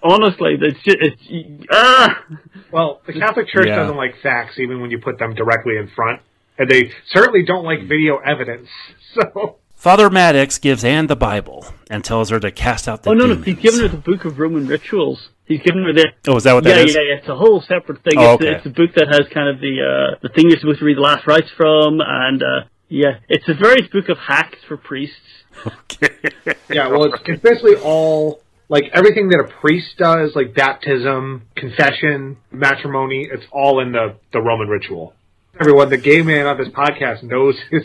Honestly, 0.01 0.57
it's 0.59 0.81
just, 0.83 0.97
it's, 1.01 1.65
ah! 1.71 2.23
well, 2.71 3.01
the 3.05 3.13
Catholic 3.13 3.47
Church 3.47 3.67
Yeah. 3.67 3.75
doesn't 3.77 3.97
like 3.97 4.15
facts, 4.23 4.57
even 4.59 4.81
when 4.81 4.89
you 4.89 4.99
put 4.99 5.19
them 5.19 5.35
directly 5.35 5.77
in 5.77 5.87
front, 5.95 6.21
and 6.57 6.69
they 6.69 6.91
certainly 7.09 7.43
don't 7.45 7.63
like 7.63 7.81
video 7.87 8.17
evidence. 8.17 8.67
So, 9.33 9.57
Father 9.75 10.09
Maddox 10.09 10.59
gives 10.59 10.83
Ann 10.83 11.07
the 11.07 11.15
Bible 11.15 11.65
and 11.89 12.05
tells 12.05 12.29
her 12.29 12.39
to 12.39 12.51
cast 12.51 12.87
out 12.87 13.03
the 13.03 13.09
Oh 13.09 13.13
no, 13.13 13.25
no, 13.25 13.35
he's 13.35 13.59
given 13.59 13.81
her 13.81 13.89
the 13.89 13.97
Book 13.97 14.23
of 14.23 14.39
Roman 14.39 14.65
Rituals. 14.65 15.27
He's 15.45 15.61
given 15.61 15.83
her 15.83 15.91
the. 15.91 16.07
Oh, 16.27 16.37
is 16.37 16.45
that 16.45 16.53
what 16.53 16.65
yeah, 16.65 16.75
that 16.75 16.87
is? 16.87 16.95
yeah, 16.95 17.01
yeah. 17.01 17.15
It's 17.17 17.27
a 17.27 17.35
whole 17.35 17.61
separate 17.61 18.01
thing. 18.01 18.13
Oh, 18.17 18.35
it's, 18.35 18.43
okay. 18.43 18.55
it's 18.55 18.65
a 18.65 18.69
book 18.69 18.95
that 18.95 19.07
has 19.09 19.27
kind 19.33 19.49
of 19.49 19.59
the 19.59 19.81
uh, 19.83 20.19
the 20.21 20.29
thing 20.29 20.45
you're 20.49 20.59
supposed 20.59 20.79
to 20.79 20.85
read 20.85 20.95
the 20.95 21.01
last 21.01 21.27
rites 21.27 21.49
from, 21.57 21.99
and 21.99 22.41
uh, 22.41 22.61
yeah, 22.93 23.19
it's 23.27 23.49
a 23.49 23.55
various 23.55 23.87
book 23.87 24.07
of 24.09 24.17
hacks 24.19 24.59
for 24.67 24.77
priests. 24.77 25.17
Okay. 25.65 26.09
yeah, 26.69 26.87
well, 26.87 27.05
it's, 27.05 27.23
it's 27.25 27.41
basically 27.41 27.75
all, 27.75 28.41
like, 28.69 28.85
everything 28.93 29.29
that 29.29 29.39
a 29.39 29.47
priest 29.61 29.97
does, 29.97 30.35
like 30.35 30.53
baptism, 30.53 31.47
confession, 31.55 32.37
matrimony, 32.51 33.27
it's 33.31 33.45
all 33.51 33.81
in 33.81 33.93
the, 33.93 34.15
the 34.31 34.39
Roman 34.39 34.67
ritual. 34.67 35.13
Everyone, 35.59 35.89
the 35.89 35.97
gay 35.97 36.21
man 36.23 36.47
on 36.47 36.57
this 36.57 36.69
podcast 36.69 37.21
knows 37.23 37.55
his 37.71 37.83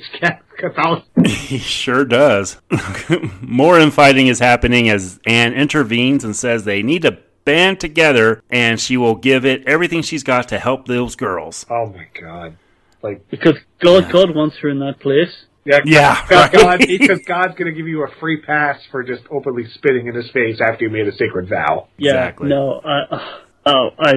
Catholicism. 0.57 1.05
He 1.27 1.59
sure 1.59 2.05
does. 2.05 2.61
More 3.43 3.79
infighting 3.79 4.27
is 4.29 4.39
happening 4.39 4.89
as 4.89 5.19
Ann 5.27 5.53
intervenes 5.55 6.25
and 6.25 6.35
says 6.35 6.65
they 6.65 6.83
need 6.83 7.03
to 7.03 7.19
band 7.45 7.81
together 7.81 8.43
and 8.51 8.79
she 8.81 8.97
will 8.97 9.15
give 9.15 9.45
it 9.45 9.67
everything 9.67 10.03
she's 10.03 10.23
got 10.23 10.49
to 10.49 10.59
help 10.59 10.87
those 10.87 11.17
girls. 11.17 11.65
Oh 11.71 11.87
my 11.87 12.07
god. 12.19 12.57
Like, 13.03 13.29
Because 13.31 13.55
God, 13.81 14.11
God 14.11 14.35
wants 14.35 14.57
her 14.59 14.69
in 14.69 14.79
that 14.81 15.01
place. 15.01 15.45
yeah, 15.65 15.81
Yeah, 15.85 16.27
God, 16.29 16.53
right. 16.53 16.53
God, 16.53 16.79
because 16.87 17.21
God's 17.27 17.55
going 17.55 17.73
to 17.73 17.77
give 17.77 17.87
you 17.89 18.03
a 18.05 18.09
free 18.19 18.41
pass 18.43 18.81
for 18.91 19.03
just 19.03 19.23
openly 19.31 19.67
spitting 19.75 20.07
in 20.07 20.15
his 20.15 20.31
face 20.31 20.61
after 20.61 20.85
you 20.85 20.91
made 20.91 21.07
a 21.09 21.13
sacred 21.17 21.49
vow. 21.49 21.89
Yeah, 21.97 22.11
Exactly. 22.13 22.49
no, 22.49 22.81
I, 22.85 23.41
oh, 23.67 23.91
I. 23.99 24.15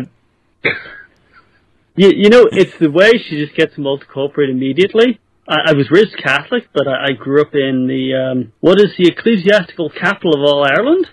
You, 1.95 2.11
you 2.15 2.29
know, 2.29 2.47
it's 2.51 2.77
the 2.79 2.89
way 2.89 3.11
she 3.17 3.43
just 3.43 3.55
gets 3.55 3.75
cooperate 4.07 4.49
immediately. 4.49 5.19
I, 5.47 5.71
I 5.71 5.73
was 5.73 5.91
raised 5.91 6.15
Catholic, 6.17 6.69
but 6.73 6.87
I, 6.87 7.07
I 7.07 7.11
grew 7.11 7.41
up 7.41 7.53
in 7.53 7.87
the 7.87 8.13
um, 8.15 8.53
what 8.59 8.79
is 8.79 8.95
the 8.97 9.07
ecclesiastical 9.07 9.89
capital 9.89 10.35
of 10.35 10.41
all 10.41 10.63
Ireland. 10.63 11.07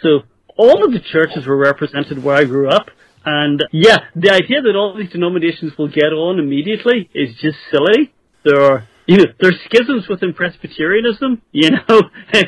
So 0.00 0.20
all 0.56 0.84
of 0.84 0.92
the 0.92 1.00
churches 1.00 1.46
were 1.46 1.56
represented 1.56 2.22
where 2.22 2.36
I 2.36 2.44
grew 2.44 2.68
up, 2.68 2.90
and 3.24 3.64
yeah, 3.72 3.98
the 4.14 4.30
idea 4.30 4.62
that 4.62 4.76
all 4.76 4.96
these 4.96 5.10
denominations 5.10 5.72
will 5.76 5.88
get 5.88 6.12
on 6.12 6.38
immediately 6.38 7.08
is 7.14 7.34
just 7.40 7.58
silly. 7.70 8.12
There 8.44 8.60
are. 8.60 8.88
You 9.06 9.16
know, 9.18 9.24
there's 9.40 9.56
schisms 9.64 10.06
within 10.08 10.32
Presbyterianism, 10.32 11.42
you 11.50 11.70
know, 11.88 12.00
uh, 12.32 12.42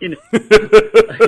you 0.00 0.10
know, 0.10 0.16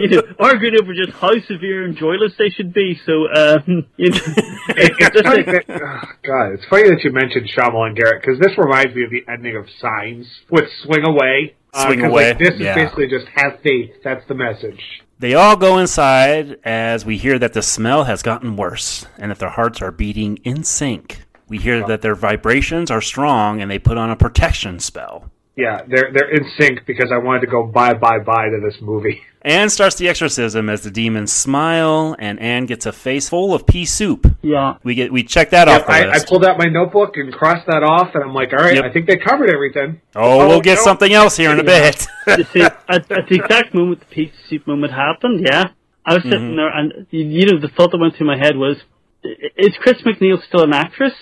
you 0.00 0.08
know, 0.08 0.22
arguing 0.38 0.76
over 0.80 0.94
just 0.94 1.10
how 1.18 1.32
severe 1.40 1.84
and 1.84 1.96
joyless 1.96 2.32
they 2.38 2.50
should 2.50 2.72
be. 2.72 2.98
So, 3.04 3.12
um, 3.34 3.86
you 3.96 4.10
know, 4.10 4.16
it, 4.68 4.92
it's 4.98 5.10
just 5.10 5.24
Funny 5.24 5.42
like, 5.42 5.66
that- 5.66 5.82
oh, 5.82 6.08
God, 6.22 6.52
it's 6.52 6.64
funny 6.70 6.88
that 6.88 7.00
you 7.02 7.10
mentioned 7.12 7.50
Shyamalan 7.50 7.88
and 7.88 7.96
Garrett 7.96 8.22
because 8.22 8.38
this 8.38 8.56
reminds 8.56 8.94
me 8.94 9.04
of 9.04 9.10
the 9.10 9.24
ending 9.28 9.56
of 9.56 9.66
Signs 9.80 10.26
with 10.50 10.66
Swing 10.84 11.04
Away. 11.04 11.56
Uh, 11.74 11.86
Away, 11.88 12.28
Like, 12.30 12.38
this 12.38 12.54
yeah. 12.58 12.70
is 12.70 12.76
basically 12.84 13.08
just 13.08 13.26
have 13.34 13.60
faith. 13.62 13.90
That's 14.04 14.26
the 14.28 14.34
message. 14.34 14.80
They 15.18 15.34
all 15.34 15.56
go 15.56 15.78
inside 15.78 16.58
as 16.64 17.04
we 17.04 17.18
hear 17.18 17.38
that 17.38 17.52
the 17.52 17.62
smell 17.62 18.04
has 18.04 18.22
gotten 18.22 18.56
worse 18.56 19.04
and 19.18 19.30
that 19.30 19.38
their 19.38 19.50
hearts 19.50 19.82
are 19.82 19.90
beating 19.90 20.38
in 20.44 20.64
sync. 20.64 21.22
We 21.50 21.58
hear 21.58 21.84
that 21.86 22.00
their 22.00 22.14
vibrations 22.14 22.90
are 22.90 23.02
strong 23.02 23.60
and 23.60 23.70
they 23.70 23.78
put 23.78 23.98
on 23.98 24.08
a 24.08 24.16
protection 24.16 24.78
spell. 24.78 25.30
Yeah, 25.56 25.82
they're 25.86 26.10
they're 26.12 26.30
in 26.30 26.46
sync 26.58 26.86
because 26.86 27.10
I 27.12 27.18
wanted 27.18 27.40
to 27.40 27.48
go 27.48 27.66
bye 27.66 27.92
bye 27.92 28.20
bye 28.20 28.48
to 28.48 28.60
this 28.64 28.80
movie. 28.80 29.20
Ann 29.42 29.68
starts 29.68 29.96
the 29.96 30.08
exorcism 30.08 30.68
as 30.68 30.82
the 30.82 30.90
demons 30.90 31.32
smile, 31.32 32.14
and 32.18 32.38
Ann 32.38 32.66
gets 32.66 32.86
a 32.86 32.92
face 32.92 33.28
full 33.28 33.52
of 33.52 33.66
pea 33.66 33.84
soup. 33.84 34.26
Yeah. 34.42 34.76
We 34.84 34.94
get 34.94 35.12
we 35.12 35.24
check 35.24 35.50
that 35.50 35.66
Yep, 35.66 35.80
off 35.80 35.86
the 35.86 35.92
I, 35.92 36.12
I 36.12 36.24
pulled 36.24 36.44
out 36.44 36.56
my 36.56 36.66
notebook 36.66 37.16
and 37.16 37.32
crossed 37.32 37.66
that 37.66 37.82
off, 37.82 38.14
and 38.14 38.22
I'm 38.22 38.32
like, 38.32 38.52
all 38.52 38.60
right, 38.60 38.76
Yep. 38.76 38.84
I 38.84 38.92
think 38.92 39.06
they 39.06 39.16
covered 39.16 39.50
everything. 39.50 40.00
oh, 40.14 40.46
we'll 40.46 40.58
oh, 40.58 40.60
get 40.60 40.76
no. 40.76 40.82
something 40.84 41.12
else 41.12 41.36
here 41.36 41.50
in 41.50 41.58
a 41.58 41.64
bit. 41.64 42.06
See, 42.52 42.62
at, 42.62 42.80
at 42.88 43.08
the 43.08 43.40
exact 43.42 43.74
moment 43.74 44.00
the 44.00 44.06
pea 44.06 44.32
soup 44.48 44.66
moment 44.66 44.92
happened, 44.92 45.44
yeah, 45.44 45.70
I 46.06 46.14
was 46.14 46.22
sitting 46.22 46.38
mm-hmm. 46.38 46.56
there, 46.56 46.68
and 46.68 47.06
you, 47.10 47.24
you 47.24 47.46
know, 47.46 47.60
the 47.60 47.68
thought 47.68 47.90
that 47.90 47.98
went 47.98 48.16
through 48.16 48.28
my 48.28 48.38
head 48.38 48.56
was, 48.56 48.76
is 49.24 49.74
Chris 49.80 50.00
MacNeil 50.06 50.42
still 50.46 50.62
an 50.62 50.72
actress? 50.72 51.14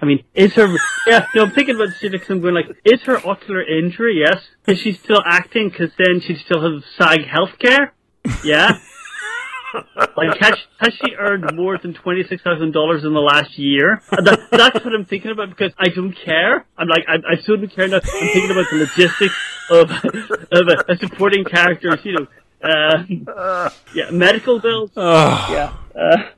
I 0.00 0.06
mean, 0.06 0.24
is 0.34 0.54
her? 0.54 0.68
Yeah, 1.06 1.26
no, 1.34 1.44
I'm 1.44 1.52
thinking 1.52 1.74
about 1.74 1.88
the 2.00 2.08
because 2.10 2.28
I'm 2.28 2.40
going 2.40 2.54
like, 2.54 2.66
is 2.84 3.00
her 3.02 3.16
ocular 3.26 3.62
injury? 3.62 4.20
Yes. 4.20 4.42
Is 4.66 4.78
she 4.78 4.92
still 4.92 5.22
acting? 5.24 5.70
Because 5.70 5.90
then 5.96 6.20
she'd 6.20 6.38
still 6.38 6.60
have 6.60 6.84
SAG 6.98 7.20
healthcare. 7.20 7.92
Yeah. 8.44 8.78
like, 10.16 10.38
has, 10.38 10.54
has 10.80 10.94
she 10.94 11.14
earned 11.18 11.50
more 11.54 11.78
than 11.78 11.94
twenty 11.94 12.24
six 12.24 12.42
thousand 12.42 12.72
dollars 12.72 13.04
in 13.04 13.14
the 13.14 13.20
last 13.20 13.58
year? 13.58 14.02
That, 14.10 14.48
that's 14.50 14.84
what 14.84 14.94
I'm 14.94 15.06
thinking 15.06 15.30
about 15.30 15.48
because 15.48 15.72
I 15.78 15.88
don't 15.88 16.12
care. 16.12 16.66
I'm 16.76 16.88
like, 16.88 17.04
I, 17.08 17.14
I 17.32 17.36
still 17.36 17.56
don't 17.56 17.74
care 17.74 17.88
now. 17.88 17.96
I'm 17.96 18.02
thinking 18.02 18.50
about 18.50 18.66
the 18.70 18.76
logistics 18.76 19.34
of 19.70 19.90
of 19.90 20.68
a, 20.68 20.92
a 20.92 20.96
supporting 20.98 21.44
character. 21.44 21.96
You 22.04 22.12
know, 22.12 22.26
uh, 22.62 23.70
yeah, 23.94 24.10
medical 24.10 24.60
bills. 24.60 24.90
Oh. 24.96 25.48
Yeah. 25.50 25.74
Uh, 25.98 26.30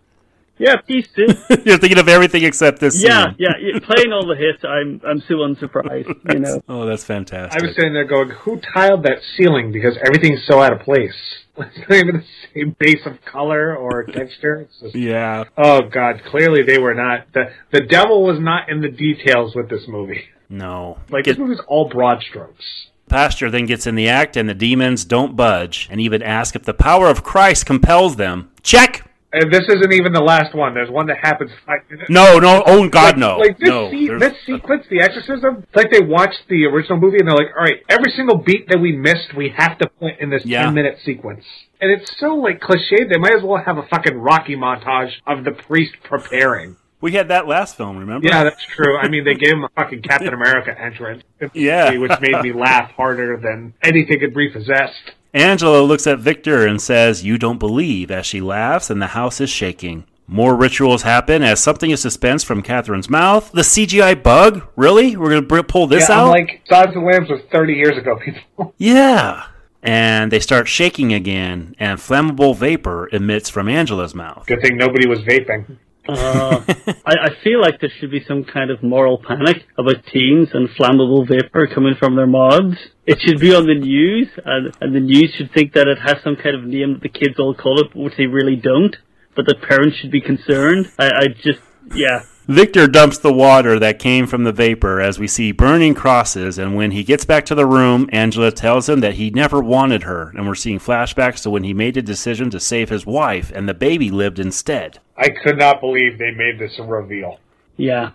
yeah, 0.60 0.76
peace 0.86 1.08
too. 1.16 1.26
You're 1.64 1.78
thinking 1.78 1.98
of 1.98 2.08
everything 2.08 2.44
except 2.44 2.78
this 2.78 3.02
Yeah, 3.02 3.28
scene. 3.30 3.36
yeah, 3.38 3.48
yeah, 3.60 3.78
playing 3.80 4.12
all 4.12 4.26
the 4.26 4.36
hits, 4.36 4.62
I'm 4.64 5.00
I'm 5.04 5.20
so 5.26 5.42
unsurprised, 5.42 6.08
you 6.32 6.38
know. 6.40 6.60
Oh, 6.68 6.86
that's 6.86 7.02
fantastic. 7.04 7.60
I 7.60 7.66
was 7.66 7.74
sitting 7.74 7.92
there 7.94 8.04
going, 8.04 8.30
who 8.30 8.60
tiled 8.60 9.02
that 9.04 9.18
ceiling 9.36 9.72
because 9.72 9.96
everything's 10.04 10.46
so 10.46 10.60
out 10.60 10.72
of 10.72 10.80
place. 10.80 11.14
It's 11.58 11.78
not 11.78 11.92
even 11.98 12.16
the 12.16 12.24
same 12.54 12.76
base 12.78 13.04
of 13.04 13.18
color 13.24 13.76
or 13.76 14.04
texture. 14.04 14.66
Just, 14.80 14.94
yeah. 14.94 15.44
oh 15.58 15.82
god, 15.82 16.22
clearly 16.30 16.62
they 16.62 16.78
were 16.78 16.94
not. 16.94 17.26
The 17.34 17.52
the 17.72 17.80
devil 17.82 18.22
was 18.22 18.38
not 18.40 18.70
in 18.70 18.80
the 18.80 18.88
details 18.88 19.54
with 19.54 19.68
this 19.68 19.82
movie. 19.88 20.24
No. 20.48 20.98
Like 21.10 21.24
Get- 21.24 21.32
this 21.32 21.38
movie's 21.38 21.60
all 21.66 21.88
broad 21.88 22.22
strokes. 22.22 22.64
Pastor 23.08 23.50
then 23.50 23.66
gets 23.66 23.88
in 23.88 23.96
the 23.96 24.08
act, 24.08 24.36
and 24.36 24.48
the 24.48 24.54
demons 24.54 25.04
don't 25.04 25.34
budge, 25.34 25.88
and 25.90 26.00
even 26.00 26.22
ask 26.22 26.54
if 26.54 26.62
the 26.62 26.72
power 26.72 27.08
of 27.08 27.24
Christ 27.24 27.66
compels 27.66 28.14
them. 28.16 28.52
Check. 28.62 29.09
And 29.32 29.52
this 29.52 29.62
isn't 29.68 29.92
even 29.92 30.12
the 30.12 30.20
last 30.22 30.54
one. 30.56 30.74
There's 30.74 30.90
one 30.90 31.06
that 31.06 31.18
happens 31.22 31.50
five 31.64 31.88
minutes. 31.88 32.10
No, 32.10 32.38
no. 32.40 32.62
Oh 32.66 32.88
God, 32.88 33.10
like, 33.10 33.16
no. 33.16 33.38
Like 33.38 33.58
this, 33.58 33.68
no. 33.68 33.90
se- 33.90 34.18
this 34.18 34.34
sequence, 34.44 34.86
the 34.90 35.00
exorcism, 35.02 35.58
it's 35.68 35.76
like 35.76 35.90
they 35.92 36.00
watched 36.00 36.42
the 36.48 36.64
original 36.66 36.98
movie 36.98 37.18
and 37.20 37.28
they're 37.28 37.36
like, 37.36 37.54
all 37.56 37.62
right, 37.62 37.78
every 37.88 38.10
single 38.16 38.38
beat 38.38 38.68
that 38.68 38.80
we 38.80 38.90
missed, 38.96 39.32
we 39.36 39.50
have 39.56 39.78
to 39.78 39.88
put 40.00 40.18
in 40.18 40.30
this 40.30 40.44
Yeah. 40.44 40.64
10 40.64 40.74
minute 40.74 40.98
sequence. 41.04 41.44
And 41.80 41.92
it's 41.92 42.10
so 42.18 42.34
like 42.34 42.60
cliched, 42.60 43.08
they 43.08 43.18
might 43.18 43.34
as 43.34 43.42
well 43.44 43.62
have 43.64 43.78
a 43.78 43.84
fucking 43.84 44.16
Rocky 44.18 44.56
montage 44.56 45.12
of 45.28 45.44
the 45.44 45.52
priest 45.52 45.92
preparing. 46.02 46.76
we 47.00 47.12
had 47.12 47.28
that 47.28 47.46
last 47.46 47.76
film, 47.76 47.98
remember? 47.98 48.26
Yeah, 48.26 48.42
that's 48.44 48.62
true. 48.74 48.98
I 48.98 49.08
mean, 49.08 49.24
they 49.24 49.34
gave 49.34 49.52
him 49.52 49.62
a 49.64 49.68
fucking 49.76 50.02
Captain 50.02 50.34
America 50.40 50.74
entrance. 50.78 51.22
Yeah. 51.54 51.96
Which 51.96 52.12
made 52.20 52.40
me 52.42 52.52
laugh 52.52 52.90
harder 52.96 53.36
than 53.36 53.74
anything 53.82 54.20
in 54.22 54.34
Repossessed. 54.34 55.12
Angela 55.32 55.82
looks 55.82 56.06
at 56.06 56.18
Victor 56.18 56.66
and 56.66 56.80
says, 56.80 57.24
You 57.24 57.38
don't 57.38 57.58
believe, 57.58 58.10
as 58.10 58.26
she 58.26 58.40
laughs, 58.40 58.90
and 58.90 59.00
the 59.00 59.08
house 59.08 59.40
is 59.40 59.50
shaking. 59.50 60.04
More 60.26 60.56
rituals 60.56 61.02
happen 61.02 61.42
as 61.42 61.60
something 61.60 61.90
is 61.90 62.02
dispensed 62.02 62.46
from 62.46 62.62
Catherine's 62.62 63.10
mouth. 63.10 63.50
The 63.52 63.62
CGI 63.62 64.20
bug? 64.22 64.66
Really? 64.76 65.16
We're 65.16 65.30
going 65.30 65.42
to 65.42 65.48
br- 65.48 65.62
pull 65.62 65.86
this 65.86 66.08
yeah, 66.08 66.20
out? 66.20 66.24
I'm 66.26 66.30
like, 66.30 66.62
Silence 66.68 66.96
of 66.96 67.02
the 67.02 67.08
Lambs 67.08 67.28
was 67.28 67.40
30 67.52 67.72
years 67.74 67.96
ago, 67.96 68.16
people. 68.16 68.74
yeah. 68.78 69.46
And 69.82 70.30
they 70.30 70.40
start 70.40 70.68
shaking 70.68 71.12
again, 71.12 71.74
and 71.78 71.98
flammable 71.98 72.56
vapor 72.56 73.08
emits 73.12 73.48
from 73.48 73.68
Angela's 73.68 74.14
mouth. 74.14 74.46
Good 74.46 74.62
thing 74.62 74.76
nobody 74.76 75.08
was 75.08 75.20
vaping. 75.20 75.78
Uh, 76.08 76.62
I, 77.06 77.14
I 77.22 77.28
feel 77.42 77.60
like 77.60 77.80
there 77.80 77.90
should 77.98 78.10
be 78.10 78.24
some 78.24 78.44
kind 78.44 78.70
of 78.70 78.82
moral 78.82 79.18
panic 79.18 79.64
about 79.78 80.04
teens 80.12 80.48
and 80.52 80.68
flammable 80.70 81.26
vapor 81.28 81.68
coming 81.68 81.94
from 81.98 82.16
their 82.16 82.26
mouths. 82.26 82.76
It 83.10 83.20
should 83.22 83.40
be 83.40 83.52
on 83.52 83.66
the 83.66 83.74
news, 83.74 84.28
and, 84.44 84.72
and 84.80 84.94
the 84.94 85.00
news 85.00 85.34
should 85.36 85.50
think 85.52 85.72
that 85.72 85.88
it 85.88 85.98
has 85.98 86.22
some 86.22 86.36
kind 86.36 86.54
of 86.54 86.62
name 86.62 86.92
that 86.92 87.02
the 87.02 87.08
kids 87.08 87.40
all 87.40 87.56
call 87.56 87.80
it, 87.80 87.92
which 87.92 88.16
they 88.16 88.26
really 88.26 88.54
don't. 88.54 88.96
But 89.34 89.46
the 89.46 89.56
parents 89.56 89.96
should 89.96 90.12
be 90.12 90.20
concerned. 90.20 90.92
I, 90.96 91.06
I 91.06 91.26
just, 91.42 91.58
yeah. 91.92 92.22
Victor 92.46 92.86
dumps 92.86 93.18
the 93.18 93.32
water 93.32 93.80
that 93.80 93.98
came 93.98 94.28
from 94.28 94.44
the 94.44 94.52
vapor 94.52 95.00
as 95.00 95.18
we 95.18 95.26
see 95.26 95.50
burning 95.50 95.92
crosses, 95.92 96.56
and 96.56 96.76
when 96.76 96.92
he 96.92 97.02
gets 97.02 97.24
back 97.24 97.44
to 97.46 97.56
the 97.56 97.66
room, 97.66 98.08
Angela 98.12 98.52
tells 98.52 98.88
him 98.88 99.00
that 99.00 99.14
he 99.14 99.30
never 99.30 99.60
wanted 99.60 100.04
her, 100.04 100.30
and 100.36 100.46
we're 100.46 100.54
seeing 100.54 100.78
flashbacks 100.78 101.42
to 101.42 101.50
when 101.50 101.64
he 101.64 101.74
made 101.74 101.96
a 101.96 102.02
decision 102.02 102.48
to 102.50 102.60
save 102.60 102.90
his 102.90 103.04
wife 103.04 103.50
and 103.52 103.68
the 103.68 103.74
baby 103.74 104.12
lived 104.12 104.38
instead. 104.38 105.00
I 105.16 105.30
could 105.30 105.58
not 105.58 105.80
believe 105.80 106.16
they 106.16 106.30
made 106.30 106.60
this 106.60 106.78
a 106.78 106.84
reveal. 106.84 107.40
Yeah. 107.76 108.12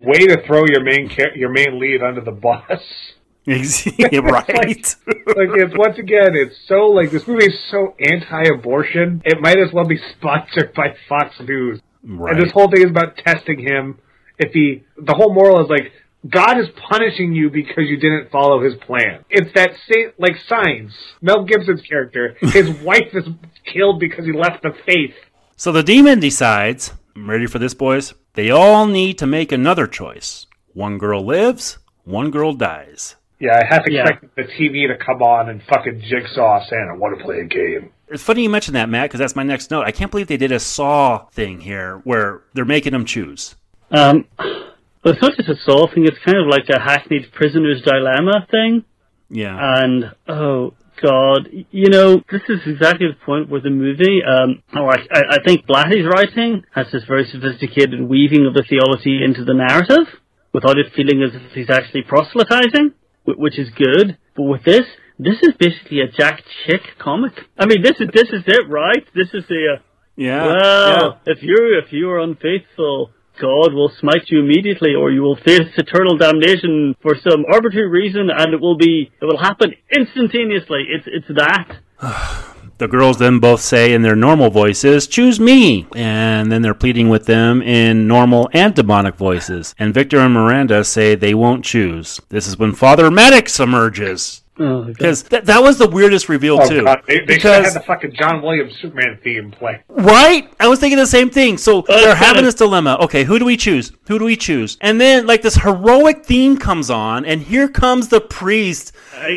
Way 0.00 0.26
to 0.26 0.42
throw 0.46 0.64
your 0.64 0.82
main 0.82 1.10
char- 1.10 1.36
your 1.36 1.50
main 1.50 1.78
lead 1.78 2.02
under 2.02 2.22
the 2.22 2.32
bus. 2.32 2.80
right? 4.20 4.96
like 5.26 5.50
it's 5.56 5.74
once 5.76 5.98
again, 5.98 6.34
it's 6.34 6.56
so 6.66 6.86
like 6.86 7.10
this 7.10 7.26
movie 7.26 7.46
is 7.46 7.58
so 7.70 7.94
anti-abortion. 7.98 9.22
It 9.24 9.40
might 9.40 9.58
as 9.58 9.72
well 9.72 9.86
be 9.86 9.98
sponsored 10.16 10.74
by 10.74 10.94
Fox 11.08 11.40
News. 11.40 11.80
Right. 12.02 12.34
And 12.34 12.44
this 12.44 12.52
whole 12.52 12.70
thing 12.70 12.84
is 12.84 12.90
about 12.90 13.16
testing 13.16 13.58
him. 13.60 13.98
If 14.38 14.52
he, 14.52 14.84
the 14.96 15.14
whole 15.14 15.34
moral 15.34 15.62
is 15.64 15.68
like 15.68 15.92
God 16.28 16.58
is 16.58 16.68
punishing 16.90 17.32
you 17.32 17.48
because 17.48 17.84
you 17.88 17.96
didn't 17.96 18.30
follow 18.30 18.62
His 18.62 18.74
plan. 18.74 19.24
It's 19.30 19.52
that 19.54 19.70
same 19.90 20.12
like 20.18 20.36
signs. 20.46 20.92
Mel 21.22 21.44
Gibson's 21.44 21.82
character, 21.82 22.36
his 22.40 22.70
wife 22.82 23.14
is 23.14 23.24
killed 23.64 24.00
because 24.00 24.24
he 24.24 24.32
left 24.32 24.62
the 24.62 24.72
faith. 24.84 25.14
So 25.56 25.72
the 25.72 25.82
demon 25.82 26.20
decides, 26.20 26.92
I'm 27.14 27.30
ready 27.30 27.46
for 27.46 27.58
this, 27.58 27.74
boys? 27.74 28.14
They 28.34 28.50
all 28.50 28.86
need 28.86 29.18
to 29.18 29.26
make 29.26 29.52
another 29.52 29.86
choice. 29.86 30.46
One 30.72 30.98
girl 30.98 31.24
lives, 31.24 31.78
one 32.04 32.30
girl 32.30 32.52
dies. 32.52 33.16
Yeah, 33.40 33.60
I 33.62 33.64
half 33.72 33.82
Yeah. 33.88 34.00
expected 34.02 34.30
the 34.36 34.42
TV 34.44 34.88
to 34.88 34.96
come 34.96 35.22
on 35.22 35.48
and 35.48 35.62
fucking 35.62 36.02
jigsaw 36.08 36.60
saying, 36.68 36.88
"I 36.92 36.96
want 36.96 37.16
to 37.18 37.24
play 37.24 37.38
a 37.40 37.44
game." 37.44 37.90
It's 38.08 38.22
funny 38.22 38.42
you 38.42 38.48
mentioned 38.50 38.74
that, 38.74 38.88
Matt, 38.88 39.04
because 39.10 39.20
that's 39.20 39.36
my 39.36 39.42
next 39.42 39.70
note. 39.70 39.84
I 39.86 39.92
can't 39.92 40.10
believe 40.10 40.26
they 40.28 40.36
did 40.36 40.50
a 40.52 40.58
Saw 40.58 41.26
thing 41.32 41.60
here 41.60 42.00
where 42.04 42.40
they're 42.54 42.64
making 42.64 42.92
them 42.92 43.04
choose. 43.04 43.54
Um, 43.90 44.24
but 44.38 45.14
it's 45.14 45.22
not 45.22 45.36
just 45.36 45.48
a 45.48 45.56
Saw 45.56 45.86
thing, 45.86 46.04
it's 46.04 46.18
kind 46.24 46.36
of 46.38 46.46
like 46.48 46.68
a 46.70 46.80
hackneyed 46.80 47.30
prisoner's 47.32 47.82
dilemma 47.82 48.46
thing. 48.50 48.84
Yeah. 49.30 49.56
And 49.82 50.10
oh 50.26 50.72
god, 51.00 51.48
you 51.70 51.90
know, 51.90 52.20
this 52.30 52.42
is 52.48 52.60
exactly 52.66 53.06
the 53.06 53.24
point 53.24 53.48
where 53.48 53.60
the 53.60 53.70
movie, 53.70 54.20
um, 54.24 54.62
or 54.74 54.90
I, 54.90 55.06
I 55.12 55.22
I 55.32 55.38
think 55.46 55.64
Blatty's 55.66 56.06
writing 56.06 56.64
has 56.74 56.90
this 56.90 57.04
very 57.04 57.24
sophisticated 57.26 58.00
weaving 58.02 58.46
of 58.46 58.54
the 58.54 58.64
theology 58.68 59.22
into 59.22 59.44
the 59.44 59.54
narrative, 59.54 60.08
without 60.52 60.76
it 60.78 60.92
feeling 60.96 61.22
as 61.22 61.34
if 61.34 61.52
he's 61.52 61.70
actually 61.70 62.02
proselytizing, 62.02 62.88
wh- 62.88 63.07
which 63.36 63.58
is 63.58 63.68
good. 63.70 64.16
But 64.36 64.42
with 64.44 64.64
this, 64.64 64.86
this 65.18 65.36
is 65.42 65.54
basically 65.58 66.00
a 66.00 66.08
Jack 66.08 66.42
Chick 66.64 66.82
comic. 66.98 67.32
I 67.58 67.66
mean, 67.66 67.82
this 67.82 67.96
is 68.00 68.08
this 68.14 68.28
is 68.30 68.44
it, 68.46 68.68
right? 68.68 69.04
This 69.14 69.28
is 69.34 69.44
the 69.48 69.76
uh, 69.76 69.82
yeah. 70.16 70.46
well, 70.46 71.20
if 71.26 71.42
you 71.42 71.80
if 71.84 71.92
you 71.92 72.10
are 72.10 72.20
unfaithful, 72.20 73.10
God 73.40 73.74
will 73.74 73.92
smite 74.00 74.28
you 74.28 74.40
immediately, 74.40 74.94
or 74.94 75.10
you 75.10 75.22
will 75.22 75.36
face 75.36 75.68
eternal 75.76 76.16
damnation 76.16 76.94
for 77.02 77.14
some 77.16 77.44
arbitrary 77.52 77.88
reason, 77.88 78.30
and 78.30 78.54
it 78.54 78.60
will 78.60 78.76
be 78.76 79.10
it 79.20 79.24
will 79.24 79.38
happen 79.38 79.74
instantaneously. 79.90 80.86
It's 80.88 81.06
it's 81.06 81.28
that. 81.36 81.78
The 82.78 82.86
girls 82.86 83.18
then 83.18 83.40
both 83.40 83.60
say 83.60 83.92
in 83.92 84.02
their 84.02 84.14
normal 84.14 84.50
voices, 84.50 85.08
choose 85.08 85.40
me. 85.40 85.88
And 85.96 86.50
then 86.50 86.62
they're 86.62 86.74
pleading 86.74 87.08
with 87.08 87.26
them 87.26 87.60
in 87.60 88.06
normal 88.06 88.48
and 88.52 88.72
demonic 88.72 89.16
voices. 89.16 89.74
And 89.80 89.92
Victor 89.92 90.20
and 90.20 90.32
Miranda 90.32 90.84
say 90.84 91.16
they 91.16 91.34
won't 91.34 91.64
choose. 91.64 92.20
This 92.28 92.46
is 92.46 92.56
when 92.56 92.72
Father 92.72 93.10
Maddox 93.10 93.58
emerges. 93.58 94.42
Oh, 94.60 94.84
Because 94.84 95.22
that, 95.24 95.46
that 95.46 95.62
was 95.62 95.78
the 95.78 95.88
weirdest 95.88 96.28
reveal, 96.28 96.58
Oh 96.60 96.68
too. 96.68 96.84
god, 96.84 97.02
they, 97.06 97.20
they 97.20 97.34
should 97.38 97.50
have 97.50 97.62
because, 97.62 97.72
had 97.74 97.82
the 97.82 97.86
fucking 97.86 98.12
John 98.18 98.42
Williams 98.42 98.74
Superman 98.80 99.18
theme 99.22 99.50
play. 99.50 99.82
right? 99.88 100.52
I 100.58 100.68
was 100.68 100.80
thinking 100.80 100.98
the 100.98 101.06
same 101.06 101.30
thing. 101.30 101.58
So 101.58 101.82
they're 101.86 102.14
having 102.14 102.44
this 102.44 102.54
dilemma. 102.54 102.96
Okay, 103.02 103.24
who 103.24 103.38
do 103.38 103.44
we 103.44 103.56
choose? 103.56 103.92
Who 104.08 104.18
do 104.18 104.24
we 104.24 104.36
choose? 104.36 104.76
And 104.80 105.00
then, 105.00 105.26
like, 105.26 105.42
this 105.42 105.56
heroic 105.56 106.24
theme 106.24 106.56
comes 106.56 106.90
on, 106.90 107.24
and 107.24 107.42
here 107.42 107.68
comes 107.68 108.08
the 108.08 108.20
priest 108.20 108.92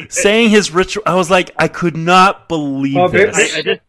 saying 0.09 0.49
his 0.49 0.71
ritual. 0.71 1.03
I 1.05 1.15
was 1.15 1.29
like, 1.29 1.51
I 1.57 1.67
could 1.67 1.95
not 1.97 2.47
believe 2.47 2.95
Well, 2.95 3.09
this. 3.09 3.35
I, 3.55 3.59
I 3.59 3.61
just 3.61 3.81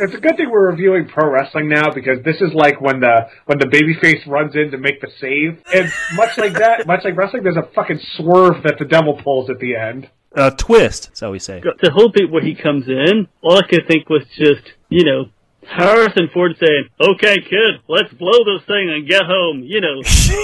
It's 0.00 0.14
a 0.14 0.18
good 0.20 0.36
thing 0.36 0.50
we're 0.50 0.70
reviewing 0.70 1.08
pro 1.08 1.28
wrestling 1.30 1.68
now 1.68 1.90
because 1.90 2.22
this 2.24 2.36
is 2.40 2.52
like 2.54 2.80
when 2.80 3.00
the 3.00 3.28
when 3.46 3.58
the 3.58 3.66
babyface 3.66 4.24
runs 4.26 4.54
in 4.54 4.70
to 4.70 4.78
make 4.78 5.00
the 5.00 5.08
save. 5.20 5.60
And 5.74 5.90
much 6.14 6.38
like 6.38 6.52
that, 6.54 6.86
much 6.86 7.04
like 7.04 7.16
wrestling, 7.16 7.42
there's 7.42 7.56
a 7.56 7.68
fucking 7.74 7.98
swerve 8.16 8.62
that 8.64 8.76
the 8.78 8.84
devil 8.84 9.20
pulls 9.22 9.50
at 9.50 9.58
the 9.58 9.74
end. 9.74 10.08
A 10.36 10.50
twist, 10.50 11.10
so 11.12 11.30
we 11.30 11.38
say. 11.38 11.60
The 11.60 11.90
whole 11.90 12.08
bit 12.08 12.30
where 12.30 12.42
he 12.42 12.54
comes 12.54 12.88
in, 12.88 13.28
all 13.40 13.56
I 13.56 13.66
could 13.66 13.86
think 13.86 14.08
was 14.08 14.24
just, 14.36 14.72
you 14.88 15.04
know, 15.04 15.26
Harrison 15.66 16.28
Ford 16.32 16.56
saying, 16.58 16.88
"Okay, 17.00 17.40
kid, 17.40 17.80
let's 17.88 18.12
blow 18.12 18.44
this 18.44 18.66
thing 18.66 18.90
and 18.90 19.08
get 19.08 19.22
home," 19.24 19.62
you 19.64 19.80
know, 19.80 20.02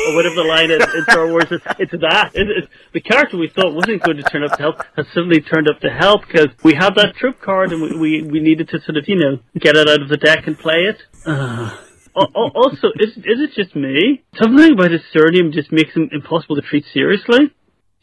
or 0.08 0.14
whatever 0.14 0.36
the 0.36 0.44
line 0.44 0.70
is 0.70 0.82
in 0.94 1.02
Star 1.04 1.26
Wars. 1.28 1.46
It's, 1.50 1.64
it's 1.78 1.92
that. 1.92 2.32
It, 2.34 2.48
it's, 2.48 2.68
the 2.92 3.00
character 3.00 3.36
we 3.36 3.48
thought 3.48 3.74
wasn't 3.74 4.02
going 4.02 4.16
to 4.16 4.22
turn 4.22 4.44
up 4.44 4.56
to 4.56 4.62
help 4.62 4.82
has 4.96 5.06
suddenly 5.08 5.40
turned 5.40 5.68
up 5.68 5.80
to 5.80 5.90
help 5.90 6.26
because 6.26 6.48
we 6.62 6.74
have 6.74 6.94
that 6.96 7.14
troop 7.16 7.40
card 7.40 7.72
and 7.72 7.82
we, 7.82 7.96
we 7.96 8.22
we 8.22 8.40
needed 8.40 8.68
to 8.68 8.80
sort 8.80 8.96
of 8.96 9.08
you 9.08 9.16
know 9.16 9.38
get 9.58 9.76
it 9.76 9.88
out 9.88 10.02
of 10.02 10.08
the 10.08 10.16
deck 10.16 10.46
and 10.46 10.58
play 10.58 10.88
it. 10.88 11.02
Uh, 11.26 11.76
also, 12.14 12.88
is 12.98 13.16
is 13.16 13.40
it 13.40 13.50
just 13.54 13.76
me? 13.76 14.22
Something 14.40 14.72
about 14.72 14.90
his 14.90 15.02
surname 15.12 15.52
just 15.52 15.70
makes 15.70 15.94
him 15.94 16.08
impossible 16.12 16.56
to 16.56 16.62
treat 16.62 16.84
seriously. 16.92 17.52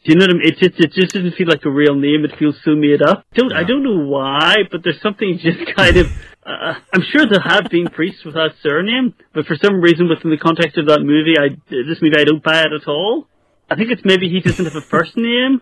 Do 0.04 0.12
you 0.12 0.18
know 0.18 0.24
what 0.24 0.30
I 0.30 0.34
mean? 0.34 0.46
It 0.46 0.58
just, 0.58 0.80
it 0.80 0.92
just 0.92 1.14
doesn't 1.14 1.34
feel 1.34 1.48
like 1.48 1.64
a 1.64 1.70
real 1.70 1.94
name. 1.94 2.24
It 2.24 2.38
feels 2.38 2.56
so 2.64 2.74
made 2.74 3.02
up. 3.02 3.24
Don't, 3.34 3.52
I 3.52 3.64
don't 3.64 3.82
know 3.82 4.06
why, 4.06 4.56
but 4.70 4.82
there's 4.84 5.00
something 5.02 5.38
just 5.42 5.58
kind 5.76 5.96
of, 5.96 6.06
uh, 6.46 6.74
I'm 6.94 7.02
sure 7.02 7.26
there 7.26 7.40
have 7.40 7.68
been 7.70 7.88
priests 7.88 8.24
with 8.24 8.34
that 8.34 8.54
surname, 8.62 9.14
but 9.34 9.46
for 9.46 9.56
some 9.56 9.80
reason 9.80 10.08
within 10.08 10.30
the 10.30 10.38
context 10.38 10.78
of 10.78 10.86
that 10.86 11.00
movie, 11.00 11.34
I, 11.38 11.56
this 11.68 12.00
movie, 12.00 12.16
I 12.16 12.24
don't 12.24 12.42
buy 12.42 12.60
it 12.60 12.72
at 12.72 12.86
all. 12.86 13.26
I 13.70 13.74
think 13.76 13.90
it's 13.90 14.04
maybe 14.04 14.28
he 14.28 14.40
doesn't 14.40 14.64
have 14.64 14.76
a 14.76 14.80
first 14.80 15.16
name. 15.16 15.60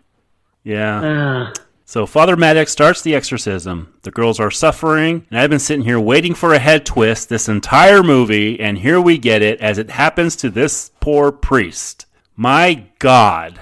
Yeah. 0.63 1.01
Uh. 1.01 1.55
So 1.89 2.05
Father 2.05 2.37
Maddox 2.37 2.73
starts 2.73 3.03
the 3.03 3.15
exorcism. 3.15 3.95
The 4.03 4.11
girls 4.11 4.41
are 4.41 4.51
suffering, 4.51 5.25
and 5.31 5.39
I've 5.39 5.51
been 5.51 5.61
sitting 5.61 5.85
here 5.85 6.01
waiting 6.01 6.35
for 6.35 6.53
a 6.53 6.59
head 6.59 6.85
twist 6.85 7.29
this 7.29 7.49
entire 7.49 8.03
movie, 8.03 8.59
and 8.59 8.79
here 8.79 9.01
we 9.01 9.19
get 9.19 9.41
it 9.41 9.61
as 9.61 9.79
it 9.79 9.91
happens 9.91 10.35
to 10.37 10.51
this 10.51 10.91
poor 11.01 11.31
priest. 11.31 12.07
My 12.37 12.87
God. 12.99 13.61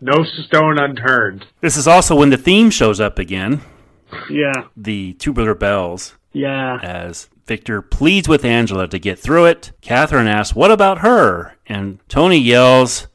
No 0.00 0.24
stone 0.24 0.78
unturned. 0.78 1.46
This 1.60 1.76
is 1.76 1.88
also 1.88 2.16
when 2.16 2.30
the 2.30 2.36
theme 2.36 2.70
shows 2.70 3.00
up 3.00 3.18
again. 3.18 3.60
Yeah. 4.30 4.68
The 4.76 5.14
tubular 5.14 5.54
bells. 5.54 6.14
Yeah. 6.32 6.78
As 6.82 7.28
Victor 7.46 7.82
pleads 7.82 8.28
with 8.28 8.44
Angela 8.44 8.86
to 8.88 8.98
get 8.98 9.18
through 9.18 9.46
it. 9.46 9.72
Catherine 9.80 10.28
asks, 10.28 10.54
What 10.54 10.70
about 10.70 10.98
her? 10.98 11.56
And 11.66 11.98
Tony 12.08 12.38
yells 12.38 13.08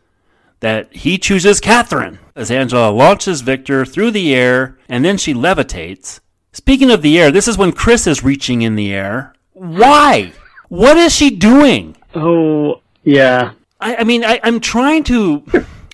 that 0.59 0.93
he 0.93 1.17
chooses 1.17 1.59
Catherine 1.59 2.19
as 2.35 2.51
Angela 2.51 2.89
launches 2.89 3.41
Victor 3.41 3.85
through 3.85 4.11
the 4.11 4.33
air 4.33 4.77
and 4.89 5.05
then 5.05 5.17
she 5.17 5.33
levitates. 5.33 6.19
Speaking 6.51 6.91
of 6.91 7.01
the 7.01 7.19
air, 7.19 7.31
this 7.31 7.47
is 7.47 7.57
when 7.57 7.71
Chris 7.71 8.07
is 8.07 8.23
reaching 8.23 8.61
in 8.61 8.75
the 8.75 8.93
air. 8.93 9.33
Why? 9.53 10.33
What 10.69 10.97
is 10.97 11.13
she 11.15 11.29
doing? 11.29 11.95
Oh, 12.15 12.81
yeah. 13.03 13.53
I, 13.79 13.97
I 13.97 14.03
mean, 14.03 14.23
I, 14.23 14.39
I'm 14.43 14.59
trying 14.59 15.03
to. 15.05 15.43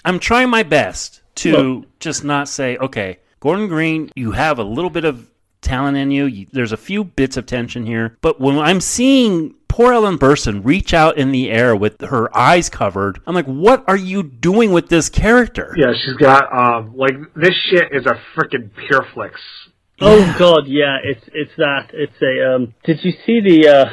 I'm 0.09 0.19
trying 0.19 0.49
my 0.49 0.63
best 0.63 1.21
to 1.35 1.53
well, 1.53 1.85
just 1.99 2.23
not 2.23 2.49
say, 2.49 2.77
okay, 2.77 3.19
Gordon 3.39 3.67
Green, 3.67 4.11
you 4.15 4.31
have 4.31 4.57
a 4.57 4.63
little 4.63 4.89
bit 4.89 5.05
of 5.05 5.29
talent 5.61 5.97
in 5.97 6.09
you. 6.09 6.25
you. 6.25 6.47
There's 6.51 6.71
a 6.71 6.77
few 6.77 7.03
bits 7.03 7.37
of 7.37 7.45
tension 7.45 7.85
here. 7.85 8.17
But 8.21 8.41
when 8.41 8.57
I'm 8.57 8.81
seeing 8.81 9.53
poor 9.67 9.93
Ellen 9.93 10.17
Burstyn 10.17 10.65
reach 10.65 10.95
out 10.95 11.19
in 11.19 11.31
the 11.31 11.51
air 11.51 11.75
with 11.75 12.01
her 12.01 12.35
eyes 12.35 12.69
covered, 12.69 13.21
I'm 13.27 13.35
like, 13.35 13.45
what 13.45 13.83
are 13.87 13.95
you 13.95 14.23
doing 14.23 14.71
with 14.71 14.89
this 14.89 15.09
character? 15.09 15.75
Yeah, 15.77 15.93
she's 15.93 16.17
got, 16.17 16.51
um, 16.51 16.97
like, 16.97 17.13
this 17.35 17.53
shit 17.69 17.89
is 17.91 18.07
a 18.07 18.19
freaking 18.35 18.71
Pureflix. 18.71 19.33
Oh, 20.01 20.35
God, 20.39 20.63
yeah, 20.65 20.97
it's 21.03 21.25
it's 21.33 21.51
that. 21.57 21.91
It's 21.93 22.19
a, 22.19 22.55
um, 22.55 22.73
did 22.83 22.97
you 23.03 23.11
see 23.27 23.41
the, 23.41 23.67
uh, 23.69 23.85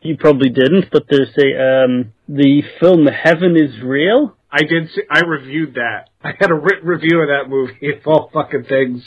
you 0.00 0.16
probably 0.16 0.50
didn't, 0.50 0.90
but 0.92 1.06
there's 1.10 1.34
a, 1.36 1.84
um, 1.84 2.12
the 2.28 2.62
film 2.78 3.06
Heaven 3.06 3.56
is 3.56 3.82
Real? 3.82 4.36
I 4.56 4.60
did. 4.60 4.88
See, 4.94 5.02
I 5.10 5.20
reviewed 5.20 5.74
that. 5.74 6.08
I 6.24 6.30
had 6.38 6.50
a 6.50 6.54
written 6.54 6.88
review 6.88 7.20
of 7.20 7.28
that 7.28 7.50
movie 7.50 7.92
of 7.92 8.06
all 8.06 8.30
fucking 8.32 8.64
things. 8.64 9.02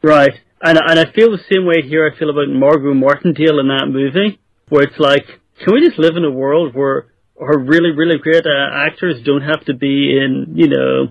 Right, 0.00 0.34
and 0.62 0.78
and 0.78 0.98
I 0.98 1.10
feel 1.12 1.32
the 1.32 1.42
same 1.50 1.66
way 1.66 1.82
here. 1.82 2.08
I 2.08 2.16
feel 2.16 2.30
about 2.30 2.48
Margot 2.48 2.94
Martindale 2.94 3.58
in 3.58 3.68
that 3.68 3.88
movie, 3.88 4.38
where 4.68 4.84
it's 4.84 5.00
like, 5.00 5.26
can 5.58 5.74
we 5.74 5.84
just 5.84 5.98
live 5.98 6.16
in 6.16 6.24
a 6.24 6.30
world 6.30 6.74
where 6.74 7.08
our 7.40 7.58
really 7.58 7.90
really 7.90 8.18
great 8.18 8.46
uh, 8.46 8.86
actors 8.86 9.16
don't 9.24 9.42
have 9.42 9.64
to 9.64 9.74
be 9.74 10.16
in 10.16 10.54
you 10.54 10.68
know 10.68 11.08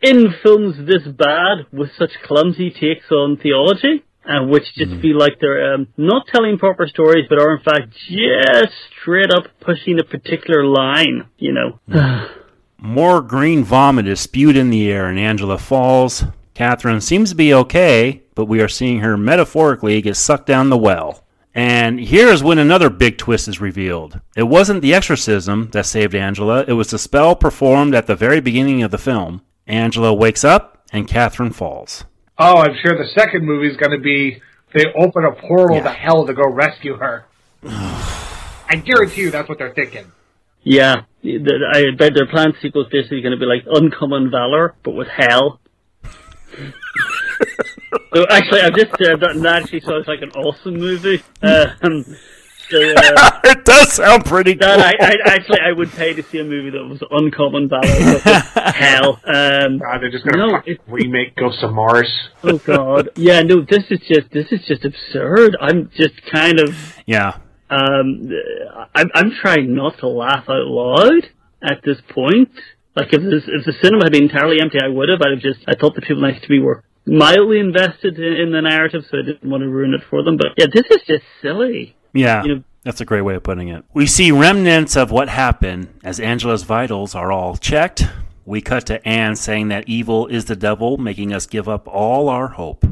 in 0.00 0.32
films 0.42 0.76
this 0.86 1.02
bad 1.02 1.66
with 1.72 1.90
such 1.98 2.12
clumsy 2.24 2.70
takes 2.70 3.10
on 3.10 3.36
theology? 3.36 4.04
and 4.26 4.50
which 4.50 4.64
just 4.74 4.90
mm. 4.90 5.02
feel 5.02 5.18
like 5.18 5.34
they're 5.38 5.74
um, 5.74 5.86
not 5.98 6.26
telling 6.32 6.56
proper 6.56 6.86
stories, 6.86 7.26
but 7.28 7.38
are 7.38 7.56
in 7.56 7.62
fact 7.62 7.92
just 8.08 8.72
straight 9.02 9.30
up 9.30 9.44
pushing 9.60 9.98
a 10.00 10.02
particular 10.02 10.64
line. 10.64 11.28
You 11.36 11.52
know. 11.52 11.78
Mm. 12.34 12.43
More 12.84 13.22
green 13.22 13.64
vomit 13.64 14.06
is 14.06 14.20
spewed 14.20 14.58
in 14.58 14.68
the 14.68 14.92
air, 14.92 15.06
and 15.06 15.18
Angela 15.18 15.56
falls. 15.56 16.24
Catherine 16.52 17.00
seems 17.00 17.30
to 17.30 17.34
be 17.34 17.54
okay, 17.54 18.20
but 18.34 18.44
we 18.44 18.60
are 18.60 18.68
seeing 18.68 19.00
her 19.00 19.16
metaphorically 19.16 20.02
get 20.02 20.16
sucked 20.16 20.44
down 20.44 20.68
the 20.68 20.76
well. 20.76 21.24
And 21.54 21.98
here's 21.98 22.42
when 22.42 22.58
another 22.58 22.90
big 22.90 23.16
twist 23.16 23.48
is 23.48 23.58
revealed. 23.58 24.20
It 24.36 24.42
wasn't 24.42 24.82
the 24.82 24.92
exorcism 24.92 25.70
that 25.70 25.86
saved 25.86 26.14
Angela, 26.14 26.62
it 26.68 26.74
was 26.74 26.90
the 26.90 26.98
spell 26.98 27.34
performed 27.34 27.94
at 27.94 28.06
the 28.06 28.14
very 28.14 28.40
beginning 28.40 28.82
of 28.82 28.90
the 28.90 28.98
film. 28.98 29.40
Angela 29.66 30.12
wakes 30.12 30.44
up, 30.44 30.84
and 30.92 31.08
Catherine 31.08 31.52
falls. 31.52 32.04
Oh, 32.36 32.58
I'm 32.58 32.76
sure 32.82 32.98
the 32.98 33.08
second 33.18 33.46
movie 33.46 33.68
is 33.68 33.78
going 33.78 33.96
to 33.96 34.04
be 34.04 34.42
they 34.74 34.92
open 35.00 35.24
a 35.24 35.32
portal 35.32 35.76
yeah. 35.76 35.84
to 35.84 35.90
hell 35.90 36.26
to 36.26 36.34
go 36.34 36.50
rescue 36.50 36.96
her. 36.98 37.24
I 37.66 38.82
guarantee 38.84 39.22
you 39.22 39.30
that's 39.30 39.48
what 39.48 39.56
they're 39.56 39.72
thinking. 39.72 40.12
Yeah, 40.64 41.02
I 41.24 41.84
bet 41.96 42.14
their 42.14 42.26
planned 42.26 42.54
sequel 42.60 42.82
is 42.84 42.88
basically 42.90 43.20
going 43.22 43.32
to 43.32 43.38
be 43.38 43.46
like 43.46 43.64
Uncommon 43.66 44.30
Valor, 44.30 44.74
but 44.82 44.92
with 44.92 45.08
hell. 45.08 45.60
so 48.14 48.26
actually, 48.30 48.60
I've 48.60 48.74
just 48.74 48.90
said 48.98 49.20
that, 49.20 49.32
and 49.32 49.44
that 49.44 49.62
actually 49.62 49.80
sounds 49.80 50.06
like 50.08 50.22
an 50.22 50.30
awesome 50.30 50.74
movie. 50.74 51.22
Um, 51.42 52.04
so, 52.70 52.78
uh, 52.78 53.40
it 53.44 53.64
does 53.64 53.92
sound 53.92 54.24
pretty 54.24 54.54
that 54.54 54.76
cool. 54.76 55.06
I, 55.06 55.12
I, 55.12 55.34
actually, 55.34 55.60
I 55.60 55.72
would 55.72 55.92
pay 55.92 56.14
to 56.14 56.22
see 56.22 56.38
a 56.38 56.44
movie 56.44 56.70
that 56.70 56.84
was 56.84 57.02
Uncommon 57.10 57.68
Valor, 57.68 58.18
hell. 58.72 59.20
Um, 59.24 59.78
God, 59.78 60.00
they're 60.00 60.10
just 60.10 60.24
going 60.24 60.38
to 60.38 60.72
no, 60.72 60.76
remake 60.86 61.36
Ghosts 61.36 61.62
of 61.62 61.72
Mars. 61.72 62.10
Oh 62.42 62.58
God, 62.58 63.10
yeah, 63.16 63.42
no, 63.42 63.60
this 63.60 63.84
is 63.90 64.00
just 64.08 64.30
this 64.30 64.50
is 64.50 64.64
just 64.66 64.84
absurd. 64.84 65.56
I'm 65.60 65.90
just 65.94 66.14
kind 66.32 66.58
of 66.58 66.74
yeah. 67.06 67.38
Um, 67.70 68.30
I'm, 68.94 69.10
I'm 69.14 69.30
trying 69.40 69.74
not 69.74 69.98
to 69.98 70.08
laugh 70.08 70.44
out 70.48 70.66
loud 70.66 71.30
at 71.62 71.82
this 71.82 71.98
point. 72.08 72.50
Like 72.94 73.12
if 73.12 73.22
this, 73.22 73.44
if 73.46 73.64
the 73.64 73.74
cinema 73.82 74.04
had 74.04 74.12
been 74.12 74.24
entirely 74.24 74.60
empty, 74.60 74.78
I 74.82 74.88
would 74.88 75.08
have. 75.08 75.20
I'd 75.22 75.32
have 75.32 75.40
just 75.40 75.60
I 75.66 75.74
thought 75.74 75.94
the 75.94 76.02
people 76.02 76.22
next 76.22 76.44
to 76.44 76.50
me 76.50 76.60
were 76.60 76.84
mildly 77.06 77.58
invested 77.58 78.18
in, 78.18 78.32
in 78.34 78.52
the 78.52 78.62
narrative, 78.62 79.04
so 79.10 79.18
I 79.18 79.22
didn't 79.22 79.48
want 79.48 79.62
to 79.62 79.68
ruin 79.68 79.94
it 79.94 80.02
for 80.08 80.22
them. 80.22 80.36
But 80.36 80.48
yeah, 80.56 80.66
this 80.72 80.84
is 80.90 81.02
just 81.06 81.24
silly. 81.42 81.96
Yeah. 82.12 82.44
You 82.44 82.54
know, 82.56 82.64
that's 82.84 83.00
a 83.00 83.04
great 83.04 83.22
way 83.22 83.34
of 83.34 83.42
putting 83.42 83.68
it. 83.68 83.84
We 83.94 84.06
see 84.06 84.30
remnants 84.30 84.96
of 84.96 85.10
what 85.10 85.28
happened 85.28 85.88
as 86.04 86.20
Angela's 86.20 86.62
vitals 86.62 87.14
are 87.14 87.32
all 87.32 87.56
checked. 87.56 88.04
We 88.44 88.60
cut 88.60 88.86
to 88.86 89.06
Ann 89.08 89.36
saying 89.36 89.68
that 89.68 89.88
evil 89.88 90.26
is 90.26 90.44
the 90.44 90.56
devil, 90.56 90.98
making 90.98 91.32
us 91.32 91.46
give 91.46 91.68
up 91.68 91.88
all 91.88 92.28
our 92.28 92.48
hope. 92.48 92.84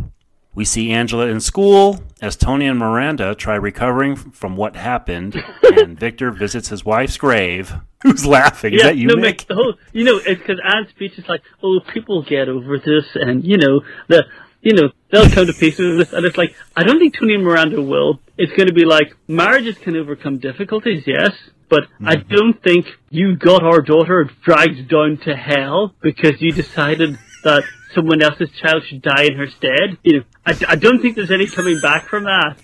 We 0.54 0.64
see 0.64 0.92
Angela 0.92 1.26
in 1.26 1.40
school 1.40 2.02
as 2.20 2.36
Tony 2.36 2.66
and 2.66 2.78
Miranda 2.78 3.34
try 3.34 3.54
recovering 3.54 4.16
from 4.16 4.56
what 4.56 4.76
happened, 4.76 5.42
and 5.62 5.98
Victor 5.98 6.30
visits 6.30 6.68
his 6.68 6.84
wife's 6.84 7.16
grave. 7.16 7.74
Who's 8.02 8.26
laughing? 8.26 8.74
Is 8.74 8.82
that 8.82 8.96
you, 8.96 9.06
no, 9.08 9.14
Nick? 9.14 9.46
Oh, 9.48 9.74
you 9.92 10.04
know, 10.04 10.18
because 10.18 10.60
Ann's 10.62 10.90
speech 10.90 11.18
is 11.18 11.28
like, 11.28 11.42
"Oh, 11.62 11.80
people 11.80 12.22
get 12.22 12.48
over 12.48 12.78
this," 12.78 13.06
and 13.14 13.44
you 13.44 13.56
know, 13.56 13.80
the 14.08 14.26
you 14.62 14.74
know, 14.74 14.90
they'll 15.10 15.28
come 15.28 15.46
to 15.46 15.52
peace 15.52 15.78
with 15.78 15.98
this. 15.98 16.12
And 16.12 16.24
it's 16.24 16.38
like, 16.38 16.54
I 16.76 16.84
don't 16.84 16.98
think 16.98 17.18
Tony 17.18 17.34
and 17.34 17.44
Miranda 17.44 17.82
will. 17.82 18.20
It's 18.38 18.52
going 18.52 18.68
to 18.68 18.72
be 18.72 18.84
like, 18.84 19.14
marriages 19.26 19.76
can 19.76 19.96
overcome 19.96 20.38
difficulties, 20.38 21.02
yes, 21.04 21.32
but 21.68 21.82
mm-hmm. 21.82 22.08
I 22.08 22.16
don't 22.16 22.62
think 22.62 22.86
you 23.10 23.36
got 23.36 23.64
our 23.64 23.80
daughter 23.80 24.30
dragged 24.44 24.88
down 24.88 25.18
to 25.24 25.34
hell 25.34 25.94
because 26.00 26.40
you 26.40 26.52
decided 26.52 27.18
that 27.42 27.64
someone 27.94 28.22
else's 28.22 28.50
child 28.60 28.82
should 28.86 29.02
die 29.02 29.24
in 29.24 29.36
her 29.36 29.48
stead. 29.48 29.98
You 30.02 30.18
know, 30.18 30.24
I, 30.46 30.54
I 30.68 30.76
don't 30.76 31.00
think 31.00 31.16
there's 31.16 31.30
any 31.30 31.46
coming 31.46 31.80
back 31.80 32.08
from 32.08 32.24
that. 32.24 32.56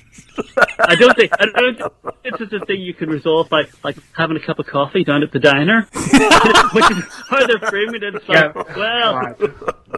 I 0.78 0.94
don't 0.94 1.16
think 1.16 1.32
I 1.38 1.46
don't 1.46 1.78
think 1.78 2.38
this 2.38 2.48
is 2.48 2.52
a 2.52 2.64
thing 2.64 2.80
you 2.80 2.94
can 2.94 3.09
resolve 3.09 3.48
by 3.48 3.64
like 3.82 3.96
having 4.16 4.36
a 4.36 4.44
cup 4.44 4.59
of 4.59 4.66
coffee 4.66 5.05
down 5.05 5.22
at 5.22 5.32
the 5.32 5.38
diner, 5.38 5.82
which 5.92 6.90
is 6.90 7.05
how 7.28 7.46
they're 7.46 7.70
framing 7.70 8.02
it. 8.02 8.14
It's 8.14 8.28
like, 8.28 8.55
yeah, 8.55 8.76
well, 8.76 9.34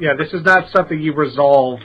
yeah, 0.01 0.15
this 0.15 0.32
is 0.32 0.44
not 0.44 0.70
something 0.70 1.01
you 1.01 1.15
resolve 1.15 1.81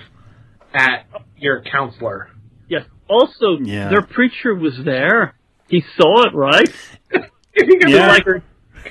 at 0.73 1.05
your 1.38 1.61
counselor. 1.63 2.30
Yes. 2.69 2.85
Also, 3.07 3.57
yeah. 3.61 3.89
their 3.89 4.01
preacher 4.01 4.55
was 4.55 4.80
there. 4.84 5.35
He 5.67 5.84
saw 5.97 6.27
it, 6.27 6.34
right? 6.34 6.69
yeah. 7.55 8.07
Like, 8.07 8.26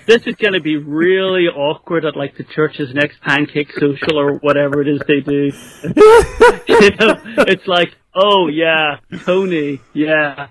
this 0.06 0.22
is 0.26 0.34
going 0.36 0.54
to 0.54 0.60
be 0.60 0.76
really 0.76 1.46
awkward 1.46 2.04
at 2.04 2.16
like 2.16 2.36
the 2.36 2.44
church's 2.44 2.92
next 2.94 3.20
pancake 3.20 3.72
social 3.72 4.18
or 4.18 4.34
whatever 4.38 4.82
it 4.82 4.88
is 4.88 5.00
they 5.06 5.20
do. 5.20 5.52
you 6.68 6.90
know, 7.00 7.20
it's 7.46 7.66
like, 7.66 7.94
oh 8.14 8.48
yeah, 8.48 8.98
Tony, 9.24 9.80
yeah. 9.92 10.48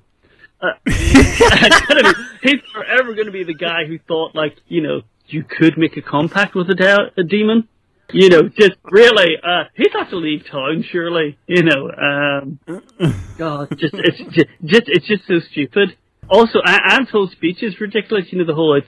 Uh, 0.62 0.72
he's 0.86 2.62
forever 2.74 3.14
going 3.14 3.26
to 3.26 3.32
be 3.32 3.44
the 3.44 3.54
guy 3.54 3.86
who 3.86 4.00
thought 4.00 4.34
like, 4.34 4.58
you 4.68 4.82
know, 4.82 5.02
you 5.28 5.44
could 5.44 5.78
make 5.78 5.98
a 5.98 6.02
compact 6.02 6.56
with 6.56 6.70
a, 6.70 6.76
de- 6.76 7.12
a 7.18 7.24
demon. 7.24 7.68
You 8.12 8.30
know, 8.30 8.44
just 8.48 8.74
really, 8.84 9.38
uh, 9.42 9.64
he'd 9.76 9.92
have 9.94 10.10
to 10.10 10.18
leave 10.18 10.46
town, 10.46 10.84
surely. 10.92 11.38
You 11.48 11.64
know, 11.64 11.90
um, 11.90 12.60
God, 13.38 13.70
just 13.78 13.96
it's 13.96 14.18
just, 14.18 14.48
just 14.64 14.84
it's 14.88 15.08
just 15.08 15.26
so 15.26 15.40
stupid. 15.40 15.98
Also, 16.30 16.60
Ann's 16.64 17.10
whole 17.10 17.28
speech 17.28 17.64
is 17.64 17.80
ridiculous. 17.80 18.26
You 18.32 18.40
know, 18.40 18.46
the 18.46 18.54
whole 18.54 18.76
it's 18.76 18.88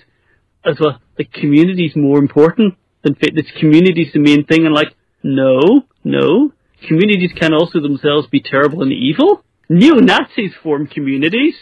as 0.66 0.78
well. 0.80 1.00
The 1.18 1.26
community's 1.26 1.96
more 1.96 2.18
important 2.18 2.76
than 3.04 3.16
fitness. 3.16 3.46
Community's 3.60 4.12
the 4.14 4.20
main 4.20 4.46
thing, 4.46 4.66
and 4.66 4.74
like, 4.74 4.94
no, 5.24 5.84
no, 6.04 6.52
communities 6.88 7.32
can 7.38 7.54
also 7.54 7.80
themselves 7.80 8.28
be 8.28 8.42
terrible 8.42 8.82
and 8.82 8.92
evil. 8.92 9.44
Neo 9.70 9.96
Nazis 9.96 10.52
form 10.62 10.88
communities. 10.88 11.56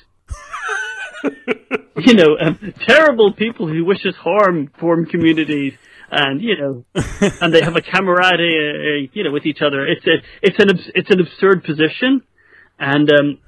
you 1.97 2.13
know, 2.13 2.37
um, 2.39 2.73
terrible 2.85 3.33
people 3.33 3.67
who 3.67 3.85
wish 3.85 4.05
us 4.05 4.15
harm 4.15 4.69
form 4.79 5.05
communities, 5.05 5.73
and 6.11 6.41
you 6.41 6.57
know, 6.57 6.85
and 7.41 7.53
they 7.53 7.61
have 7.61 7.75
a 7.75 7.81
camaraderie, 7.81 9.07
uh, 9.07 9.09
you 9.13 9.23
know, 9.23 9.31
with 9.31 9.45
each 9.45 9.61
other. 9.61 9.85
It's 9.85 10.05
a, 10.05 10.15
it's 10.41 10.59
an, 10.59 10.79
it's 10.95 11.09
an 11.09 11.21
absurd 11.21 11.63
position, 11.63 12.23
and 12.77 13.09
um, 13.11 13.39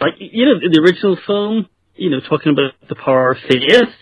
like 0.00 0.14
you 0.18 0.46
know, 0.46 0.54
the 0.60 0.80
original 0.80 1.16
film, 1.26 1.68
you 1.94 2.10
know, 2.10 2.20
talking 2.20 2.52
about 2.52 2.72
the 2.88 2.96
power 2.96 3.32
of 3.32 3.38
faith, 3.48 3.94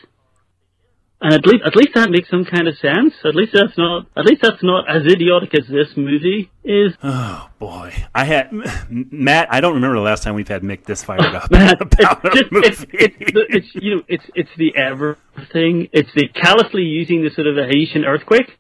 and 1.20 1.34
at 1.34 1.44
least, 1.46 1.64
at 1.66 1.74
least 1.74 1.90
that 1.94 2.10
makes 2.10 2.30
some 2.30 2.44
kind 2.44 2.68
of 2.68 2.76
sense. 2.78 3.12
At 3.24 3.34
least 3.34 3.52
that's 3.52 3.76
not, 3.76 4.06
at 4.16 4.24
least 4.24 4.40
that's 4.42 4.62
not 4.62 4.88
as 4.88 5.02
idiotic 5.04 5.52
as 5.54 5.66
this 5.68 5.88
movie 5.96 6.50
is. 6.64 6.94
Oh 7.02 7.48
boy, 7.58 7.92
I 8.14 8.24
had 8.24 8.50
Matt. 8.88 9.48
I 9.50 9.60
don't 9.60 9.74
remember 9.74 9.96
the 9.96 10.02
last 10.02 10.22
time 10.22 10.34
we've 10.36 10.46
had 10.46 10.62
Mik 10.62 10.84
this 10.84 11.02
fired 11.02 11.22
up 11.34 11.50
Matt, 11.50 11.80
about 11.80 12.20
it's, 12.24 12.34
just, 12.50 12.52
it's, 12.52 12.86
it's, 12.92 13.32
the- 13.32 13.46
it's 13.48 13.66
you 13.74 13.96
know 13.96 14.02
it's 14.06 14.24
it's 14.36 14.50
the 14.56 14.76
ever 14.76 15.18
thing. 15.52 15.88
It's 15.92 16.10
the 16.14 16.28
callously 16.28 16.82
using 16.82 17.22
the 17.24 17.30
sort 17.30 17.48
of 17.48 17.56
the 17.56 17.66
Haitian 17.66 18.04
earthquake 18.04 18.56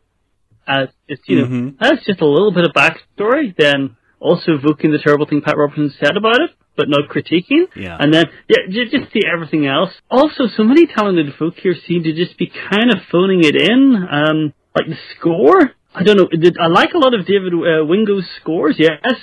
as 0.66 0.88
it's 1.06 1.22
you 1.28 1.38
know 1.40 1.46
Mhm. 1.46 1.76
that's 1.78 2.04
just 2.04 2.20
a 2.20 2.26
little 2.26 2.50
bit 2.52 2.64
of 2.64 2.72
backstory. 2.72 3.54
Then 3.56 3.96
also 4.18 4.54
evoking 4.54 4.90
the 4.90 4.98
terrible 4.98 5.26
thing 5.26 5.40
Pat 5.42 5.56
Robertson 5.56 5.94
said 6.00 6.16
about 6.16 6.40
it, 6.40 6.50
but 6.78 6.88
not 6.88 7.10
critiquing. 7.10 7.64
Yeah. 7.76 7.98
And 8.00 8.14
then 8.14 8.24
yeah, 8.48 8.56
ju- 8.70 8.88
just 8.88 9.12
see 9.12 9.20
everything 9.30 9.66
else. 9.66 9.90
Also, 10.10 10.46
so 10.56 10.62
many 10.64 10.86
talented 10.86 11.34
folk 11.38 11.54
here 11.58 11.74
seem 11.86 12.04
to 12.04 12.12
just 12.14 12.38
be 12.38 12.46
kind 12.70 12.90
of 12.90 12.98
phoning 13.12 13.40
it 13.44 13.56
in. 13.60 14.06
Um, 14.10 14.54
like 14.74 14.86
the 14.86 14.98
score. 15.18 15.72
I 15.94 16.04
don't 16.04 16.16
know. 16.16 16.28
I 16.60 16.68
like 16.68 16.94
a 16.94 16.98
lot 16.98 17.12
of 17.12 17.26
David 17.26 17.52
uh, 17.52 17.84
Wingo's 17.84 18.26
scores, 18.40 18.76
yes. 18.78 19.16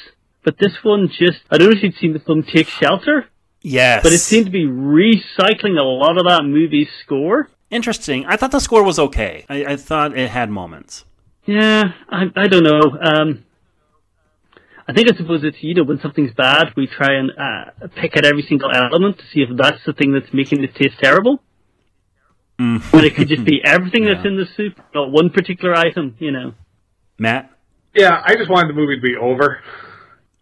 But 0.44 0.58
this 0.60 0.74
one 0.84 1.08
just, 1.08 1.40
I 1.50 1.58
don't 1.58 1.70
know 1.72 1.78
if 1.78 1.82
you'd 1.84 1.96
seen 1.96 2.12
the 2.14 2.20
film 2.20 2.44
Take 2.44 2.68
Shelter. 2.68 3.28
yes, 3.62 4.04
But 4.04 4.12
it 4.12 4.18
seemed 4.20 4.46
to 4.48 4.52
be 4.52 4.66
recycling 4.66 5.80
a 5.80 5.84
lot 5.84 6.18
of 6.18 6.26
that 6.26 6.44
movie's 6.44 6.90
score. 7.04 7.50
interesting. 7.72 8.26
I 8.26 8.36
thought 8.36 8.52
the 8.52 8.60
score 8.60 8.84
was 8.84 9.00
okay. 9.00 9.46
I, 9.50 9.66
I 9.66 9.76
thought 9.78 10.18
it 10.18 10.30
had 10.30 10.50
moments. 10.50 11.06
Yeah, 11.46 11.94
I, 12.10 12.24
I 12.36 12.48
don't 12.48 12.64
know. 12.64 12.98
Um, 13.02 13.45
I 14.88 14.94
think 14.94 15.12
I 15.12 15.16
suppose 15.18 15.44
it's, 15.44 15.58
you 15.62 15.74
know, 15.74 15.84
when 15.84 16.00
something's 16.00 16.34
bad, 16.34 16.68
we 16.78 16.86
try 16.88 17.16
and 17.16 17.32
uh, 17.38 17.88
pick 17.96 18.16
at 18.18 18.24
every 18.26 18.44
single 18.44 18.70
element 18.72 19.18
to 19.18 19.24
see 19.34 19.42
if 19.42 19.50
that's 19.58 19.84
the 19.86 19.94
thing 19.94 20.12
that's 20.14 20.32
making 20.34 20.64
it 20.64 20.76
taste 20.76 20.96
terrible. 21.02 21.42
Mm. 22.60 22.82
When 22.94 23.04
it 23.04 23.16
could 23.16 23.28
just 23.28 23.44
be 23.44 23.62
everything 23.66 24.06
that's 24.06 24.26
in 24.26 24.38
the 24.38 24.46
soup, 24.56 24.80
not 24.94 25.12
one 25.12 25.30
particular 25.32 25.76
item, 25.76 26.16
you 26.20 26.32
know. 26.32 26.54
Matt, 27.18 27.52
Yeah, 27.96 28.22
I 28.24 28.36
just 28.36 28.50
wanted 28.50 28.70
the 28.70 28.74
movie 28.74 28.96
to 28.98 29.02
be 29.02 29.16
over. 29.16 29.62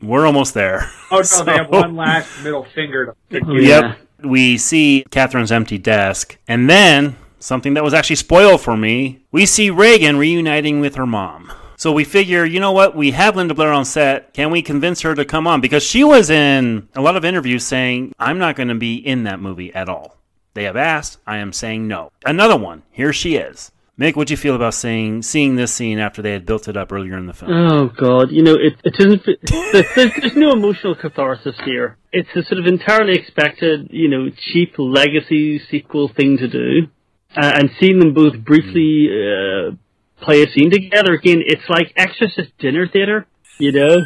we're 0.02 0.26
almost 0.26 0.54
there. 0.54 0.90
Oh 1.10 1.18
no, 1.18 1.22
So- 1.24 1.44
they 1.46 1.54
have 1.54 1.70
one 1.70 1.96
last 1.96 2.44
middle 2.44 2.66
finger 2.76 3.16
to, 3.32 3.40
to 3.40 3.46
Oh, 3.48 3.54
give. 3.54 3.64
yeah. 3.64 3.82
Yep. 3.82 3.98
We 4.26 4.58
see 4.58 5.06
Catherine's 5.12 5.52
empty 5.52 5.78
desk, 5.78 6.38
and 6.48 6.70
then 6.70 7.18
something 7.40 7.74
that 7.74 7.84
was 7.84 7.94
actually 7.94 8.16
spoiled 8.18 8.62
for 8.62 8.78
me. 8.78 9.22
We 9.32 9.46
see 9.46 9.70
Regan 9.70 10.16
reuniting 10.18 10.80
with 10.80 10.96
her 10.96 11.06
mom. 11.06 11.52
So 11.84 11.92
we 11.92 12.06
figure, 12.06 12.46
you 12.46 12.62
know 12.62 12.72
what? 12.72 12.96
We 12.96 13.12
have 13.12 13.36
Linda 13.36 13.54
Blair 13.54 13.74
on 13.74 13.84
set. 13.84 14.34
Can 14.34 14.52
we 14.52 14.62
convince 14.62 15.02
her 15.02 15.14
to 15.16 15.26
come 15.26 15.46
on? 15.46 15.60
Because 15.60 15.84
she 15.84 16.02
was 16.02 16.30
in 16.30 16.88
a 16.96 17.02
lot 17.02 17.18
of 17.18 17.26
interviews 17.26 17.66
saying, 17.66 18.14
I'm 18.18 18.38
not 18.40 18.56
going 18.56 18.70
to 18.70 18.76
be 18.76 18.96
in 18.96 19.24
that 19.24 19.42
movie 19.42 19.76
at 19.76 19.90
all. 19.90 20.16
They 20.54 20.64
have 20.64 20.78
asked. 20.78 21.18
I 21.28 21.40
am 21.40 21.52
saying 21.52 21.86
no. 21.90 22.10
Another 22.26 22.56
one. 22.56 22.84
Here 22.90 23.12
she 23.12 23.36
is. 23.36 23.74
Mik, 23.98 24.16
what'd 24.16 24.32
you 24.32 24.38
feel 24.38 24.56
about 24.56 24.76
seeing 24.76 25.22
seeing 25.22 25.58
this 25.58 25.74
scene 25.74 26.00
after 26.00 26.22
they 26.22 26.32
had 26.32 26.46
built 26.46 26.70
it 26.70 26.78
up 26.78 26.90
earlier 26.94 27.18
in 27.18 27.26
the 27.26 27.34
film? 27.34 27.52
Oh 27.52 27.90
God, 27.90 28.32
you 28.32 28.44
know 28.44 28.56
it. 28.56 28.80
It 28.86 28.96
isn't. 29.00 29.26
There's, 29.74 30.16
there's, 30.22 30.36
no 30.38 30.52
emotional 30.54 30.96
catharsis 30.96 31.58
here. 31.66 31.98
It's 32.14 32.30
a 32.34 32.44
sort 32.44 32.60
of 32.60 32.66
entirely 32.66 33.14
expected, 33.14 33.90
you 33.92 34.08
know, 34.08 34.30
cheap 34.30 34.76
legacy 34.78 35.60
sequel 35.70 36.08
thing 36.08 36.38
to 36.38 36.48
do, 36.48 36.88
uh, 37.36 37.52
and 37.56 37.72
seeing 37.78 38.00
them 38.00 38.14
both 38.14 38.40
briefly 38.40 39.10
uh, 39.12 39.76
play 40.24 40.44
a 40.44 40.48
scene 40.52 40.72
together 40.72 41.14
again. 41.14 41.42
It's 41.46 41.68
like 41.70 41.94
Exorcist 41.96 42.52
dinner 42.60 42.88
theater, 42.88 43.28
you 43.60 43.72
know. 43.72 43.98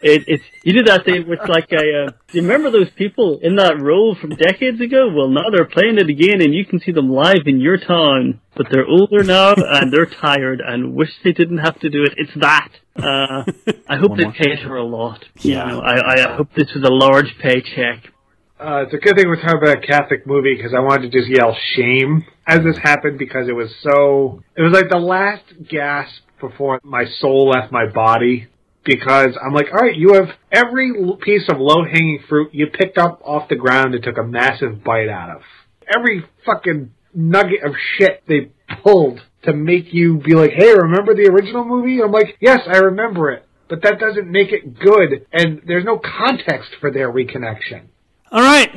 It, 0.00 0.22
it's 0.28 0.44
you 0.62 0.74
do 0.74 0.84
that 0.84 1.04
thing 1.04 1.24
it's 1.26 1.48
like 1.48 1.72
a. 1.72 1.76
Uh, 2.06 2.10
do 2.28 2.38
you 2.38 2.42
remember 2.42 2.70
those 2.70 2.88
people 2.94 3.40
in 3.42 3.56
that 3.56 3.80
role 3.80 4.14
from 4.20 4.30
decades 4.30 4.80
ago? 4.80 5.08
Well, 5.12 5.26
now 5.28 5.50
they're 5.50 5.64
playing 5.66 5.98
it 5.98 6.08
again, 6.08 6.40
and 6.40 6.54
you 6.54 6.64
can 6.64 6.78
see 6.78 6.92
them 6.92 7.10
live 7.10 7.46
in 7.46 7.58
your 7.60 7.78
town. 7.78 8.40
But 8.56 8.68
they're 8.70 8.86
older 8.86 9.24
now, 9.24 9.54
and 9.56 9.92
they're 9.92 10.06
tired, 10.06 10.60
and 10.64 10.94
wish 10.94 11.08
they 11.24 11.32
didn't 11.32 11.58
have 11.58 11.80
to 11.80 11.90
do 11.90 12.04
it. 12.04 12.14
It's 12.16 12.30
that. 12.36 12.68
Uh, 12.96 13.42
I 13.88 13.96
hope 13.96 14.10
One 14.10 14.18
they 14.18 14.24
more. 14.24 14.32
paid 14.34 14.60
her 14.60 14.76
a 14.76 14.84
lot. 14.84 15.24
You 15.40 15.54
Yeah. 15.54 15.64
know, 15.64 15.80
I, 15.80 16.14
I 16.30 16.36
hope 16.36 16.50
this 16.54 16.72
was 16.76 16.84
a 16.84 16.92
large 16.92 17.34
paycheck. 17.42 18.12
Uh, 18.60 18.82
it's 18.82 18.92
a 18.92 18.98
good 18.98 19.14
thing 19.16 19.28
we're 19.28 19.40
talking 19.40 19.62
about 19.62 19.84
a 19.84 19.86
Catholic 19.86 20.26
movie 20.26 20.56
because 20.56 20.74
I 20.74 20.80
wanted 20.80 21.12
to 21.12 21.18
just 21.18 21.30
yell 21.30 21.56
shame 21.76 22.24
as 22.44 22.58
this 22.64 22.76
happened 22.82 23.16
because 23.16 23.48
it 23.48 23.52
was 23.52 23.72
so. 23.82 24.42
It 24.56 24.62
was 24.62 24.72
like 24.72 24.88
the 24.90 24.98
last 24.98 25.44
gasp 25.68 26.22
before 26.40 26.80
my 26.82 27.04
soul 27.20 27.50
left 27.50 27.70
my 27.72 27.86
body. 27.86 28.48
Because 28.84 29.36
I'm 29.44 29.52
like, 29.52 29.66
all 29.70 29.80
right, 29.80 29.94
you 29.94 30.14
have 30.14 30.28
every 30.50 30.92
piece 31.20 31.46
of 31.50 31.58
low 31.58 31.84
hanging 31.84 32.20
fruit 32.26 32.54
you 32.54 32.68
picked 32.68 32.96
up 32.96 33.20
off 33.22 33.48
the 33.48 33.56
ground 33.56 33.94
and 33.94 34.02
took 34.02 34.16
a 34.16 34.22
massive 34.22 34.82
bite 34.82 35.10
out 35.10 35.36
of. 35.36 35.42
Every 35.94 36.24
fucking 36.46 36.90
nugget 37.12 37.64
of 37.64 37.74
shit 37.96 38.22
they 38.26 38.50
pulled 38.82 39.20
to 39.42 39.52
make 39.52 39.92
you 39.92 40.18
be 40.18 40.34
like, 40.34 40.52
hey, 40.56 40.72
remember 40.72 41.14
the 41.14 41.28
original 41.30 41.64
movie? 41.64 42.00
I'm 42.00 42.12
like, 42.12 42.38
yes, 42.40 42.60
I 42.66 42.78
remember 42.78 43.30
it. 43.30 43.46
But 43.68 43.82
that 43.82 44.00
doesn't 44.00 44.30
make 44.30 44.52
it 44.52 44.78
good, 44.78 45.26
and 45.32 45.60
there's 45.66 45.84
no 45.84 45.98
context 45.98 46.70
for 46.80 46.90
their 46.90 47.12
reconnection. 47.12 47.88
All 48.30 48.42
right, 48.42 48.70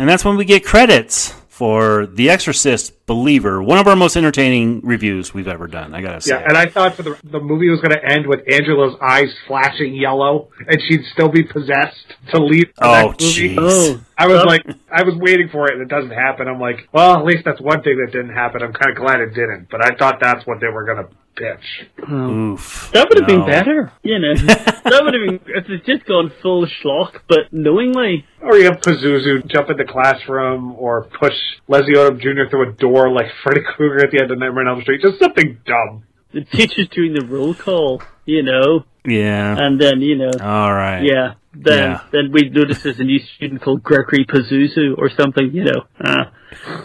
and 0.00 0.08
that's 0.08 0.24
when 0.24 0.36
we 0.36 0.44
get 0.46 0.64
credits 0.64 1.34
for 1.48 2.06
The 2.06 2.30
Exorcist 2.30 3.06
Believer, 3.06 3.62
one 3.62 3.78
of 3.78 3.86
our 3.86 3.94
most 3.94 4.16
entertaining 4.16 4.80
reviews 4.80 5.34
we've 5.34 5.46
ever 5.46 5.66
done. 5.66 5.94
I 5.94 6.00
gotta 6.00 6.20
say. 6.22 6.34
Yeah, 6.34 6.44
and 6.48 6.56
I 6.56 6.66
thought 6.66 6.94
for 6.94 7.02
the 7.02 7.16
the 7.22 7.38
movie 7.38 7.68
was 7.68 7.80
going 7.80 7.92
to 7.92 8.04
end 8.04 8.26
with 8.26 8.40
Angela's 8.50 8.96
eyes 9.02 9.28
flashing 9.46 9.94
yellow, 9.94 10.48
and 10.66 10.80
she'd 10.88 11.04
still 11.12 11.28
be 11.28 11.42
possessed 11.42 12.14
to 12.32 12.42
leave 12.42 12.74
the 12.76 12.84
Oh, 12.84 13.14
jeez. 13.16 13.56
Oh, 13.58 14.00
I 14.16 14.26
was 14.26 14.44
like, 14.46 14.64
I 14.90 15.02
was 15.02 15.14
waiting 15.16 15.48
for 15.52 15.66
it, 15.66 15.74
and 15.74 15.82
it 15.82 15.88
doesn't 15.88 16.10
happen. 16.10 16.48
I'm 16.48 16.60
like, 16.60 16.88
well, 16.92 17.18
at 17.18 17.24
least 17.26 17.44
that's 17.44 17.60
one 17.60 17.82
thing 17.82 17.98
that 18.04 18.10
didn't 18.10 18.34
happen. 18.34 18.62
I'm 18.62 18.72
kind 18.72 18.90
of 18.90 18.96
glad 18.96 19.20
it 19.20 19.34
didn't, 19.34 19.68
but 19.70 19.84
I 19.84 19.94
thought 19.96 20.18
that's 20.20 20.46
what 20.46 20.60
they 20.60 20.68
were 20.68 20.84
going 20.84 21.06
to 21.36 21.56
pitch. 21.56 22.10
Oof. 22.10 22.90
That 22.92 23.08
would 23.08 23.18
have 23.20 23.28
No. 23.28 23.38
been 23.38 23.46
better, 23.46 23.92
you 24.02 24.18
know. 24.18 24.34
that 24.44 25.00
would 25.02 25.14
have 25.14 25.22
been 25.44 25.54
if 25.54 25.68
it's 25.68 25.86
just 25.86 26.04
gone 26.06 26.32
full 26.42 26.66
schlock, 26.66 27.20
but 27.28 27.52
knowingly. 27.52 28.24
Or 28.40 28.56
you 28.56 28.64
have 28.64 28.80
Pazuzu 28.80 29.46
jump 29.50 29.70
in 29.70 29.76
the 29.76 29.84
classroom, 29.84 30.74
or 30.78 31.04
push 31.18 31.34
Leslie 31.68 31.94
Odom 31.94 32.20
Jr. 32.20 32.48
through 32.50 32.70
a 32.70 32.72
door 32.72 33.10
like 33.10 33.26
Freddy 33.42 33.60
Krueger 33.74 34.04
at 34.04 34.10
the 34.10 34.20
end 34.22 34.30
of 34.30 34.38
Nightmare 34.38 34.64
on 34.68 34.74
Elm 34.76 34.82
Street. 34.82 35.00
Just 35.02 35.18
something 35.18 35.58
dumb. 35.66 36.04
The 36.32 36.42
teacher's 36.44 36.88
doing 36.88 37.14
the 37.14 37.24
roll 37.26 37.54
call, 37.54 38.02
you 38.24 38.42
know, 38.42 38.84
Yeah. 39.06 39.56
and 39.56 39.80
then 39.80 40.00
you 40.00 40.16
know, 40.16 40.30
All 40.42 40.72
right. 40.72 41.00
yeah, 41.04 41.34
then 41.54 41.78
Yeah. 41.92 42.00
then 42.10 42.32
we 42.32 42.48
notice 42.48 42.82
there's 42.82 42.98
a 42.98 43.04
new 43.04 43.20
student 43.20 43.62
called 43.62 43.84
Gregory 43.84 44.24
Pazuzu 44.24 44.98
or 44.98 45.08
something, 45.10 45.52
you 45.52 45.62
know. 45.64 45.84
Uh, 46.00 46.24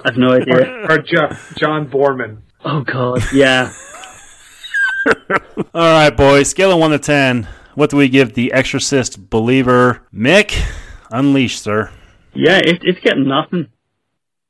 I've 0.06 0.18
no 0.18 0.34
idea. 0.34 0.56
Or, 0.84 0.92
or 0.92 0.98
jo- 1.00 1.36
John 1.56 1.90
Boorman. 1.90 2.38
oh 2.64 2.82
God, 2.82 3.24
yeah. 3.34 3.72
All 5.06 5.70
right, 5.74 6.10
boys. 6.16 6.50
Scale 6.50 6.72
of 6.72 6.80
one 6.80 6.92
to 6.92 7.00
ten. 7.00 7.48
What 7.76 7.90
do 7.90 7.98
we 7.98 8.10
give 8.10 8.34
The 8.34 8.52
Exorcist 8.52 9.30
Believer? 9.30 10.02
Mik, 10.12 10.58
unleash, 11.12 11.60
sir. 11.60 11.92
Yeah, 12.34 12.58
it, 12.58 12.80
it's 12.84 13.00
getting 13.00 13.28
nothing. 13.28 13.68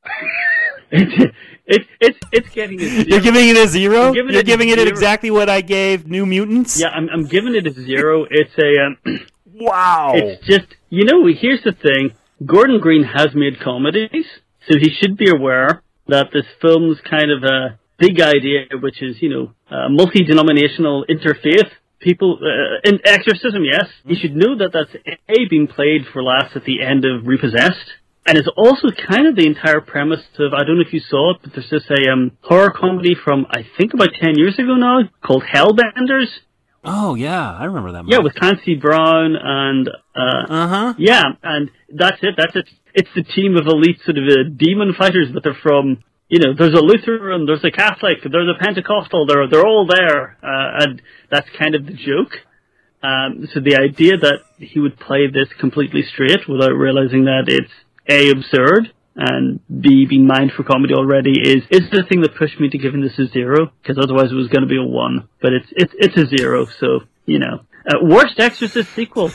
it's 0.92 1.34
it's 1.66 1.88
it's 2.00 2.20
it's 2.32 2.50
getting. 2.50 2.80
You're 2.80 3.22
giving 3.22 3.50
it 3.50 3.58
a 3.58 3.68
0 3.68 4.14
giving 4.14 4.32
You're 4.32 4.42
it 4.42 4.46
giving 4.46 4.70
it 4.70 4.80
exactly 4.88 5.30
what 5.32 5.50
I 5.50 5.62
gave 5.62 6.08
New 6.08 6.26
Mutants. 6.26 6.80
yeah, 6.80 6.90
I'm 6.90 7.10
I'm 7.10 7.26
giving 7.28 7.56
it 7.56 7.68
a 7.68 7.72
zero. 7.72 8.26
It's 8.30 8.54
a 8.58 8.86
um, 8.86 9.20
Wow. 9.62 10.14
it's 10.16 10.46
just 10.48 10.66
you 10.90 11.06
know 11.06 11.26
here's 11.28 11.62
the 11.64 11.74
thing. 11.74 12.14
Gordon 12.46 12.80
Green 12.80 13.04
has 13.04 13.30
made 13.36 13.60
comedies, 13.60 14.26
so 14.68 14.78
he 14.80 14.90
should 14.90 15.18
be 15.18 15.30
aware 15.30 15.84
that 16.08 16.28
this 16.34 16.46
film's 16.62 16.98
kind 17.08 17.30
of 17.32 17.44
a 17.44 17.78
big 18.00 18.20
idea, 18.22 18.66
which 18.82 19.02
is 19.02 19.22
you 19.22 19.30
know 19.30 19.54
uh, 19.70 19.90
multi-denominational 19.90 21.06
interfaith 21.10 21.70
people 22.00 22.40
uh, 22.42 22.90
in 22.90 23.00
exorcism. 23.06 23.64
Yes, 23.64 23.88
You 24.06 24.16
should 24.20 24.36
know 24.36 24.58
that 24.58 24.72
that's 24.74 24.96
a 24.96 25.50
being 25.50 25.68
played 25.68 26.06
for 26.12 26.24
laughs 26.24 26.56
at 26.56 26.64
the 26.64 26.82
end 26.82 27.06
of 27.06 27.28
Repossessed. 27.28 27.92
And 28.26 28.38
it's 28.38 28.50
also 28.56 28.90
kind 29.10 29.28
of 29.28 29.36
the 29.36 29.48
entire 29.48 29.82
premise 29.82 30.22
of, 30.38 30.54
I 30.54 30.64
don't 30.64 30.76
know 30.76 30.84
if 30.86 30.94
you 30.94 31.00
saw 31.00 31.32
it, 31.32 31.38
but 31.42 31.54
there's 31.54 31.70
this 31.70 31.90
a 31.90 32.12
um, 32.12 32.32
horror 32.42 32.72
comedy 32.72 33.16
from, 33.16 33.48
I 33.50 33.64
think 33.78 33.94
about 33.94 34.10
10 34.22 34.38
years 34.38 34.54
ago 34.60 34.76
now, 34.76 35.00
called 35.24 35.44
Hellbenders. 35.44 36.28
Oh 36.84 37.16
yeah, 37.16 37.52
I 37.52 37.66
remember 37.66 37.94
that. 37.94 38.04
Movie. 38.04 38.14
Yeah, 38.14 38.20
with 38.20 38.36
Clancy 38.36 38.76
Brown 38.76 39.36
and, 39.36 39.90
uh, 40.16 40.54
uh-huh. 40.54 40.94
Yeah, 40.98 41.24
and 41.42 41.72
that's 41.92 42.18
it, 42.22 42.36
that's 42.38 42.56
it. 42.56 42.70
It's 42.94 43.10
the 43.16 43.24
team 43.24 43.58
of 43.58 43.66
elite 43.66 44.00
sort 44.06 44.18
of 44.18 44.26
uh, 44.26 44.50
demon 44.56 44.94
fighters, 44.94 45.30
but 45.34 45.44
they're 45.44 45.58
from, 45.62 46.04
you 46.30 46.40
know, 46.40 46.54
there's 46.58 46.74
a 46.74 46.82
Lutheran, 46.82 47.46
there's 47.46 47.64
a 47.64 47.72
Catholic, 47.72 48.20
there's 48.24 48.48
a 48.48 48.64
Pentecostal, 48.64 49.26
they're, 49.26 49.48
they're 49.50 49.66
all 49.66 49.88
there, 49.88 50.38
uh, 50.44 50.84
and 50.84 51.02
that's 51.30 51.48
kind 51.58 51.76
of 51.76 51.86
the 51.86 51.94
joke. 51.94 52.34
Um, 53.02 53.48
so 53.54 53.60
the 53.60 53.78
idea 53.78 54.18
that 54.18 54.40
he 54.58 54.80
would 54.80 55.00
play 55.00 55.28
this 55.28 55.48
completely 55.60 56.04
straight 56.04 56.48
without 56.48 56.74
realizing 56.74 57.26
that 57.26 57.46
it's 57.48 57.72
a 58.08 58.30
absurd 58.30 58.92
and 59.16 59.60
b 59.68 60.06
being 60.06 60.28
mined 60.28 60.52
for 60.56 60.64
comedy 60.64 60.94
already 60.94 61.34
is 61.42 61.64
is 61.70 61.90
the 61.92 62.04
thing 62.08 62.22
that 62.22 62.36
pushed 62.36 62.60
me 62.60 62.70
to 62.70 62.78
giving 62.78 63.02
this 63.02 63.18
a 63.20 63.28
zero 63.28 63.72
because 63.82 63.98
otherwise 64.02 64.32
it 64.32 64.36
was 64.36 64.48
going 64.48 64.62
to 64.62 64.68
be 64.68 64.78
a 64.78 64.84
one. 64.84 65.28
But 65.42 65.54
it's 65.54 65.68
it's 65.72 65.94
it's 65.98 66.18
a 66.18 66.38
zero, 66.38 66.68
so 66.80 67.02
you 67.26 67.40
know. 67.40 67.62
Uh, 67.86 68.04
worst 68.04 68.40
Exorcist 68.40 68.94
sequel. 68.94 69.32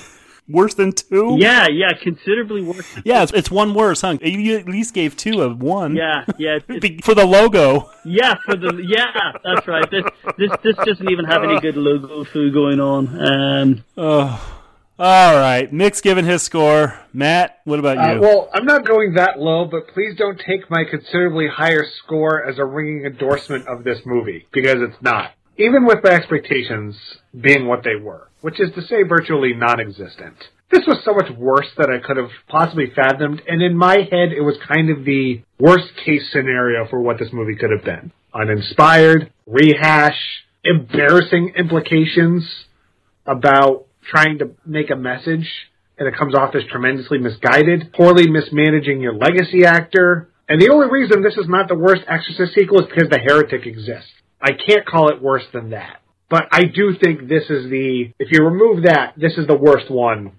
Worse 0.48 0.74
than 0.74 0.92
two? 0.92 1.36
Yeah, 1.38 1.68
yeah, 1.68 1.92
considerably 2.02 2.62
worse. 2.62 2.86
Yeah, 3.04 3.22
it's, 3.22 3.32
it's 3.32 3.50
one 3.50 3.72
worse, 3.72 4.02
huh? 4.02 4.18
You 4.20 4.58
at 4.58 4.66
least 4.68 4.92
gave 4.92 5.16
two 5.16 5.40
of 5.40 5.62
one. 5.62 5.96
Yeah, 5.96 6.24
yeah. 6.38 6.58
it's- 6.68 7.04
For 7.04 7.14
the 7.14 7.24
logo. 7.24 7.90
Yeah, 8.04 8.34
for 8.44 8.54
the 8.56 8.82
yeah, 8.86 9.32
that's 9.42 9.66
right. 9.66 9.90
This 9.90 10.04
this 10.36 10.50
this 10.62 10.76
doesn't 10.84 11.10
even 11.10 11.24
have 11.24 11.42
any 11.44 11.58
good 11.60 11.76
logo 11.76 12.24
foo 12.24 12.52
going 12.52 12.78
on. 12.80 13.08
Um, 13.26 13.84
Oh. 13.96 14.50
All 14.96 15.34
right. 15.34 15.72
Nick's 15.72 16.00
given 16.00 16.24
his 16.24 16.42
score. 16.42 17.00
Matt, 17.12 17.58
what 17.64 17.80
about 17.80 17.98
Uh, 17.98 18.12
you? 18.14 18.20
well, 18.20 18.48
I'm 18.54 18.64
not 18.64 18.86
going 18.86 19.14
that 19.14 19.40
low, 19.40 19.64
but 19.64 19.88
please 19.88 20.14
don't 20.16 20.38
take 20.38 20.70
my 20.70 20.84
considerably 20.88 21.48
higher 21.48 21.84
score 22.04 22.44
as 22.44 22.58
a 22.60 22.64
ringing 22.64 23.04
endorsement 23.04 23.66
of 23.66 23.82
this 23.82 23.98
movie, 24.06 24.46
because 24.52 24.80
it's 24.82 25.02
not. 25.02 25.32
Even 25.58 25.84
with 25.84 25.98
my 26.04 26.10
expectations 26.10 26.96
being 27.40 27.66
what 27.66 27.82
they 27.82 27.96
were, 27.96 28.28
which 28.44 28.60
is 28.60 28.68
to 28.74 28.82
say 28.82 29.02
virtually 29.08 29.54
non-existent. 29.54 30.36
This 30.70 30.82
was 30.86 30.98
so 31.02 31.14
much 31.14 31.30
worse 31.34 31.68
than 31.78 31.90
I 31.90 32.06
could 32.06 32.18
have 32.18 32.28
possibly 32.46 32.92
fathomed, 32.94 33.40
and 33.48 33.62
in 33.62 33.74
my 33.74 33.94
head 33.94 34.32
it 34.36 34.42
was 34.42 34.58
kind 34.68 34.90
of 34.90 35.06
the 35.06 35.40
worst 35.58 35.88
case 36.04 36.30
scenario 36.30 36.86
for 36.90 37.00
what 37.00 37.18
this 37.18 37.30
movie 37.32 37.56
could 37.56 37.70
have 37.70 37.86
been. 37.86 38.12
Uninspired, 38.34 39.32
rehash, 39.46 40.18
embarrassing 40.62 41.54
implications 41.56 42.66
about 43.24 43.86
trying 44.10 44.36
to 44.40 44.50
make 44.66 44.90
a 44.90 44.96
message 44.96 45.50
and 45.96 46.06
it 46.06 46.14
comes 46.14 46.34
off 46.34 46.54
as 46.54 46.64
tremendously 46.70 47.16
misguided, 47.16 47.94
poorly 47.94 48.28
mismanaging 48.28 49.00
your 49.00 49.14
legacy 49.14 49.64
actor. 49.64 50.28
And 50.50 50.60
the 50.60 50.68
only 50.68 50.88
reason 50.90 51.22
this 51.22 51.38
is 51.38 51.48
not 51.48 51.68
the 51.68 51.76
worst 51.76 52.02
Exorcist 52.06 52.52
sequel 52.52 52.80
is 52.80 52.88
because 52.92 53.08
the 53.08 53.18
heretic 53.18 53.64
exists. 53.64 54.12
I 54.38 54.50
can't 54.52 54.84
call 54.84 55.08
it 55.08 55.22
worse 55.22 55.44
than 55.54 55.70
that. 55.70 56.02
But 56.28 56.48
I 56.50 56.64
do 56.64 56.94
think 57.02 57.28
this 57.28 57.44
is 57.50 57.70
the, 57.70 58.12
if 58.18 58.28
you 58.32 58.44
remove 58.44 58.84
that, 58.84 59.14
this 59.16 59.34
is 59.36 59.46
the 59.46 59.56
worst 59.56 59.90
one 59.90 60.32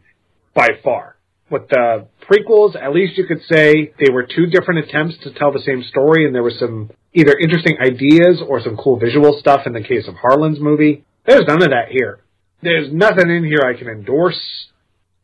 by 0.54 0.70
far. 0.84 1.16
With 1.50 1.70
the 1.70 2.08
prequels, 2.30 2.76
at 2.76 2.92
least 2.94 3.18
you 3.18 3.28
could 3.28 3.42
say 3.50 3.94
they 4.00 4.12
were 4.12 4.24
two 4.24 4.48
different 4.48 4.86
attempts 4.86 5.18
to 5.24 5.34
tell 5.34 5.52
the 5.52 5.62
same 5.64 5.84
story 5.84 6.26
and 6.26 6.34
there 6.34 6.42
was 6.44 6.58
some 6.60 6.90
either 7.14 7.38
interesting 7.38 7.78
ideas 7.80 8.42
or 8.46 8.62
some 8.62 8.78
cool 8.78 8.98
visual 8.98 9.38
stuff 9.40 9.62
in 9.68 9.74
the 9.74 9.82
case 9.82 10.08
of 10.08 10.16
Harlin's 10.16 10.60
movie. 10.60 11.06
There's 11.26 11.46
none 11.48 11.62
of 11.62 11.70
that 11.70 11.90
here. 11.90 12.20
There's 12.62 12.92
nothing 12.92 13.30
in 13.30 13.44
here 13.44 13.62
I 13.64 13.78
can 13.78 13.88
endorse, 13.88 14.40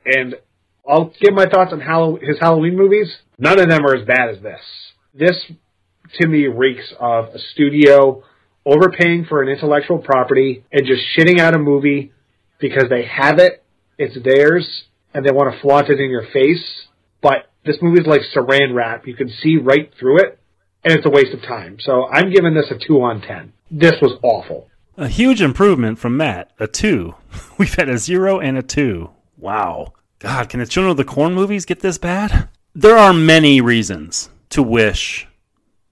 and 0.06 0.36
I'll 0.88 1.12
give 1.20 1.34
my 1.34 1.46
thoughts 1.46 1.74
on 1.74 1.80
Hallow- 1.80 2.20
his 2.22 2.38
Halloween 2.40 2.78
movies. 2.78 3.08
None 3.40 3.60
of 3.60 3.68
them 3.68 3.84
are 3.86 3.96
as 3.96 4.06
bad 4.06 4.30
as 4.30 4.42
this. 4.42 4.62
This, 5.14 5.52
to 6.20 6.28
me, 6.28 6.48
reeks 6.48 6.94
of 7.00 7.30
a 7.34 7.40
studio 7.40 8.24
overpaying 8.66 9.26
for 9.26 9.42
an 9.42 9.50
intellectual 9.50 10.00
property 10.00 10.64
and 10.72 10.86
just 10.86 11.02
shitting 11.18 11.40
out 11.40 11.56
a 11.56 11.60
movie 11.60 12.12
because 12.60 12.86
they 12.90 13.06
have 13.06 13.40
it, 13.40 13.64
it's 13.98 14.18
theirs, 14.24 14.84
and 15.14 15.26
they 15.26 15.32
want 15.32 15.54
to 15.54 15.62
flaunt 15.62 15.90
it 15.90 16.00
in 16.00 16.10
your 16.10 16.26
face. 16.32 16.64
But 17.22 17.50
this 17.66 17.78
movie's 17.82 18.08
like 18.08 18.22
saran 18.36 18.74
wrap. 18.74 19.08
You 19.08 19.16
can 19.16 19.30
see 19.30 19.58
right 19.58 19.92
through 20.00 20.20
it, 20.20 20.40
and 20.84 20.94
it's 20.94 21.06
a 21.06 21.10
waste 21.10 21.34
of 21.34 21.42
time. 21.42 21.78
So 21.80 22.08
I'm 22.08 22.32
giving 22.32 22.54
this 22.54 22.72
a 22.72 22.78
2 22.88 23.02
on 23.02 23.22
10. 23.22 23.54
This 23.72 23.96
was 24.02 24.20
awful. 24.24 24.68
A 24.98 25.08
huge 25.08 25.42
improvement 25.42 25.98
from 25.98 26.18
Matt. 26.18 26.52
A 26.60 26.68
two. 26.68 27.16
We've 27.58 27.74
had 27.74 27.90
a 27.90 27.98
zero 27.98 28.40
and 28.40 28.58
a 28.58 28.62
two. 28.62 29.10
Wow. 29.38 29.94
God, 30.20 30.50
can 30.50 30.60
the 30.60 30.68
Children 30.68 30.92
of 30.92 30.98
the 30.98 31.06
Corn 31.06 31.34
movies 31.34 31.66
get 31.66 31.80
this 31.80 31.98
bad? 31.98 32.50
There 32.76 32.98
are 32.98 33.14
many 33.14 33.62
reasons 33.62 34.30
to 34.50 34.62
wish 34.62 35.28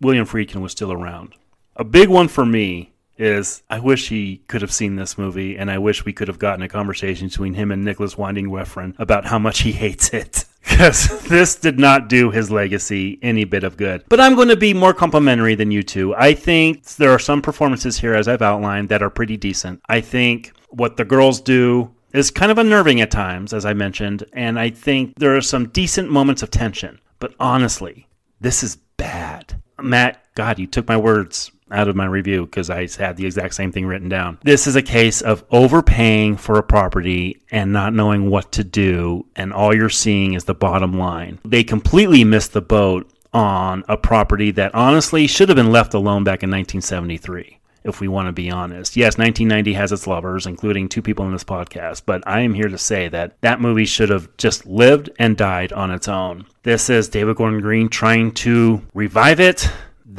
William 0.01 0.25
Friedkin 0.25 0.61
was 0.61 0.73
still 0.73 0.91
around. 0.91 1.33
A 1.80 1.85
big 1.85 2.10
one 2.10 2.27
for 2.27 2.45
me 2.45 2.91
is 3.18 3.64
I 3.69 3.80
wish 3.80 4.10
he 4.10 4.41
could 4.49 4.61
have 4.61 4.72
seen 4.72 4.97
this 4.97 5.18
movie, 5.18 5.57
and 5.57 5.72
I 5.72 5.77
wish 5.77 6.03
we 6.03 6.11
could 6.11 6.27
have 6.27 6.38
gotten 6.38 6.61
a 6.61 6.68
conversation 6.68 7.30
between 7.30 7.53
him 7.53 7.72
and 7.72 7.85
Nicholas 7.85 8.18
Winding 8.18 8.47
Refn 8.47 8.99
about 8.99 9.26
how 9.26 9.39
much 9.39 9.61
he 9.61 9.72
hates 9.72 10.14
it. 10.14 10.45
Because 10.69 11.27
this 11.27 11.56
did 11.56 11.80
not 11.80 12.10
do 12.10 12.31
his 12.31 12.51
legacy 12.51 13.18
any 13.22 13.43
bit 13.43 13.64
of 13.64 13.76
good. 13.76 14.03
But 14.07 14.19
I'm 14.19 14.35
going 14.35 14.49
to 14.49 14.57
be 14.57 14.73
more 14.73 14.93
complimentary 14.93 15.56
than 15.56 15.72
you 15.72 15.84
two. 15.84 16.14
I 16.15 16.34
think 16.34 16.84
there 16.95 17.11
are 17.11 17.19
some 17.19 17.41
performances 17.41 17.97
here, 17.97 18.14
as 18.14 18.27
I've 18.27 18.41
outlined, 18.41 18.89
that 18.89 19.01
are 19.01 19.10
pretty 19.10 19.35
decent. 19.35 19.81
I 19.89 20.01
think 20.01 20.51
what 20.69 20.97
the 20.97 21.06
girls 21.06 21.41
do 21.41 21.95
is 22.14 22.30
kind 22.30 22.51
of 22.51 22.57
unnerving 22.57 23.01
at 23.01 23.10
times, 23.10 23.53
as 23.53 23.65
I 23.65 23.73
mentioned, 23.73 24.26
and 24.34 24.60
I 24.60 24.69
think 24.69 25.15
there 25.18 25.35
are 25.35 25.41
some 25.41 25.69
decent 25.69 26.11
moments 26.11 26.43
of 26.43 26.51
tension. 26.51 26.99
But 27.19 27.34
honestly, 27.39 28.07
this 28.39 28.61
is 28.61 28.76
bad. 28.97 29.61
Matt, 29.81 30.23
God, 30.35 30.60
you 30.60 30.68
took 30.68 30.88
my 30.88 30.97
words 30.97 31.51
out 31.71 31.87
of 31.87 31.95
my 31.95 32.05
review 32.05 32.45
because 32.45 32.69
I 32.69 32.87
had 32.97 33.17
the 33.17 33.25
exact 33.25 33.55
same 33.55 33.71
thing 33.71 33.85
written 33.85 34.09
down. 34.09 34.39
This 34.43 34.67
is 34.67 34.75
a 34.75 34.81
case 34.81 35.21
of 35.21 35.43
overpaying 35.51 36.37
for 36.37 36.57
a 36.57 36.63
property 36.63 37.41
and 37.51 37.73
not 37.73 37.93
knowing 37.93 38.29
what 38.29 38.51
to 38.53 38.63
do, 38.63 39.25
and 39.35 39.53
all 39.53 39.75
you're 39.75 39.89
seeing 39.89 40.33
is 40.33 40.45
the 40.45 40.53
bottom 40.53 40.97
line. 40.97 41.39
They 41.45 41.63
completely 41.63 42.23
missed 42.23 42.53
the 42.53 42.61
boat 42.61 43.11
on 43.33 43.83
a 43.87 43.97
property 43.97 44.51
that 44.51 44.73
honestly 44.73 45.27
should 45.27 45.49
have 45.49 45.55
been 45.55 45.71
left 45.71 45.93
alone 45.93 46.23
back 46.23 46.43
in 46.43 46.49
1973 46.49 47.59
if 47.83 47.99
we 47.99 48.07
want 48.07 48.27
to 48.27 48.31
be 48.31 48.51
honest. 48.51 48.95
Yes, 48.95 49.17
1990 49.17 49.73
has 49.73 49.91
its 49.91 50.07
lovers, 50.07 50.45
including 50.45 50.89
two 50.89 51.01
people 51.01 51.25
in 51.25 51.31
this 51.31 51.43
podcast, 51.43 52.03
but 52.05 52.25
I 52.27 52.41
am 52.41 52.53
here 52.53 52.69
to 52.69 52.77
say 52.77 53.07
that 53.09 53.39
that 53.41 53.61
movie 53.61 53.85
should 53.85 54.09
have 54.09 54.35
just 54.37 54.65
lived 54.65 55.09
and 55.19 55.37
died 55.37 55.73
on 55.73 55.91
its 55.91 56.07
own. 56.07 56.45
This 56.63 56.89
is 56.89 57.09
David 57.09 57.37
Gordon 57.37 57.61
Green 57.61 57.89
trying 57.89 58.31
to 58.33 58.81
revive 58.93 59.39
it. 59.39 59.69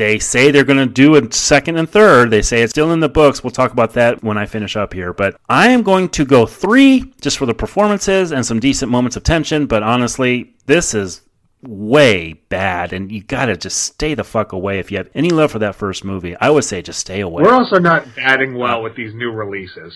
They 0.00 0.18
say 0.18 0.50
they're 0.50 0.64
going 0.64 0.78
to 0.78 0.86
do 0.86 1.16
a 1.16 1.30
second 1.30 1.76
and 1.76 1.86
third. 1.86 2.30
They 2.30 2.40
say 2.40 2.62
it's 2.62 2.70
still 2.70 2.90
in 2.92 3.00
the 3.00 3.08
books. 3.10 3.44
We'll 3.44 3.50
talk 3.50 3.70
about 3.70 3.92
that 3.92 4.24
when 4.24 4.38
I 4.38 4.46
finish 4.46 4.74
up 4.74 4.94
here. 4.94 5.12
But 5.12 5.38
I 5.46 5.68
am 5.68 5.82
going 5.82 6.08
to 6.08 6.24
go 6.24 6.46
three 6.46 7.12
just 7.20 7.36
for 7.36 7.44
the 7.44 7.52
performances 7.52 8.32
and 8.32 8.46
some 8.46 8.60
decent 8.60 8.90
moments 8.90 9.18
of 9.18 9.24
tension. 9.24 9.66
But 9.66 9.82
honestly, 9.82 10.54
this 10.64 10.94
is 10.94 11.20
way 11.62 12.32
bad 12.48 12.94
and 12.94 13.12
you 13.12 13.22
gotta 13.22 13.54
just 13.54 13.82
stay 13.82 14.14
the 14.14 14.24
fuck 14.24 14.52
away 14.52 14.78
if 14.78 14.90
you 14.90 14.96
have 14.96 15.10
any 15.14 15.28
love 15.28 15.50
for 15.52 15.58
that 15.58 15.74
first 15.74 16.06
movie 16.06 16.34
i 16.40 16.48
would 16.48 16.64
say 16.64 16.80
just 16.80 16.98
stay 16.98 17.20
away 17.20 17.42
We're 17.42 17.52
also 17.52 17.78
not 17.78 18.06
batting 18.16 18.54
well 18.54 18.82
with 18.82 18.96
these 18.96 19.12
new 19.12 19.30
releases. 19.30 19.92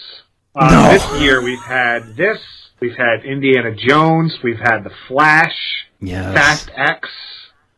Uh, 0.55 0.69
No. 0.71 0.93
This 0.93 1.23
year 1.23 1.43
we've 1.43 1.63
had 1.63 2.17
this, 2.17 2.39
we've 2.81 2.99
had 2.99 3.25
Indiana 3.25 3.75
Jones, 3.75 4.37
we've 4.45 4.59
had 4.61 4.85
The 4.85 4.93
Flash, 5.09 5.57
Yes. 6.01 6.35
Fast 6.35 6.71
X. 6.77 7.09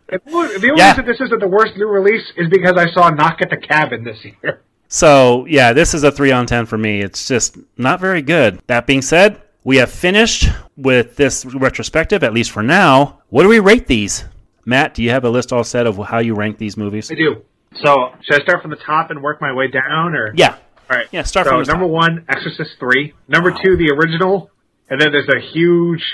And 0.09 0.21
The 0.25 0.33
only 0.33 0.59
the 0.59 0.71
only 0.71 0.79
Yeah. 0.81 0.91
reason 0.91 1.07
this 1.07 1.21
isn't 1.21 1.41
the 1.41 1.49
worst 1.49 1.77
new 1.77 1.87
release 1.87 2.25
is 2.37 2.49
because 2.49 2.75
I 2.77 2.91
saw 2.93 3.11
Knock 3.11 3.39
at 3.43 3.51
the 3.51 3.57
Cabin 3.57 4.05
this 4.05 4.25
year. 4.25 4.61
So, 4.89 5.47
yeah, 5.49 5.73
this 5.73 5.95
is 5.95 6.05
a 6.05 6.13
3 6.13 6.31
on 6.31 6.47
10 6.47 6.65
for 6.67 6.79
me. 6.79 7.01
It's 7.01 7.27
just 7.27 7.57
not 7.77 8.01
very 8.01 8.23
good. 8.23 8.61
That 8.69 8.87
being 8.87 9.03
said, 9.03 9.41
we 9.65 9.79
have 9.79 9.91
finished 9.91 10.49
with 10.77 11.17
this 11.17 11.45
retrospective, 11.45 12.23
at 12.23 12.33
least 12.33 12.53
for 12.53 12.63
now. 12.63 13.19
What 13.31 13.43
do 13.43 13.49
we 13.49 13.59
rate 13.59 13.89
these? 13.89 14.25
Matt, 14.65 14.95
do 14.95 15.03
you 15.03 15.11
have 15.11 15.25
a 15.25 15.29
list 15.31 15.53
all 15.53 15.65
set 15.65 15.87
of 15.89 15.97
how 16.07 16.19
you 16.21 16.35
rank 16.35 16.59
these 16.59 16.77
movies? 16.77 17.11
I 17.11 17.15
do. 17.17 17.43
So 17.83 18.13
should 18.23 18.41
I 18.41 18.45
start 18.45 18.63
from 18.63 18.71
the 18.71 18.77
top 18.77 19.11
and 19.11 19.23
work 19.23 19.41
my 19.41 19.53
way 19.53 19.67
down, 19.69 20.15
or 20.15 20.33
Yeah. 20.37 20.55
All 20.89 20.97
right. 20.97 21.09
Yeah, 21.11 21.25
start 21.25 21.47
so 21.47 21.51
from 21.51 21.65
the 21.65 21.73
number 21.73 21.85
top. 21.87 21.91
one, 21.93 22.25
Exorcist 22.29 22.79
three. 22.79 23.13
Number 23.27 23.51
two, 23.51 23.77
the 23.77 23.91
original, 23.91 24.51
and 24.89 25.01
then 25.01 25.11
there's 25.11 25.29
a 25.29 25.41
huge, 25.41 26.05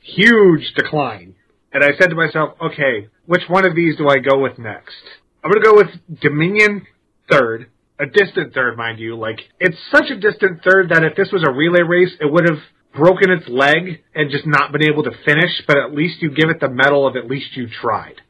huge 0.00 0.72
decline. 0.74 1.34
And 1.76 1.84
I 1.84 1.90
said 1.98 2.08
to 2.08 2.16
myself, 2.16 2.56
okay, 2.58 3.08
which 3.26 3.42
one 3.48 3.66
of 3.66 3.76
these 3.76 3.96
do 3.96 4.08
I 4.08 4.16
go 4.16 4.38
with 4.38 4.58
next? 4.58 4.96
I'm 5.44 5.50
gonna 5.50 5.62
go 5.62 5.76
with 5.76 6.20
Dominion 6.22 6.86
third, 7.30 7.66
a 8.00 8.06
distant 8.06 8.54
third, 8.54 8.78
mind 8.78 8.98
you. 8.98 9.14
Like 9.14 9.40
it's 9.60 9.76
such 9.92 10.10
a 10.10 10.16
distant 10.16 10.64
third 10.64 10.88
that 10.88 11.04
if 11.04 11.14
this 11.16 11.28
was 11.30 11.44
a 11.46 11.52
relay 11.52 11.82
race, 11.82 12.14
it 12.18 12.32
would 12.32 12.48
have 12.48 12.60
broken 12.94 13.30
its 13.30 13.46
leg 13.46 14.02
and 14.14 14.30
just 14.30 14.46
not 14.46 14.72
been 14.72 14.84
able 14.84 15.02
to 15.02 15.10
finish. 15.26 15.50
But 15.66 15.76
at 15.76 15.92
least 15.92 16.22
you 16.22 16.30
give 16.30 16.48
it 16.48 16.60
the 16.60 16.70
medal 16.70 17.06
of 17.06 17.14
at 17.14 17.28
least 17.28 17.54
you 17.58 17.68
tried. 17.68 18.22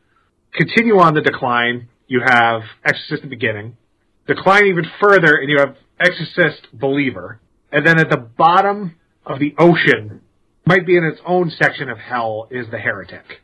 Continue 0.52 0.98
on 0.98 1.14
the 1.14 1.20
decline. 1.20 1.86
You 2.08 2.22
have 2.26 2.62
Exorcist 2.84 3.22
the 3.22 3.28
beginning 3.28 3.76
decline 4.26 4.66
even 4.66 4.86
further, 5.00 5.36
and 5.36 5.48
you 5.48 5.58
have 5.60 5.76
Exorcist 6.00 6.66
Believer. 6.72 7.38
And 7.70 7.86
then 7.86 8.00
at 8.00 8.10
the 8.10 8.16
bottom 8.16 8.96
of 9.24 9.38
the 9.38 9.54
ocean, 9.56 10.22
might 10.66 10.84
be 10.84 10.96
in 10.96 11.04
its 11.04 11.20
own 11.24 11.50
section 11.50 11.88
of 11.88 11.98
hell, 11.98 12.48
is 12.50 12.66
the 12.70 12.78
Heretic. 12.78 13.40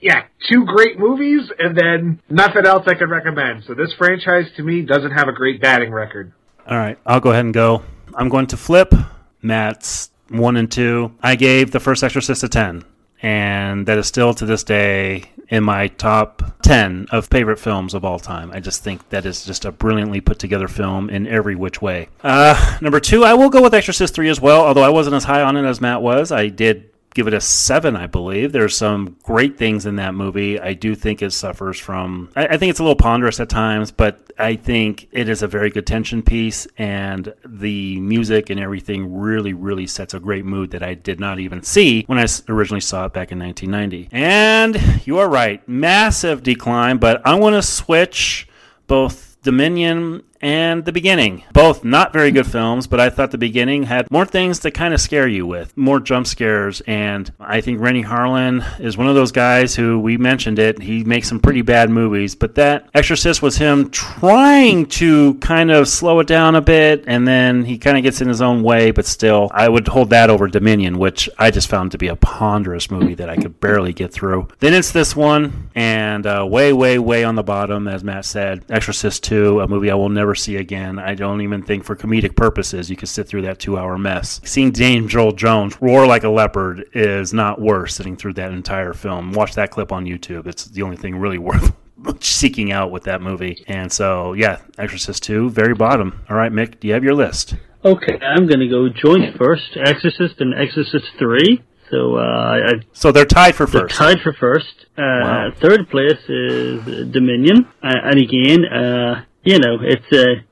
yeah, 0.00 0.24
two 0.48 0.64
great 0.64 0.98
movies 0.98 1.50
and 1.58 1.76
then 1.76 2.20
nothing 2.28 2.64
else 2.66 2.84
I 2.86 2.94
could 2.94 3.10
recommend. 3.10 3.64
So 3.64 3.74
this 3.74 3.92
franchise 3.98 4.44
to 4.56 4.62
me 4.62 4.82
doesn't 4.82 5.10
have 5.12 5.26
a 5.28 5.32
great 5.32 5.60
batting 5.60 5.90
record. 5.90 6.32
All 6.68 6.76
right, 6.76 6.98
I'll 7.06 7.20
go 7.20 7.30
ahead 7.30 7.46
and 7.46 7.54
go. 7.54 7.82
I'm 8.14 8.28
going 8.28 8.46
to 8.48 8.56
flip 8.56 8.94
Matt's 9.42 10.10
one 10.28 10.56
and 10.56 10.70
two. 10.70 11.12
I 11.22 11.34
gave 11.36 11.70
the 11.72 11.80
first 11.80 12.04
Exorcist 12.04 12.44
a 12.44 12.48
10, 12.48 12.84
and 13.22 13.86
that 13.86 13.98
is 13.98 14.06
still 14.06 14.34
to 14.34 14.46
this 14.46 14.64
day 14.64 15.24
in 15.48 15.64
my 15.64 15.88
top 15.88 16.42
10 16.62 17.06
of 17.10 17.26
favorite 17.26 17.58
films 17.58 17.94
of 17.94 18.04
all 18.04 18.18
time. 18.18 18.50
I 18.52 18.60
just 18.60 18.84
think 18.84 19.08
that 19.08 19.24
is 19.24 19.44
just 19.44 19.64
a 19.64 19.72
brilliantly 19.72 20.20
put 20.20 20.38
together 20.38 20.68
film 20.68 21.08
in 21.08 21.26
every 21.26 21.54
which 21.54 21.80
way. 21.80 22.08
Uh, 22.22 22.78
number 22.80 23.00
two, 23.00 23.24
I 23.24 23.34
will 23.34 23.48
go 23.48 23.62
with 23.62 23.74
Exorcist 23.74 24.14
3 24.14 24.28
as 24.28 24.40
well, 24.40 24.60
although 24.60 24.82
I 24.82 24.90
wasn't 24.90 25.16
as 25.16 25.24
high 25.24 25.42
on 25.42 25.56
it 25.56 25.64
as 25.64 25.80
Matt 25.80 26.02
was. 26.02 26.30
I 26.30 26.48
did 26.48 26.90
give 27.14 27.26
it 27.26 27.34
a 27.34 27.40
seven, 27.40 27.96
I 27.96 28.06
believe. 28.06 28.52
There's 28.52 28.76
some 28.76 29.16
great 29.22 29.56
things 29.56 29.86
in 29.86 29.96
that 29.96 30.14
movie. 30.14 30.60
I 30.60 30.74
do 30.74 30.94
think 30.94 31.22
it 31.22 31.32
suffers 31.32 31.78
from. 31.78 32.30
I, 32.36 32.46
I, 32.46 32.56
think 32.58 32.70
it's 32.70 32.80
a 32.80 32.82
little 32.82 32.96
ponderous 32.96 33.40
at 33.40 33.48
times, 33.48 33.90
but 33.90 34.32
I 34.38 34.56
think 34.56 35.08
it 35.10 35.28
is 35.28 35.42
a 35.42 35.48
very 35.48 35.70
good 35.70 35.86
tension 35.86 36.22
piece, 36.22 36.66
and 36.76 37.32
the 37.44 37.98
music 38.00 38.50
and 38.50 38.60
everything 38.60 39.16
really, 39.16 39.52
really 39.52 39.86
sets 39.86 40.14
a 40.14 40.20
great 40.20 40.44
mood 40.44 40.70
that 40.70 40.82
I 40.82 40.94
did 40.94 41.18
not 41.18 41.38
even 41.38 41.62
see 41.62 42.04
when 42.06 42.18
I 42.18 42.26
originally 42.48 42.80
saw 42.80 43.06
it 43.06 43.12
back 43.12 43.32
in 43.32 43.38
1990. 43.38 44.08
And 44.12 45.06
you 45.06 45.18
are 45.18 45.28
right, 45.28 45.66
massive 45.68 46.42
decline, 46.42 46.98
but 46.98 47.20
I 47.26 47.34
want 47.34 47.56
to 47.56 47.62
switch 47.62 48.48
both 48.86 49.36
Dominion 49.42 50.22
and 50.40 50.84
The 50.84 50.92
Beginning. 50.92 51.44
Both 51.52 51.84
not 51.84 52.12
very 52.12 52.30
good 52.30 52.46
films, 52.46 52.86
but 52.86 53.00
I 53.00 53.10
thought 53.10 53.30
The 53.30 53.38
Beginning 53.38 53.84
had 53.84 54.10
more 54.10 54.26
things 54.26 54.58
to 54.60 54.70
kind 54.70 54.94
of 54.94 55.00
scare 55.00 55.28
you 55.28 55.46
with, 55.46 55.76
more 55.76 56.00
jump 56.00 56.26
scares. 56.26 56.80
And 56.82 57.32
I 57.40 57.60
think 57.60 57.80
Renny 57.80 58.04
Harlin 58.04 58.64
is 58.80 58.96
one 58.96 59.08
of 59.08 59.14
those 59.14 59.32
guys 59.32 59.74
who 59.74 59.98
we 59.98 60.16
mentioned 60.16 60.58
it. 60.58 60.80
He 60.80 61.04
makes 61.04 61.28
some 61.28 61.40
pretty 61.40 61.62
bad 61.62 61.90
movies, 61.90 62.34
but 62.34 62.54
that 62.56 62.88
Exorcist 62.94 63.42
was 63.42 63.56
him 63.56 63.90
trying 63.90 64.86
to 64.86 65.34
kind 65.34 65.70
of 65.70 65.88
slow 65.88 66.20
it 66.20 66.26
down 66.26 66.54
a 66.54 66.60
bit, 66.60 67.04
and 67.06 67.26
then 67.26 67.64
he 67.64 67.78
kind 67.78 67.96
of 67.96 68.02
gets 68.02 68.20
in 68.20 68.28
his 68.28 68.42
own 68.42 68.62
way, 68.62 68.90
but 68.90 69.06
still, 69.06 69.50
I 69.52 69.68
would 69.68 69.88
hold 69.88 70.10
that 70.10 70.30
over 70.30 70.46
Dominion, 70.48 70.98
which 70.98 71.28
I 71.38 71.50
just 71.50 71.68
found 71.68 71.92
to 71.92 71.98
be 71.98 72.08
a 72.08 72.16
ponderous 72.16 72.90
movie 72.90 73.14
that 73.14 73.28
I 73.28 73.36
could 73.36 73.60
barely 73.60 73.92
get 73.92 74.12
through. 74.12 74.48
Then 74.60 74.74
it's 74.74 74.92
this 74.92 75.14
one, 75.16 75.70
and 75.74 76.26
uh, 76.26 76.46
way, 76.48 76.72
way, 76.72 76.98
way 76.98 77.24
on 77.24 77.34
the 77.34 77.42
bottom, 77.42 77.88
as 77.88 78.04
Matt 78.04 78.24
said, 78.24 78.64
Exorcist 78.68 79.22
2, 79.24 79.60
a 79.60 79.68
movie 79.68 79.90
I 79.90 79.94
will 79.94 80.08
never 80.08 80.27
see 80.34 80.56
again. 80.56 80.98
I 80.98 81.14
don't 81.14 81.40
even 81.40 81.62
think 81.62 81.84
for 81.84 81.96
comedic 81.96 82.36
purposes 82.36 82.90
you 82.90 82.96
could 82.96 83.08
sit 83.08 83.28
through 83.28 83.42
that 83.42 83.58
two 83.58 83.78
hour 83.78 83.98
mess. 83.98 84.40
Seeing 84.44 84.72
James 84.72 85.14
Earl 85.14 85.32
Jones 85.32 85.80
roar 85.80 86.06
like 86.06 86.24
a 86.24 86.28
leopard 86.28 86.84
is 86.92 87.32
not 87.32 87.60
worth 87.60 87.90
sitting 87.90 88.16
through 88.16 88.34
that 88.34 88.52
entire 88.52 88.92
film. 88.92 89.32
Watch 89.32 89.54
that 89.54 89.70
clip 89.70 89.92
on 89.92 90.04
YouTube. 90.04 90.46
It's 90.46 90.64
the 90.66 90.82
only 90.82 90.96
thing 90.96 91.16
really 91.16 91.38
worth 91.38 91.72
seeking 92.20 92.72
out 92.72 92.90
with 92.90 93.04
that 93.04 93.20
movie. 93.20 93.64
And 93.66 93.92
so, 93.92 94.32
yeah, 94.32 94.58
Exorcist 94.78 95.22
2, 95.24 95.50
very 95.50 95.74
bottom. 95.74 96.24
All 96.28 96.36
right, 96.36 96.52
Mik, 96.52 96.80
do 96.80 96.88
you 96.88 96.94
have 96.94 97.04
your 97.04 97.14
list? 97.14 97.54
Okay, 97.84 98.18
I'm 98.20 98.46
going 98.46 98.60
to 98.60 98.68
go 98.68 98.88
joint 98.88 99.36
first 99.36 99.76
Exorcist 99.76 100.40
and 100.40 100.54
Exorcist 100.54 101.06
3. 101.18 101.62
So, 101.90 102.16
uh, 102.16 102.20
I, 102.20 102.72
so 102.92 103.12
they're 103.12 103.24
tied 103.24 103.54
for 103.54 103.66
first. 103.66 103.94
tied 103.94 104.20
for 104.20 104.32
first. 104.32 104.86
Uh, 104.96 105.00
wow. 105.00 105.50
Third 105.58 105.88
place 105.88 106.20
is 106.28 107.10
Dominion, 107.10 107.66
uh, 107.82 107.94
and 108.04 108.18
again, 108.20 108.64
uh, 108.66 109.24
you 109.48 109.58
know, 109.58 109.78
it's 109.80 110.12
uh, 110.12 110.42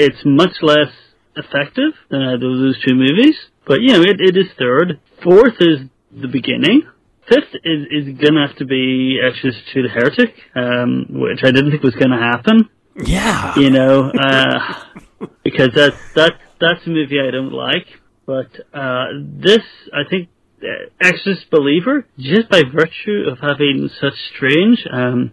it's 0.00 0.22
much 0.24 0.56
less 0.62 0.92
effective 1.36 1.92
than 2.10 2.22
either 2.22 2.48
of 2.48 2.58
those 2.58 2.82
two 2.84 2.96
movies. 2.96 3.36
But 3.64 3.80
you 3.82 3.92
know, 3.92 4.02
it, 4.02 4.16
it 4.18 4.36
is 4.36 4.48
third. 4.58 4.98
Fourth 5.22 5.60
is 5.60 5.78
the 6.10 6.26
beginning. 6.26 6.82
Fifth 7.28 7.54
is 7.62 7.86
is 7.88 8.18
gonna 8.18 8.48
have 8.48 8.56
to 8.56 8.64
be 8.64 9.20
Exorcist 9.24 9.62
to 9.74 9.82
the 9.82 9.88
Heretic, 9.88 10.34
um, 10.56 11.06
which 11.10 11.38
I 11.44 11.52
didn't 11.52 11.70
think 11.70 11.84
was 11.84 11.94
gonna 11.94 12.18
happen. 12.18 12.68
Yeah, 12.96 13.56
you 13.56 13.70
know, 13.70 14.10
uh, 14.20 15.28
because 15.44 15.68
that 15.76 15.94
that 16.16 16.32
that's 16.60 16.84
a 16.84 16.90
movie 16.90 17.20
I 17.20 17.30
don't 17.30 17.52
like. 17.52 17.86
But 18.26 18.50
uh, 18.74 19.06
this, 19.20 19.62
I 19.94 20.02
think, 20.10 20.30
uh, 20.62 20.90
Exorcist 21.00 21.48
Believer, 21.50 22.06
just 22.18 22.48
by 22.48 22.62
virtue 22.62 23.24
of 23.30 23.38
having 23.38 23.88
such 24.00 24.14
strange, 24.34 24.84
um, 24.92 25.32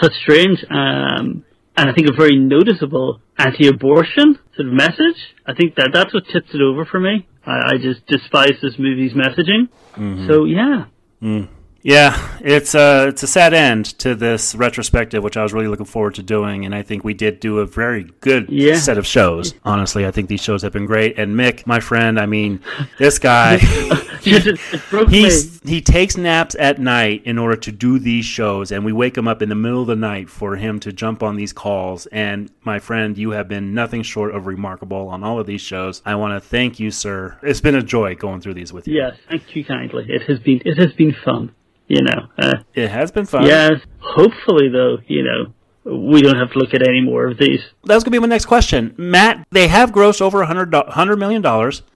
such 0.00 0.12
strange 0.22 0.64
um, 0.70 1.44
and 1.76 1.90
I 1.90 1.92
think 1.92 2.08
a 2.08 2.12
very 2.12 2.36
noticeable 2.36 3.20
anti-abortion 3.38 4.38
sort 4.56 4.68
of 4.68 4.74
message. 4.74 5.34
I 5.46 5.54
think 5.54 5.74
that 5.76 5.90
that's 5.92 6.14
what 6.14 6.24
tips 6.32 6.54
it 6.54 6.60
over 6.60 6.84
for 6.84 7.00
me. 7.00 7.26
I, 7.46 7.74
I 7.74 7.78
just 7.80 8.06
despise 8.06 8.54
this 8.62 8.78
movie's 8.78 9.12
messaging. 9.12 9.68
Mm-hmm. 9.96 10.28
So 10.28 10.44
yeah. 10.44 10.86
Mm. 11.22 11.48
Yeah, 11.84 12.16
it's 12.40 12.74
a 12.74 13.08
it's 13.08 13.22
a 13.22 13.26
sad 13.26 13.52
end 13.52 13.84
to 13.98 14.14
this 14.14 14.54
retrospective, 14.54 15.22
which 15.22 15.36
I 15.36 15.42
was 15.42 15.52
really 15.52 15.68
looking 15.68 15.84
forward 15.84 16.14
to 16.14 16.22
doing, 16.22 16.64
and 16.64 16.74
I 16.74 16.80
think 16.80 17.04
we 17.04 17.12
did 17.12 17.40
do 17.40 17.58
a 17.58 17.66
very 17.66 18.04
good 18.20 18.48
yeah. 18.48 18.76
set 18.76 18.96
of 18.96 19.06
shows. 19.06 19.52
Honestly, 19.66 20.06
I 20.06 20.10
think 20.10 20.30
these 20.30 20.40
shows 20.40 20.62
have 20.62 20.72
been 20.72 20.86
great. 20.86 21.18
And 21.18 21.36
Mik, 21.36 21.66
my 21.66 21.80
friend, 21.80 22.18
I 22.18 22.24
mean, 22.24 22.60
this 22.98 23.18
guy, 23.18 23.58
he, 25.08 25.30
he 25.64 25.80
takes 25.80 26.16
naps 26.16 26.56
at 26.58 26.78
night 26.78 27.22
in 27.24 27.38
order 27.38 27.56
to 27.56 27.72
do 27.72 27.98
these 27.98 28.24
shows, 28.24 28.72
and 28.72 28.84
we 28.84 28.92
wake 28.92 29.16
him 29.16 29.28
up 29.28 29.42
in 29.42 29.48
the 29.48 29.54
middle 29.54 29.82
of 29.82 29.86
the 29.86 29.96
night 29.96 30.28
for 30.28 30.56
him 30.56 30.80
to 30.80 30.92
jump 30.92 31.22
on 31.22 31.36
these 31.36 31.52
calls. 31.52 32.06
And 32.06 32.50
my 32.62 32.78
friend, 32.78 33.16
you 33.16 33.30
have 33.30 33.48
been 33.48 33.74
nothing 33.74 34.02
short 34.02 34.34
of 34.34 34.46
remarkable 34.46 35.08
on 35.08 35.22
all 35.22 35.38
of 35.38 35.46
these 35.46 35.60
shows. 35.60 36.02
I 36.04 36.14
want 36.14 36.40
to 36.40 36.46
thank 36.46 36.80
you, 36.80 36.90
sir. 36.90 37.38
It's 37.42 37.60
been 37.60 37.74
a 37.74 37.82
joy 37.82 38.14
going 38.14 38.40
through 38.40 38.54
these 38.54 38.72
with 38.72 38.88
you. 38.88 38.96
Yes, 38.96 39.16
thank 39.28 39.54
you 39.54 39.64
kindly. 39.64 40.06
It 40.08 40.22
has 40.22 40.38
been 40.38 40.62
it 40.64 40.78
has 40.78 40.92
been 40.92 41.14
fun 41.24 41.54
you 41.88 42.02
know. 42.02 42.28
Uh, 42.38 42.54
it 42.74 42.88
has 42.88 43.10
been 43.10 43.26
fun. 43.26 43.46
Yes. 43.46 43.80
Hopefully, 44.00 44.68
though, 44.68 44.98
you 45.06 45.22
know, 45.22 45.52
we 45.84 46.22
don't 46.22 46.36
have 46.36 46.52
to 46.52 46.58
look 46.58 46.74
at 46.74 46.86
any 46.86 47.00
more 47.00 47.26
of 47.26 47.38
these. 47.38 47.60
That 47.84 47.94
was 47.94 48.04
going 48.04 48.12
to 48.12 48.18
be 48.18 48.18
my 48.18 48.26
next 48.26 48.46
question. 48.46 48.94
Matt, 48.96 49.46
they 49.50 49.68
have 49.68 49.90
grossed 49.92 50.20
over 50.20 50.44
$100, 50.44 50.70
$100 50.90 51.18
million. 51.18 51.42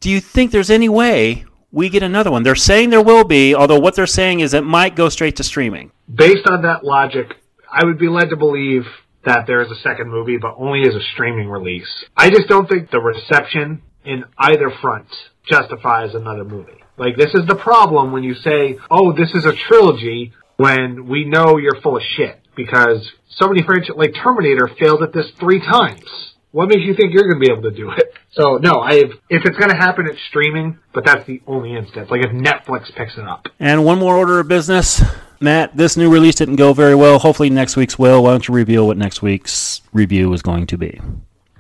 Do 0.00 0.10
you 0.10 0.20
think 0.20 0.50
there's 0.50 0.70
any 0.70 0.88
way 0.88 1.44
we 1.70 1.88
get 1.88 2.02
another 2.02 2.30
one? 2.30 2.42
They're 2.42 2.54
saying 2.54 2.90
there 2.90 3.02
will 3.02 3.24
be, 3.24 3.54
although 3.54 3.78
what 3.78 3.94
they're 3.94 4.06
saying 4.06 4.40
is 4.40 4.54
it 4.54 4.64
might 4.64 4.96
go 4.96 5.08
straight 5.08 5.36
to 5.36 5.44
streaming. 5.44 5.92
Based 6.12 6.46
on 6.46 6.62
that 6.62 6.84
logic, 6.84 7.34
I 7.70 7.84
would 7.84 7.98
be 7.98 8.08
led 8.08 8.30
to 8.30 8.36
believe 8.36 8.84
that 9.24 9.46
there 9.46 9.60
is 9.62 9.70
a 9.70 9.80
second 9.82 10.10
movie, 10.10 10.38
but 10.38 10.54
only 10.56 10.82
as 10.88 10.94
a 10.94 11.02
streaming 11.12 11.48
release. 11.48 11.88
I 12.16 12.30
just 12.30 12.48
don't 12.48 12.68
think 12.68 12.90
the 12.90 13.00
reception 13.00 13.82
in 14.04 14.24
either 14.38 14.70
front 14.80 15.06
justifies 15.44 16.14
another 16.14 16.44
movie. 16.44 16.72
Like, 16.96 17.16
this 17.16 17.34
is 17.34 17.46
the 17.46 17.54
problem 17.54 18.12
when 18.12 18.24
you 18.24 18.34
say, 18.34 18.78
oh, 18.90 19.12
this 19.12 19.30
is 19.34 19.44
a 19.44 19.52
trilogy, 19.68 20.32
when 20.56 21.06
we 21.06 21.24
know 21.24 21.58
you're 21.58 21.80
full 21.82 21.96
of 21.96 22.02
shit. 22.16 22.40
Because 22.56 23.08
so 23.28 23.46
many 23.46 23.62
franchises, 23.62 23.94
like 23.96 24.14
Terminator, 24.14 24.68
failed 24.80 25.02
at 25.02 25.12
this 25.12 25.30
three 25.38 25.60
times. 25.60 26.02
What 26.50 26.68
makes 26.68 26.82
you 26.82 26.94
think 26.94 27.12
you're 27.12 27.24
going 27.24 27.40
to 27.40 27.46
be 27.46 27.52
able 27.52 27.62
to 27.62 27.76
do 27.76 27.90
it? 27.90 28.12
So, 28.32 28.58
no, 28.58 28.80
I 28.80 28.94
have, 28.94 29.10
if 29.28 29.42
it's 29.44 29.56
going 29.56 29.70
to 29.70 29.76
happen, 29.76 30.06
it's 30.06 30.20
streaming, 30.28 30.78
but 30.94 31.04
that's 31.04 31.26
the 31.26 31.42
only 31.46 31.74
instance. 31.74 32.08
Like, 32.10 32.20
if 32.24 32.30
Netflix 32.30 32.94
picks 32.94 33.16
it 33.16 33.24
up. 33.24 33.48
And 33.58 33.84
one 33.84 33.98
more 33.98 34.16
order 34.16 34.38
of 34.38 34.48
business. 34.48 35.02
Matt, 35.40 35.76
this 35.76 35.96
new 35.96 36.10
release 36.10 36.36
didn't 36.36 36.56
go 36.56 36.72
very 36.72 36.94
well. 36.94 37.18
Hopefully, 37.18 37.50
next 37.50 37.76
week's 37.76 37.98
will. 37.98 38.24
Why 38.24 38.30
don't 38.30 38.46
you 38.46 38.54
reveal 38.54 38.86
what 38.86 38.96
next 38.96 39.22
week's 39.22 39.82
review 39.92 40.32
is 40.32 40.42
going 40.42 40.66
to 40.66 40.78
be? 40.78 41.00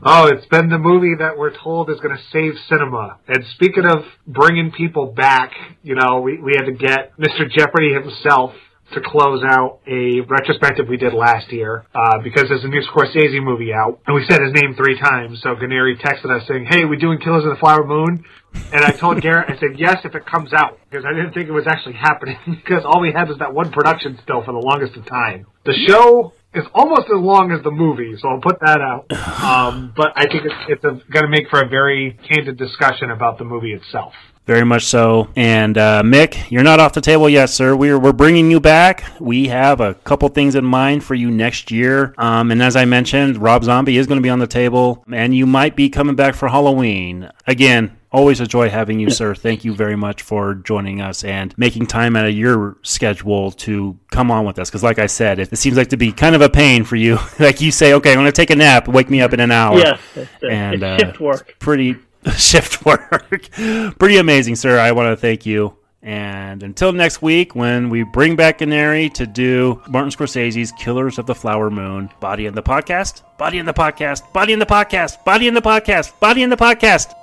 Oh, 0.04 0.26
it's 0.26 0.46
been 0.46 0.68
the 0.68 0.78
movie 0.78 1.14
that 1.18 1.36
we're 1.36 1.56
told 1.56 1.90
is 1.90 1.98
going 2.00 2.16
to 2.16 2.22
save 2.32 2.54
cinema. 2.68 3.18
And 3.26 3.44
speaking 3.54 3.84
of 3.84 4.04
bringing 4.26 4.70
people 4.70 5.06
back, 5.06 5.52
you 5.82 5.96
know, 5.96 6.20
we, 6.20 6.40
we 6.40 6.52
had 6.56 6.66
to 6.66 6.72
get 6.72 7.16
Mr. 7.18 7.50
Jeopardy 7.50 7.92
himself 7.92 8.52
to 8.94 9.00
close 9.00 9.42
out 9.44 9.80
a 9.86 10.20
retrospective 10.20 10.88
we 10.88 10.96
did 10.96 11.12
last 11.12 11.52
year 11.52 11.84
uh, 11.94 12.18
because 12.22 12.44
there's 12.48 12.64
a 12.64 12.68
new 12.68 12.82
Scorsese 12.82 13.42
movie 13.42 13.72
out, 13.72 14.00
and 14.06 14.14
we 14.14 14.24
said 14.28 14.40
his 14.40 14.52
name 14.52 14.74
three 14.74 14.98
times. 14.98 15.40
So 15.42 15.54
Ganeri 15.54 16.00
texted 16.00 16.30
us 16.30 16.46
saying, 16.48 16.66
"Hey, 16.68 16.84
we 16.84 16.96
doing 16.96 17.18
Killers 17.18 17.44
of 17.44 17.50
the 17.50 17.60
Flower 17.60 17.84
Moon?" 17.84 18.24
And 18.72 18.84
I 18.84 18.90
told 18.90 19.20
Garrett, 19.20 19.50
I 19.50 19.58
said, 19.58 19.78
"Yes, 19.78 19.98
if 20.04 20.14
it 20.14 20.24
comes 20.26 20.52
out," 20.52 20.78
because 20.88 21.04
I 21.04 21.12
didn't 21.12 21.34
think 21.34 21.48
it 21.48 21.52
was 21.52 21.66
actually 21.66 21.94
happening 21.94 22.38
because 22.46 22.84
all 22.84 23.00
we 23.00 23.12
had 23.12 23.28
was 23.28 23.38
that 23.38 23.52
one 23.52 23.70
production 23.70 24.18
still 24.22 24.42
for 24.42 24.52
the 24.52 24.58
longest 24.58 24.96
of 24.96 25.06
time. 25.06 25.46
The 25.64 25.74
show 25.86 26.32
is 26.54 26.64
almost 26.74 27.08
as 27.08 27.20
long 27.20 27.52
as 27.52 27.62
the 27.62 27.70
movie, 27.70 28.14
so 28.18 28.28
I'll 28.28 28.40
put 28.40 28.60
that 28.60 28.80
out. 28.80 29.06
Um, 29.38 29.94
but 29.96 30.12
I 30.16 30.26
think 30.26 30.44
it's, 30.44 30.54
it's 30.68 30.82
going 30.82 31.24
to 31.24 31.28
make 31.28 31.48
for 31.48 31.62
a 31.62 31.68
very 31.68 32.18
candid 32.28 32.58
discussion 32.58 33.10
about 33.10 33.38
the 33.38 33.44
movie 33.44 33.72
itself. 33.72 34.12
Very 34.48 34.64
much 34.64 34.86
so. 34.86 35.28
And 35.36 35.76
uh, 35.76 36.02
Mik, 36.02 36.50
you're 36.50 36.62
not 36.62 36.80
off 36.80 36.94
the 36.94 37.02
table 37.02 37.28
yet, 37.28 37.50
sir. 37.50 37.76
We're 37.76 37.98
we're 37.98 38.14
bringing 38.14 38.50
you 38.50 38.60
back. 38.60 39.04
We 39.20 39.48
have 39.48 39.78
a 39.82 39.92
couple 39.92 40.26
things 40.30 40.54
in 40.54 40.64
mind 40.64 41.04
for 41.04 41.14
you 41.14 41.30
next 41.30 41.70
year. 41.70 42.14
Um, 42.16 42.50
and 42.50 42.62
as 42.62 42.74
I 42.74 42.86
mentioned, 42.86 43.36
Rob 43.36 43.62
Zombie 43.62 43.98
is 43.98 44.06
going 44.06 44.16
to 44.16 44.22
be 44.22 44.30
on 44.30 44.38
the 44.38 44.46
table, 44.46 45.04
and 45.12 45.36
you 45.36 45.44
might 45.44 45.76
be 45.76 45.90
coming 45.90 46.16
back 46.16 46.34
for 46.34 46.48
Halloween 46.48 47.30
again. 47.46 47.98
Always 48.10 48.40
a 48.40 48.46
joy 48.46 48.70
having 48.70 48.98
you, 48.98 49.10
sir. 49.10 49.34
Thank 49.34 49.66
you 49.66 49.74
very 49.74 49.96
much 49.96 50.22
for 50.22 50.54
joining 50.54 51.02
us 51.02 51.24
and 51.24 51.52
making 51.58 51.84
time 51.84 52.16
out 52.16 52.24
of 52.24 52.32
your 52.32 52.78
schedule 52.80 53.52
to 53.52 53.98
come 54.10 54.30
on 54.30 54.46
with 54.46 54.58
us. 54.58 54.70
Because, 54.70 54.82
like 54.82 54.98
I 54.98 55.08
said, 55.08 55.38
it, 55.38 55.52
it, 55.52 55.56
seems 55.56 55.76
like 55.76 55.88
to 55.88 55.98
be 55.98 56.10
kind 56.10 56.34
of 56.34 56.40
a 56.40 56.48
pain 56.48 56.84
for 56.84 56.96
you. 56.96 57.18
like 57.38 57.60
you 57.60 57.70
say, 57.70 57.92
okay, 57.92 58.12
I'm 58.12 58.16
going 58.16 58.24
to 58.24 58.32
take 58.32 58.48
a 58.48 58.56
nap. 58.56 58.88
Wake 58.88 59.10
me 59.10 59.20
up 59.20 59.34
in 59.34 59.40
an 59.40 59.50
hour. 59.50 59.76
Yes, 59.76 60.00
and 60.40 60.82
it's 60.82 61.02
shift 61.02 61.20
uh, 61.20 61.24
work. 61.24 61.56
Pretty 61.58 61.96
shift 62.36 62.84
work. 62.84 63.50
Pretty 63.98 64.16
amazing, 64.16 64.56
sir. 64.56 64.78
I 64.78 64.92
want 64.92 65.10
to 65.12 65.16
thank 65.16 65.46
you. 65.46 65.76
And 66.00 66.62
until 66.62 66.92
next 66.92 67.22
week, 67.22 67.54
when 67.56 67.90
we 67.90 68.04
bring 68.04 68.36
back 68.36 68.58
Canary 68.58 69.08
to 69.10 69.26
do 69.26 69.82
Martin 69.88 70.10
Scorsese's 70.10 70.72
Killers 70.72 71.18
of 71.18 71.26
the 71.26 71.34
Flower 71.34 71.70
Moon, 71.70 72.08
Body 72.20 72.46
in 72.46 72.54
the 72.54 72.62
Podcast, 72.62 73.22
Body 73.36 73.58
in 73.58 73.66
the 73.66 73.74
Podcast, 73.74 74.32
Body 74.32 74.52
in 74.52 74.58
the 74.60 74.66
Podcast, 74.66 75.24
Body 75.24 75.48
in 75.48 75.54
the 75.54 75.60
Podcast, 75.60 76.18
Body 76.20 76.42
in 76.42 76.50
the 76.50 76.56
Podcast. 76.56 77.14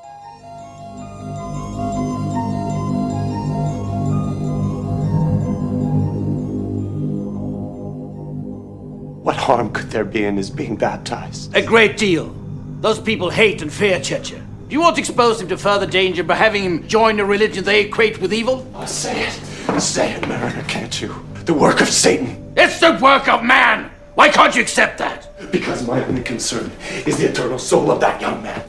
What 9.24 9.38
harm 9.38 9.72
could 9.72 9.90
there 9.90 10.06
be 10.06 10.24
in 10.26 10.38
his 10.38 10.52
being 10.52 10.76
baptized? 10.76 11.56
A 11.56 11.62
great 11.64 11.98
deal. 11.98 12.36
Those 12.82 13.00
people 13.00 13.32
hate 13.32 13.64
and 13.64 13.74
fear 13.74 13.98
Checha. 13.98 14.45
Do 14.68 14.74
you 14.74 14.82
want 14.82 14.96
to 14.96 15.02
expose 15.02 15.40
him 15.40 15.48
to 15.50 15.58
further 15.58 15.86
danger 15.86 16.24
by 16.24 16.34
having 16.34 16.64
him 16.64 16.88
join 16.88 17.20
a 17.20 17.26
religion 17.26 17.64
they 17.64 17.82
equate 17.82 18.20
with 18.20 18.34
evil? 18.34 18.66
Oh, 18.74 18.86
say 18.88 19.28
it. 19.28 19.34
Say 19.80 20.14
it, 20.14 20.28
Mariner, 20.28 20.64
can't 20.64 21.00
you? 21.00 21.14
The 21.46 21.54
work 21.54 21.82
of 21.82 21.88
Satan. 21.88 22.52
It's 22.58 22.80
the 22.80 22.98
work 23.00 23.28
of 23.28 23.44
man! 23.44 23.92
Why 24.16 24.30
can't 24.30 24.56
you 24.56 24.64
accept 24.64 24.98
that? 24.98 25.30
Because 25.52 25.86
my 25.86 26.04
only 26.06 26.24
concern 26.24 26.72
is 27.06 27.20
the 27.20 27.30
eternal 27.30 27.60
soul 27.60 27.92
of 27.92 28.00
that 28.00 28.20
young 28.20 28.42
man. 28.42 28.64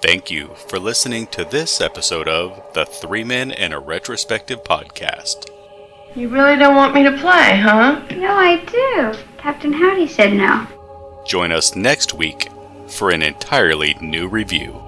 Thank 0.00 0.30
you 0.30 0.54
for 0.68 0.78
listening 0.78 1.26
to 1.28 1.44
this 1.44 1.80
episode 1.80 2.28
of 2.28 2.62
the 2.74 2.84
Three 2.84 3.24
Men 3.24 3.50
and 3.50 3.72
a 3.74 3.78
Retrospective 3.80 4.62
podcast. 4.62 5.48
You 6.14 6.28
really 6.28 6.56
don't 6.56 6.76
want 6.76 6.94
me 6.94 7.02
to 7.02 7.10
play, 7.10 7.58
huh? 7.58 8.00
No, 8.14 8.34
I 8.34 8.64
do. 8.66 9.18
Captain 9.38 9.72
Howdy 9.72 10.06
said 10.06 10.34
no. 10.34 10.64
Join 11.26 11.50
us 11.50 11.74
next 11.74 12.14
week 12.14 12.50
for 12.86 13.10
an 13.10 13.22
entirely 13.22 13.96
new 14.00 14.28
review. 14.28 14.83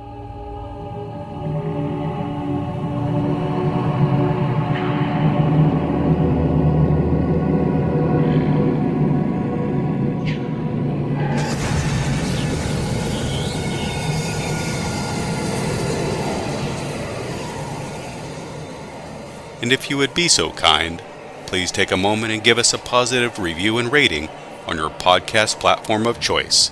And 19.66 19.72
if 19.72 19.90
you 19.90 19.96
would 19.96 20.14
be 20.14 20.28
so 20.28 20.52
kind, 20.52 21.02
please 21.46 21.72
take 21.72 21.90
a 21.90 21.96
moment 21.96 22.32
and 22.32 22.44
give 22.44 22.56
us 22.56 22.72
a 22.72 22.78
positive 22.78 23.40
review 23.40 23.78
and 23.78 23.90
rating 23.90 24.28
on 24.64 24.76
your 24.76 24.90
podcast 24.90 25.58
platform 25.58 26.06
of 26.06 26.20
choice. 26.20 26.70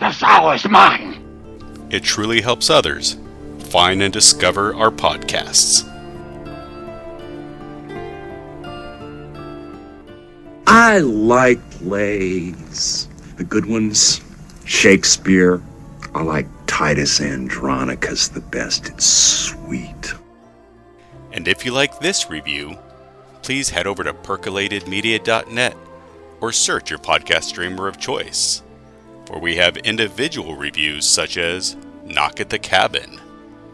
The 0.00 0.10
sour 0.10 0.54
is 0.54 0.66
mine! 0.66 1.86
It 1.90 2.02
truly 2.02 2.40
helps 2.40 2.70
others 2.70 3.18
find 3.58 4.02
and 4.02 4.10
discover 4.10 4.74
our 4.74 4.90
podcasts. 4.90 5.84
I 10.66 11.00
like 11.00 11.60
plays. 11.72 13.06
The 13.36 13.44
good 13.44 13.66
ones, 13.66 14.22
Shakespeare. 14.64 15.60
I 16.14 16.22
like 16.22 16.46
Titus 16.66 17.20
Andronicus 17.20 18.28
the 18.28 18.40
best. 18.40 18.88
It's 18.88 19.04
sweet. 19.04 20.14
And 21.34 21.48
if 21.48 21.64
you 21.64 21.72
like 21.72 21.98
this 21.98 22.30
review, 22.30 22.78
please 23.42 23.68
head 23.68 23.88
over 23.88 24.04
to 24.04 24.14
percolatedmedia.net 24.14 25.76
or 26.40 26.52
search 26.52 26.90
your 26.90 27.00
podcast 27.00 27.42
streamer 27.42 27.88
of 27.88 27.98
choice, 27.98 28.62
where 29.28 29.40
we 29.40 29.56
have 29.56 29.76
individual 29.78 30.54
reviews 30.54 31.06
such 31.06 31.36
as 31.36 31.76
Knock 32.04 32.40
at 32.40 32.50
the 32.50 32.58
Cabin, 32.58 33.20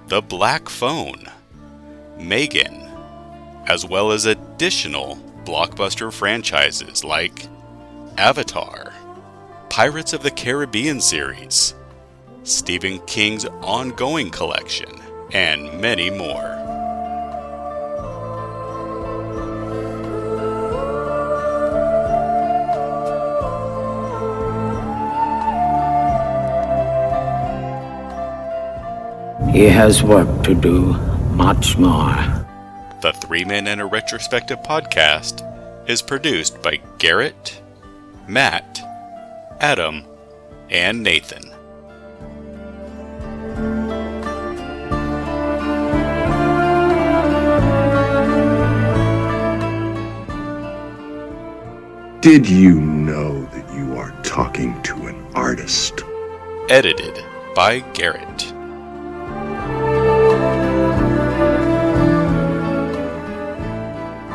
The 0.07 0.23
Black 0.23 0.71
Phone, 0.71 1.27
Megan, 2.19 2.89
as 3.67 3.85
well 3.85 4.11
as 4.11 4.25
additional 4.25 5.17
blockbuster 5.45 6.11
franchises 6.11 7.05
like 7.05 7.47
Avatar, 8.17 8.95
Pirates 9.69 10.15
of 10.15 10.23
the 10.23 10.31
Caribbean 10.31 11.01
series, 11.01 11.75
Stephen 12.43 13.01
King's 13.01 13.45
ongoing 13.45 14.31
collection, 14.31 14.99
and 15.33 15.79
many 15.79 16.09
more. 16.09 16.60
He 29.53 29.67
has 29.67 30.01
work 30.01 30.45
to 30.45 30.55
do, 30.55 30.93
much 31.33 31.77
more. 31.77 32.15
The 33.03 33.13
Three 33.13 33.45
Men 33.45 33.67
and 33.67 33.81
a 33.81 33.85
Retrospective 33.85 34.61
podcast 34.63 35.43
is 35.91 36.03
produced 36.03 36.63
by 36.63 36.77
Garrett, 36.99 37.61
Matt, 38.29 38.81
Adam, 39.59 40.05
and 40.71 41.03
Nathan. 41.03 41.43
Did 52.21 52.49
you 52.49 52.81
know 52.81 53.45
that 53.47 53.75
you 53.75 53.97
are 53.97 54.13
talking 54.23 54.81
to 54.85 55.07
an 55.09 55.27
artist? 55.35 56.05
Edited 56.69 57.25
by 57.57 57.81
Garrett. 57.95 58.60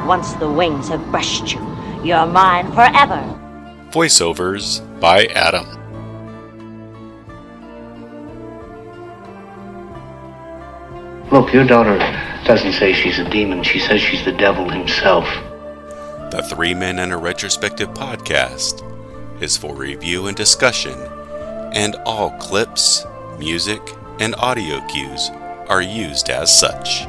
Once 0.05 0.33
the 0.33 0.49
wings 0.49 0.89
have 0.89 1.03
brushed 1.11 1.53
you, 1.53 1.59
you're 2.03 2.25
mine 2.25 2.71
forever. 2.73 3.21
Voiceovers 3.89 4.81
by 4.99 5.25
Adam. 5.27 5.65
Look, 11.31 11.51
your 11.53 11.65
daughter 11.65 11.97
doesn't 12.45 12.73
say 12.73 12.93
she's 12.93 13.17
a 13.17 13.27
demon. 13.29 13.63
She 13.63 13.79
says 13.79 13.99
she's 13.99 14.23
the 14.23 14.31
devil 14.31 14.69
himself. 14.69 15.25
The 16.31 16.45
Three 16.49 16.75
Men 16.75 16.99
and 16.99 17.11
a 17.11 17.17
Retrospective 17.17 17.89
podcast 17.89 18.83
is 19.41 19.57
for 19.57 19.75
review 19.75 20.27
and 20.27 20.37
discussion, 20.37 20.97
and 21.73 21.95
all 22.05 22.29
clips, 22.37 23.05
music, 23.39 23.81
and 24.19 24.35
audio 24.35 24.85
cues 24.87 25.29
are 25.67 25.81
used 25.81 26.29
as 26.29 26.55
such. 26.57 27.07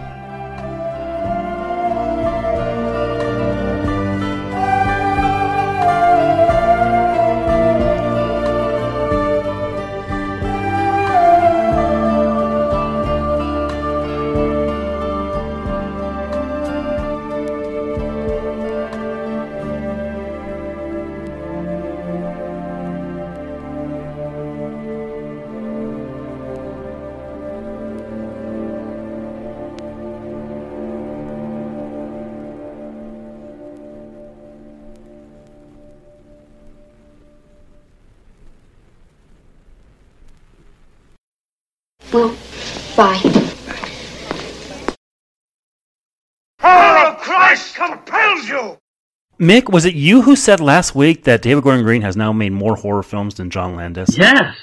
Mik, 49.38 49.68
was 49.68 49.84
it 49.84 49.94
you 49.94 50.22
who 50.22 50.34
said 50.36 50.60
last 50.60 50.94
week 50.94 51.24
that 51.24 51.42
David 51.42 51.62
Gordon 51.64 51.84
Green 51.84 52.02
has 52.02 52.16
now 52.16 52.32
made 52.32 52.52
more 52.52 52.76
horror 52.76 53.02
films 53.02 53.34
than 53.34 53.50
John 53.50 53.76
Landis? 53.76 54.16
Yes. 54.16 54.56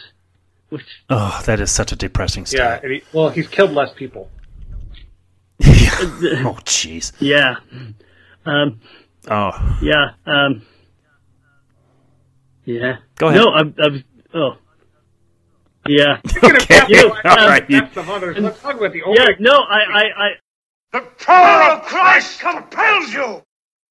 Which 0.70 0.84
Oh, 1.10 1.42
that 1.46 1.60
is 1.60 1.70
such 1.72 1.92
a 1.92 1.96
depressing 1.96 2.46
stat. 2.48 2.84
and 2.84 2.94
he, 2.94 3.04
well, 3.14 3.30
he's 3.30 3.48
killed 3.48 3.72
less 3.72 3.94
people. 3.94 4.30
oh, 5.64 6.58
jeez. 6.66 7.12
Yeah. 7.20 7.58
Um, 8.46 8.82
Oh, 9.30 9.78
yeah. 9.82 10.12
Um, 10.26 10.64
yeah. 12.66 12.98
Go 13.16 13.28
ahead. 13.30 13.40
No, 13.42 13.52
I'm. 13.54 13.74
I'm 13.80 14.04
oh. 14.34 14.58
Yeah. 15.88 16.20
okay. 16.44 16.82
You, 16.90 17.10
All 17.24 17.40
um, 17.40 17.48
right. 17.48 17.70
You, 17.70 17.82
That's 17.82 17.94
some 17.94 18.10
others. 18.10 18.38
Let's 18.38 18.60
talk 18.62 18.76
about 18.76 18.92
the 18.92 19.00
Yeah. 19.00 19.28
old. 19.30 19.40
No, 19.40 19.52
I. 19.54 19.80
I. 19.80 20.04
I 20.18 20.30
The 20.92 21.02
power 21.24 21.72
of 21.72 21.84
Christ 21.86 22.42
compels 22.42 23.14
you! 23.14 23.42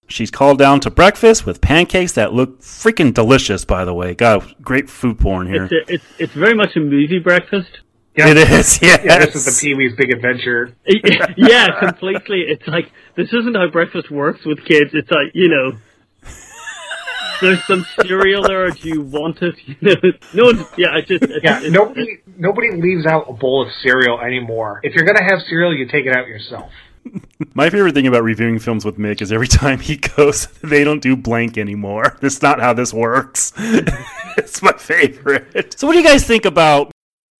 She's 0.09 0.31
called 0.31 0.59
down 0.59 0.81
to 0.81 0.91
breakfast 0.91 1.47
with 1.47 1.61
pancakes 1.61 2.13
that 2.13 2.33
look 2.33 2.61
freaking 2.61 3.13
delicious, 3.15 3.65
by 3.65 3.85
the 3.85 3.95
way. 3.95 4.15
God, 4.15 4.55
great 4.63 4.91
food 4.91 5.19
porn 5.19 5.47
here. 5.47 5.65
it's, 5.65 5.73
a, 5.73 5.95
it's 5.95 6.05
it's 6.19 6.33
very 6.35 6.55
much 6.55 6.77
a 6.77 6.81
movie 6.81 7.19
breakfast. 7.19 7.81
Yeah. 8.15 8.29
It 8.29 8.37
is, 8.37 8.79
Yeah, 8.83 8.99
this 9.25 9.35
is 9.35 9.45
the 9.47 9.59
Pee 9.59 9.75
Wee's 9.75 9.97
Big 9.97 10.13
Adventure. 10.13 10.77
yeah, 11.37 11.69
completely. 11.81 12.43
It's 12.43 12.67
like 12.67 12.91
this 13.17 13.33
isn't 13.33 13.55
how 13.57 13.69
breakfast 13.71 14.11
works 14.11 14.45
with 14.45 14.65
kids. 14.65 14.91
It's 14.93 15.11
like 15.11 15.29
you 15.35 15.49
know, 15.49 15.79
there's 17.41 17.65
some 17.65 17.87
cereal 18.03 18.43
there. 18.43 18.71
Do 18.71 18.89
you 18.89 19.01
want 19.01 19.41
it? 19.43 19.55
You 19.67 19.77
know, 19.81 19.95
no. 20.35 20.45
One, 20.45 20.67
yeah, 20.77 20.89
I 20.93 21.01
just 21.01 21.23
it's, 21.25 21.43
Yeah, 21.43 21.57
it's- 21.59 21.73
nobody 21.73 22.19
nobody 22.37 22.73
leaves 22.73 23.07
out 23.07 23.31
a 23.31 23.33
bowl 23.33 23.63
of 23.67 23.73
cereal 23.83 24.21
anymore. 24.21 24.81
If 24.83 24.95
you're 24.95 25.07
gonna 25.07 25.25
have 25.25 25.41
cereal, 25.49 25.75
you 25.75 25.87
take 25.89 26.05
it 26.07 26.15
out 26.15 26.29
yourself. 26.29 26.71
My 27.55 27.69
favorite 27.69 27.95
thing 27.95 28.07
about 28.07 28.23
reviewing 28.23 28.59
films 28.59 28.85
with 28.85 28.99
Mik 28.99 29.21
is 29.21 29.33
every 29.33 29.49
time 29.49 29.79
he 29.79 29.97
goes, 29.97 30.47
they 30.63 30.85
don't 30.85 31.03
do 31.03 31.17
blank 31.17 31.59
anymore. 31.59 32.17
That's 32.21 32.41
not 32.41 32.61
how 32.61 32.73
this 32.73 32.93
works. 32.93 33.53
it's 34.37 34.63
my 34.63 34.73
favorite. 34.73 35.79
So, 35.79 35.87
what 35.87 35.95
do 35.95 35.99
you 35.99 36.05
guys 36.05 36.25
think 36.25 36.45
about? 36.45 36.91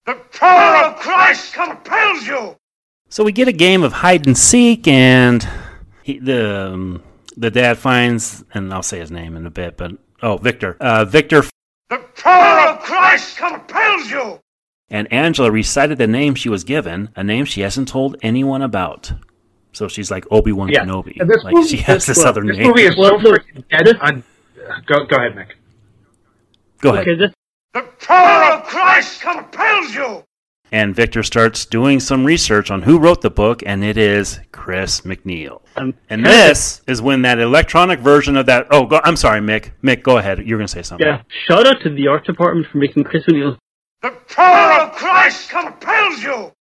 The 0.07 0.15
power 0.33 0.89
of 0.89 0.97
Christ 0.97 1.55
compels 1.55 2.27
you! 2.27 2.57
So 3.09 3.23
we 3.23 3.33
get 3.33 3.47
a 3.47 3.53
game 3.53 3.83
of 3.83 3.93
hide 3.93 4.27
and 4.27 4.37
seek, 4.37 4.89
and 4.89 5.47
he, 6.03 6.19
the 6.19 6.73
um, 6.73 7.03
the 7.37 7.51
dad 7.51 7.79
finds, 7.79 8.45
and 8.53 8.73
I'll 8.73 8.83
say 8.83 8.99
his 8.99 9.11
name 9.11 9.37
in 9.37 9.47
a 9.47 9.51
bit, 9.51 9.77
but 9.77 9.93
oh, 10.23 10.39
Victor. 10.39 10.77
Uh, 10.81 11.05
Victor 11.05 11.45
The 11.89 11.99
Power 12.17 12.71
of 12.71 12.81
Christ 12.81 13.37
compels 13.37 14.11
you! 14.11 14.41
and 14.93 15.11
Angela 15.11 15.51
recited 15.51 15.97
the 15.97 16.07
name 16.07 16.35
she 16.35 16.51
was 16.51 16.65
given, 16.65 17.09
a 17.17 17.25
name 17.25 17.47
she 17.47 17.63
hasn't 17.63 17.89
told 17.89 18.17
anyone 18.21 18.61
about. 18.61 19.13
So 19.73 19.89
she's 19.89 20.11
like 20.11 20.25
Obi 20.31 20.53
Wan 20.53 20.69
Yeah. 20.69 20.85
Kenobi. 20.85 21.19
And 21.21 21.29
this 21.31 21.43
like 21.45 21.55
movie- 21.55 21.69
she 21.69 21.77
has 21.79 22.07
this- 22.07 22.17
this 22.19 22.25
other 22.27 22.43
This 22.43 22.57
name. 22.59 22.69
movie 22.69 22.83
is 22.83 22.95
so 22.95 23.01
Well, 23.01 23.19
look, 23.21 23.43
freaking 23.47 23.65
dead 23.71 23.99
on. 24.01 24.23
Go 24.87 25.05
go 25.07 25.17
ahead, 25.17 25.35
Mik. 25.35 25.57
Go 26.81 26.91
ahead. 26.95 27.09
Okay, 27.09 27.15
this 27.17 27.33
Power 28.07 28.53
of 28.59 28.65
Christ 28.65 29.23
compels 29.23 29.95
you! 29.95 30.25
And 30.73 30.95
Victor 30.95 31.23
starts 31.23 31.65
doing 31.65 32.01
some 32.01 32.25
research 32.25 32.71
on 32.71 32.83
who 32.83 32.99
wrote 32.99 33.21
the 33.23 33.31
book, 33.31 33.63
and 33.65 33.83
it 33.85 33.97
is 33.97 34.41
Chris 34.53 35.03
MacNeil. 35.03 35.61
um, 35.77 35.95
And 36.11 36.25
this 36.25 36.83
is 36.87 37.01
when 37.01 37.23
that 37.23 37.39
electronic 37.39 38.01
version 38.01 38.37
of 38.37 38.47
that. 38.47 38.67
Oh, 38.71 38.85
go, 38.87 39.01
I'm 39.05 39.17
sorry, 39.17 39.41
Mik. 39.41 39.73
Mik, 39.83 40.03
go 40.03 40.19
ahead. 40.19 40.39
You're 40.41 40.59
going 40.59 40.67
to 40.67 40.73
say 40.73 40.83
something. 40.83 41.07
yeah. 41.07 41.23
Shout 41.47 41.67
out 41.67 41.81
to 41.83 41.91
the 41.91 42.09
art 42.09 42.25
department 42.27 42.67
for 42.71 42.79
making 42.79 43.05
Chris 43.05 43.25
MacNeil. 43.27 43.57
The 44.03 44.11
Power 44.29 44.83
of 44.83 44.93
Christ 44.93 45.49
compels 45.51 46.23
you! 46.23 46.53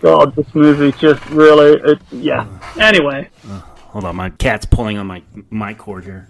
God, 0.00 0.34
this 0.34 0.46
movie 0.54 0.92
just 0.98 1.24
really, 1.30 1.78
it, 1.92 1.98
yeah. 2.10 2.46
Anyway, 2.78 3.28
Hold 3.90 4.04
on, 4.04 4.16
my 4.16 4.30
cat's 4.30 4.66
pulling 4.66 4.98
on 4.98 5.06
my 5.06 5.22
mic 5.50 5.78
cord 5.78 6.04
here. 6.04 6.28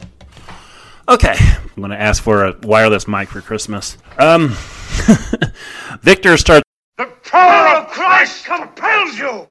Okay, 1.08 1.34
I'm 1.38 1.76
going 1.76 1.90
to 1.90 2.00
ask 2.00 2.22
for 2.22 2.44
a 2.44 2.56
wireless 2.62 3.06
mic 3.06 3.28
for 3.28 3.40
Christmas. 3.40 3.98
Um, 4.18 4.48
Victor 6.02 6.36
starts. 6.36 6.64
The 6.96 7.06
power 7.24 7.82
of 7.82 7.88
Christ 7.88 8.44
compels 8.46 9.18
you! 9.18 9.46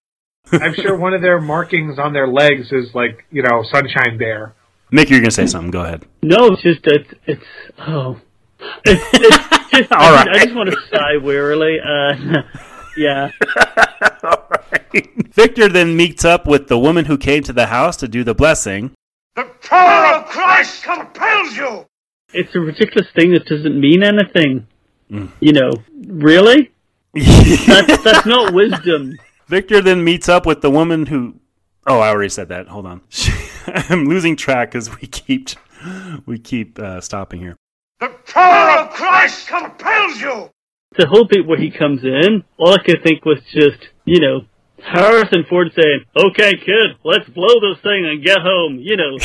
I'm 0.53 0.73
sure 0.73 0.97
one 0.97 1.13
of 1.13 1.21
their 1.21 1.39
markings 1.39 1.99
on 1.99 2.13
their 2.13 2.27
legs 2.27 2.71
is 2.71 2.95
like 2.95 3.25
you 3.31 3.43
know 3.43 3.63
Sunshine 3.69 4.17
Bear. 4.17 4.55
Mik, 4.91 5.09
you're 5.09 5.19
going 5.19 5.29
to 5.29 5.35
say 5.35 5.45
something. 5.45 5.69
Go 5.69 5.81
ahead. 5.81 6.05
no, 6.23 6.47
it's 6.47 6.63
just 6.63 6.81
that 6.83 7.05
it's 7.27 7.45
oh, 7.79 8.19
it's, 8.85 9.03
it's 9.13 9.69
just. 9.69 9.91
All 9.91 10.01
I, 10.01 10.25
right. 10.25 10.29
I 10.29 10.43
just 10.45 10.55
want 10.55 10.71
to 10.71 10.77
sigh 10.91 11.17
wearily. 11.21 11.77
Uh, 11.79 12.41
yeah. 12.97 13.31
Victor 15.33 15.69
then 15.69 15.95
meets 15.95 16.25
up 16.25 16.47
with 16.47 16.67
the 16.67 16.79
woman 16.79 17.05
who 17.05 17.17
came 17.17 17.43
to 17.43 17.53
the 17.53 17.67
house 17.67 17.97
to 17.97 18.07
do 18.07 18.23
the 18.23 18.33
blessing. 18.33 18.91
The 19.35 19.45
power 19.61 20.15
of 20.15 20.25
Christ 20.25 20.83
compels 20.83 21.55
you! 21.55 21.85
It's 22.33 22.53
a 22.55 22.59
ridiculous 22.59 23.07
thing 23.15 23.31
that 23.33 23.45
doesn't 23.45 23.79
mean 23.79 24.03
anything. 24.03 24.67
Mm. 25.09 25.29
You 25.39 25.53
know, 25.53 25.71
really? 26.07 26.71
that's 27.13 28.03
that's 28.03 28.25
not 28.25 28.53
wisdom. 28.53 29.17
Victor 29.47 29.81
then 29.81 30.03
meets 30.03 30.29
up 30.29 30.45
with 30.45 30.61
the 30.61 30.69
woman 30.69 31.07
who. 31.07 31.35
Oh, 31.87 31.99
I 31.99 32.09
already 32.09 32.29
said 32.29 32.49
that. 32.49 32.67
Hold 32.67 32.85
on. 32.85 33.01
I'm 33.67 34.05
losing 34.05 34.35
track 34.35 34.71
because 34.71 34.95
we 34.99 35.07
keep 35.07 35.49
we 36.25 36.37
keep 36.37 36.77
uh, 36.77 37.01
stopping 37.01 37.39
here. 37.39 37.55
The 37.99 38.09
power 38.27 38.81
of 38.81 38.91
Christ 38.91 39.47
compels 39.47 40.21
you! 40.21 40.49
The 40.97 41.07
whole 41.07 41.25
bit 41.25 41.45
where 41.45 41.59
he 41.59 41.69
comes 41.69 42.03
in, 42.03 42.43
all 42.57 42.73
I 42.73 42.81
could 42.83 43.03
think 43.03 43.23
was 43.23 43.39
just, 43.53 43.89
you 44.05 44.19
know, 44.19 44.41
Harrison 44.83 45.45
Ford 45.47 45.71
saying, 45.75 46.05
"Okay, 46.15 46.55
kid, 46.55 46.97
let's 47.03 47.29
blow 47.29 47.59
this 47.59 47.81
thing 47.83 48.05
and 48.05 48.23
get 48.23 48.39
home," 48.39 48.79
you 48.79 48.95
know, 48.95 49.17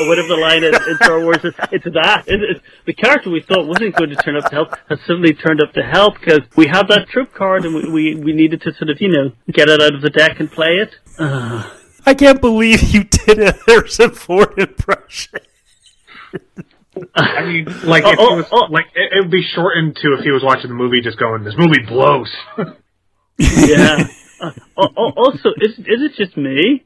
or 0.00 0.08
whatever 0.08 0.28
the 0.28 0.36
line 0.40 0.64
is 0.64 0.74
in 0.86 0.96
Star 0.96 1.20
Wars. 1.20 1.38
It's, 1.44 1.56
it's 1.70 1.84
that. 1.84 2.24
It, 2.26 2.40
it's, 2.42 2.60
the 2.86 2.92
character 2.92 3.30
we 3.30 3.40
thought 3.40 3.66
wasn't 3.66 3.94
going 3.94 4.10
to 4.10 4.16
turn 4.16 4.36
up 4.36 4.48
to 4.50 4.54
help 4.54 4.74
has 4.88 4.98
suddenly 5.06 5.34
turned 5.34 5.62
up 5.62 5.72
to 5.74 5.82
help 5.82 6.18
because 6.18 6.40
we 6.56 6.66
have 6.66 6.88
that 6.88 7.08
troop 7.08 7.32
card 7.32 7.64
and 7.64 7.74
we, 7.74 7.90
we 7.90 8.14
we 8.16 8.32
needed 8.32 8.62
to 8.62 8.72
sort 8.74 8.90
of, 8.90 9.00
you 9.00 9.08
know, 9.08 9.32
get 9.52 9.68
it 9.68 9.80
out 9.80 9.94
of 9.94 10.02
the 10.02 10.10
deck 10.10 10.40
and 10.40 10.50
play 10.50 10.78
it. 10.78 10.96
Uh, 11.18 11.70
I 12.04 12.14
can't 12.14 12.40
believe 12.40 12.82
you 12.94 13.04
did 13.04 13.38
a 13.38 13.52
Harrison 13.66 14.10
Ford 14.10 14.58
impression. 14.58 15.40
I 17.14 17.44
mean, 17.44 17.64
like 17.84 18.04
if 18.04 18.18
Oh, 18.18 18.30
he 18.30 18.36
was, 18.42 18.68
like 18.70 18.86
it, 18.94 19.12
it 19.16 19.20
would 19.22 19.30
be 19.30 19.42
shortened 19.54 19.96
to 19.96 20.14
if 20.18 20.24
he 20.24 20.30
was 20.30 20.42
watching 20.44 20.68
the 20.68 20.74
movie, 20.74 21.00
just 21.00 21.18
going, 21.18 21.44
"This 21.44 21.54
movie 21.56 21.80
blows." 21.86 22.30
yeah. 23.38 24.06
Uh, 24.40 24.50
al- 24.78 24.92
al- 24.96 25.14
also, 25.16 25.50
is 25.60 25.78
is 25.78 26.02
it 26.02 26.12
just 26.16 26.36
me? 26.36 26.84